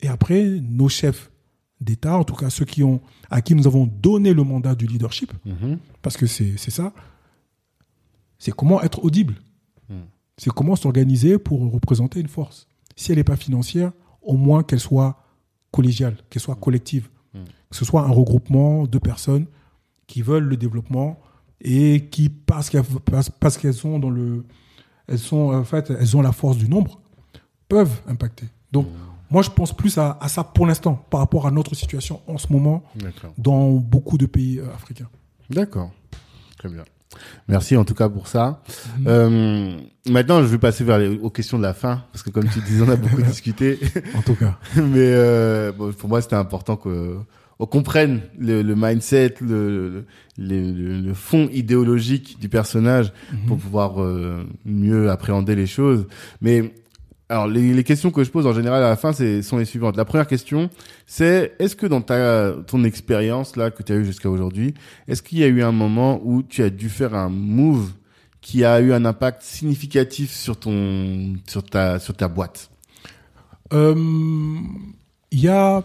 Et 0.02 0.10
après, 0.10 0.44
nos 0.62 0.90
chefs 0.90 1.32
d'État, 1.80 2.18
en 2.18 2.24
tout 2.26 2.36
cas 2.36 2.50
ceux 2.50 2.66
qui 2.66 2.84
ont, 2.84 3.00
à 3.32 3.42
qui 3.42 3.56
nous 3.56 3.68
avons 3.68 3.86
donné 3.88 4.34
le 4.34 4.44
mandat 4.44 4.76
du 4.76 4.86
leadership, 4.86 5.32
Mhm. 5.46 5.78
parce 6.02 6.18
que 6.18 6.26
c'est 6.28 6.54
c'est 6.58 6.72
ça, 6.72 6.92
c'est 8.38 8.54
comment 8.54 8.82
être 8.82 9.04
audible. 9.04 9.36
Mm. 9.90 9.94
C'est 10.38 10.52
comment 10.52 10.76
s'organiser 10.76 11.38
pour 11.40 11.72
représenter 11.72 12.20
une 12.20 12.28
force. 12.28 12.67
Si 12.98 13.14
elle 13.14 13.20
n'est 13.20 13.24
pas 13.24 13.38
financière, 13.38 13.94
au 14.22 14.36
moins 14.36 14.64
qu'elle 14.64 14.82
soit 14.82 15.24
collégiale, 15.72 16.18
qu'elle 16.30 16.42
soit 16.42 16.56
collective. 16.56 17.08
Mm. 17.34 17.44
Que 17.70 17.76
ce 17.76 17.86
soit 17.86 18.02
un 18.02 18.12
regroupement 18.12 18.86
de 18.86 18.98
personnes 18.98 19.46
qui 20.08 20.22
veulent 20.22 20.44
le 20.44 20.58
développement 20.58 21.20
et 21.62 22.10
qui, 22.10 22.30
parce 22.30 22.70
qu'elles 22.70 22.84
parce, 23.40 23.58
qu'elles 23.58 23.74
sont 23.74 24.00
dans 24.00 24.10
le. 24.10 24.46
Elles 25.08 25.20
sont, 25.20 25.54
en 25.54 25.64
fait, 25.64 25.90
elles 25.90 26.18
ont 26.18 26.22
la 26.22 26.34
force 26.34 26.58
du 26.58 26.68
nombre, 26.68 27.00
peuvent 27.70 28.02
impacter. 28.08 28.46
Donc, 28.72 28.88
moi, 29.30 29.42
je 29.42 29.50
pense 29.50 29.74
plus 29.74 29.98
à, 29.98 30.18
à 30.20 30.28
ça 30.28 30.44
pour 30.44 30.66
l'instant, 30.66 30.96
par 31.10 31.22
rapport 31.22 31.48
à 31.48 31.52
notre 31.52 31.76
situation 31.76 32.22
en 32.28 32.38
ce 32.38 32.52
moment 32.52 32.84
D'accord. 32.96 33.34
dans 33.38 33.72
beaucoup 33.72 34.18
de 34.18 34.26
pays 34.26 34.60
euh, 34.60 34.74
africains. 34.74 35.10
D'accord. 35.50 35.92
Très 36.58 36.70
bien. 36.70 36.84
Merci 37.48 37.78
en 37.78 37.86
tout 37.86 37.94
cas 37.94 38.10
pour 38.10 38.28
ça. 38.28 38.62
Mhm. 39.00 39.06
Euh, 39.08 39.78
maintenant, 40.10 40.42
je 40.42 40.48
vais 40.48 40.58
passer 40.58 40.84
vers 40.84 40.98
les, 41.00 41.08
aux 41.18 41.30
questions 41.30 41.58
de 41.58 41.64
la 41.64 41.74
fin, 41.74 42.04
parce 42.12 42.22
que 42.24 42.30
comme 42.30 42.48
tu 42.50 42.60
disais, 42.62 42.84
on 42.86 42.90
a 42.90 42.96
beaucoup 42.96 43.22
discuté. 43.34 43.80
En 44.16 44.22
tout 44.22 44.36
cas. 44.36 44.58
Mais 44.76 44.98
euh, 45.14 45.72
bon, 45.72 45.94
pour 45.94 46.10
moi, 46.10 46.22
c'était 46.22 46.36
important 46.36 46.76
que 46.76 47.16
on 47.60 47.66
comprenne 47.66 48.22
le, 48.38 48.62
le 48.62 48.76
mindset, 48.76 49.36
le, 49.42 50.06
le, 50.38 50.72
le- 50.72 51.02
le 51.02 51.14
fond 51.16 51.50
idéologique 51.52 52.38
du 52.40 52.50
personnage 52.50 53.12
pour 53.48 53.58
pouvoir 53.58 54.00
euh, 54.04 54.46
mieux 54.66 55.10
appréhender 55.10 55.56
les 55.56 55.66
choses. 55.66 56.06
Mais 56.42 56.76
alors, 57.30 57.48
les, 57.48 57.74
les 57.74 57.84
questions 57.84 58.12
que 58.12 58.24
je 58.24 58.32
pose 58.32 58.48
en 58.48 58.54
général 58.54 58.82
à 58.84 58.90
la 58.90 58.96
fin, 58.96 59.12
c'est 59.12 59.42
sont 59.42 59.58
les 59.58 59.66
suivantes. 59.66 59.98
La 59.98 60.06
première 60.06 60.28
question, 60.28 60.70
c'est 61.06 61.56
est-ce 61.60 61.76
que 61.76 61.86
dans 61.86 62.02
ta 62.02 62.54
ton 62.68 62.84
expérience 62.84 63.56
là 63.56 63.70
que 63.70 63.84
tu 63.84 63.92
as 63.92 63.98
eu 63.98 64.06
jusqu'à 64.06 64.30
aujourd'hui, 64.30 64.74
est-ce 65.08 65.22
qu'il 65.22 65.40
y 65.40 65.44
a 65.44 65.48
eu 65.48 65.62
un 65.62 65.74
moment 65.74 66.22
où 66.24 66.42
tu 66.44 66.64
as 66.64 66.70
dû 66.70 66.90
faire 66.90 67.14
un 67.14 67.30
move 67.30 67.92
qui 68.40 68.64
a 68.64 68.80
eu 68.80 68.94
un 68.94 69.04
impact 69.04 69.42
significatif 69.42 70.32
sur 70.32 70.58
ton 70.58 71.36
sur 71.48 71.64
ta 71.64 72.00
sur 72.00 72.16
ta 72.16 72.28
boîte? 72.30 72.70
Euh, 73.74 73.96
Il 75.32 75.42
y, 75.42 75.50
a, 75.50 75.84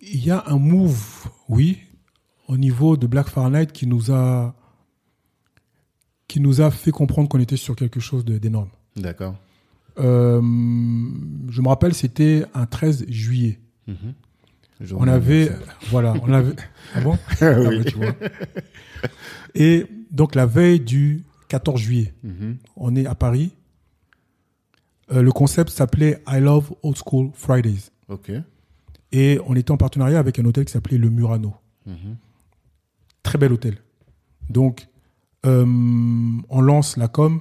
il 0.00 0.24
y 0.24 0.30
a 0.30 0.42
un 0.46 0.58
move, 0.58 1.28
oui, 1.50 1.80
au 2.48 2.56
niveau 2.56 2.96
de 2.96 3.06
Black 3.06 3.28
Fahrenheit 3.28 3.66
qui 3.66 3.86
nous 3.86 4.10
a, 4.10 4.54
qui 6.28 6.40
nous 6.40 6.62
a 6.62 6.70
fait 6.70 6.90
comprendre 6.90 7.28
qu'on 7.28 7.40
était 7.40 7.58
sur 7.58 7.76
quelque 7.76 8.00
chose 8.00 8.24
d'énorme. 8.24 8.70
D'accord. 8.96 9.34
Euh, 9.98 10.40
je 11.48 11.62
me 11.62 11.68
rappelle, 11.68 11.94
c'était 11.94 12.44
un 12.54 12.66
13 12.66 13.06
juillet. 13.08 13.60
Mhm. 13.86 14.14
On 14.96 15.06
avait, 15.06 15.50
voilà, 15.90 16.14
on 16.22 16.32
avait, 16.32 16.54
ah 16.94 17.00
bon? 17.00 17.16
Ah 17.40 17.52
oui. 17.60 17.84
tu 17.84 17.96
vois. 17.96 18.14
Et 19.54 19.86
donc 20.10 20.34
la 20.34 20.46
veille 20.46 20.80
du 20.80 21.22
14 21.48 21.80
juillet, 21.80 22.12
Mhm. 22.24 22.56
on 22.76 22.96
est 22.96 23.06
à 23.06 23.14
Paris. 23.14 23.52
Euh, 25.12 25.22
le 25.22 25.30
concept 25.32 25.70
s'appelait 25.70 26.22
I 26.26 26.40
Love 26.40 26.72
Old 26.82 26.96
School 26.96 27.30
Fridays. 27.34 27.90
Ok. 28.08 28.32
Et 29.12 29.38
on 29.46 29.54
était 29.54 29.70
en 29.70 29.76
partenariat 29.76 30.18
avec 30.18 30.38
un 30.38 30.44
hôtel 30.44 30.64
qui 30.64 30.72
s'appelait 30.72 30.98
le 30.98 31.08
Murano. 31.10 31.54
Mhm. 31.86 32.16
Très 33.22 33.38
bel 33.38 33.52
hôtel. 33.52 33.76
Donc, 34.50 34.88
euh, 35.46 35.64
on 36.48 36.60
lance 36.60 36.96
la 36.96 37.06
com, 37.08 37.40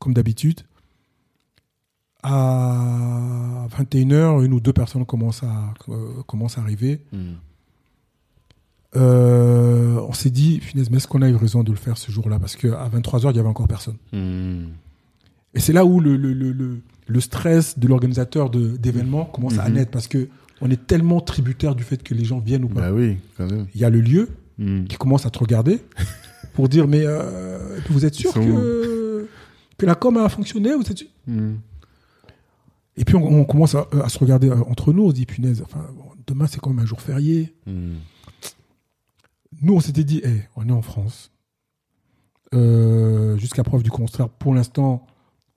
comme 0.00 0.12
d'habitude. 0.12 0.62
À 2.26 3.66
21h, 3.78 4.42
une 4.44 4.54
ou 4.54 4.60
deux 4.60 4.72
personnes 4.72 5.04
commencent 5.04 5.42
à, 5.42 5.74
euh, 5.90 6.22
commencent 6.26 6.56
à 6.58 6.62
arriver. 6.62 7.00
Mhm. 7.12 7.34
Euh, 8.96 9.98
on 10.08 10.12
s'est 10.12 10.30
dit, 10.30 10.60
finesse, 10.60 10.90
mais 10.90 10.98
est-ce 10.98 11.08
qu'on 11.08 11.22
a 11.22 11.28
eu 11.28 11.34
raison 11.34 11.62
de 11.64 11.70
le 11.70 11.76
faire 11.76 11.98
ce 11.98 12.10
jour-là? 12.12 12.38
Parce 12.38 12.56
qu'à 12.56 12.88
23h, 12.92 13.30
il 13.32 13.36
y 13.36 13.40
avait 13.40 13.48
encore 13.48 13.68
personne. 13.68 13.96
Mhm. 14.12 14.68
Et 15.54 15.60
c'est 15.60 15.72
là 15.72 15.84
où 15.84 16.00
le, 16.00 16.16
le, 16.16 16.32
le, 16.32 16.80
le, 17.06 17.20
stress 17.20 17.78
de 17.78 17.86
l'organisateur 17.88 18.50
de- 18.50 18.76
d'événements 18.76 19.24
commence 19.24 19.58
à 19.58 19.68
Mhm. 19.68 19.74
naître. 19.74 19.90
Parce 19.90 20.08
que 20.08 20.28
on 20.60 20.70
est 20.70 20.86
tellement 20.86 21.20
tributaire 21.20 21.74
du 21.74 21.82
fait 21.82 22.02
que 22.02 22.14
les 22.14 22.24
gens 22.24 22.38
viennent 22.38 22.64
ou 22.64 22.68
pas. 22.68 22.80
Bah 22.82 22.92
oui, 22.92 23.18
quand 23.36 23.50
même. 23.50 23.66
Il 23.74 23.80
y 23.80 23.84
a 23.84 23.90
le 23.90 24.00
lieu, 24.00 24.28
qui 24.88 24.96
commence 24.96 25.26
à 25.26 25.30
te 25.30 25.38
regarder 25.40 25.80
pour 26.54 26.68
dire 26.68 26.86
mais 26.86 27.02
euh, 27.04 27.80
vous 27.90 28.04
êtes 28.06 28.14
sûr 28.14 28.32
que, 28.32 29.26
que 29.76 29.84
la 29.84 29.96
com 29.96 30.16
a 30.16 30.28
fonctionné 30.28 30.72
vous 30.76 30.82
êtes 30.88 30.98
sûr? 30.98 31.08
Et 32.96 33.04
puis 33.04 33.16
on, 33.16 33.24
on 33.24 33.44
commence 33.44 33.74
à, 33.74 33.86
à 34.02 34.08
se 34.08 34.18
regarder 34.18 34.48
euh, 34.50 34.62
entre 34.68 34.92
nous, 34.92 35.04
on 35.04 35.10
se 35.10 35.14
dit 35.14 35.26
punaise, 35.26 35.62
enfin, 35.64 35.84
demain 36.26 36.46
c'est 36.46 36.60
quand 36.60 36.70
même 36.70 36.78
un 36.80 36.86
jour 36.86 37.00
férié. 37.00 37.54
Mhm. 37.66 37.94
Nous 39.62 39.74
on 39.74 39.80
s'était 39.80 40.04
dit, 40.04 40.20
Eh, 40.24 40.42
on 40.56 40.68
est 40.68 40.72
en 40.72 40.82
France. 40.82 41.30
Euh, 42.54 43.36
Jusqu'à 43.36 43.64
preuve 43.64 43.82
du 43.82 43.90
contraire, 43.90 44.28
pour 44.28 44.54
l'instant, 44.54 45.06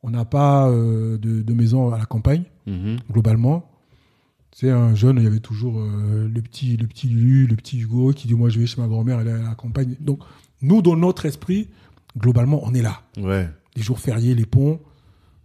On 0.04 0.12
n'a 0.12 0.26
pas 0.26 0.70
euh, 0.70 1.18
de, 1.18 1.42
de 1.42 1.54
maison 1.54 1.92
à 1.92 1.98
la 1.98 2.06
campagne, 2.06 2.44
Mhm. 2.68 2.98
globalement. 3.12 3.70
C'est 4.56 4.70
un 4.72 4.96
jeune, 4.96 5.18
il 5.18 5.24
y 5.24 5.28
avait 5.28 5.40
toujours 5.40 5.80
euh, 5.80 6.28
le 6.34 6.42
petit, 6.42 6.78
le 6.78 6.88
petit 6.88 7.08
Lulu, 7.08 7.46
le 7.48 7.56
petit 7.56 7.80
Hugo 7.80 8.12
qui 8.14 8.28
dit 8.28 8.34
moi 8.36 8.50
je 8.50 8.60
vais 8.60 8.66
chez 8.68 8.80
ma 8.82 8.88
grand-mère, 8.88 9.20
elle 9.20 9.28
est 9.28 9.32
à 9.32 9.38
la 9.50 9.56
campagne. 9.56 9.96
Donc 10.00 10.20
nous, 10.62 10.82
dans 10.82 10.96
notre 10.96 11.26
esprit, 11.26 11.68
globalement, 12.18 12.62
on 12.64 12.74
est 12.74 12.82
là. 12.82 13.02
Ouais. 13.18 13.50
Les 13.76 13.82
jours 13.82 14.00
fériés, 14.00 14.34
les 14.36 14.46
ponts, 14.46 14.80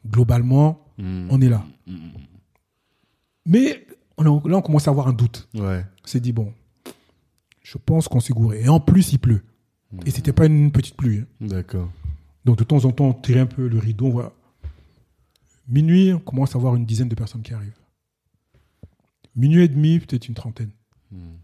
globalement, 0.08 0.84
Mhm. 0.98 1.28
on 1.30 1.40
est 1.40 1.48
là. 1.48 1.64
Mais 3.46 3.86
on 4.16 4.22
a- 4.24 4.48
là, 4.48 4.56
on 4.58 4.62
commence 4.62 4.86
à 4.88 4.90
avoir 4.90 5.08
un 5.08 5.12
doute. 5.12 5.48
Ouais. 5.54 5.84
On 6.04 6.06
s'est 6.06 6.20
dit 6.20 6.32
bon, 6.32 6.52
je 7.62 7.78
pense 7.78 8.08
qu'on 8.08 8.20
s'est 8.20 8.32
gouré. 8.32 8.62
Et 8.62 8.68
en 8.68 8.80
plus, 8.80 9.12
il 9.12 9.18
pleut. 9.18 9.42
Et 10.06 10.10
c'était 10.10 10.32
pas 10.32 10.46
une 10.46 10.72
petite 10.72 10.96
pluie. 10.96 11.18
hein. 11.18 11.26
D'accord. 11.40 11.90
Donc 12.44 12.56
de 12.58 12.64
temps 12.64 12.84
en 12.86 12.92
temps, 12.92 13.06
on 13.08 13.12
tirait 13.14 13.40
un 13.40 13.46
peu 13.46 13.68
le 13.68 13.78
rideau. 13.78 14.22
Minuit, 15.68 16.12
on 16.12 16.18
commence 16.18 16.56
à 16.56 16.58
voir 16.58 16.74
une 16.76 16.86
dizaine 16.86 17.08
de 17.08 17.14
personnes 17.14 17.42
qui 17.42 17.52
arrivent. 17.54 17.76
Minuit 19.36 19.62
et 19.64 19.68
demi, 19.68 19.98
peut-être 20.00 20.28
une 20.28 20.34
trentaine. 20.34 20.70
Mhm. 21.10 21.36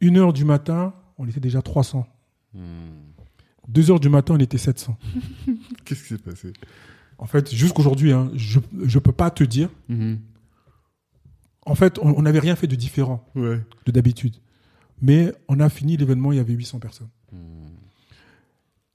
Une 0.00 0.16
heure 0.18 0.32
du 0.32 0.44
matin, 0.44 0.94
on 1.18 1.26
était 1.26 1.40
déjà 1.40 1.62
300. 1.62 2.06
Mhm. 2.54 2.62
Deux 3.68 3.90
heures 3.90 4.00
du 4.00 4.08
matin, 4.10 4.34
on 4.34 4.38
était 4.38 4.58
700. 4.58 4.96
Qu'est-ce 5.84 6.02
qui 6.02 6.08
s'est 6.08 6.18
passé? 6.18 6.52
En 7.18 7.26
fait, 7.26 7.54
jusqu'aujourd'hui, 7.54 8.12
hein, 8.12 8.30
je 8.34 8.58
ne 8.76 8.98
peux 8.98 9.12
pas 9.12 9.30
te 9.30 9.44
dire. 9.44 9.70
Mhm. 9.88 10.18
En 11.66 11.74
fait, 11.74 11.98
on 12.02 12.20
n'avait 12.22 12.40
rien 12.40 12.56
fait 12.56 12.66
de 12.66 12.76
différent 12.76 13.26
Ouais. 13.34 13.60
de 13.86 13.92
d'habitude. 13.92 14.36
Mais 15.00 15.32
on 15.48 15.60
a 15.60 15.68
fini 15.68 15.96
l'événement, 15.96 16.32
il 16.32 16.36
y 16.36 16.40
avait 16.40 16.52
800 16.52 16.78
personnes. 16.78 17.08
Mhm. 17.32 17.40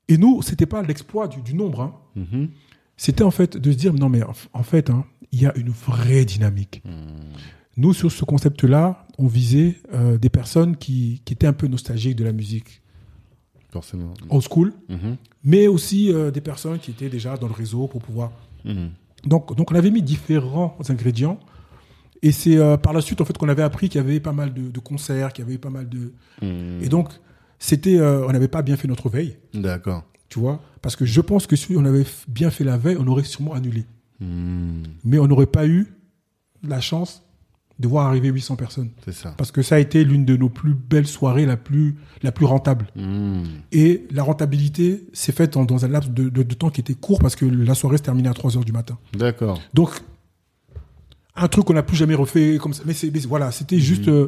Et 0.07 0.17
nous, 0.17 0.41
c'était 0.41 0.65
pas 0.65 0.81
l'exploit 0.81 1.27
du, 1.27 1.41
du 1.41 1.53
nombre. 1.53 1.81
hein. 1.81 1.95
Mhm. 2.15 2.49
C'était 2.97 3.23
en 3.23 3.31
fait 3.31 3.57
de 3.57 3.71
se 3.71 3.77
dire, 3.77 3.93
non 3.93 4.09
mais 4.09 4.21
en, 4.53 4.63
fait, 4.63 4.89
hein, 4.89 5.05
il 5.31 5.41
y 5.41 5.45
a 5.45 5.57
une 5.57 5.69
vraie 5.69 6.25
dynamique. 6.25 6.81
Mhm. 6.85 6.93
Nous, 7.77 7.93
sur 7.93 8.11
ce 8.11 8.25
concept-là, 8.25 9.07
on 9.17 9.27
visait 9.27 9.77
euh, 9.93 10.17
des 10.17 10.29
personnes 10.29 10.75
qui, 10.75 11.21
qui 11.23 11.33
étaient 11.33 11.47
un 11.47 11.53
peu 11.53 11.67
nostalgiques 11.67 12.17
de 12.17 12.25
la 12.25 12.33
musique 12.33 12.81
Forcément. 13.71 14.13
old 14.29 14.43
school, 14.49 14.73
Mhm. 14.89 15.15
mais 15.43 15.67
aussi 15.67 16.11
euh, 16.11 16.31
des 16.31 16.41
personnes 16.41 16.79
qui 16.79 16.91
étaient 16.91 17.09
déjà 17.09 17.37
dans 17.37 17.47
le 17.47 17.53
réseau 17.53 17.87
pour 17.87 18.01
pouvoir. 18.01 18.31
Mhm. 18.65 18.89
Donc, 19.25 19.55
donc 19.55 19.71
on 19.71 19.75
avait 19.75 19.91
mis 19.91 20.01
différents 20.01 20.75
ingrédients. 20.89 21.39
Et 22.21 22.31
c'est 22.33 22.57
euh, 22.57 22.75
par 22.77 22.91
la 22.93 22.99
suite 23.01 23.21
en 23.21 23.25
fait 23.25 23.37
qu'on 23.37 23.47
avait 23.47 23.61
appris 23.63 23.87
qu'il 23.89 24.01
y 24.01 24.03
avait 24.03 24.19
pas 24.19 24.33
mal 24.33 24.53
de, 24.53 24.69
de 24.69 24.79
concerts, 24.79 25.31
qu'il 25.31 25.45
y 25.45 25.47
avait 25.47 25.57
pas 25.57 25.69
mal 25.69 25.87
de. 25.87 26.11
Mhm. 26.41 26.79
Et 26.83 26.89
donc, 26.89 27.09
c'était, 27.59 27.97
euh, 27.99 28.25
on 28.27 28.31
n'avait 28.31 28.47
pas 28.47 28.61
bien 28.61 28.75
fait 28.77 28.87
notre 28.87 29.07
veille, 29.09 29.37
D'accord. 29.53 30.03
tu 30.29 30.39
vois, 30.39 30.61
parce 30.81 30.95
que 30.95 31.05
je 31.05 31.21
pense 31.21 31.45
que 31.47 31.55
si 31.55 31.75
on 31.77 31.85
avait 31.85 32.05
bien 32.27 32.49
fait 32.49 32.63
la 32.63 32.77
veille, 32.77 32.97
on 32.99 33.07
aurait 33.07 33.23
sûrement 33.23 33.53
annulé. 33.53 33.85
Mais 34.21 35.17
on 35.19 35.27
n'aurait 35.27 35.45
pas 35.45 35.65
eu 35.67 35.87
la 36.63 36.81
chance 36.81 37.23
de 37.79 37.87
voir 37.87 38.07
arriver 38.07 38.27
800 38.29 38.55
personnes. 38.57 38.89
C'est 39.05 39.13
ça. 39.13 39.33
Parce 39.37 39.51
que 39.51 39.61
ça 39.61 39.75
a 39.75 39.79
été 39.79 40.03
l'une 40.03 40.25
de 40.25 40.35
nos 40.35 40.49
plus 40.49 40.73
belles 40.73 41.07
soirées, 41.07 41.45
la 41.45 41.55
plus, 41.57 41.95
la 42.23 42.31
plus 42.33 42.45
rentable. 42.45 42.87
Mhm. 42.95 43.43
Et 43.71 44.05
la 44.11 44.21
rentabilité 44.23 45.05
s'est 45.13 45.31
faite 45.31 45.55
en- 45.55 45.63
dans 45.65 45.85
un 45.85 45.87
laps 45.87 46.11
de, 46.11 46.27
de- 46.29 46.43
de 46.43 46.53
temps 46.55 46.69
qui 46.69 46.81
était 46.81 46.93
court 46.93 47.19
parce 47.19 47.35
que 47.37 47.45
la 47.45 47.75
soirée 47.75 47.97
se 47.97 48.03
terminait 48.03 48.27
à 48.29 48.33
3 48.33 48.57
heures 48.57 48.65
du 48.65 48.73
matin. 48.73 48.97
D'accord. 49.17 49.61
Donc, 49.73 49.91
un 51.35 51.47
truc 51.47 51.65
qu'on 51.65 51.73
n'a 51.73 51.83
plus 51.83 51.95
jamais 51.95 52.15
refait 52.15 52.57
comme 52.61 52.73
ça. 52.73 52.83
Mais, 52.85 52.93
c'est- 52.93 53.11
mais 53.13 53.19
voilà, 53.21 53.51
c'était 53.51 53.79
juste 53.79 54.07
euh, 54.09 54.27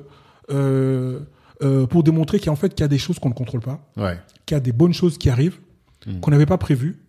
euh, 0.49 1.19
euh, 1.61 1.85
pour 1.87 2.03
démontrer 2.03 2.39
qu'en 2.39 2.55
fait, 2.55 2.69
qu'il 2.69 2.81
y 2.81 2.85
a 2.85 2.87
des 2.87 2.97
choses 2.97 3.19
qu'on 3.19 3.29
ne 3.29 3.33
contrôle 3.33 3.61
pas, 3.61 3.85
Ouais. 3.97 4.17
qu'il 4.45 4.55
y 4.55 4.57
a 4.57 4.61
des 4.61 4.71
bonnes 4.71 4.93
choses 4.93 5.17
qui 5.17 5.29
arrivent, 5.29 5.59
Mhm. 6.07 6.19
qu'on 6.21 6.31
n'avait 6.31 6.45
pas 6.45 6.57
prévues, 6.57 6.99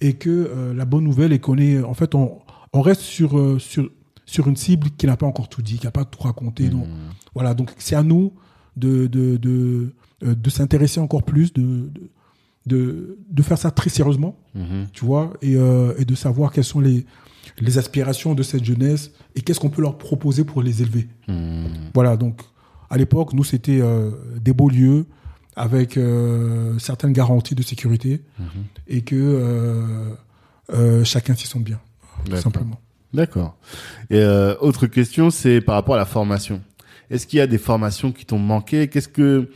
et 0.00 0.14
que 0.14 0.72
la 0.74 0.84
bonne 0.84 1.04
nouvelle 1.04 1.32
est 1.32 1.38
qu'on 1.40 1.58
est, 1.58 1.82
en 1.82 1.92
fait, 1.94 2.14
on, 2.14 2.38
on 2.72 2.80
reste 2.82 3.00
sur, 3.02 3.60
sur, 3.60 3.90
sur 4.26 4.48
une 4.48 4.56
cible 4.56 4.88
qui 4.98 5.06
n'a 5.06 5.16
pas 5.16 5.26
encore 5.26 5.48
tout 5.48 5.62
dit, 5.62 5.78
qui 5.78 5.86
n'a 5.86 5.92
pas 5.92 6.04
tout 6.04 6.20
raconté. 6.22 6.68
Donc, 6.68 6.86
Mhm. 6.86 6.92
voilà, 7.34 7.54
donc 7.54 7.72
c'est 7.78 7.94
à 7.96 8.02
nous 8.02 8.32
de, 8.76 9.06
de, 9.06 9.36
de, 9.38 9.94
euh, 10.24 10.34
de 10.34 10.50
s'intéresser 10.50 11.00
encore 11.00 11.22
plus, 11.22 11.52
de, 11.54 11.62
de, 11.62 12.10
de, 12.66 13.18
de 13.30 13.42
faire 13.42 13.56
ça 13.56 13.70
très 13.70 13.88
sérieusement, 13.90 14.36
Mhm. 14.54 14.88
tu 14.92 15.04
vois, 15.04 15.32
et, 15.42 15.54
euh, 15.56 15.94
et 15.98 16.04
de 16.04 16.14
savoir 16.14 16.50
quelles 16.52 16.64
sont 16.64 16.80
les, 16.80 17.06
les 17.60 17.78
aspirations 17.78 18.34
de 18.34 18.42
cette 18.42 18.64
jeunesse 18.64 19.12
et 19.36 19.40
qu'est-ce 19.42 19.60
qu'on 19.60 19.70
peut 19.70 19.80
leur 19.82 19.96
proposer 19.96 20.44
pour 20.44 20.60
les 20.62 20.82
élever. 20.82 21.06
Mhm. 21.28 21.90
Voilà, 21.94 22.16
donc 22.16 22.42
à 22.90 22.96
l'époque, 22.98 23.32
nous, 23.32 23.44
c'était 23.44 23.80
euh, 23.80 24.10
des 24.40 24.52
beaux 24.52 24.68
lieux 24.68 25.06
avec 25.54 25.96
euh, 25.96 26.78
certaines 26.78 27.12
garanties 27.12 27.54
de 27.54 27.62
sécurité 27.62 28.22
et 28.88 29.02
que 29.02 30.14
chacun 31.04 31.34
s'y 31.34 31.46
sente 31.46 31.62
bien, 31.64 31.80
tout 32.24 32.36
simplement. 32.36 32.80
D'accord. 33.12 33.56
Et 34.10 34.18
euh, 34.18 34.54
autre 34.60 34.86
question, 34.86 35.30
c'est 35.30 35.60
par 35.60 35.74
rapport 35.74 35.94
à 35.94 35.98
la 35.98 36.04
formation. 36.04 36.62
Est-ce 37.10 37.26
qu'il 37.26 37.38
y 37.38 37.40
a 37.40 37.46
des 37.46 37.58
formations 37.58 38.12
qui 38.12 38.24
t'ont 38.26 38.38
manqué? 38.38 38.88
Qu'est-ce 38.88 39.08
que, 39.08 39.50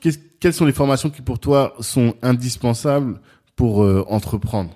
qu'est-ce- 0.00 0.18
quelles 0.40 0.54
sont 0.54 0.64
les 0.64 0.72
formations 0.72 1.10
qui 1.10 1.22
pour 1.22 1.38
toi 1.38 1.74
sont 1.80 2.14
indispensables 2.22 3.20
pour 3.56 3.82
euh, 3.82 4.04
entreprendre? 4.08 4.70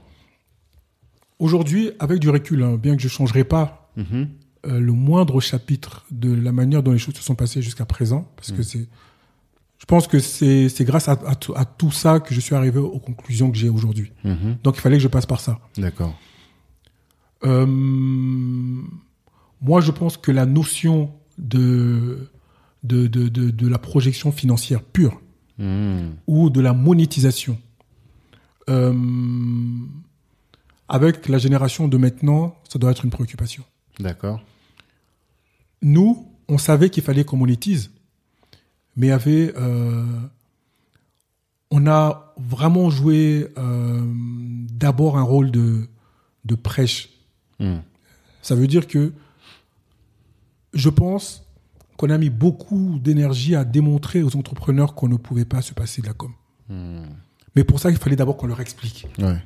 Aujourd'hui, 1.39 1.93
avec 2.01 2.19
du 2.19 2.29
recul, 2.31 2.63
hein, 2.63 2.77
bien 2.77 2.97
que 2.97 3.03
je 3.03 3.07
ne 3.07 3.11
changerai 3.13 3.45
pas 3.45 3.91
Mhm. 3.97 4.29
euh, 4.67 4.81
le 4.81 4.93
moindre 4.93 5.41
chapitre 5.41 6.05
de 6.11 6.35
la 6.35 6.51
manière 6.53 6.83
dont 6.83 6.93
les 6.93 6.99
choses 6.99 7.15
se 7.15 7.23
sont 7.23 7.37
passées 7.37 7.63
jusqu'à 7.63 7.85
présent, 7.85 8.29
parce 8.37 8.51
que 8.51 8.63
c'est, 8.63 8.89
je 9.79 9.85
pense 9.87 10.09
que 10.09 10.19
c'est 10.19 10.85
grâce 10.85 11.09
à, 11.09 11.13
à 11.27 11.35
tout- 11.37 11.55
à 11.57 11.65
tout 11.65 11.93
ça 11.93 12.19
que 12.19 12.35
je 12.35 12.41
suis 12.41 12.57
arrivé 12.57 12.79
aux 12.81 12.99
conclusions 12.99 13.51
que 13.53 13.57
j'ai 13.57 13.69
aujourd'hui. 13.69 14.13
Mhm. 14.25 14.57
Donc 14.65 14.77
il 14.77 14.81
fallait 14.81 14.97
que 14.97 15.03
je 15.03 15.09
passe 15.09 15.27
par 15.27 15.41
ça. 15.41 15.61
D'accord. 15.77 16.17
Euh, 17.45 17.67
moi, 19.61 19.81
je 19.81 19.91
pense 19.91 20.17
que 20.17 20.31
la 20.33 20.47
notion 20.47 21.13
de 21.39 22.29
de, 22.85 23.07
de, 23.09 23.29
de, 23.29 23.51
de 23.51 23.69
la 23.69 23.79
projection 23.79 24.31
financière 24.33 24.83
pure 24.83 25.21
Mhm. 25.59 26.15
ou 26.29 26.51
de 26.51 26.61
la 26.61 26.73
monétisation, 26.73 27.59
euh, 28.71 28.95
avec 30.89 31.29
la 31.29 31.39
génération 31.39 31.89
de 31.89 31.97
maintenant, 31.97 32.55
ça 32.69 32.79
doit 32.79 32.93
être 32.93 33.05
une 33.05 33.11
préoccupation. 33.11 33.65
D'accord. 33.99 34.41
Nous, 35.83 36.29
on 36.49 36.59
savait 36.59 36.91
qu'il 36.91 37.03
fallait 37.03 37.25
qu'on 37.25 37.37
monétise, 37.37 37.91
mais 38.97 39.11
avait, 39.11 39.53
euh, 39.57 40.05
on 41.73 41.87
a 41.89 42.35
vraiment 42.39 42.89
joué 42.89 43.49
euh, 43.59 44.01
d'abord 44.71 45.19
un 45.19 45.23
rôle 45.23 45.51
de, 45.51 45.89
de 46.45 46.55
prêche. 46.55 47.11
Mhm. 47.61 47.83
Ça 48.43 48.55
veut 48.55 48.67
dire 48.67 48.87
que 48.87 49.13
je 50.75 50.89
pense 50.89 51.45
qu'on 51.97 52.11
a 52.11 52.19
mis 52.19 52.31
beaucoup 52.31 52.99
d'énergie 53.01 53.55
à 53.57 53.65
démontrer 53.65 54.23
aux 54.23 54.37
entrepreneurs 54.37 54.95
qu'on 54.95 55.09
ne 55.09 55.17
pouvait 55.17 55.45
pas 55.45 55.63
se 55.63 55.75
passer 55.75 56.01
de 56.03 56.07
la 56.07 56.13
com. 56.15 56.33
Mhm. 56.69 57.07
Mais 57.57 57.65
pour 57.65 57.81
ça, 57.81 57.91
il 57.91 57.97
fallait 57.97 58.17
d'abord 58.17 58.37
qu'on 58.37 58.47
leur 58.47 58.61
explique. 58.61 59.07
Ouais. 59.19 59.37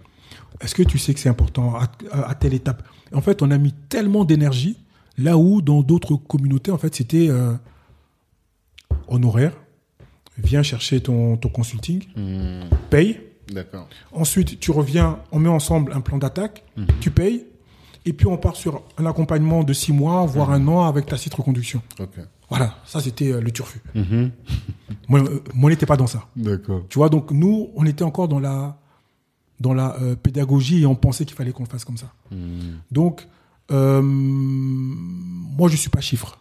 Est-ce 0.61 0.75
que 0.75 0.83
tu 0.83 0.99
sais 0.99 1.15
que 1.15 1.21
c'est 1.21 1.29
important 1.31 1.75
à, 1.77 1.91
à- 2.11 2.29
à 2.31 2.35
telle 2.35 2.53
étape? 2.55 2.87
En 3.15 3.21
fait, 3.23 3.41
on 3.43 3.51
a 3.51 3.59
mis 3.59 3.73
tellement 3.89 4.25
d'énergie 4.25 4.77
là 5.17 5.39
où 5.39 5.63
dans 5.63 5.83
d'autres 5.83 6.17
communautés, 6.17 6.71
en 6.71 6.79
fait, 6.79 6.95
c'était 6.95 7.29
euh, 7.31 7.55
honoraire. 9.09 9.53
Viens 10.39 10.63
chercher 10.63 11.01
ton, 11.01 11.37
ton 11.37 11.49
consulting, 11.49 12.05
Mhm. 12.17 12.69
paye. 12.91 13.21
D'accord. 13.53 13.89
Ensuite, 14.13 14.61
tu 14.61 14.71
reviens, 14.71 15.19
on 15.31 15.39
met 15.39 15.49
ensemble 15.49 15.93
un 15.93 16.01
plan 16.01 16.17
d'attaque, 16.19 16.65
tu 17.01 17.11
payes. 17.11 17.45
Et 18.05 18.13
puis, 18.13 18.27
on 18.27 18.37
part 18.37 18.57
sur 18.57 18.83
un 18.99 19.07
accompagnement 19.07 19.63
de 19.63 19.73
six 19.73 19.93
mois, 19.93 20.27
voire 20.27 20.51
un 20.51 20.67
an 20.67 20.87
avec 20.87 21.07
ta 21.07 21.17
site 21.17 21.35
reconduction. 21.35 21.83
Ok. 22.01 22.19
Voilà, 22.49 22.77
ça, 22.85 23.01
c'était 23.01 23.33
euh, 23.33 23.41
le 23.41 23.51
turfu. 23.51 23.81
Mhm. 23.95 24.31
Moi, 25.09 25.21
euh, 25.21 25.43
moi, 25.55 25.67
on 25.67 25.69
n'était 25.69 25.87
pas 25.87 25.97
dans 25.97 26.07
ça. 26.07 26.27
D'accord. 26.37 26.85
Tu 26.89 26.99
vois, 26.99 27.09
donc 27.09 27.31
nous, 27.31 27.71
on 27.75 27.87
était 27.87 28.05
encore 28.05 28.29
dans 28.29 28.39
la, 28.39 28.79
dans 29.59 29.73
la 29.73 29.97
euh, 30.01 30.17
pédagogie 30.17 30.83
et 30.83 30.87
on 30.87 30.95
pensait 30.95 31.25
qu'il 31.25 31.37
fallait 31.37 31.53
qu'on 31.53 31.63
le 31.63 31.69
fasse 31.69 31.85
comme 31.85 31.97
ça. 31.97 32.13
Mhm. 32.31 32.81
Donc, 32.91 33.27
euh, 33.71 34.03
moi, 34.03 35.69
je 35.69 35.77
suis 35.77 35.91
pas 35.91 36.01
chiffre. 36.01 36.39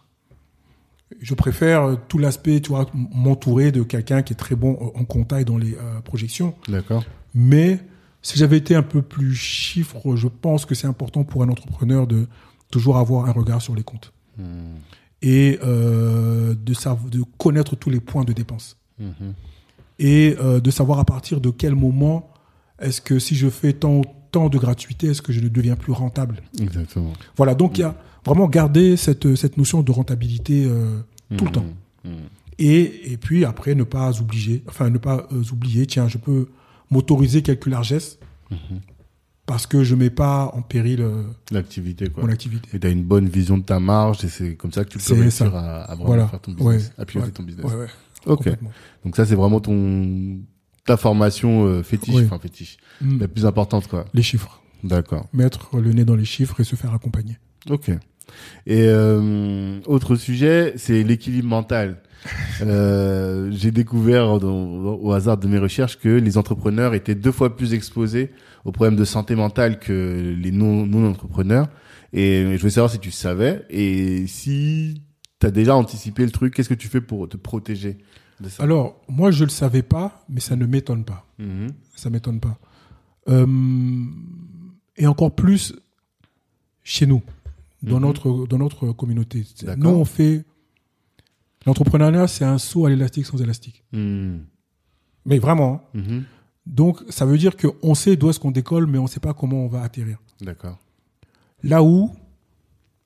Je 1.20 1.34
préfère 1.34 1.96
tout 2.08 2.18
l'aspect, 2.18 2.60
tu 2.60 2.70
vois, 2.70 2.86
m'entourer 2.94 3.70
de 3.70 3.82
quelqu'un 3.82 4.22
qui 4.22 4.32
est 4.32 4.36
très 4.36 4.54
bon 4.54 4.92
en 4.94 5.04
compta 5.04 5.40
et 5.40 5.44
dans 5.44 5.58
les 5.58 5.74
euh, 5.74 6.00
projections. 6.00 6.54
D'accord. 6.68 7.04
Mais 7.34 7.80
si 8.22 8.38
j'avais 8.38 8.56
été 8.58 8.74
un 8.74 8.82
peu 8.82 9.02
plus 9.02 9.34
chiffre, 9.34 10.16
je 10.16 10.28
pense 10.28 10.64
que 10.64 10.74
c'est 10.74 10.86
important 10.86 11.24
pour 11.24 11.42
un 11.42 11.48
entrepreneur 11.48 12.06
de 12.06 12.26
toujours 12.70 12.96
avoir 12.98 13.26
un 13.28 13.32
regard 13.32 13.60
sur 13.60 13.74
les 13.74 13.82
comptes 13.82 14.12
Mhm. 14.38 14.46
et 15.20 15.58
euh, 15.62 16.54
de, 16.54 16.72
de 17.10 17.22
connaître 17.38 17.76
tous 17.76 17.90
les 17.90 18.00
points 18.00 18.24
de 18.24 18.32
dépense 18.32 18.78
Mhm. 18.98 19.34
et 19.98 20.36
euh, 20.40 20.60
de 20.60 20.70
savoir 20.70 20.98
à 20.98 21.04
partir 21.04 21.40
de 21.40 21.50
quel 21.50 21.74
moment 21.74 22.30
est-ce 22.80 23.00
que 23.00 23.18
si 23.18 23.34
je 23.34 23.48
fais 23.50 23.72
tant, 23.74 24.00
tant 24.30 24.48
de 24.48 24.58
gratuité, 24.58 25.08
est-ce 25.08 25.20
que 25.22 25.32
je 25.32 25.40
ne 25.40 25.48
deviens 25.48 25.76
plus 25.76 25.92
rentable? 25.92 26.42
Exactement. 26.60 27.12
Voilà, 27.36 27.54
donc 27.54 27.76
il 27.78 27.82
y 27.82 27.84
a 27.84 27.94
vraiment 28.24 28.48
garder 28.48 28.96
cette, 28.96 29.34
cette 29.36 29.56
notion 29.58 29.82
de 29.82 29.92
rentabilité 29.92 30.64
euh, 30.64 31.00
tout 31.36 31.44
le 31.44 31.52
temps. 31.52 31.66
Et, 32.58 33.12
et 33.12 33.16
puis 33.16 33.44
après, 33.44 33.74
ne 33.74 33.84
pas 33.84 34.20
obliger, 34.20 34.62
enfin 34.68 34.90
ne 34.90 34.98
pas 34.98 35.28
oublier, 35.52 35.86
tiens, 35.86 36.08
je 36.08 36.18
peux 36.18 36.48
m'autoriser 36.92 37.42
quelques 37.42 37.66
largesses 37.66 38.18
parce 39.46 39.66
que 39.66 39.82
je 39.82 39.94
mets 39.94 40.10
pas 40.10 40.50
en 40.54 40.62
péril 40.62 41.00
euh, 41.02 41.24
L'activité, 41.50 42.08
quoi. 42.08 42.22
mon 42.22 42.28
activité. 42.30 42.68
Et 42.74 42.78
t'as 42.78 42.90
une 42.90 43.02
bonne 43.02 43.26
vision 43.28 43.58
de 43.58 43.64
ta 43.64 43.80
marge 43.80 44.24
et 44.24 44.28
c'est 44.28 44.54
comme 44.56 44.72
ça 44.72 44.84
que 44.84 44.90
tu 44.90 44.98
peux 44.98 45.14
réussir 45.20 45.54
à, 45.54 45.82
à 45.82 45.94
vraiment 45.94 46.06
Voilà. 46.06 46.28
faire 46.28 46.40
ton 46.40 46.52
business, 46.52 46.84
Ouais. 46.96 47.02
à 47.02 47.04
piloter 47.04 47.26
Ouais. 47.28 47.32
ton 47.32 47.42
business. 47.42 47.66
Ouais, 47.66 47.86
ok. 48.26 48.48
Donc 49.04 49.16
ça, 49.16 49.26
c'est 49.26 49.34
vraiment 49.34 49.58
ton, 49.60 50.38
ta 50.84 50.96
formation 50.96 51.64
euh, 51.66 51.82
fétiche, 51.82 52.24
enfin 52.24 52.38
fétiche, 52.38 52.76
Mm. 53.00 53.18
la 53.20 53.28
plus 53.28 53.44
importante, 53.46 53.88
quoi. 53.88 54.04
Les 54.14 54.22
chiffres. 54.22 54.60
D'accord. 54.84 55.26
Mettre 55.32 55.76
le 55.78 55.92
nez 55.92 56.04
dans 56.04 56.16
les 56.16 56.24
chiffres 56.24 56.60
et 56.60 56.64
se 56.64 56.76
faire 56.76 56.92
accompagner. 56.94 57.36
Ok. 57.70 57.90
Et 58.66 58.84
euh, 58.86 59.80
autre 59.86 60.16
sujet, 60.16 60.74
c'est 60.76 61.02
l'équilibre 61.02 61.48
mental. 61.48 61.98
Euh, 62.62 63.50
J'ai 63.52 63.70
découvert 63.72 64.38
dans- 64.38 64.94
au 64.94 65.12
hasard 65.12 65.36
de 65.38 65.48
mes 65.48 65.58
recherches 65.58 65.98
que 65.98 66.08
les 66.08 66.38
entrepreneurs 66.38 66.94
étaient 66.94 67.14
deux 67.16 67.32
fois 67.32 67.56
plus 67.56 67.74
exposés 67.74 68.30
aux 68.64 68.70
problèmes 68.72 68.96
de 68.96 69.04
santé 69.04 69.34
mentale 69.34 69.78
que 69.80 70.34
les 70.38 70.52
non, 70.52 70.86
non 70.86 71.08
entrepreneurs. 71.10 71.68
Et 72.12 72.44
je 72.52 72.58
voulais 72.58 72.70
savoir 72.70 72.90
si 72.92 72.98
tu 73.00 73.10
savais 73.10 73.64
et 73.70 74.26
si 74.28 75.02
tu 75.40 75.46
as 75.46 75.50
déjà 75.50 75.74
anticipé 75.74 76.24
le 76.24 76.30
truc, 76.30 76.54
qu'est-ce 76.54 76.68
que 76.68 76.74
tu 76.74 76.88
fais 76.88 77.00
pour 77.00 77.28
te 77.28 77.36
protéger 77.36 77.98
de 78.40 78.48
ça? 78.48 78.62
Alors, 78.62 79.00
moi, 79.08 79.30
je 79.32 79.42
le 79.44 79.50
savais 79.50 79.82
pas, 79.82 80.24
mais 80.28 80.40
ça 80.40 80.54
ne 80.54 80.66
m'étonne 80.66 81.04
pas. 81.04 81.26
Mhm. 81.38 81.68
Ça 81.96 82.10
m'étonne 82.10 82.38
pas. 82.38 82.58
Euh, 83.28 83.46
et 84.96 85.06
encore 85.06 85.34
plus 85.34 85.74
chez 86.84 87.06
nous, 87.06 87.22
dans, 87.82 87.96
Mhm. 87.96 88.02
notre, 88.06 88.46
dans 88.46 88.58
notre 88.58 88.92
communauté. 88.92 89.44
Nous, 89.76 89.88
on 89.90 90.04
fait. 90.04 90.44
L'entrepreneuriat, 91.66 92.26
c'est 92.26 92.44
un 92.44 92.58
saut 92.58 92.86
à 92.86 92.90
l'élastique 92.90 93.26
sans 93.26 93.40
élastique. 93.40 93.84
Mhm. 93.92 94.44
Mais 95.26 95.38
vraiment. 95.38 95.82
hein. 95.94 95.98
Mhm. 96.00 96.24
Donc, 96.66 97.00
ça 97.08 97.24
veut 97.26 97.38
dire 97.38 97.56
qu'on 97.56 97.94
sait 97.94 98.16
d'où 98.16 98.30
est-ce 98.30 98.40
qu'on 98.40 98.50
décolle, 98.50 98.86
mais 98.86 98.98
on 98.98 99.04
ne 99.04 99.08
sait 99.08 99.20
pas 99.20 99.34
comment 99.34 99.64
on 99.64 99.68
va 99.68 99.82
atterrir. 99.82 100.18
D'accord. 100.40 100.78
Là 101.62 101.82
où, 101.82 102.10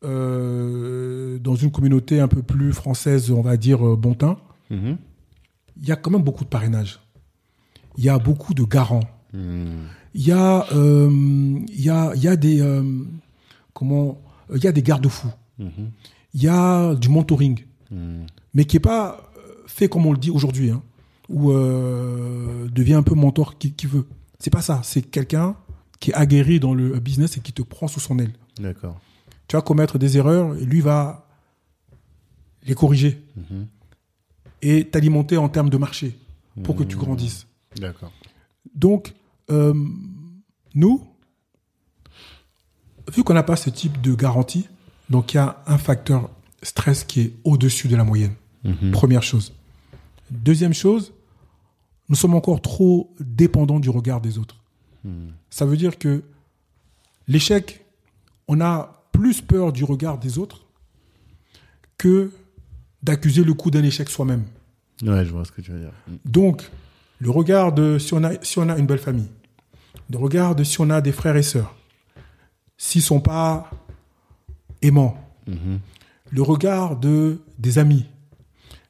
euh, 0.05 1.39
dans 1.39 1.55
une 1.55 1.71
communauté 1.71 2.21
un 2.21 2.29
peu 2.29 2.43
plus 2.43 2.73
française, 2.73 3.31
on 3.31 3.43
va 3.43 3.57
dire 3.57 3.87
euh, 3.87 3.97
bon 3.97 4.15
teint, 4.15 4.39
Mhm. 4.71 4.97
il 5.81 5.89
y 5.89 5.93
a 5.93 5.97
quand 5.97 6.11
même 6.11 6.23
beaucoup 6.23 6.45
de 6.45 6.49
parrainage. 6.49 7.01
Il 7.99 8.05
y 8.05 8.09
a 8.09 8.19
beaucoup 8.19 8.53
de 8.55 8.63
garants. 8.65 9.09
Mhm. 9.33 9.87
Il 10.15 10.27
y 10.27 10.33
a, 10.33 10.67
euh, 10.73 11.11
il 11.69 11.81
y 11.81 11.91
a, 11.91 12.13
il 12.15 12.23
y 12.23 12.29
a 12.29 12.37
des, 12.37 12.61
euh, 12.61 12.83
comment, 13.75 14.19
il 14.55 14.63
y 14.63 14.67
a 14.67 14.73
des 14.73 14.83
garde-fous. 14.83 15.33
Mhm. 15.59 15.91
Il 16.35 16.43
y 16.43 16.49
a 16.49 16.95
du 16.95 17.09
mentoring, 17.09 17.65
Mhm. 17.91 18.27
mais 18.55 18.65
qui 18.65 18.77
est 18.77 18.81
pas 18.81 19.31
euh, 19.37 19.41
fait 19.67 19.89
comme 19.89 20.07
on 20.07 20.13
le 20.13 20.19
dit 20.19 20.31
aujourd'hui, 20.31 20.71
hein, 20.71 20.83
où 21.29 21.51
euh, 21.53 22.69
devient 22.71 22.95
un 22.95 23.03
peu 23.03 23.15
mentor 23.15 23.59
qui, 23.59 23.73
qui 23.73 23.87
veut. 23.87 24.07
C'est 24.39 24.51
pas 24.51 24.61
ça. 24.63 24.81
C'est 24.85 25.03
quelqu'un 25.03 25.57
qui 25.99 26.11
est 26.11 26.15
aguerri 26.15 26.61
dans 26.61 26.75
le 26.75 26.99
business 27.01 27.37
et 27.39 27.41
qui 27.41 27.53
te 27.53 27.63
prend 27.63 27.89
sous 27.89 28.01
son 28.01 28.19
aile. 28.19 28.33
D'accord. 28.61 29.01
Tu 29.49 29.57
vas 29.57 29.63
commettre 29.63 29.99
des 29.99 30.19
erreurs 30.19 30.55
et 30.57 30.65
lui 30.65 30.81
va 30.81 31.27
les 32.65 32.75
corriger 32.75 33.23
Mhm. 33.37 33.67
et 34.63 34.85
t'alimenter 34.89 35.37
en 35.37 35.49
termes 35.49 35.71
de 35.71 35.77
marché 35.77 36.19
pour 36.65 36.75
que 36.77 36.83
tu 36.85 36.97
grandisses. 36.97 37.47
D'accord. 37.77 38.13
Donc, 38.75 39.15
euh, 39.51 39.73
nous, 40.75 41.03
vu 43.13 43.25
qu'on 43.25 43.35
n'a 43.35 43.43
pas 43.43 43.57
ce 43.57 43.71
type 43.71 44.01
de 44.01 44.15
garantie, 44.15 44.69
donc 45.11 45.35
il 45.35 45.37
y 45.37 45.41
a 45.41 45.63
un 45.67 45.79
facteur 45.79 46.31
stress 46.63 47.05
qui 47.05 47.21
est 47.21 47.33
au-dessus 47.45 47.89
de 47.89 47.97
la 47.97 48.05
moyenne. 48.05 48.35
Mhm. 48.65 48.91
Première 48.91 49.23
chose. 49.23 49.53
Deuxième 50.31 50.75
chose, 50.75 51.13
nous 52.09 52.17
sommes 52.17 52.35
encore 52.35 52.61
trop 52.61 53.15
dépendants 53.21 53.81
du 53.81 53.91
regard 53.91 54.21
des 54.21 54.39
autres. 54.39 54.57
Mhm. 55.05 55.33
Ça 55.51 55.67
veut 55.67 55.77
dire 55.77 55.99
que 55.99 56.23
l'échec, 57.29 57.85
on 58.49 58.61
a 58.61 59.05
plus 59.13 59.41
peur 59.41 59.73
du 59.73 59.85
regard 59.85 60.19
des 60.19 60.39
autres 60.39 60.67
que 61.99 62.31
d'accuser 63.03 63.45
le 63.45 63.55
coup 63.55 63.71
d'un 63.71 63.83
échec 63.83 64.11
soi-même. 64.11 64.45
Ouais, 65.03 65.25
je 65.25 65.31
vois 65.31 65.45
ce 65.45 65.53
que 65.53 65.61
tu 65.61 65.71
veux 65.71 65.81
dire. 65.81 65.93
Mhm. 66.09 66.19
Donc, 66.25 66.71
le 67.19 67.31
regard 67.31 67.73
de 67.73 67.99
si 67.99 68.15
on 68.15 68.25
a, 68.25 68.33
si 68.43 68.59
on 68.59 68.69
a 68.69 68.77
une 68.77 68.87
belle 68.87 68.99
famille, 68.99 69.29
le 70.11 70.19
regard 70.19 70.55
de 70.55 70.65
si 70.65 70.81
on 70.81 70.91
a 70.91 71.01
des 71.01 71.13
frères 71.13 71.37
et 71.37 71.43
sœurs, 71.43 71.75
s'ils 72.77 73.03
sont 73.03 73.21
pas 73.21 73.71
aimants, 74.83 75.17
Mhm. 75.47 75.79
le 76.31 76.43
regard 76.43 76.97
de 76.97 77.41
des 77.59 77.79
amis, 77.79 78.05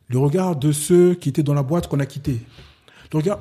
le 0.08 0.18
regard 0.18 0.56
de 0.56 0.72
ceux 0.72 1.14
qui 1.14 1.28
étaient 1.28 1.42
dans 1.42 1.54
la 1.54 1.62
boîte 1.62 1.86
qu'on 1.88 2.00
a 2.00 2.06
quitté. 2.06 2.40
Le 3.12 3.18
regard. 3.18 3.40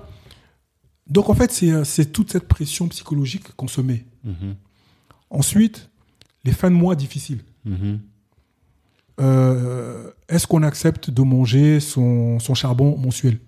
Donc 1.07 1.29
en 1.29 1.33
fait, 1.33 1.51
c'est 1.51 1.71
euh, 1.71 1.83
c'est 1.83 2.07
toute 2.11 2.31
cette 2.31 2.47
pression 2.47 2.87
psychologique 2.89 3.55
qu'on 3.55 3.67
se 3.67 3.81
met. 3.81 4.05
Mhm. 4.23 4.55
Ensuite, 5.29 5.89
les 6.43 6.51
fins 6.51 6.69
de 6.69 6.75
mois 6.75 6.95
difficiles. 6.95 7.43
Mhm. 7.65 7.99
Euh, 9.21 10.11
Est-ce 10.27 10.47
qu'on 10.47 10.63
accepte 10.63 11.09
de 11.11 11.21
manger 11.21 11.79
son, 11.79 12.39
son 12.39 12.53
charbon 12.55 12.97
mensuel? 12.97 13.39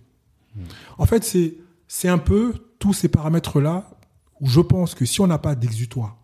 En 0.97 1.05
fait, 1.05 1.23
c'est 1.23 1.55
c'est 1.87 2.07
un 2.09 2.17
peu 2.19 2.53
tous 2.79 2.93
ces 2.93 3.07
paramètres-là 3.09 3.89
où 4.39 4.47
je 4.47 4.59
pense 4.61 4.93
que 4.95 5.05
si 5.05 5.19
on 5.21 5.27
n'a 5.27 5.37
pas 5.39 5.55
d'exutoire, 5.55 6.17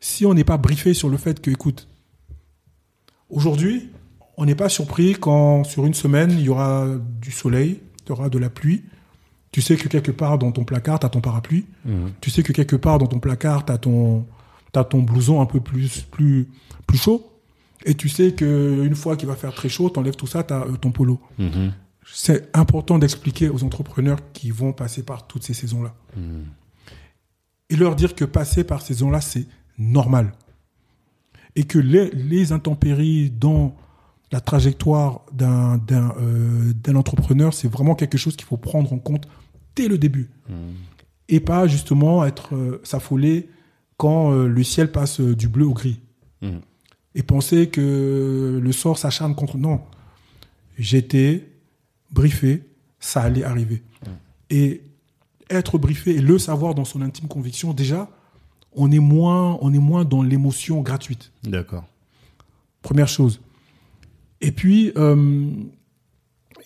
si 0.00 0.26
on 0.26 0.34
n'est 0.34 0.44
pas 0.44 0.56
briefé 0.56 0.94
sur 0.94 1.08
le 1.08 1.16
fait 1.16 1.40
que, 1.40 1.50
écoute, 1.50 1.88
aujourd'hui, 3.28 3.90
on 4.36 4.44
n'est 4.44 4.54
pas 4.54 4.68
surpris 4.68 5.14
quand 5.14 5.64
sur 5.64 5.86
une 5.86 5.94
semaine, 5.94 6.32
il 6.32 6.42
y 6.42 6.48
aura 6.48 6.86
du 7.20 7.30
soleil, 7.30 7.80
il 8.04 8.08
y 8.08 8.12
aura 8.12 8.28
de 8.28 8.38
la 8.38 8.50
pluie. 8.50 8.84
Tu 9.52 9.62
sais 9.62 9.76
que 9.76 9.88
quelque 9.88 10.10
part 10.10 10.38
dans 10.38 10.52
ton 10.52 10.64
placard, 10.64 11.00
tu 11.00 11.06
as 11.06 11.08
ton 11.08 11.20
parapluie. 11.20 11.64
Mhm. 11.84 12.12
Tu 12.20 12.30
sais 12.30 12.42
que 12.42 12.52
quelque 12.52 12.76
part 12.76 12.98
dans 12.98 13.06
ton 13.06 13.18
placard, 13.18 13.64
tu 13.64 13.72
as 13.72 13.78
ton, 13.78 14.26
ton 14.72 15.02
blouson 15.02 15.40
un 15.40 15.46
peu 15.46 15.60
plus, 15.60 16.02
plus, 16.02 16.48
plus 16.86 16.98
chaud. 16.98 17.32
Et 17.86 17.94
tu 17.94 18.08
sais 18.08 18.34
qu'une 18.34 18.94
fois 18.94 19.16
qu'il 19.16 19.28
va 19.28 19.36
faire 19.36 19.54
très 19.54 19.68
chaud, 19.68 19.88
tu 19.90 19.98
enlèves 19.98 20.16
tout 20.16 20.26
ça, 20.26 20.42
tu 20.44 20.52
as 20.52 20.66
ton 20.80 20.90
polo. 20.90 21.20
Mhm. 21.38 21.72
C'est 22.12 22.54
important 22.54 22.98
d'expliquer 22.98 23.48
aux 23.48 23.64
entrepreneurs 23.64 24.18
qui 24.32 24.50
vont 24.50 24.72
passer 24.72 25.02
par 25.02 25.26
toutes 25.26 25.42
ces 25.42 25.54
saisons-là. 25.54 25.94
Mhm. 26.16 26.44
Et 27.70 27.76
leur 27.76 27.96
dire 27.96 28.14
que 28.14 28.24
passer 28.24 28.62
par 28.62 28.82
ces 28.82 28.88
saisons-là, 28.88 29.20
c'est 29.20 29.46
normal. 29.78 30.32
Et 31.54 31.64
que 31.64 31.78
les, 31.78 32.10
les 32.10 32.52
intempéries 32.52 33.30
dans 33.30 33.74
la 34.32 34.40
trajectoire 34.40 35.22
d'un 35.32 35.80
euh, 35.90 36.72
d'un 36.74 36.96
entrepreneur, 36.96 37.54
c'est 37.54 37.68
vraiment 37.68 37.94
quelque 37.94 38.18
chose 38.18 38.36
qu'il 38.36 38.46
faut 38.46 38.56
prendre 38.56 38.92
en 38.92 38.98
compte 38.98 39.28
dès 39.74 39.88
le 39.88 39.98
début. 39.98 40.30
Mhm. 40.48 40.56
Et 41.28 41.40
pas 41.40 41.66
justement 41.66 42.24
être 42.24 42.54
euh, 42.54 42.80
s'affoler 42.84 43.48
quand 43.96 44.32
euh, 44.32 44.46
le 44.46 44.62
ciel 44.62 44.90
passe 44.92 45.20
du 45.20 45.48
bleu 45.48 45.66
au 45.66 45.74
gris. 45.74 46.00
Mhm. 46.42 46.60
Et 47.14 47.22
penser 47.22 47.68
que 47.68 48.60
le 48.62 48.72
sort 48.72 48.98
s'acharne 48.98 49.34
contre... 49.34 49.56
Non. 49.56 49.80
J'étais 50.78 51.48
briefé, 52.10 52.62
ça 53.00 53.22
allait 53.22 53.42
arriver. 53.42 53.82
Et 54.50 54.82
être 55.48 55.78
briefé 55.78 56.16
et 56.16 56.20
le 56.20 56.38
savoir 56.38 56.74
dans 56.74 56.84
son 56.84 57.00
intime 57.00 57.26
conviction, 57.26 57.72
déjà, 57.72 58.10
on 58.76 58.90
est 58.92 58.98
moins, 59.00 59.58
on 59.60 59.72
est 59.74 59.78
moins 59.78 60.04
dans 60.04 60.22
l'émotion 60.22 60.82
gratuite. 60.82 61.32
D'accord. 61.42 61.84
Première 62.82 63.08
chose. 63.08 63.40
Et 64.40 64.52
puis, 64.52 64.92
euh, 64.96 65.50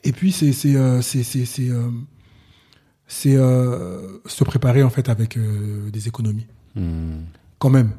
et 0.04 0.12
puis 0.12 0.32
c'est 0.32 0.52
c'est 0.52 0.74
euh, 0.76 1.00
c'est 1.02 1.22
c'est 1.22 1.44
c'est 1.46 3.36
euh, 3.36 4.18
se 4.26 4.44
préparer 4.44 4.82
en 4.82 4.90
fait 4.90 5.08
avec 5.08 5.38
des 5.38 6.08
économies 6.08 6.46
Mhm. 6.76 7.24
quand 7.58 7.70
même, 7.70 7.90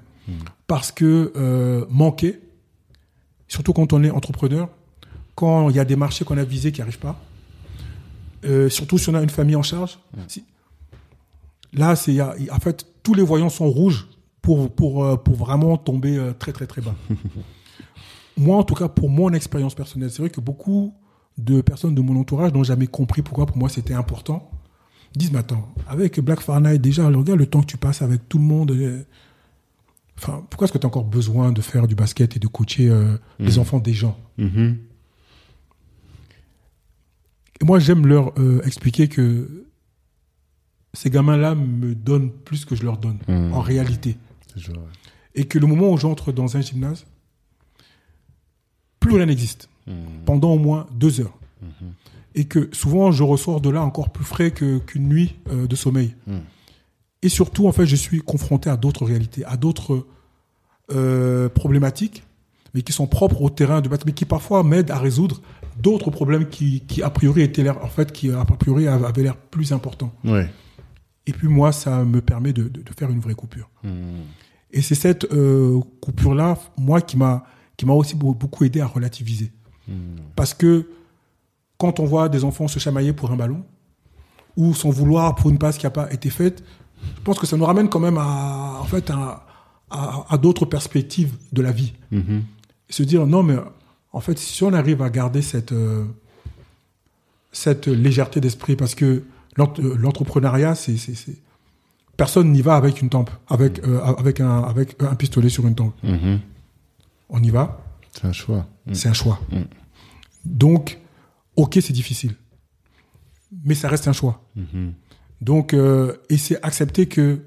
parce 0.67 0.91
que 0.93 1.85
manquer, 1.89 2.39
surtout 3.49 3.73
quand 3.73 3.91
on 3.93 4.01
est 4.03 4.09
entrepreneur, 4.09 4.69
quand 5.35 5.69
il 5.69 5.75
y 5.75 5.79
a 5.79 5.85
des 5.85 5.97
marchés 5.97 6.23
qu'on 6.23 6.37
a 6.37 6.43
visés 6.45 6.71
qui 6.71 6.79
n'arrivent 6.79 6.99
pas, 6.99 7.19
surtout 8.69 8.97
si 8.97 9.09
on 9.09 9.15
a 9.15 9.21
une 9.21 9.29
famille 9.29 9.55
en 9.57 9.63
charge, 9.63 9.99
si- 10.29 10.43
là 11.73 11.95
c'est 11.95 12.19
en 12.21 12.59
fait 12.59 12.85
tous 13.03 13.13
les 13.13 13.23
voyants 13.23 13.49
sont 13.49 13.69
rouges 13.69 14.07
pour 14.41 14.73
pour 14.73 15.03
euh, 15.03 15.15
pour 15.17 15.35
vraiment 15.35 15.77
tomber 15.77 16.17
euh, 16.17 16.33
très 16.33 16.51
très 16.51 16.67
très 16.67 16.81
bas. 16.81 16.95
moi 18.37 18.57
en 18.57 18.63
tout 18.63 18.75
cas 18.75 18.87
pour 18.87 19.09
mon 19.09 19.31
expérience 19.33 19.75
personnelle, 19.75 20.09
c'est 20.11 20.21
vrai 20.21 20.29
que 20.29 20.41
beaucoup 20.41 20.93
de 21.37 21.61
personnes 21.61 21.95
de 21.95 22.01
mon 22.01 22.19
entourage 22.19 22.53
n'ont 22.53 22.63
jamais 22.63 22.87
compris 22.87 23.21
pourquoi 23.21 23.45
pour 23.45 23.57
moi 23.57 23.69
c'était 23.69 23.93
important. 23.93 24.51
Ils 25.15 25.19
disent 25.19 25.31
mais 25.31 25.39
attends, 25.39 25.67
avec 25.87 26.19
Black 26.19 26.39
Fahrenheit 26.39 26.79
déjà 26.79 27.07
regarde 27.07 27.39
le 27.39 27.45
temps 27.45 27.61
que 27.61 27.65
tu 27.67 27.77
passes 27.77 28.01
avec 28.01 28.27
tout 28.29 28.37
le 28.37 28.45
monde. 28.45 28.71
euh, 28.71 29.03
Enfin, 30.17 30.45
pourquoi 30.51 30.65
est-ce 30.65 30.73
que 30.73 30.77
tu 30.77 30.85
as 30.85 30.87
encore 30.87 31.05
besoin 31.05 31.51
de 31.51 31.61
faire 31.61 31.87
du 31.87 31.95
basket 31.95 32.35
et 32.35 32.39
de 32.39 32.45
coacher 32.45 32.89
euh, 32.89 33.17
les 33.39 33.57
enfants 33.57 33.79
des 33.79 33.93
gens? 33.93 34.19
Mhm. 34.37 34.77
Et 37.59 37.65
moi, 37.65 37.79
j'aime 37.79 38.05
leur 38.05 38.31
euh, 38.39 38.61
expliquer 38.63 39.07
que 39.07 39.65
ces 40.93 41.09
gamins-là 41.09 41.55
me 41.55 41.95
donnent 41.95 42.29
plus 42.31 42.65
que 42.65 42.75
je 42.75 42.83
leur 42.83 42.97
donne, 42.97 43.17
Mhm. 43.27 43.53
en 43.53 43.61
réalité. 43.61 44.17
Et 45.35 45.45
que 45.45 45.57
le 45.59 45.67
moment 45.67 45.91
où 45.91 45.97
j'entre 45.97 46.31
dans 46.31 46.57
un 46.57 46.61
gymnase, 46.61 47.05
plus 48.99 49.15
rien 49.15 49.25
n'existe. 49.25 49.69
Mhm. 49.87 49.95
Pendant 50.25 50.51
au 50.53 50.59
moins 50.59 50.87
deux 50.93 51.21
heures. 51.21 51.37
Et 52.33 52.45
que 52.45 52.69
souvent, 52.71 53.11
je 53.11 53.23
ressors 53.23 53.59
de 53.61 53.69
là 53.69 53.83
encore 53.83 54.09
plus 54.09 54.23
frais 54.25 54.51
qu'une 54.51 55.07
nuit 55.07 55.35
euh, 55.51 55.67
de 55.67 55.75
sommeil. 55.75 56.15
Et 57.21 57.29
surtout, 57.29 57.67
en 57.67 57.71
fait, 57.71 57.85
je 57.85 57.95
suis 57.95 58.19
confronté 58.19 58.69
à 58.69 58.77
d'autres 58.77 59.05
réalités, 59.05 59.43
à 59.45 59.57
d'autres 59.57 60.05
euh, 60.91 61.49
problématiques, 61.49 62.23
mais 62.73 62.81
qui 62.81 62.93
sont 62.93 63.05
propres 63.07 63.41
au 63.41 63.49
terrain 63.49 63.81
de 63.81 63.89
bâtiment, 63.89 64.07
mais 64.07 64.13
qui 64.13 64.25
parfois 64.25 64.63
m'aident 64.63 64.91
à 64.91 64.97
résoudre 64.97 65.41
d'autres 65.81 66.09
problèmes 66.09 66.47
qui, 66.49 66.81
qui 66.81 67.01
a 67.03 67.09
priori 67.09 67.41
étaient 67.41 67.63
l'air, 67.63 67.83
en 67.83 67.87
fait, 67.89 68.11
qui 68.11 68.31
a 68.31 68.43
priori 68.45 68.87
avaient 68.87 69.23
l'air 69.23 69.35
plus 69.37 69.71
importants. 69.71 70.13
Ouais. 70.23 70.49
Et 71.27 71.33
puis 71.33 71.47
moi, 71.47 71.71
ça 71.71 72.03
me 72.03 72.21
permet 72.21 72.53
de, 72.53 72.63
de, 72.63 72.81
de 72.81 72.91
faire 72.97 73.09
une 73.09 73.19
vraie 73.19 73.35
coupure. 73.35 73.69
Hmm. 73.83 74.23
Et 74.71 74.81
c'est 74.81 74.95
cette 74.95 75.25
euh, 75.31 75.79
coupure-là, 76.01 76.57
moi, 76.77 77.01
qui 77.01 77.17
m'a 77.17 77.43
qui 77.77 77.85
m'a 77.85 77.93
aussi 77.93 78.15
beau- 78.15 78.33
beaucoup 78.33 78.63
aidé 78.63 78.79
à 78.79 78.87
relativiser. 78.87 79.51
Parce 80.35 80.53
que 80.53 80.87
quand 81.77 81.99
on 81.99 82.05
voit 82.05 82.29
des 82.29 82.43
enfants 82.43 82.67
se 82.67 82.79
chamailler 82.79 83.11
pour 83.11 83.31
un 83.31 83.35
ballon, 83.35 83.65
ou 84.55 84.73
s'en 84.73 84.89
vouloir 84.89 85.35
pour 85.35 85.49
une 85.49 85.57
passe 85.57 85.77
qui 85.77 85.85
n'a 85.85 85.89
pas 85.89 86.11
été 86.13 86.29
faite, 86.29 86.63
je 87.17 87.21
pense 87.23 87.39
que 87.39 87.47
ça 87.47 87.57
nous 87.57 87.65
ramène 87.65 87.89
quand 87.89 87.99
même 87.99 88.17
à, 88.17 88.77
en 88.79 88.85
fait, 88.85 89.09
à, 89.09 89.45
à, 89.89 90.25
à 90.29 90.37
d'autres 90.37 90.65
perspectives 90.65 91.35
de 91.51 91.61
la 91.61 91.71
vie. 91.71 91.93
Et 92.89 92.93
se 92.93 93.03
dire, 93.03 93.25
non, 93.25 93.43
mais 93.43 93.57
en 94.13 94.19
fait, 94.19 94.37
si 94.37 94.63
on 94.63 94.73
arrive 94.73 95.01
à 95.01 95.09
garder 95.09 95.41
cette, 95.41 95.71
euh, 95.71 96.05
cette 97.51 97.87
légèreté 97.87 98.39
d'esprit, 98.39 98.75
parce 98.75 98.95
que 98.95 99.23
l'entrepreneuriat, 99.57 100.75
c'est, 100.75 100.97
c'est, 100.97 101.15
c'est- 101.15 101.41
personne 102.17 102.51
n'y 102.51 102.61
va 102.61 102.75
avec 102.75 103.01
une 103.01 103.09
tempe, 103.09 103.29
avec, 103.47 103.79
euh, 103.79 103.99
avec, 104.01 104.39
un, 104.39 104.59
avec 104.63 105.01
un 105.01 105.15
pistolet 105.15 105.49
sur 105.49 105.65
une 105.67 105.75
tempe. 105.75 105.95
Mhm. 106.03 106.39
On 107.29 107.41
y 107.41 107.49
va, 107.49 107.81
C'est 108.13 108.25
un 108.25 108.33
choix. 108.33 108.67
Mm. 108.85 108.93
c'est 108.93 109.09
un 109.09 109.13
choix. 109.13 109.39
Mm. 109.51 109.61
Donc, 110.45 110.99
ok, 111.55 111.77
c'est 111.81 111.93
difficile, 111.93 112.35
mais 113.63 113.73
ça 113.75 113.87
reste 113.87 114.07
un 114.07 114.13
choix. 114.13 114.43
Mhm. 114.55 114.93
Donc, 115.41 115.73
euh, 115.73 116.17
et 116.29 116.37
c'est 116.37 116.61
accepter 116.63 117.05
que 117.07 117.41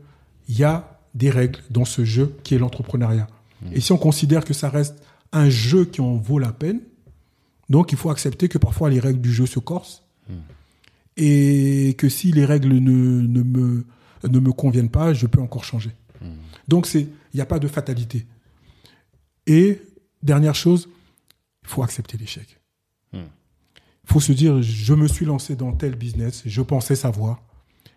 il 0.48 0.58
y 0.58 0.64
a 0.64 0.98
des 1.14 1.30
règles 1.30 1.60
dans 1.70 1.84
ce 1.84 2.04
jeu 2.04 2.36
qui 2.42 2.54
est 2.54 2.58
l'entrepreneuriat. 2.58 3.26
Et 3.72 3.80
si 3.80 3.92
on 3.92 3.96
considère 3.96 4.44
que 4.44 4.52
ça 4.52 4.68
reste 4.68 4.96
un 5.32 5.48
jeu 5.48 5.86
qui 5.86 6.02
en 6.02 6.16
vaut 6.16 6.38
la 6.38 6.52
peine, 6.52 6.80
donc 7.70 7.92
il 7.92 7.98
faut 7.98 8.10
accepter 8.10 8.48
que 8.48 8.58
parfois 8.58 8.90
les 8.90 9.00
règles 9.00 9.20
du 9.22 9.32
jeu 9.32 9.46
se 9.46 9.58
corsent 9.58 10.03
et 11.16 11.94
que 11.98 12.08
si 12.08 12.32
les 12.32 12.44
règles 12.44 12.74
ne, 12.74 13.20
ne 13.20 13.42
me 13.42 13.84
ne 14.28 14.38
me 14.38 14.52
conviennent 14.52 14.90
pas, 14.90 15.12
je 15.12 15.26
peux 15.26 15.40
encore 15.40 15.64
changer. 15.64 15.90
Donc 16.66 16.86
c'est 16.86 17.02
il 17.02 17.36
n'y 17.36 17.40
a 17.40 17.46
pas 17.46 17.58
de 17.58 17.68
fatalité. 17.68 18.26
Et 19.46 19.82
dernière 20.22 20.54
chose, 20.54 20.88
il 21.62 21.68
faut 21.68 21.82
accepter 21.82 22.16
l'échec. 22.16 22.60
Il 23.12 24.12
faut 24.12 24.20
se 24.20 24.32
dire, 24.32 24.60
je 24.60 24.92
me 24.94 25.08
suis 25.08 25.24
lancé 25.24 25.56
dans 25.56 25.72
tel 25.72 25.96
business, 25.96 26.42
je 26.44 26.62
pensais 26.62 26.94
savoir. 26.94 27.42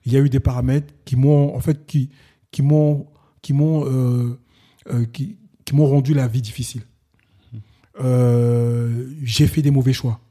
Il 0.06 0.14
y 0.14 0.18
a 0.18 0.22
eu 0.22 0.30
des 0.30 0.40
paramètres 0.40 0.94
qui 1.04 1.18
m'ont, 1.18 1.54
en 1.54 1.60
fait, 1.60 1.86
qui, 1.86 2.12
qui 2.50 2.62
m'ont, 2.62 3.08
qui 3.42 3.52
m'ont, 3.52 3.86
euh, 3.86 4.40
euh, 4.90 5.06
qui, 5.06 5.38
qui 5.66 5.76
m'ont 5.76 5.86
rendu 5.86 6.14
la 6.14 6.28
vie 6.28 6.42
difficile. 6.42 6.84
Euh, 8.00 9.10
j'ai 9.22 9.48
fait 9.48 9.62
des 9.62 9.72
mauvais 9.72 9.92
choix. 9.92 10.22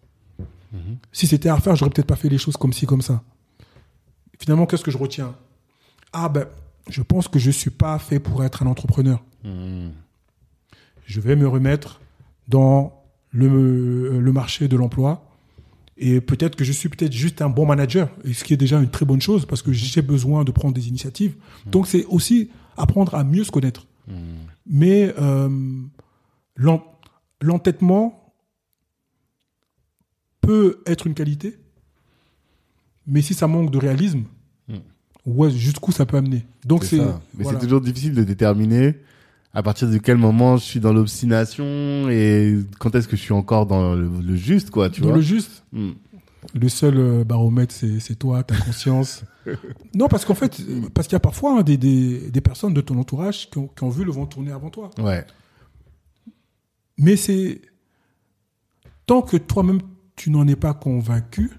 Si 1.12 1.26
c'était 1.26 1.48
à 1.48 1.54
refaire, 1.54 1.76
j'aurais 1.76 1.90
peut-être 1.90 2.06
pas 2.06 2.16
fait 2.16 2.28
les 2.28 2.38
choses 2.38 2.56
comme 2.56 2.72
ci, 2.72 2.86
comme 2.86 3.02
ça. 3.02 3.22
Finalement, 4.38 4.66
qu'est-ce 4.66 4.84
que 4.84 4.90
je 4.90 4.98
retiens? 4.98 5.34
Ah 6.12 6.28
ben, 6.28 6.46
je 6.88 7.02
pense 7.02 7.28
que 7.28 7.38
je 7.38 7.50
suis 7.50 7.70
pas 7.70 7.98
fait 7.98 8.20
pour 8.20 8.44
être 8.44 8.62
un 8.62 8.66
entrepreneur. 8.66 9.22
Mhm. 9.44 9.92
Je 11.06 11.20
vais 11.20 11.36
me 11.36 11.46
remettre 11.48 12.00
dans 12.48 13.02
le, 13.30 14.18
le 14.20 14.32
marché 14.32 14.68
de 14.68 14.76
l'emploi. 14.76 15.22
Et 15.98 16.20
peut-être 16.20 16.56
que 16.56 16.64
je 16.64 16.72
suis 16.72 16.90
peut-être 16.90 17.12
juste 17.12 17.40
un 17.40 17.48
bon 17.48 17.64
manager, 17.64 18.10
ce 18.30 18.44
qui 18.44 18.52
est 18.52 18.58
déjà 18.58 18.78
une 18.78 18.90
très 18.90 19.06
bonne 19.06 19.20
chose 19.22 19.46
parce 19.46 19.62
que 19.62 19.72
j'ai 19.72 20.02
besoin 20.02 20.44
de 20.44 20.50
prendre 20.52 20.74
des 20.74 20.88
initiatives. 20.88 21.34
Donc 21.64 21.86
c'est 21.86 22.04
aussi 22.06 22.50
apprendre 22.76 23.14
à 23.14 23.24
mieux 23.24 23.44
se 23.44 23.50
connaître. 23.50 23.86
Mais 24.66 25.14
euh, 25.18 25.48
l'en- 26.56 26.84
l'entêtement 27.40 28.25
peut 30.46 30.82
être 30.86 31.06
une 31.06 31.14
qualité, 31.14 31.58
mais 33.06 33.22
si 33.22 33.34
ça 33.34 33.46
manque 33.46 33.70
de 33.70 33.78
réalisme, 33.78 34.24
ouais, 35.26 35.50
jusqu'où 35.50 35.92
ça 35.92 36.06
peut 36.06 36.16
amener. 36.16 36.46
Donc 36.64 36.84
C'est. 36.84 36.98
Mais 36.98 37.04
voilà. 37.34 37.58
c'est 37.58 37.64
toujours 37.64 37.80
difficile 37.80 38.14
de 38.14 38.24
déterminer 38.24 38.96
à 39.52 39.62
partir 39.62 39.88
de 39.88 39.96
quel 39.98 40.18
moment 40.18 40.56
je 40.58 40.64
suis 40.64 40.80
dans 40.80 40.92
l'obstination 40.92 41.64
et 42.10 42.58
quand 42.78 42.94
est-ce 42.94 43.08
que 43.08 43.16
je 43.16 43.22
suis 43.22 43.32
encore 43.32 43.66
dans 43.66 43.94
le, 43.94 44.08
le 44.22 44.36
juste, 44.36 44.70
quoi, 44.70 44.90
tu 44.90 45.00
dans 45.00 45.08
vois. 45.08 45.16
le 45.16 45.22
juste. 45.22 45.64
Mm. 45.72 45.92
Le 46.54 46.68
seul 46.68 46.96
euh, 46.96 47.24
baromètre, 47.24 47.74
c'est 47.74 48.14
toi, 48.16 48.44
ta 48.44 48.56
conscience. 48.56 49.24
non, 49.94 50.06
parce 50.08 50.24
qu'en 50.24 50.34
fait, 50.34 50.60
parce 50.94 51.08
qu'il 51.08 51.14
y 51.14 51.16
a 51.16 51.20
parfois 51.20 51.58
hein, 51.58 51.62
des, 51.62 51.76
des, 51.76 52.30
des 52.30 52.40
personnes 52.40 52.72
de 52.72 52.80
ton 52.80 52.96
entourage 52.98 53.50
qui 53.50 53.58
ont, 53.58 53.66
qui 53.66 53.82
ont 53.82 53.88
vu 53.88 54.04
le 54.04 54.12
vent 54.12 54.26
tourner 54.26 54.52
avant 54.52 54.70
toi. 54.70 54.90
Ouais. 54.98 55.26
Mais 56.98 57.16
c'est 57.16 57.60
tant 59.06 59.22
que 59.22 59.36
toi-même 59.36 59.80
tu 60.16 60.30
n'en 60.30 60.46
es 60.48 60.56
pas 60.56 60.74
convaincu. 60.74 61.50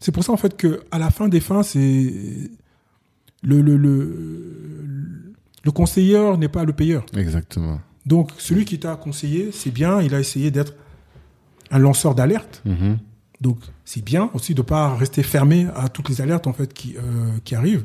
C'est 0.00 0.12
pour 0.12 0.22
ça 0.22 0.32
en 0.32 0.36
fait 0.36 0.56
que 0.56 0.80
à 0.90 0.98
la 0.98 1.10
fin 1.10 1.28
des 1.28 1.40
fins, 1.40 1.62
c'est 1.62 2.12
le 3.42 3.60
le, 3.62 3.76
le 3.76 5.32
le 5.64 5.70
conseiller 5.72 6.36
n'est 6.36 6.48
pas 6.48 6.64
le 6.64 6.72
payeur. 6.72 7.04
Exactement. 7.16 7.80
Donc 8.06 8.30
celui 8.38 8.64
qui 8.64 8.78
t'a 8.78 8.96
conseillé, 8.96 9.50
c'est 9.52 9.70
bien, 9.70 10.00
il 10.00 10.14
a 10.14 10.20
essayé 10.20 10.50
d'être 10.50 10.74
un 11.70 11.78
lanceur 11.78 12.14
d'alerte. 12.14 12.62
Mhm. 12.64 12.98
Donc 13.40 13.58
c'est 13.84 14.04
bien 14.04 14.30
aussi 14.34 14.54
de 14.54 14.62
pas 14.62 14.94
rester 14.94 15.22
fermé 15.22 15.66
à 15.76 15.88
toutes 15.88 16.08
les 16.08 16.20
alertes 16.20 16.46
en 16.46 16.52
fait 16.52 16.72
qui 16.72 16.96
euh, 16.96 17.30
qui 17.44 17.54
arrivent. 17.54 17.84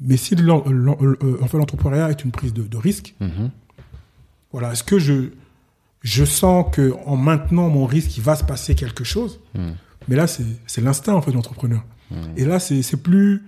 Mais 0.00 0.16
si 0.16 0.34
l'en- 0.36 0.64
l'en- 0.68 0.96
euh, 1.02 1.38
en 1.42 1.46
fait 1.46 1.58
l'entrepreneuriat 1.58 2.10
est 2.10 2.24
une 2.24 2.30
prise 2.32 2.52
de, 2.54 2.62
de 2.62 2.76
risque, 2.76 3.14
Mhm. 3.20 3.50
voilà, 4.52 4.72
est-ce 4.72 4.84
que 4.84 4.98
je 4.98 5.30
je 6.00 6.24
sens 6.24 6.66
que 6.72 6.92
en 7.06 7.16
maintenant 7.16 7.68
mon 7.68 7.86
risque, 7.86 8.16
il 8.16 8.22
va 8.22 8.36
se 8.36 8.44
passer 8.44 8.74
quelque 8.74 9.04
chose. 9.04 9.40
Mhm. 9.54 9.74
Mais 10.08 10.16
là 10.16 10.26
c'est 10.26 10.80
l'instinct 10.80 11.14
en 11.14 11.22
fait 11.22 11.30
de 11.30 11.36
l'entrepreneur. 11.36 11.84
Et 12.36 12.44
là 12.44 12.58
c'est 12.58 12.82
plus 13.02 13.42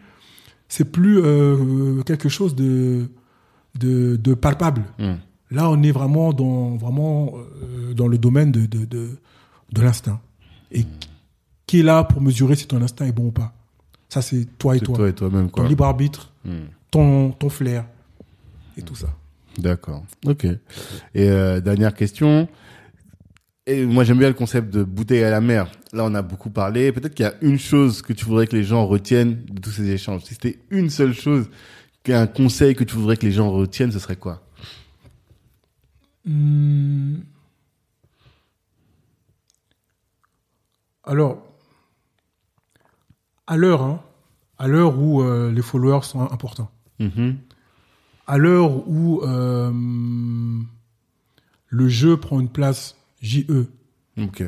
c'est 0.69 0.85
plus 0.91 1.21
euh, 1.23 2.03
quelque 2.03 2.29
chose 2.29 2.55
de 2.55 3.09
de, 3.75 4.17
de 4.17 4.35
palpable. 4.35 4.85
Mhm. 4.99 5.19
Là, 5.51 5.69
on 5.69 5.83
est 5.83 5.93
vraiment 5.93 6.33
dans, 6.33 6.77
vraiment, 6.77 7.35
euh, 7.37 7.93
dans 7.93 8.07
le 8.09 8.17
domaine 8.17 8.51
de, 8.53 8.65
de, 8.65 8.87
de, 8.87 9.19
de 9.71 9.83
l'instinct. 9.83 10.19
Et 10.71 10.87
qui 11.67 11.81
est 11.81 11.83
là 11.83 12.05
pour 12.05 12.23
mesurer 12.23 12.55
si 12.57 12.67
ton 12.67 12.81
instinct 12.81 13.05
est 13.05 13.13
bon 13.13 13.27
ou 13.27 13.31
pas 13.33 13.53
Ça, 14.09 14.23
c'est 14.23 14.47
toi 14.57 14.77
et 14.77 14.81
toi. 14.81 14.97
toi 14.97 15.09
et 15.11 15.13
toi-même, 15.13 15.47
Ton 15.51 15.61
quoi. 15.61 15.69
libre 15.69 15.85
arbitre, 15.85 16.33
ton, 16.91 17.33
ton 17.33 17.51
flair 17.51 17.85
et 18.79 18.83
tout 18.83 18.95
ça. 18.95 19.09
D'accord. 19.59 20.05
Ok. 20.27 20.45
Et 20.45 20.59
euh, 21.29 21.61
dernière 21.61 21.95
question. 21.95 22.49
Et 23.67 23.85
moi, 23.87 24.03
j'aime 24.05 24.19
bien 24.19 24.29
le 24.29 24.35
concept 24.35 24.73
de 24.75 24.83
bouteille 24.83 25.23
à 25.23 25.31
la 25.31 25.41
mer. 25.41 25.71
Là, 25.93 26.05
on 26.05 26.15
a 26.15 26.23
beaucoup 26.23 26.51
parlé. 26.51 26.91
Peut-être 26.91 27.15
qu'il 27.15 27.25
y 27.25 27.29
a 27.29 27.35
une 27.43 27.59
chose 27.59 28.03
que 28.03 28.13
tu 28.13 28.25
voudrais 28.25 28.47
que 28.47 28.57
les 28.57 28.65
gens 28.65 28.87
retiennent 28.87 29.45
de 29.45 29.61
tous 29.61 29.71
ces 29.71 29.89
échanges. 29.91 30.23
Si 30.25 30.35
c'était 30.35 30.59
une 30.71 30.91
seule 30.91 31.15
chose, 31.15 31.49
un 32.09 32.27
conseil 32.27 32.75
que 32.75 32.83
tu 32.83 32.97
voudrais 32.97 33.17
que 33.17 33.25
les 33.27 33.33
gens 33.33 33.51
retiennent, 33.51 33.93
ce 33.93 34.01
serait 34.01 34.17
quoi? 34.17 34.43
Hmm. 36.25 37.19
Alors, 41.05 41.43
à 43.47 43.57
l'heure, 43.57 43.83
hein, 43.83 44.01
à 44.59 44.69
l'heure 44.69 44.99
où 44.99 45.23
euh, 45.23 45.53
les 45.53 45.63
followers 45.63 46.03
sont 46.05 46.21
importants, 46.21 46.71
Mhm. 46.99 47.37
À 48.27 48.39
l'heure 48.39 48.89
où 48.89 49.21
euh, 49.23 49.71
le 51.69 51.89
jeu 51.89 52.17
prend 52.17 52.41
une 52.41 52.49
place 52.49 52.97
JE 53.21 53.67
Ok. 54.19 54.43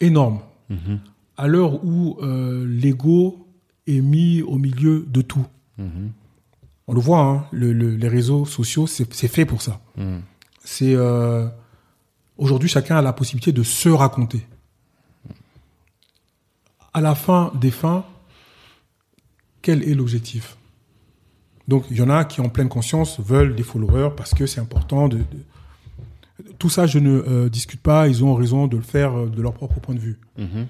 énorme, 0.00 0.40
Mhm. 0.70 1.00
à 1.36 1.46
l'heure 1.46 1.84
où 1.84 2.18
euh, 2.22 2.66
l'ego 2.66 3.46
est 3.86 4.00
mis 4.00 4.42
au 4.42 4.56
milieu 4.58 5.04
de 5.08 5.20
tout. 5.22 5.46
Mhm. 5.78 6.10
On 6.88 6.94
le 6.94 7.00
voit, 7.00 7.20
hein, 7.20 7.46
le- 7.52 7.72
le- 7.72 7.96
les 7.96 8.08
réseaux 8.08 8.44
sociaux, 8.44 8.86
c'est 8.86 9.12
c'est 9.14 9.28
fait 9.28 9.44
pour 9.44 9.62
ça. 9.62 9.80
Mhm. 9.96 10.22
C'est 10.64 10.94
euh, 10.94 11.48
aujourd'hui 12.38 12.68
chacun 12.68 12.96
a 12.96 13.02
la 13.02 13.12
possibilité 13.12 13.52
de 13.52 13.62
se 13.62 13.88
raconter. 13.88 14.46
À 16.94 17.00
la 17.00 17.14
fin 17.14 17.52
des 17.60 17.70
fins, 17.70 18.04
quel 19.62 19.82
est 19.88 19.94
l'objectif? 19.94 20.56
Donc 21.68 21.84
il 21.90 21.96
y 21.96 22.02
en 22.02 22.10
a 22.10 22.24
qui 22.24 22.40
en 22.40 22.48
pleine 22.48 22.68
conscience 22.68 23.18
veulent 23.20 23.54
des 23.56 23.62
followers 23.64 24.10
parce 24.16 24.32
que 24.34 24.46
c'est 24.46 24.60
important. 24.60 25.08
De, 25.08 25.18
de- 25.18 26.52
Tout 26.58 26.68
ça, 26.70 26.86
je 26.86 26.98
ne 26.98 27.10
euh, 27.10 27.48
discute 27.48 27.80
pas. 27.80 28.06
Ils 28.08 28.24
ont 28.24 28.34
raison 28.34 28.66
de 28.68 28.76
le 28.76 28.82
faire 28.82 29.14
euh, 29.18 29.26
de 29.28 29.42
leur 29.42 29.52
propre 29.52 29.80
point 29.80 29.94
de 29.94 30.00
vue. 30.00 30.18
Mhm. 30.38 30.66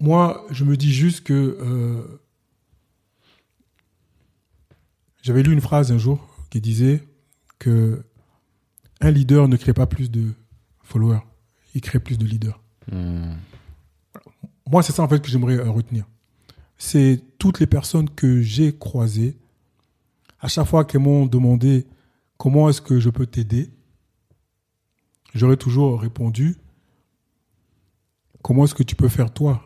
Moi, 0.00 0.44
je 0.50 0.64
me 0.64 0.76
dis 0.76 0.92
juste 0.92 1.22
que 1.24 1.58
euh, 1.60 2.20
j'avais 5.22 5.42
lu 5.42 5.52
une 5.52 5.60
phrase 5.60 5.90
un 5.92 5.98
jour 5.98 6.26
qui 6.50 6.60
disait 6.60 7.06
que 7.58 8.04
un 9.00 9.10
leader 9.10 9.48
ne 9.48 9.56
crée 9.56 9.74
pas 9.74 9.86
plus 9.86 10.10
de 10.10 10.32
followers, 10.82 11.20
il 11.74 11.80
crée 11.80 12.00
plus 12.00 12.18
de 12.18 12.24
leaders. 12.24 12.60
Mhm. 12.90 13.36
Moi, 14.70 14.82
c'est 14.82 14.92
ça 14.92 15.02
en 15.02 15.08
fait 15.08 15.20
que 15.20 15.28
j'aimerais 15.28 15.58
euh, 15.58 15.70
retenir. 15.70 16.04
C'est 16.78 17.22
toutes 17.38 17.60
les 17.60 17.66
personnes 17.66 18.08
que 18.08 18.40
j'ai 18.40 18.76
croisées. 18.76 19.36
À 20.40 20.48
chaque 20.48 20.66
fois 20.66 20.84
qu'elles 20.84 21.02
m'ont 21.02 21.26
demandé 21.26 21.86
comment 22.36 22.68
est-ce 22.68 22.80
que 22.80 23.00
je 23.00 23.10
peux 23.10 23.26
t'aider, 23.26 23.70
j'aurais 25.34 25.56
toujours 25.56 26.00
répondu 26.00 26.56
comment 28.42 28.64
est-ce 28.64 28.74
que 28.74 28.84
tu 28.84 28.94
peux 28.94 29.08
faire 29.08 29.32
toi 29.32 29.62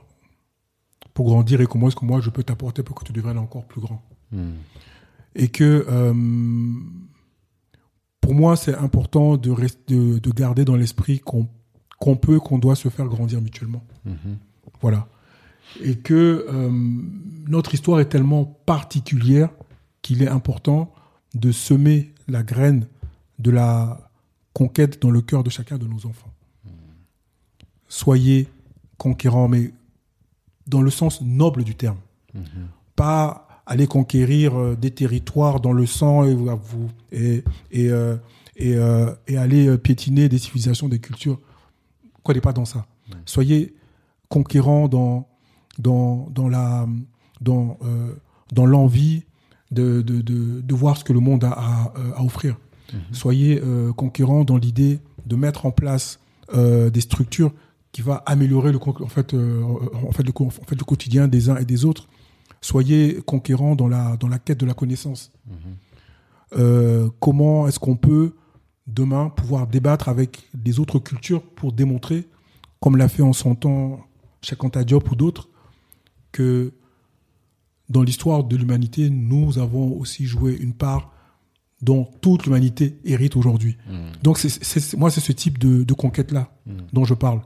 pour 1.15 1.27
grandir 1.27 1.61
et 1.61 1.67
comment 1.67 1.89
est-ce 1.89 1.97
que 1.97 2.07
moi 2.07 2.21
je 2.21 2.31
peux 2.31 2.43
t'apporter 2.43 2.83
pour 2.83 2.97
que 2.97 3.05
tu 3.05 3.13
deviennes 3.13 3.39
encore 3.39 3.67
plus 3.67 3.83
grand. 3.83 4.03
Hmm. 4.33 4.55
Et 5.35 5.49
que 5.49 5.87
euh, 5.89 6.15
pour 8.21 8.35
moi 8.35 8.57
c'est 8.57 8.75
important 8.75 9.37
de, 9.37 9.55
de, 9.89 10.19
de 10.19 10.31
garder 10.31 10.65
dans 10.65 10.77
l'esprit 10.77 11.21
qu'on 11.21 11.49
qu'on 12.03 12.17
peut, 12.17 12.41
qu'on 12.41 12.59
doit 12.59 12.75
se 12.75 12.89
faire 12.89 13.07
grandir 13.07 13.41
mutuellement. 13.41 13.85
Mhm. 14.05 14.37
Voilà. 14.81 15.07
Et 15.81 15.97
que 15.97 16.47
euh, 16.49 16.71
notre 17.49 17.75
histoire 17.75 18.01
est 18.01 18.09
tellement 18.09 18.45
particulière 18.45 19.49
qu'il 20.03 20.23
est 20.23 20.29
important 20.29 20.93
de 21.35 21.53
semer 21.53 22.13
la 22.29 22.43
graine 22.43 22.87
de 23.39 23.51
la 23.51 24.11
conquête 24.53 25.01
dans 25.01 25.11
le 25.11 25.23
cœur 25.23 25.43
de 25.45 25.51
chacun 25.51 25.79
de 25.79 25.87
nos 25.87 26.07
enfants. 26.07 26.31
Soyez 27.89 28.49
conquérants, 28.99 29.49
mais 29.49 29.73
dans 30.67 30.81
le 30.83 30.91
sens 30.91 31.21
noble 31.23 31.65
du 31.65 31.75
terme. 31.75 31.99
Pas 32.97 33.49
aller 33.67 33.87
conquérir 33.87 34.59
euh, 34.59 34.77
des 34.77 34.91
territoires 34.91 35.61
dans 35.61 35.73
le 35.73 35.87
sang 35.87 36.25
et, 36.25 36.35
vous- 36.35 36.91
et, 37.13 37.45
et, 37.71 37.91
euh, 37.91 38.17
et, 38.57 38.75
euh, 38.77 39.13
et 39.29 39.37
aller 39.37 39.77
piétiner 39.79 40.29
des 40.29 40.39
civilisations, 40.39 40.89
des 40.89 40.99
cultures. 40.99 41.41
Quoi 42.23 42.35
n'est 42.35 42.41
pas 42.41 42.53
dans 42.53 42.65
ça. 42.65 42.87
Soyez 43.27 43.75
conquérants 44.29 44.89
dans, 44.89 45.29
dans, 45.79 46.29
dans 46.31 46.49
la 46.49 46.87
dans, 47.41 47.79
euh, 47.85 48.15
dans 48.53 48.67
l'envie 48.67 49.25
de, 49.71 50.03
de, 50.03 50.21
de, 50.21 50.61
de 50.61 50.75
voir 50.75 50.97
ce 50.97 51.05
que 51.05 51.13
le 51.13 51.21
monde 51.21 51.45
a 51.45 51.51
à, 51.53 51.93
à 52.17 52.23
offrir. 52.23 52.57
Soyez 53.13 53.59
euh, 53.65 53.93
conquérants 53.93 54.45
dans 54.45 54.59
l'idée 54.59 55.01
de 55.27 55.35
mettre 55.35 55.65
en 55.65 55.71
place 55.71 56.21
euh, 56.55 56.91
des 56.91 57.01
structures 57.01 57.53
qui 57.91 58.03
va 58.03 58.17
améliorer 58.27 58.71
le, 58.73 58.79
en 58.87 59.07
fait, 59.09 59.33
euh, 59.35 59.63
en, 60.07 60.13
fait, 60.13 60.23
le, 60.25 60.33
co- 60.33 60.47
en 60.47 60.51
fait, 60.67 60.77
le 60.79 60.85
quotidien 60.85 61.27
des 61.27 61.49
uns 61.49 61.57
et 61.57 61.65
des 61.65 61.85
autres. 61.87 62.07
Soyez 62.61 63.21
conquérants 63.27 63.75
dans 63.75 63.89
la, 63.89 64.17
dans 64.19 64.29
la 64.29 64.39
quête 64.39 64.61
de 64.61 64.67
la 64.67 64.75
connaissance. 64.75 65.33
Euh, 66.57 67.09
comment 67.19 67.67
est-ce 67.67 67.79
qu'on 67.79 67.97
peut 67.97 68.35
demain 68.87 69.31
pouvoir 69.31 69.67
débattre 69.67 70.09
avec 70.09 70.49
des 70.55 70.79
autres 70.81 70.99
cultures 70.99 71.43
pour 71.43 71.73
démontrer, 71.73 72.29
comme 72.81 72.97
l'a 72.99 73.09
fait 73.09 73.23
en 73.23 73.33
son 73.33 73.55
temps 73.55 74.01
Cheikh 74.43 74.63
Anta 74.65 74.85
Diop 74.85 75.11
ou 75.11 75.15
d'autres, 75.17 75.49
que 76.33 76.73
dans 77.89 78.03
l'histoire 78.03 78.45
de 78.45 78.57
l'humanité, 78.57 79.11
nous 79.11 79.59
avons 79.59 79.93
aussi 79.99 80.25
joué 80.27 80.57
une 80.57 80.73
part 80.75 81.13
dont 81.83 82.05
toute 82.21 82.45
l'humanité 82.47 82.97
hérite 83.05 83.37
aujourd'hui. 83.37 83.77
Donc, 84.23 84.39
c'est, 84.39 84.49
c'est- 84.49 84.81
c'est- 84.81 84.97
moi, 84.97 85.11
c'est 85.11 85.21
ce 85.21 85.33
type 85.33 85.59
de, 85.59 85.83
de 85.85 85.95
conquête-là 85.95 86.51
dont 86.93 87.05
je 87.05 87.15
parle. 87.15 87.41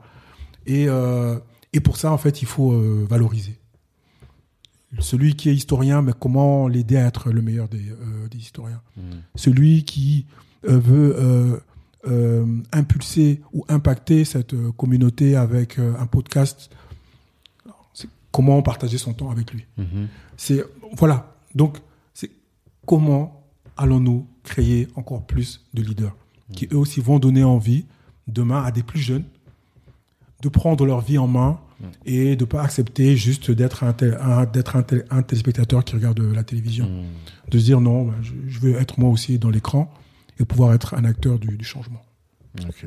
Et, 0.66 0.86
euh, 0.88 1.38
et 1.72 1.80
pour 1.80 1.96
ça, 1.96 2.12
en 2.12 2.18
fait, 2.18 2.42
il 2.42 2.46
faut 2.46 2.72
euh, 2.72 3.06
valoriser. 3.08 3.58
Celui 5.00 5.34
qui 5.34 5.48
est 5.48 5.54
historien, 5.54 6.00
mais 6.02 6.12
comment 6.18 6.68
l'aider 6.68 6.96
à 6.96 7.06
être 7.06 7.30
le 7.30 7.42
meilleur 7.42 7.68
des, 7.68 7.90
euh, 7.90 8.28
des 8.30 8.38
historiens 8.38 8.80
Celui 9.34 9.84
qui 9.84 10.26
veut 10.62 11.60
impulser 12.72 13.40
ou 13.52 13.64
impacter 13.68 14.24
cette 14.24 14.54
communauté 14.76 15.34
avec 15.36 15.78
un 15.78 16.06
podcast, 16.06 16.70
comment 18.36 18.60
partager 18.62 18.98
son 18.98 19.12
temps 19.14 19.30
avec 19.30 19.52
lui. 19.54 19.64
Mhm. 19.78 20.08
C'est 20.36 20.62
voilà. 20.92 21.34
Donc, 21.54 21.78
c'est 22.12 22.30
comment 22.86 23.22
allons-nous 23.78 24.26
créer 24.42 24.88
encore 24.94 25.22
plus 25.26 25.48
de 25.74 25.82
leaders 25.82 26.14
qui 26.52 26.68
eux 26.72 26.76
aussi 26.78 27.00
vont 27.00 27.18
donner 27.18 27.42
envie 27.44 27.86
demain 28.28 28.62
à 28.62 28.70
des 28.70 28.82
plus 28.82 29.00
jeunes 29.00 29.24
de 30.42 30.48
prendre 30.50 30.84
leur 30.86 31.00
vie 31.00 31.18
en 31.18 31.26
main 31.26 31.58
et 32.04 32.36
de 32.36 32.44
pas 32.44 32.62
accepter 32.62 33.16
juste 33.16 33.50
d'être 33.50 33.84
un, 33.84 33.92
tel- 33.92 34.18
un- 34.20 34.44
d'être 34.46 34.76
un, 34.76 34.82
tel- 34.82 35.04
un 35.10 35.22
téléspectateur 35.22 35.84
qui 35.84 35.94
regarde 35.94 36.20
la 36.20 36.42
télévision. 36.44 36.88
De 37.50 37.58
se 37.58 37.64
dire 37.64 37.80
non, 37.80 38.04
ben, 38.06 38.14
je, 38.22 38.32
je 38.48 38.58
veux 38.60 38.74
être 38.76 38.98
moi 39.00 39.10
aussi 39.10 39.38
dans 39.38 39.50
l'écran 39.50 39.92
et 40.38 40.44
pouvoir 40.44 40.72
être 40.74 40.94
un 40.94 41.04
acteur 41.04 41.38
du, 41.38 41.56
du 41.56 41.64
changement. 41.64 42.02
Ok. 42.68 42.86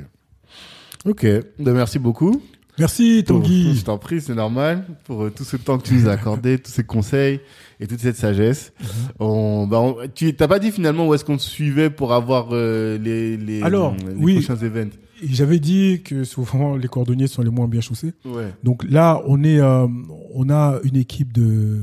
Ok. 1.05 1.25
Ben, 1.59 1.73
merci 1.73 1.97
beaucoup. 1.99 2.41
Merci 2.79 3.23
Tanguy. 3.25 3.75
Je 3.75 3.83
t'en 3.83 3.97
prie, 3.97 4.21
c'est 4.21 4.35
normal. 4.35 4.85
Pour 5.03 5.23
euh, 5.25 5.29
tout 5.29 5.43
ce 5.43 5.57
temps 5.57 5.77
que 5.77 5.83
tu 5.87 5.93
nous 5.95 6.07
as 6.07 6.11
accordé, 6.13 6.57
tous 6.63 6.71
ces 6.71 6.83
conseils 6.83 7.41
et 7.79 7.87
toute 7.87 7.99
cette 7.99 8.15
sagesse. 8.15 8.71
Mhm. 8.79 8.87
On, 9.19 9.67
bah, 9.67 9.79
on- 9.81 9.97
tu 10.13 10.33
t'as 10.35 10.47
pas 10.47 10.59
dit 10.59 10.71
finalement 10.71 11.07
où 11.07 11.13
est-ce 11.13 11.25
qu'on 11.25 11.37
te 11.37 11.41
suivait 11.41 11.89
pour 11.89 12.13
avoir 12.13 12.49
euh, 12.51 12.97
les, 12.97 13.37
les, 13.37 13.61
Alors, 13.61 13.95
les 13.95 14.13
oui. 14.15 14.33
prochains 14.35 14.55
événements. 14.57 14.93
Et 15.21 15.27
J'avais 15.33 15.59
dit 15.59 16.01
que 16.03 16.23
souvent 16.23 16.77
les 16.77 16.87
cordonniers 16.87 17.27
sont 17.27 17.41
les 17.41 17.49
moins 17.49 17.67
bien 17.67 17.81
chaussés. 17.81 18.13
Ouais. 18.23 18.53
Donc 18.63 18.85
là, 18.89 19.21
on 19.27 19.43
est, 19.43 19.59
euh, 19.59 19.85
on 20.33 20.49
a 20.49 20.79
une 20.85 20.95
équipe 20.95 21.33
de, 21.33 21.81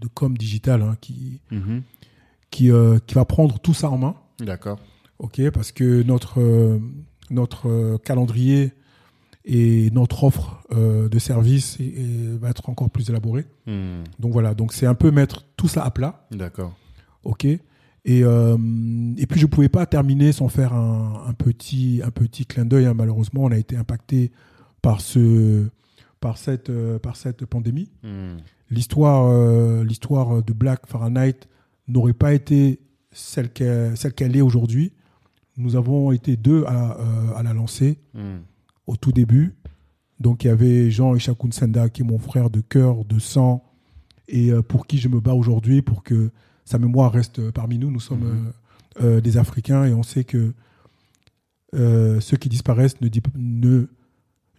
de 0.00 0.08
com 0.12 0.36
digital 0.36 0.82
hein, 0.82 0.96
qui, 1.00 1.40
Mhm. 1.52 1.82
qui, 2.50 2.72
euh, 2.72 2.98
qui 3.06 3.14
va 3.14 3.24
prendre 3.24 3.60
tout 3.60 3.74
ça 3.74 3.88
en 3.88 3.98
main. 3.98 4.16
D'accord. 4.40 4.80
ok 5.20 5.50
Parce 5.50 5.70
que 5.70 6.02
notre, 6.02 6.40
euh, 6.40 6.78
notre 7.30 7.68
euh, 7.68 7.98
calendrier 8.04 8.72
et 9.44 9.90
notre 9.90 10.24
offre 10.24 10.62
euh, 10.72 11.08
de 11.08 11.18
service 11.18 11.78
va 12.40 12.50
être 12.50 12.68
encore 12.68 12.90
plus 12.90 13.08
élaborée. 13.10 13.46
Hmm. 13.66 14.02
Donc 14.18 14.32
voilà, 14.32 14.54
donc 14.54 14.72
c'est 14.72 14.86
un 14.86 14.94
peu 14.94 15.10
mettre 15.10 15.44
tout 15.56 15.68
ça 15.68 15.82
à 15.84 15.90
plat, 15.90 16.26
D'accord. 16.30 16.72
ok 17.24 17.44
et, 18.04 18.24
euh, 18.24 18.56
et 19.16 19.26
puis 19.26 19.38
je 19.38 19.46
pouvais 19.46 19.68
pas 19.68 19.86
terminer 19.86 20.32
sans 20.32 20.48
faire 20.48 20.72
un, 20.72 21.22
un 21.28 21.32
petit 21.34 22.00
un 22.04 22.10
petit 22.10 22.46
clin 22.46 22.64
d'œil. 22.64 22.86
hein. 22.86 22.94
Malheureusement, 22.94 23.44
on 23.44 23.52
a 23.52 23.56
été 23.58 23.76
impacté 23.76 24.32
par 24.80 25.00
ce 25.00 25.68
par 26.20 26.36
cette 26.36 26.70
euh, 26.70 26.98
par 26.98 27.14
cette 27.16 27.44
pandémie. 27.46 27.90
Hmm. 28.02 28.38
L'histoire 28.70 29.84
l'histoire 29.84 30.42
de 30.42 30.52
Black 30.52 30.86
Fahrenheit 30.86 31.46
n'aurait 31.88 32.12
pas 32.14 32.32
été 32.32 32.80
celle 33.12 33.52
qu'elle 33.52 33.96
celle 33.96 34.14
qu'elle 34.14 34.36
est 34.36 34.40
aujourd'hui. 34.40 34.92
Nous 35.56 35.76
avons 35.76 36.10
été 36.10 36.36
deux 36.36 36.64
à, 36.66 36.96
à 37.36 37.42
la 37.42 37.52
lancer 37.52 37.98
Hmm. 38.14 38.38
Au 38.86 38.96
tout 38.96 39.12
début. 39.12 39.54
Donc 40.20 40.44
il 40.44 40.48
y 40.48 40.50
avait 40.50 40.90
Jean 40.90 41.14
Ishakoun 41.14 41.52
Senda 41.52 41.88
qui 41.88 42.02
est 42.02 42.04
mon 42.04 42.18
frère 42.18 42.50
de 42.50 42.60
cœur, 42.60 43.04
de 43.04 43.18
sang, 43.18 43.64
et 44.28 44.50
euh, 44.52 44.62
pour 44.62 44.86
qui 44.86 44.98
je 44.98 45.08
me 45.08 45.20
bats 45.20 45.34
aujourd'hui 45.34 45.82
pour 45.82 46.02
que 46.02 46.30
sa 46.64 46.78
mémoire 46.78 47.10
reste 47.12 47.38
euh, 47.40 47.50
parmi 47.52 47.78
nous. 47.78 47.90
Nous 47.90 48.00
sommes 48.00 48.20
Mhm. 48.24 48.52
euh, 49.00 49.16
euh, 49.16 49.20
des 49.20 49.36
Africains 49.36 49.84
et 49.84 49.94
on 49.94 50.02
sait 50.02 50.24
que 50.24 50.52
euh, 51.74 52.20
ceux 52.20 52.36
qui 52.36 52.48
disparaissent 52.48 53.00
ne, 53.00 53.08
dip- 53.08 53.34
ne, 53.36 53.86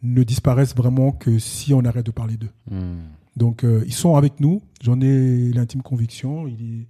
ne 0.01 0.23
disparaissent 0.23 0.75
vraiment 0.75 1.11
que 1.11 1.37
si 1.39 1.73
on 1.73 1.85
arrête 1.85 2.05
de 2.05 2.11
parler 2.11 2.37
d'eux. 2.37 2.49
Hmm. 2.69 2.97
Donc 3.37 3.63
ils 3.85 3.93
sont 3.93 4.15
avec 4.15 4.39
nous, 4.39 4.61
j'en 4.81 4.99
ai 5.01 5.51
l'intime 5.53 5.81
conviction. 5.81 6.47
Il, 6.47 6.85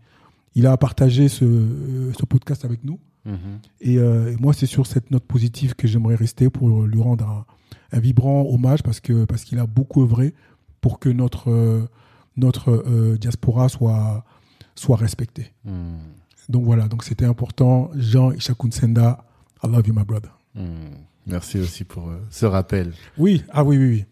il 0.56 0.68
a 0.68 0.76
partagé 0.78 1.28
ce, 1.30 2.12
ce 2.18 2.26
podcast 2.26 2.66
avec 2.66 2.84
nous. 2.84 3.00
Mhm. 3.26 3.60
Et, 3.82 3.98
euh, 4.00 4.32
et 4.34 4.36
moi, 4.38 4.54
c'est 4.54 4.66
sur 4.66 4.86
cette 4.86 5.10
note 5.12 5.24
positive 5.24 5.76
que 5.76 5.88
j'aimerais 5.88 6.16
rester 6.16 6.50
pour 6.50 6.84
lui 6.84 7.02
rendre 7.02 7.26
un, 7.28 7.46
un 7.98 8.00
vibrant 8.00 8.42
hommage 8.50 8.84
parce 8.84 9.00
que 9.00 9.26
parce 9.26 9.44
qu'il 9.44 9.60
a 9.60 9.66
beaucoup 9.68 10.04
œuvré 10.04 10.34
pour 10.82 11.00
que 11.00 11.10
notre 11.10 11.50
euh, 11.52 11.88
notre 12.36 12.72
euh, 12.72 13.18
diaspora 13.18 13.70
soit 13.70 14.26
soit 14.76 14.98
respectée. 14.98 15.54
Hmm. 15.66 16.00
Donc 16.50 16.66
voilà, 16.66 16.88
donc 16.88 17.04
c'était 17.04 17.26
important. 17.26 17.92
Jean 17.96 18.32
Ishakun 18.32 18.72
Senda, 18.72 19.24
I 19.64 19.68
love 19.68 19.88
you, 19.88 19.94
my 19.94 20.04
brother. 20.04 20.32
Hmm. 20.56 20.96
Merci 21.26 21.60
aussi 21.60 21.86
pour 21.86 22.12
ce 22.30 22.46
rappel. 22.46 22.92
Oui, 23.18 23.44
ah 23.52 23.64
oui, 23.64 23.78
oui, 23.78 23.88
oui. 23.90 24.06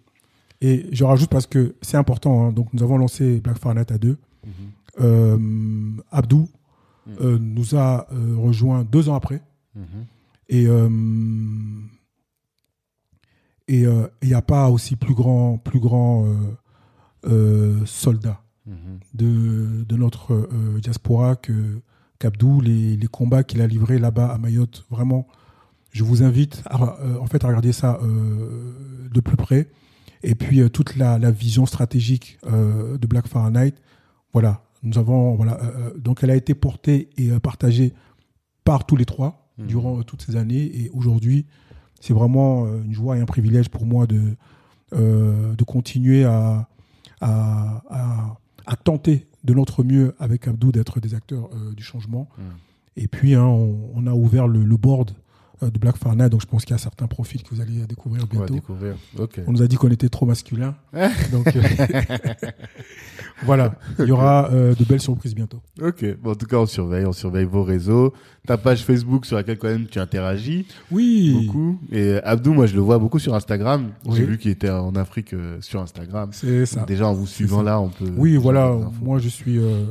Et 0.62 0.86
je 0.94 1.04
rajoute 1.04 1.30
parce 1.30 1.48
que 1.48 1.76
c'est 1.82 1.98
important. 1.98 2.46
hein. 2.48 2.52
donc 2.54 2.72
nous 2.74 2.84
avons 2.84 2.98
lancé 2.98 3.42
Black 3.42 3.58
Fahrenheit 3.58 3.92
à 3.92 3.98
deux. 3.98 4.18
Euh, 5.00 5.38
Abdou 6.12 6.50
euh, 7.20 7.38
nous 7.40 7.76
a 7.76 8.08
euh, 8.12 8.36
rejoint 8.38 8.84
deux 8.84 9.10
ans 9.10 9.16
après. 9.16 9.42
Mhm. 9.76 10.06
Et 10.50 10.68
euh, 10.68 10.90
et 13.68 13.84
il 13.84 14.28
n'y 14.28 14.34
a 14.34 14.42
pas 14.42 14.70
aussi 14.70 14.96
plus 14.96 15.14
grand 15.14 15.58
plus 15.58 15.80
grand 15.80 16.26
soldat 17.86 18.42
Mhm. 18.68 19.00
de, 19.16 19.84
de 19.86 19.96
notre 19.96 20.48
diaspora 20.80 21.36
que 21.36 21.82
qu'Abdou 22.20 22.62
les, 22.62 22.96
les 22.96 23.08
combats 23.08 23.44
qu'il 23.44 23.60
a 23.62 23.66
livrés 23.66 23.98
là-bas 23.98 24.28
à 24.28 24.38
Mayotte 24.38 24.86
vraiment 24.92 25.26
je 25.92 26.04
vous 26.04 26.22
invite 26.22 26.62
à, 26.66 26.80
en 27.20 27.26
fait 27.26 27.44
à 27.44 27.48
regarder 27.48 27.72
ça 27.72 28.00
de 28.04 29.20
plus 29.20 29.36
près 29.36 29.68
et 30.22 30.36
puis 30.36 30.70
toute 30.70 30.96
la, 30.96 31.18
la 31.18 31.32
vision 31.32 31.66
stratégique 31.66 32.38
de 32.46 33.08
Black 33.08 33.28
Fahrenheit 33.28 33.74
voilà 34.32 34.62
nous 34.84 34.98
avons 34.98 35.36
voilà 35.36 35.62
euh, 35.62 35.72
euh, 35.78 35.98
donc 35.98 36.24
elle 36.24 36.32
a 36.32 36.36
été 36.36 36.54
portée 36.56 37.10
et 37.18 37.32
euh, 37.32 37.40
partagée 37.40 37.94
par 38.64 38.86
tous 38.86 38.96
les 38.96 39.06
trois 39.06 39.38
Mhm. 39.58 39.68
durant 39.68 40.02
toutes 40.04 40.22
ces 40.22 40.38
années 40.38 40.64
et 40.64 40.90
aujourd'hui 40.94 41.46
c'est 42.00 42.14
vraiment 42.14 42.66
une 42.84 42.94
joie 42.94 43.18
et 43.18 43.20
un 43.22 43.26
privilège 43.26 43.68
pour 43.70 43.86
moi 43.86 44.08
de 44.08 44.22
de 44.94 45.64
continuer 45.66 46.24
à 46.24 46.70
à, 47.20 47.84
à, 47.90 48.38
à 48.66 48.76
tenter 48.78 49.28
de 49.44 49.54
notre 49.54 49.84
mieux 49.84 50.16
avec 50.20 50.48
Abdou 50.48 50.72
d'être 50.72 51.00
des 51.02 51.14
acteurs 51.14 51.50
du 51.76 51.84
changement. 51.84 52.28
Mm. 52.38 52.42
Et 52.98 53.08
puis, 53.08 53.36
hein, 53.36 53.46
on, 53.46 53.92
on 53.94 54.08
a 54.08 54.14
ouvert 54.14 54.48
le, 54.48 54.64
le 54.64 54.78
board 54.78 55.12
de 55.70 55.78
Black 55.80 55.98
Farna, 55.98 56.28
donc 56.30 56.42
je 56.42 56.48
pense 56.48 56.66
qu'il 56.66 56.74
y 56.74 56.76
a 56.76 56.80
certains 56.80 57.08
profils 57.08 57.44
que 57.44 57.54
vous 57.54 57.62
allez 57.62 57.86
découvrir 57.88 58.24
On 58.24 58.26
va 58.26 58.46
bientôt. 58.46 58.54
découvrir. 58.56 58.96
On 59.48 59.52
nous 59.52 59.62
a 59.62 59.68
dit 59.68 59.76
qu'on 59.76 59.90
était 59.92 60.10
trop 60.10 60.26
masculin. 60.26 60.76
donc, 61.32 61.48
euh, 61.56 61.62
voilà, 63.44 63.74
il 64.00 64.06
y 64.06 64.12
aura 64.12 64.50
euh, 64.52 64.74
de 64.76 64.84
belles 64.86 65.02
surprises 65.02 65.36
bientôt. 65.36 65.62
Ok. 65.82 66.06
Bon, 66.22 66.32
en 66.32 66.36
tout 66.36 66.46
cas, 66.46 66.58
on 66.58 66.66
surveille, 66.66 67.06
on 67.06 67.12
surveille 67.14 67.46
vos 67.46 67.64
réseaux. 67.64 68.14
Ta 68.48 68.58
page 68.58 68.84
Facebook 68.84 69.26
sur 69.26 69.36
laquelle 69.36 69.58
quand 69.58 69.68
même 69.68 69.86
tu 69.88 70.00
interagis 70.00 70.66
Oui, 70.92 71.46
beaucoup. 71.46 71.80
Et 71.92 72.16
Abdou, 72.24 72.54
moi, 72.54 72.66
je 72.66 72.76
le 72.76 72.82
vois 72.82 72.98
beaucoup 73.00 73.20
sur 73.20 73.36
Instagram. 73.36 73.92
J'ai 74.12 74.26
vu 74.26 74.38
qu'il 74.38 74.52
était 74.52 74.70
en 74.70 74.96
Afrique 74.96 75.34
euh, 75.34 75.58
sur 75.62 75.82
Instagram. 75.82 76.30
c'est 76.34 76.66
ça. 76.66 76.84
Déjà, 76.86 77.08
en 77.08 77.14
vous 77.14 77.28
suivant 77.28 77.62
là, 77.62 77.80
on 77.80 77.90
peut. 77.90 78.12
Oui, 78.18 78.36
voilà. 78.38 78.76
Moi, 79.02 79.20
je 79.20 79.30
suis. 79.30 79.58
euh, 79.58 79.86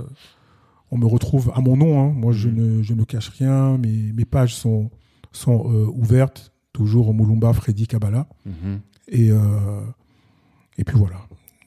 on 0.93 0.99
me 0.99 1.07
retrouve 1.07 1.53
à 1.55 1.61
mon 1.61 1.77
nom. 1.77 2.01
hein. 2.03 2.13
Moi, 2.15 2.33
je 2.33 2.49
Mhm. 2.49 2.79
ne, 2.79 2.83
je 2.83 2.95
ne 2.95 3.05
cache 3.05 3.29
rien. 3.39 3.79
Mes, 3.79 4.13
mes 4.13 4.25
pages 4.25 4.55
sont, 4.57 4.91
sont 5.33 5.71
euh, 5.73 5.87
ouvertes. 5.93 6.53
Toujours 6.73 7.09
au 7.09 7.13
Moulumba, 7.13 7.53
Freddy 7.53 7.87
Kabbalah. 7.87 8.27
Mhm. 8.47 8.81
Et, 9.09 9.31
euh, 9.31 9.81
et 10.79 10.85
puis 10.85 10.97
voilà. 10.97 11.17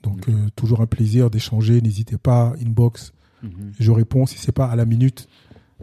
Donc, 0.01 0.27
euh, 0.29 0.33
toujours 0.55 0.81
un 0.81 0.85
plaisir 0.85 1.29
d'échanger. 1.29 1.81
N'hésitez 1.81 2.17
pas, 2.17 2.53
inbox. 2.65 3.13
Mhm. 3.43 3.73
Je 3.79 3.91
réponds. 3.91 4.25
Si 4.25 4.37
c'est 4.37 4.51
pas 4.53 4.65
à 4.67 4.75
la 4.75 4.85
minute, 4.85 5.27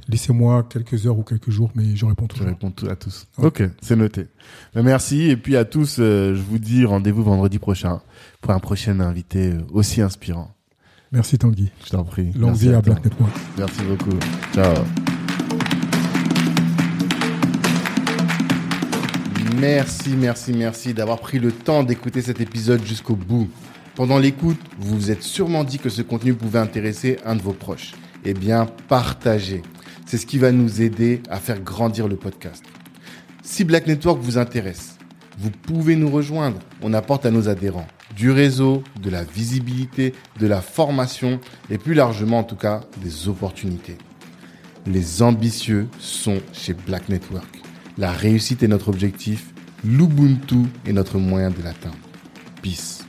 laissez-moi 0.09 0.62
quelques 0.65 1.07
heures 1.07 1.19
ou 1.19 1.23
quelques 1.23 1.51
jours, 1.51 1.70
mais 1.74 1.94
je 1.97 2.07
réponds 2.07 2.24
Je 2.24 2.28
toujours. 2.35 2.47
réponds 2.47 2.70
tout- 2.70 2.89
à 2.89 2.97
tous. 2.97 3.27
Ok, 3.39 3.62
c'est 3.82 3.97
noté. 3.97 4.27
Ben, 4.74 4.82
merci. 4.82 5.23
Et 5.24 5.36
puis 5.36 5.57
à 5.57 5.65
tous, 5.66 5.97
euh, 6.01 6.35
je 6.35 6.40
vous 6.43 6.59
dis 6.59 6.85
rendez-vous 6.86 7.23
vendredi 7.23 7.59
prochain 7.59 8.01
pour 8.40 8.52
un 8.52 8.59
prochain 8.59 8.98
invité 9.01 9.52
aussi 9.73 10.01
inspirant. 10.01 10.51
Merci 11.12 11.39
Tanguy. 11.39 11.70
Je 11.85 11.90
t'en 11.90 12.05
prie. 12.05 12.32
Longue 12.32 12.55
vie 12.55 12.73
à. 12.73 12.81
Black 12.81 13.05
Network. 13.05 13.32
Merci 13.59 13.81
beaucoup. 13.82 14.16
Ciao. 14.55 14.85
Merci, 19.57 20.11
merci, 20.11 20.53
merci 20.53 20.95
d'avoir 20.95 21.19
pris 21.19 21.39
le 21.39 21.51
temps 21.53 21.83
d'écouter 21.83 22.23
cet 22.23 22.41
épisode 22.41 22.85
jusqu'au 22.85 23.17
bout. 23.17 23.49
Pendant 23.95 24.19
l'écoute, 24.19 24.61
vous 24.79 24.97
vous 24.97 25.11
êtes 25.11 25.23
sûrement 25.23 25.65
dit 25.65 25.79
que 25.79 25.89
ce 25.89 26.03
contenu 26.03 26.35
pouvait 26.35 26.59
intéresser 26.59 27.19
un 27.25 27.37
de 27.37 27.43
vos 27.43 27.53
proches. 27.53 27.93
Eh 28.25 28.35
bien, 28.35 28.67
partagez. 28.89 29.63
C'est 30.07 30.19
ce 30.19 30.27
qui 30.27 30.39
va 30.39 30.53
nous 30.53 30.83
aider 30.83 31.23
à 31.31 31.39
faire 31.39 31.61
grandir 31.61 32.07
le 32.07 32.17
podcast. 32.17 32.65
Si 33.43 33.65
Black 33.65 33.87
Network 33.87 34.21
vous 34.21 34.39
intéresse, 34.39 34.99
vous 35.39 35.51
pouvez 35.51 35.97
nous 35.97 36.11
rejoindre. 36.11 36.59
On 36.83 36.93
apporte 36.93 37.27
à 37.27 37.31
nos 37.31 37.49
adhérents 37.49 37.87
du 38.17 38.31
réseau, 38.31 38.83
de 39.01 39.11
la 39.11 39.25
visibilité, 39.25 40.15
de 40.39 40.47
la 40.47 40.61
formation 40.61 41.41
et 41.71 41.79
plus 41.79 41.95
largement 41.95 42.41
en 42.41 42.45
tout 42.45 42.57
cas 42.57 42.81
des 43.03 43.29
opportunités. 43.29 43.97
Les 44.87 45.23
ambitieux 45.23 45.89
sont 45.99 46.39
chez 46.53 46.75
Black 46.75 47.09
Network. 47.09 47.60
La 48.01 48.13
réussite 48.13 48.63
est 48.63 48.69
notre 48.69 48.89
objectif, 48.89 49.53
l'Ubuntu 49.85 50.63
est 50.87 50.93
notre 50.95 51.19
moyen 51.19 51.51
de 51.51 51.63
l'atteindre. 51.63 51.99
Peace. 52.63 53.00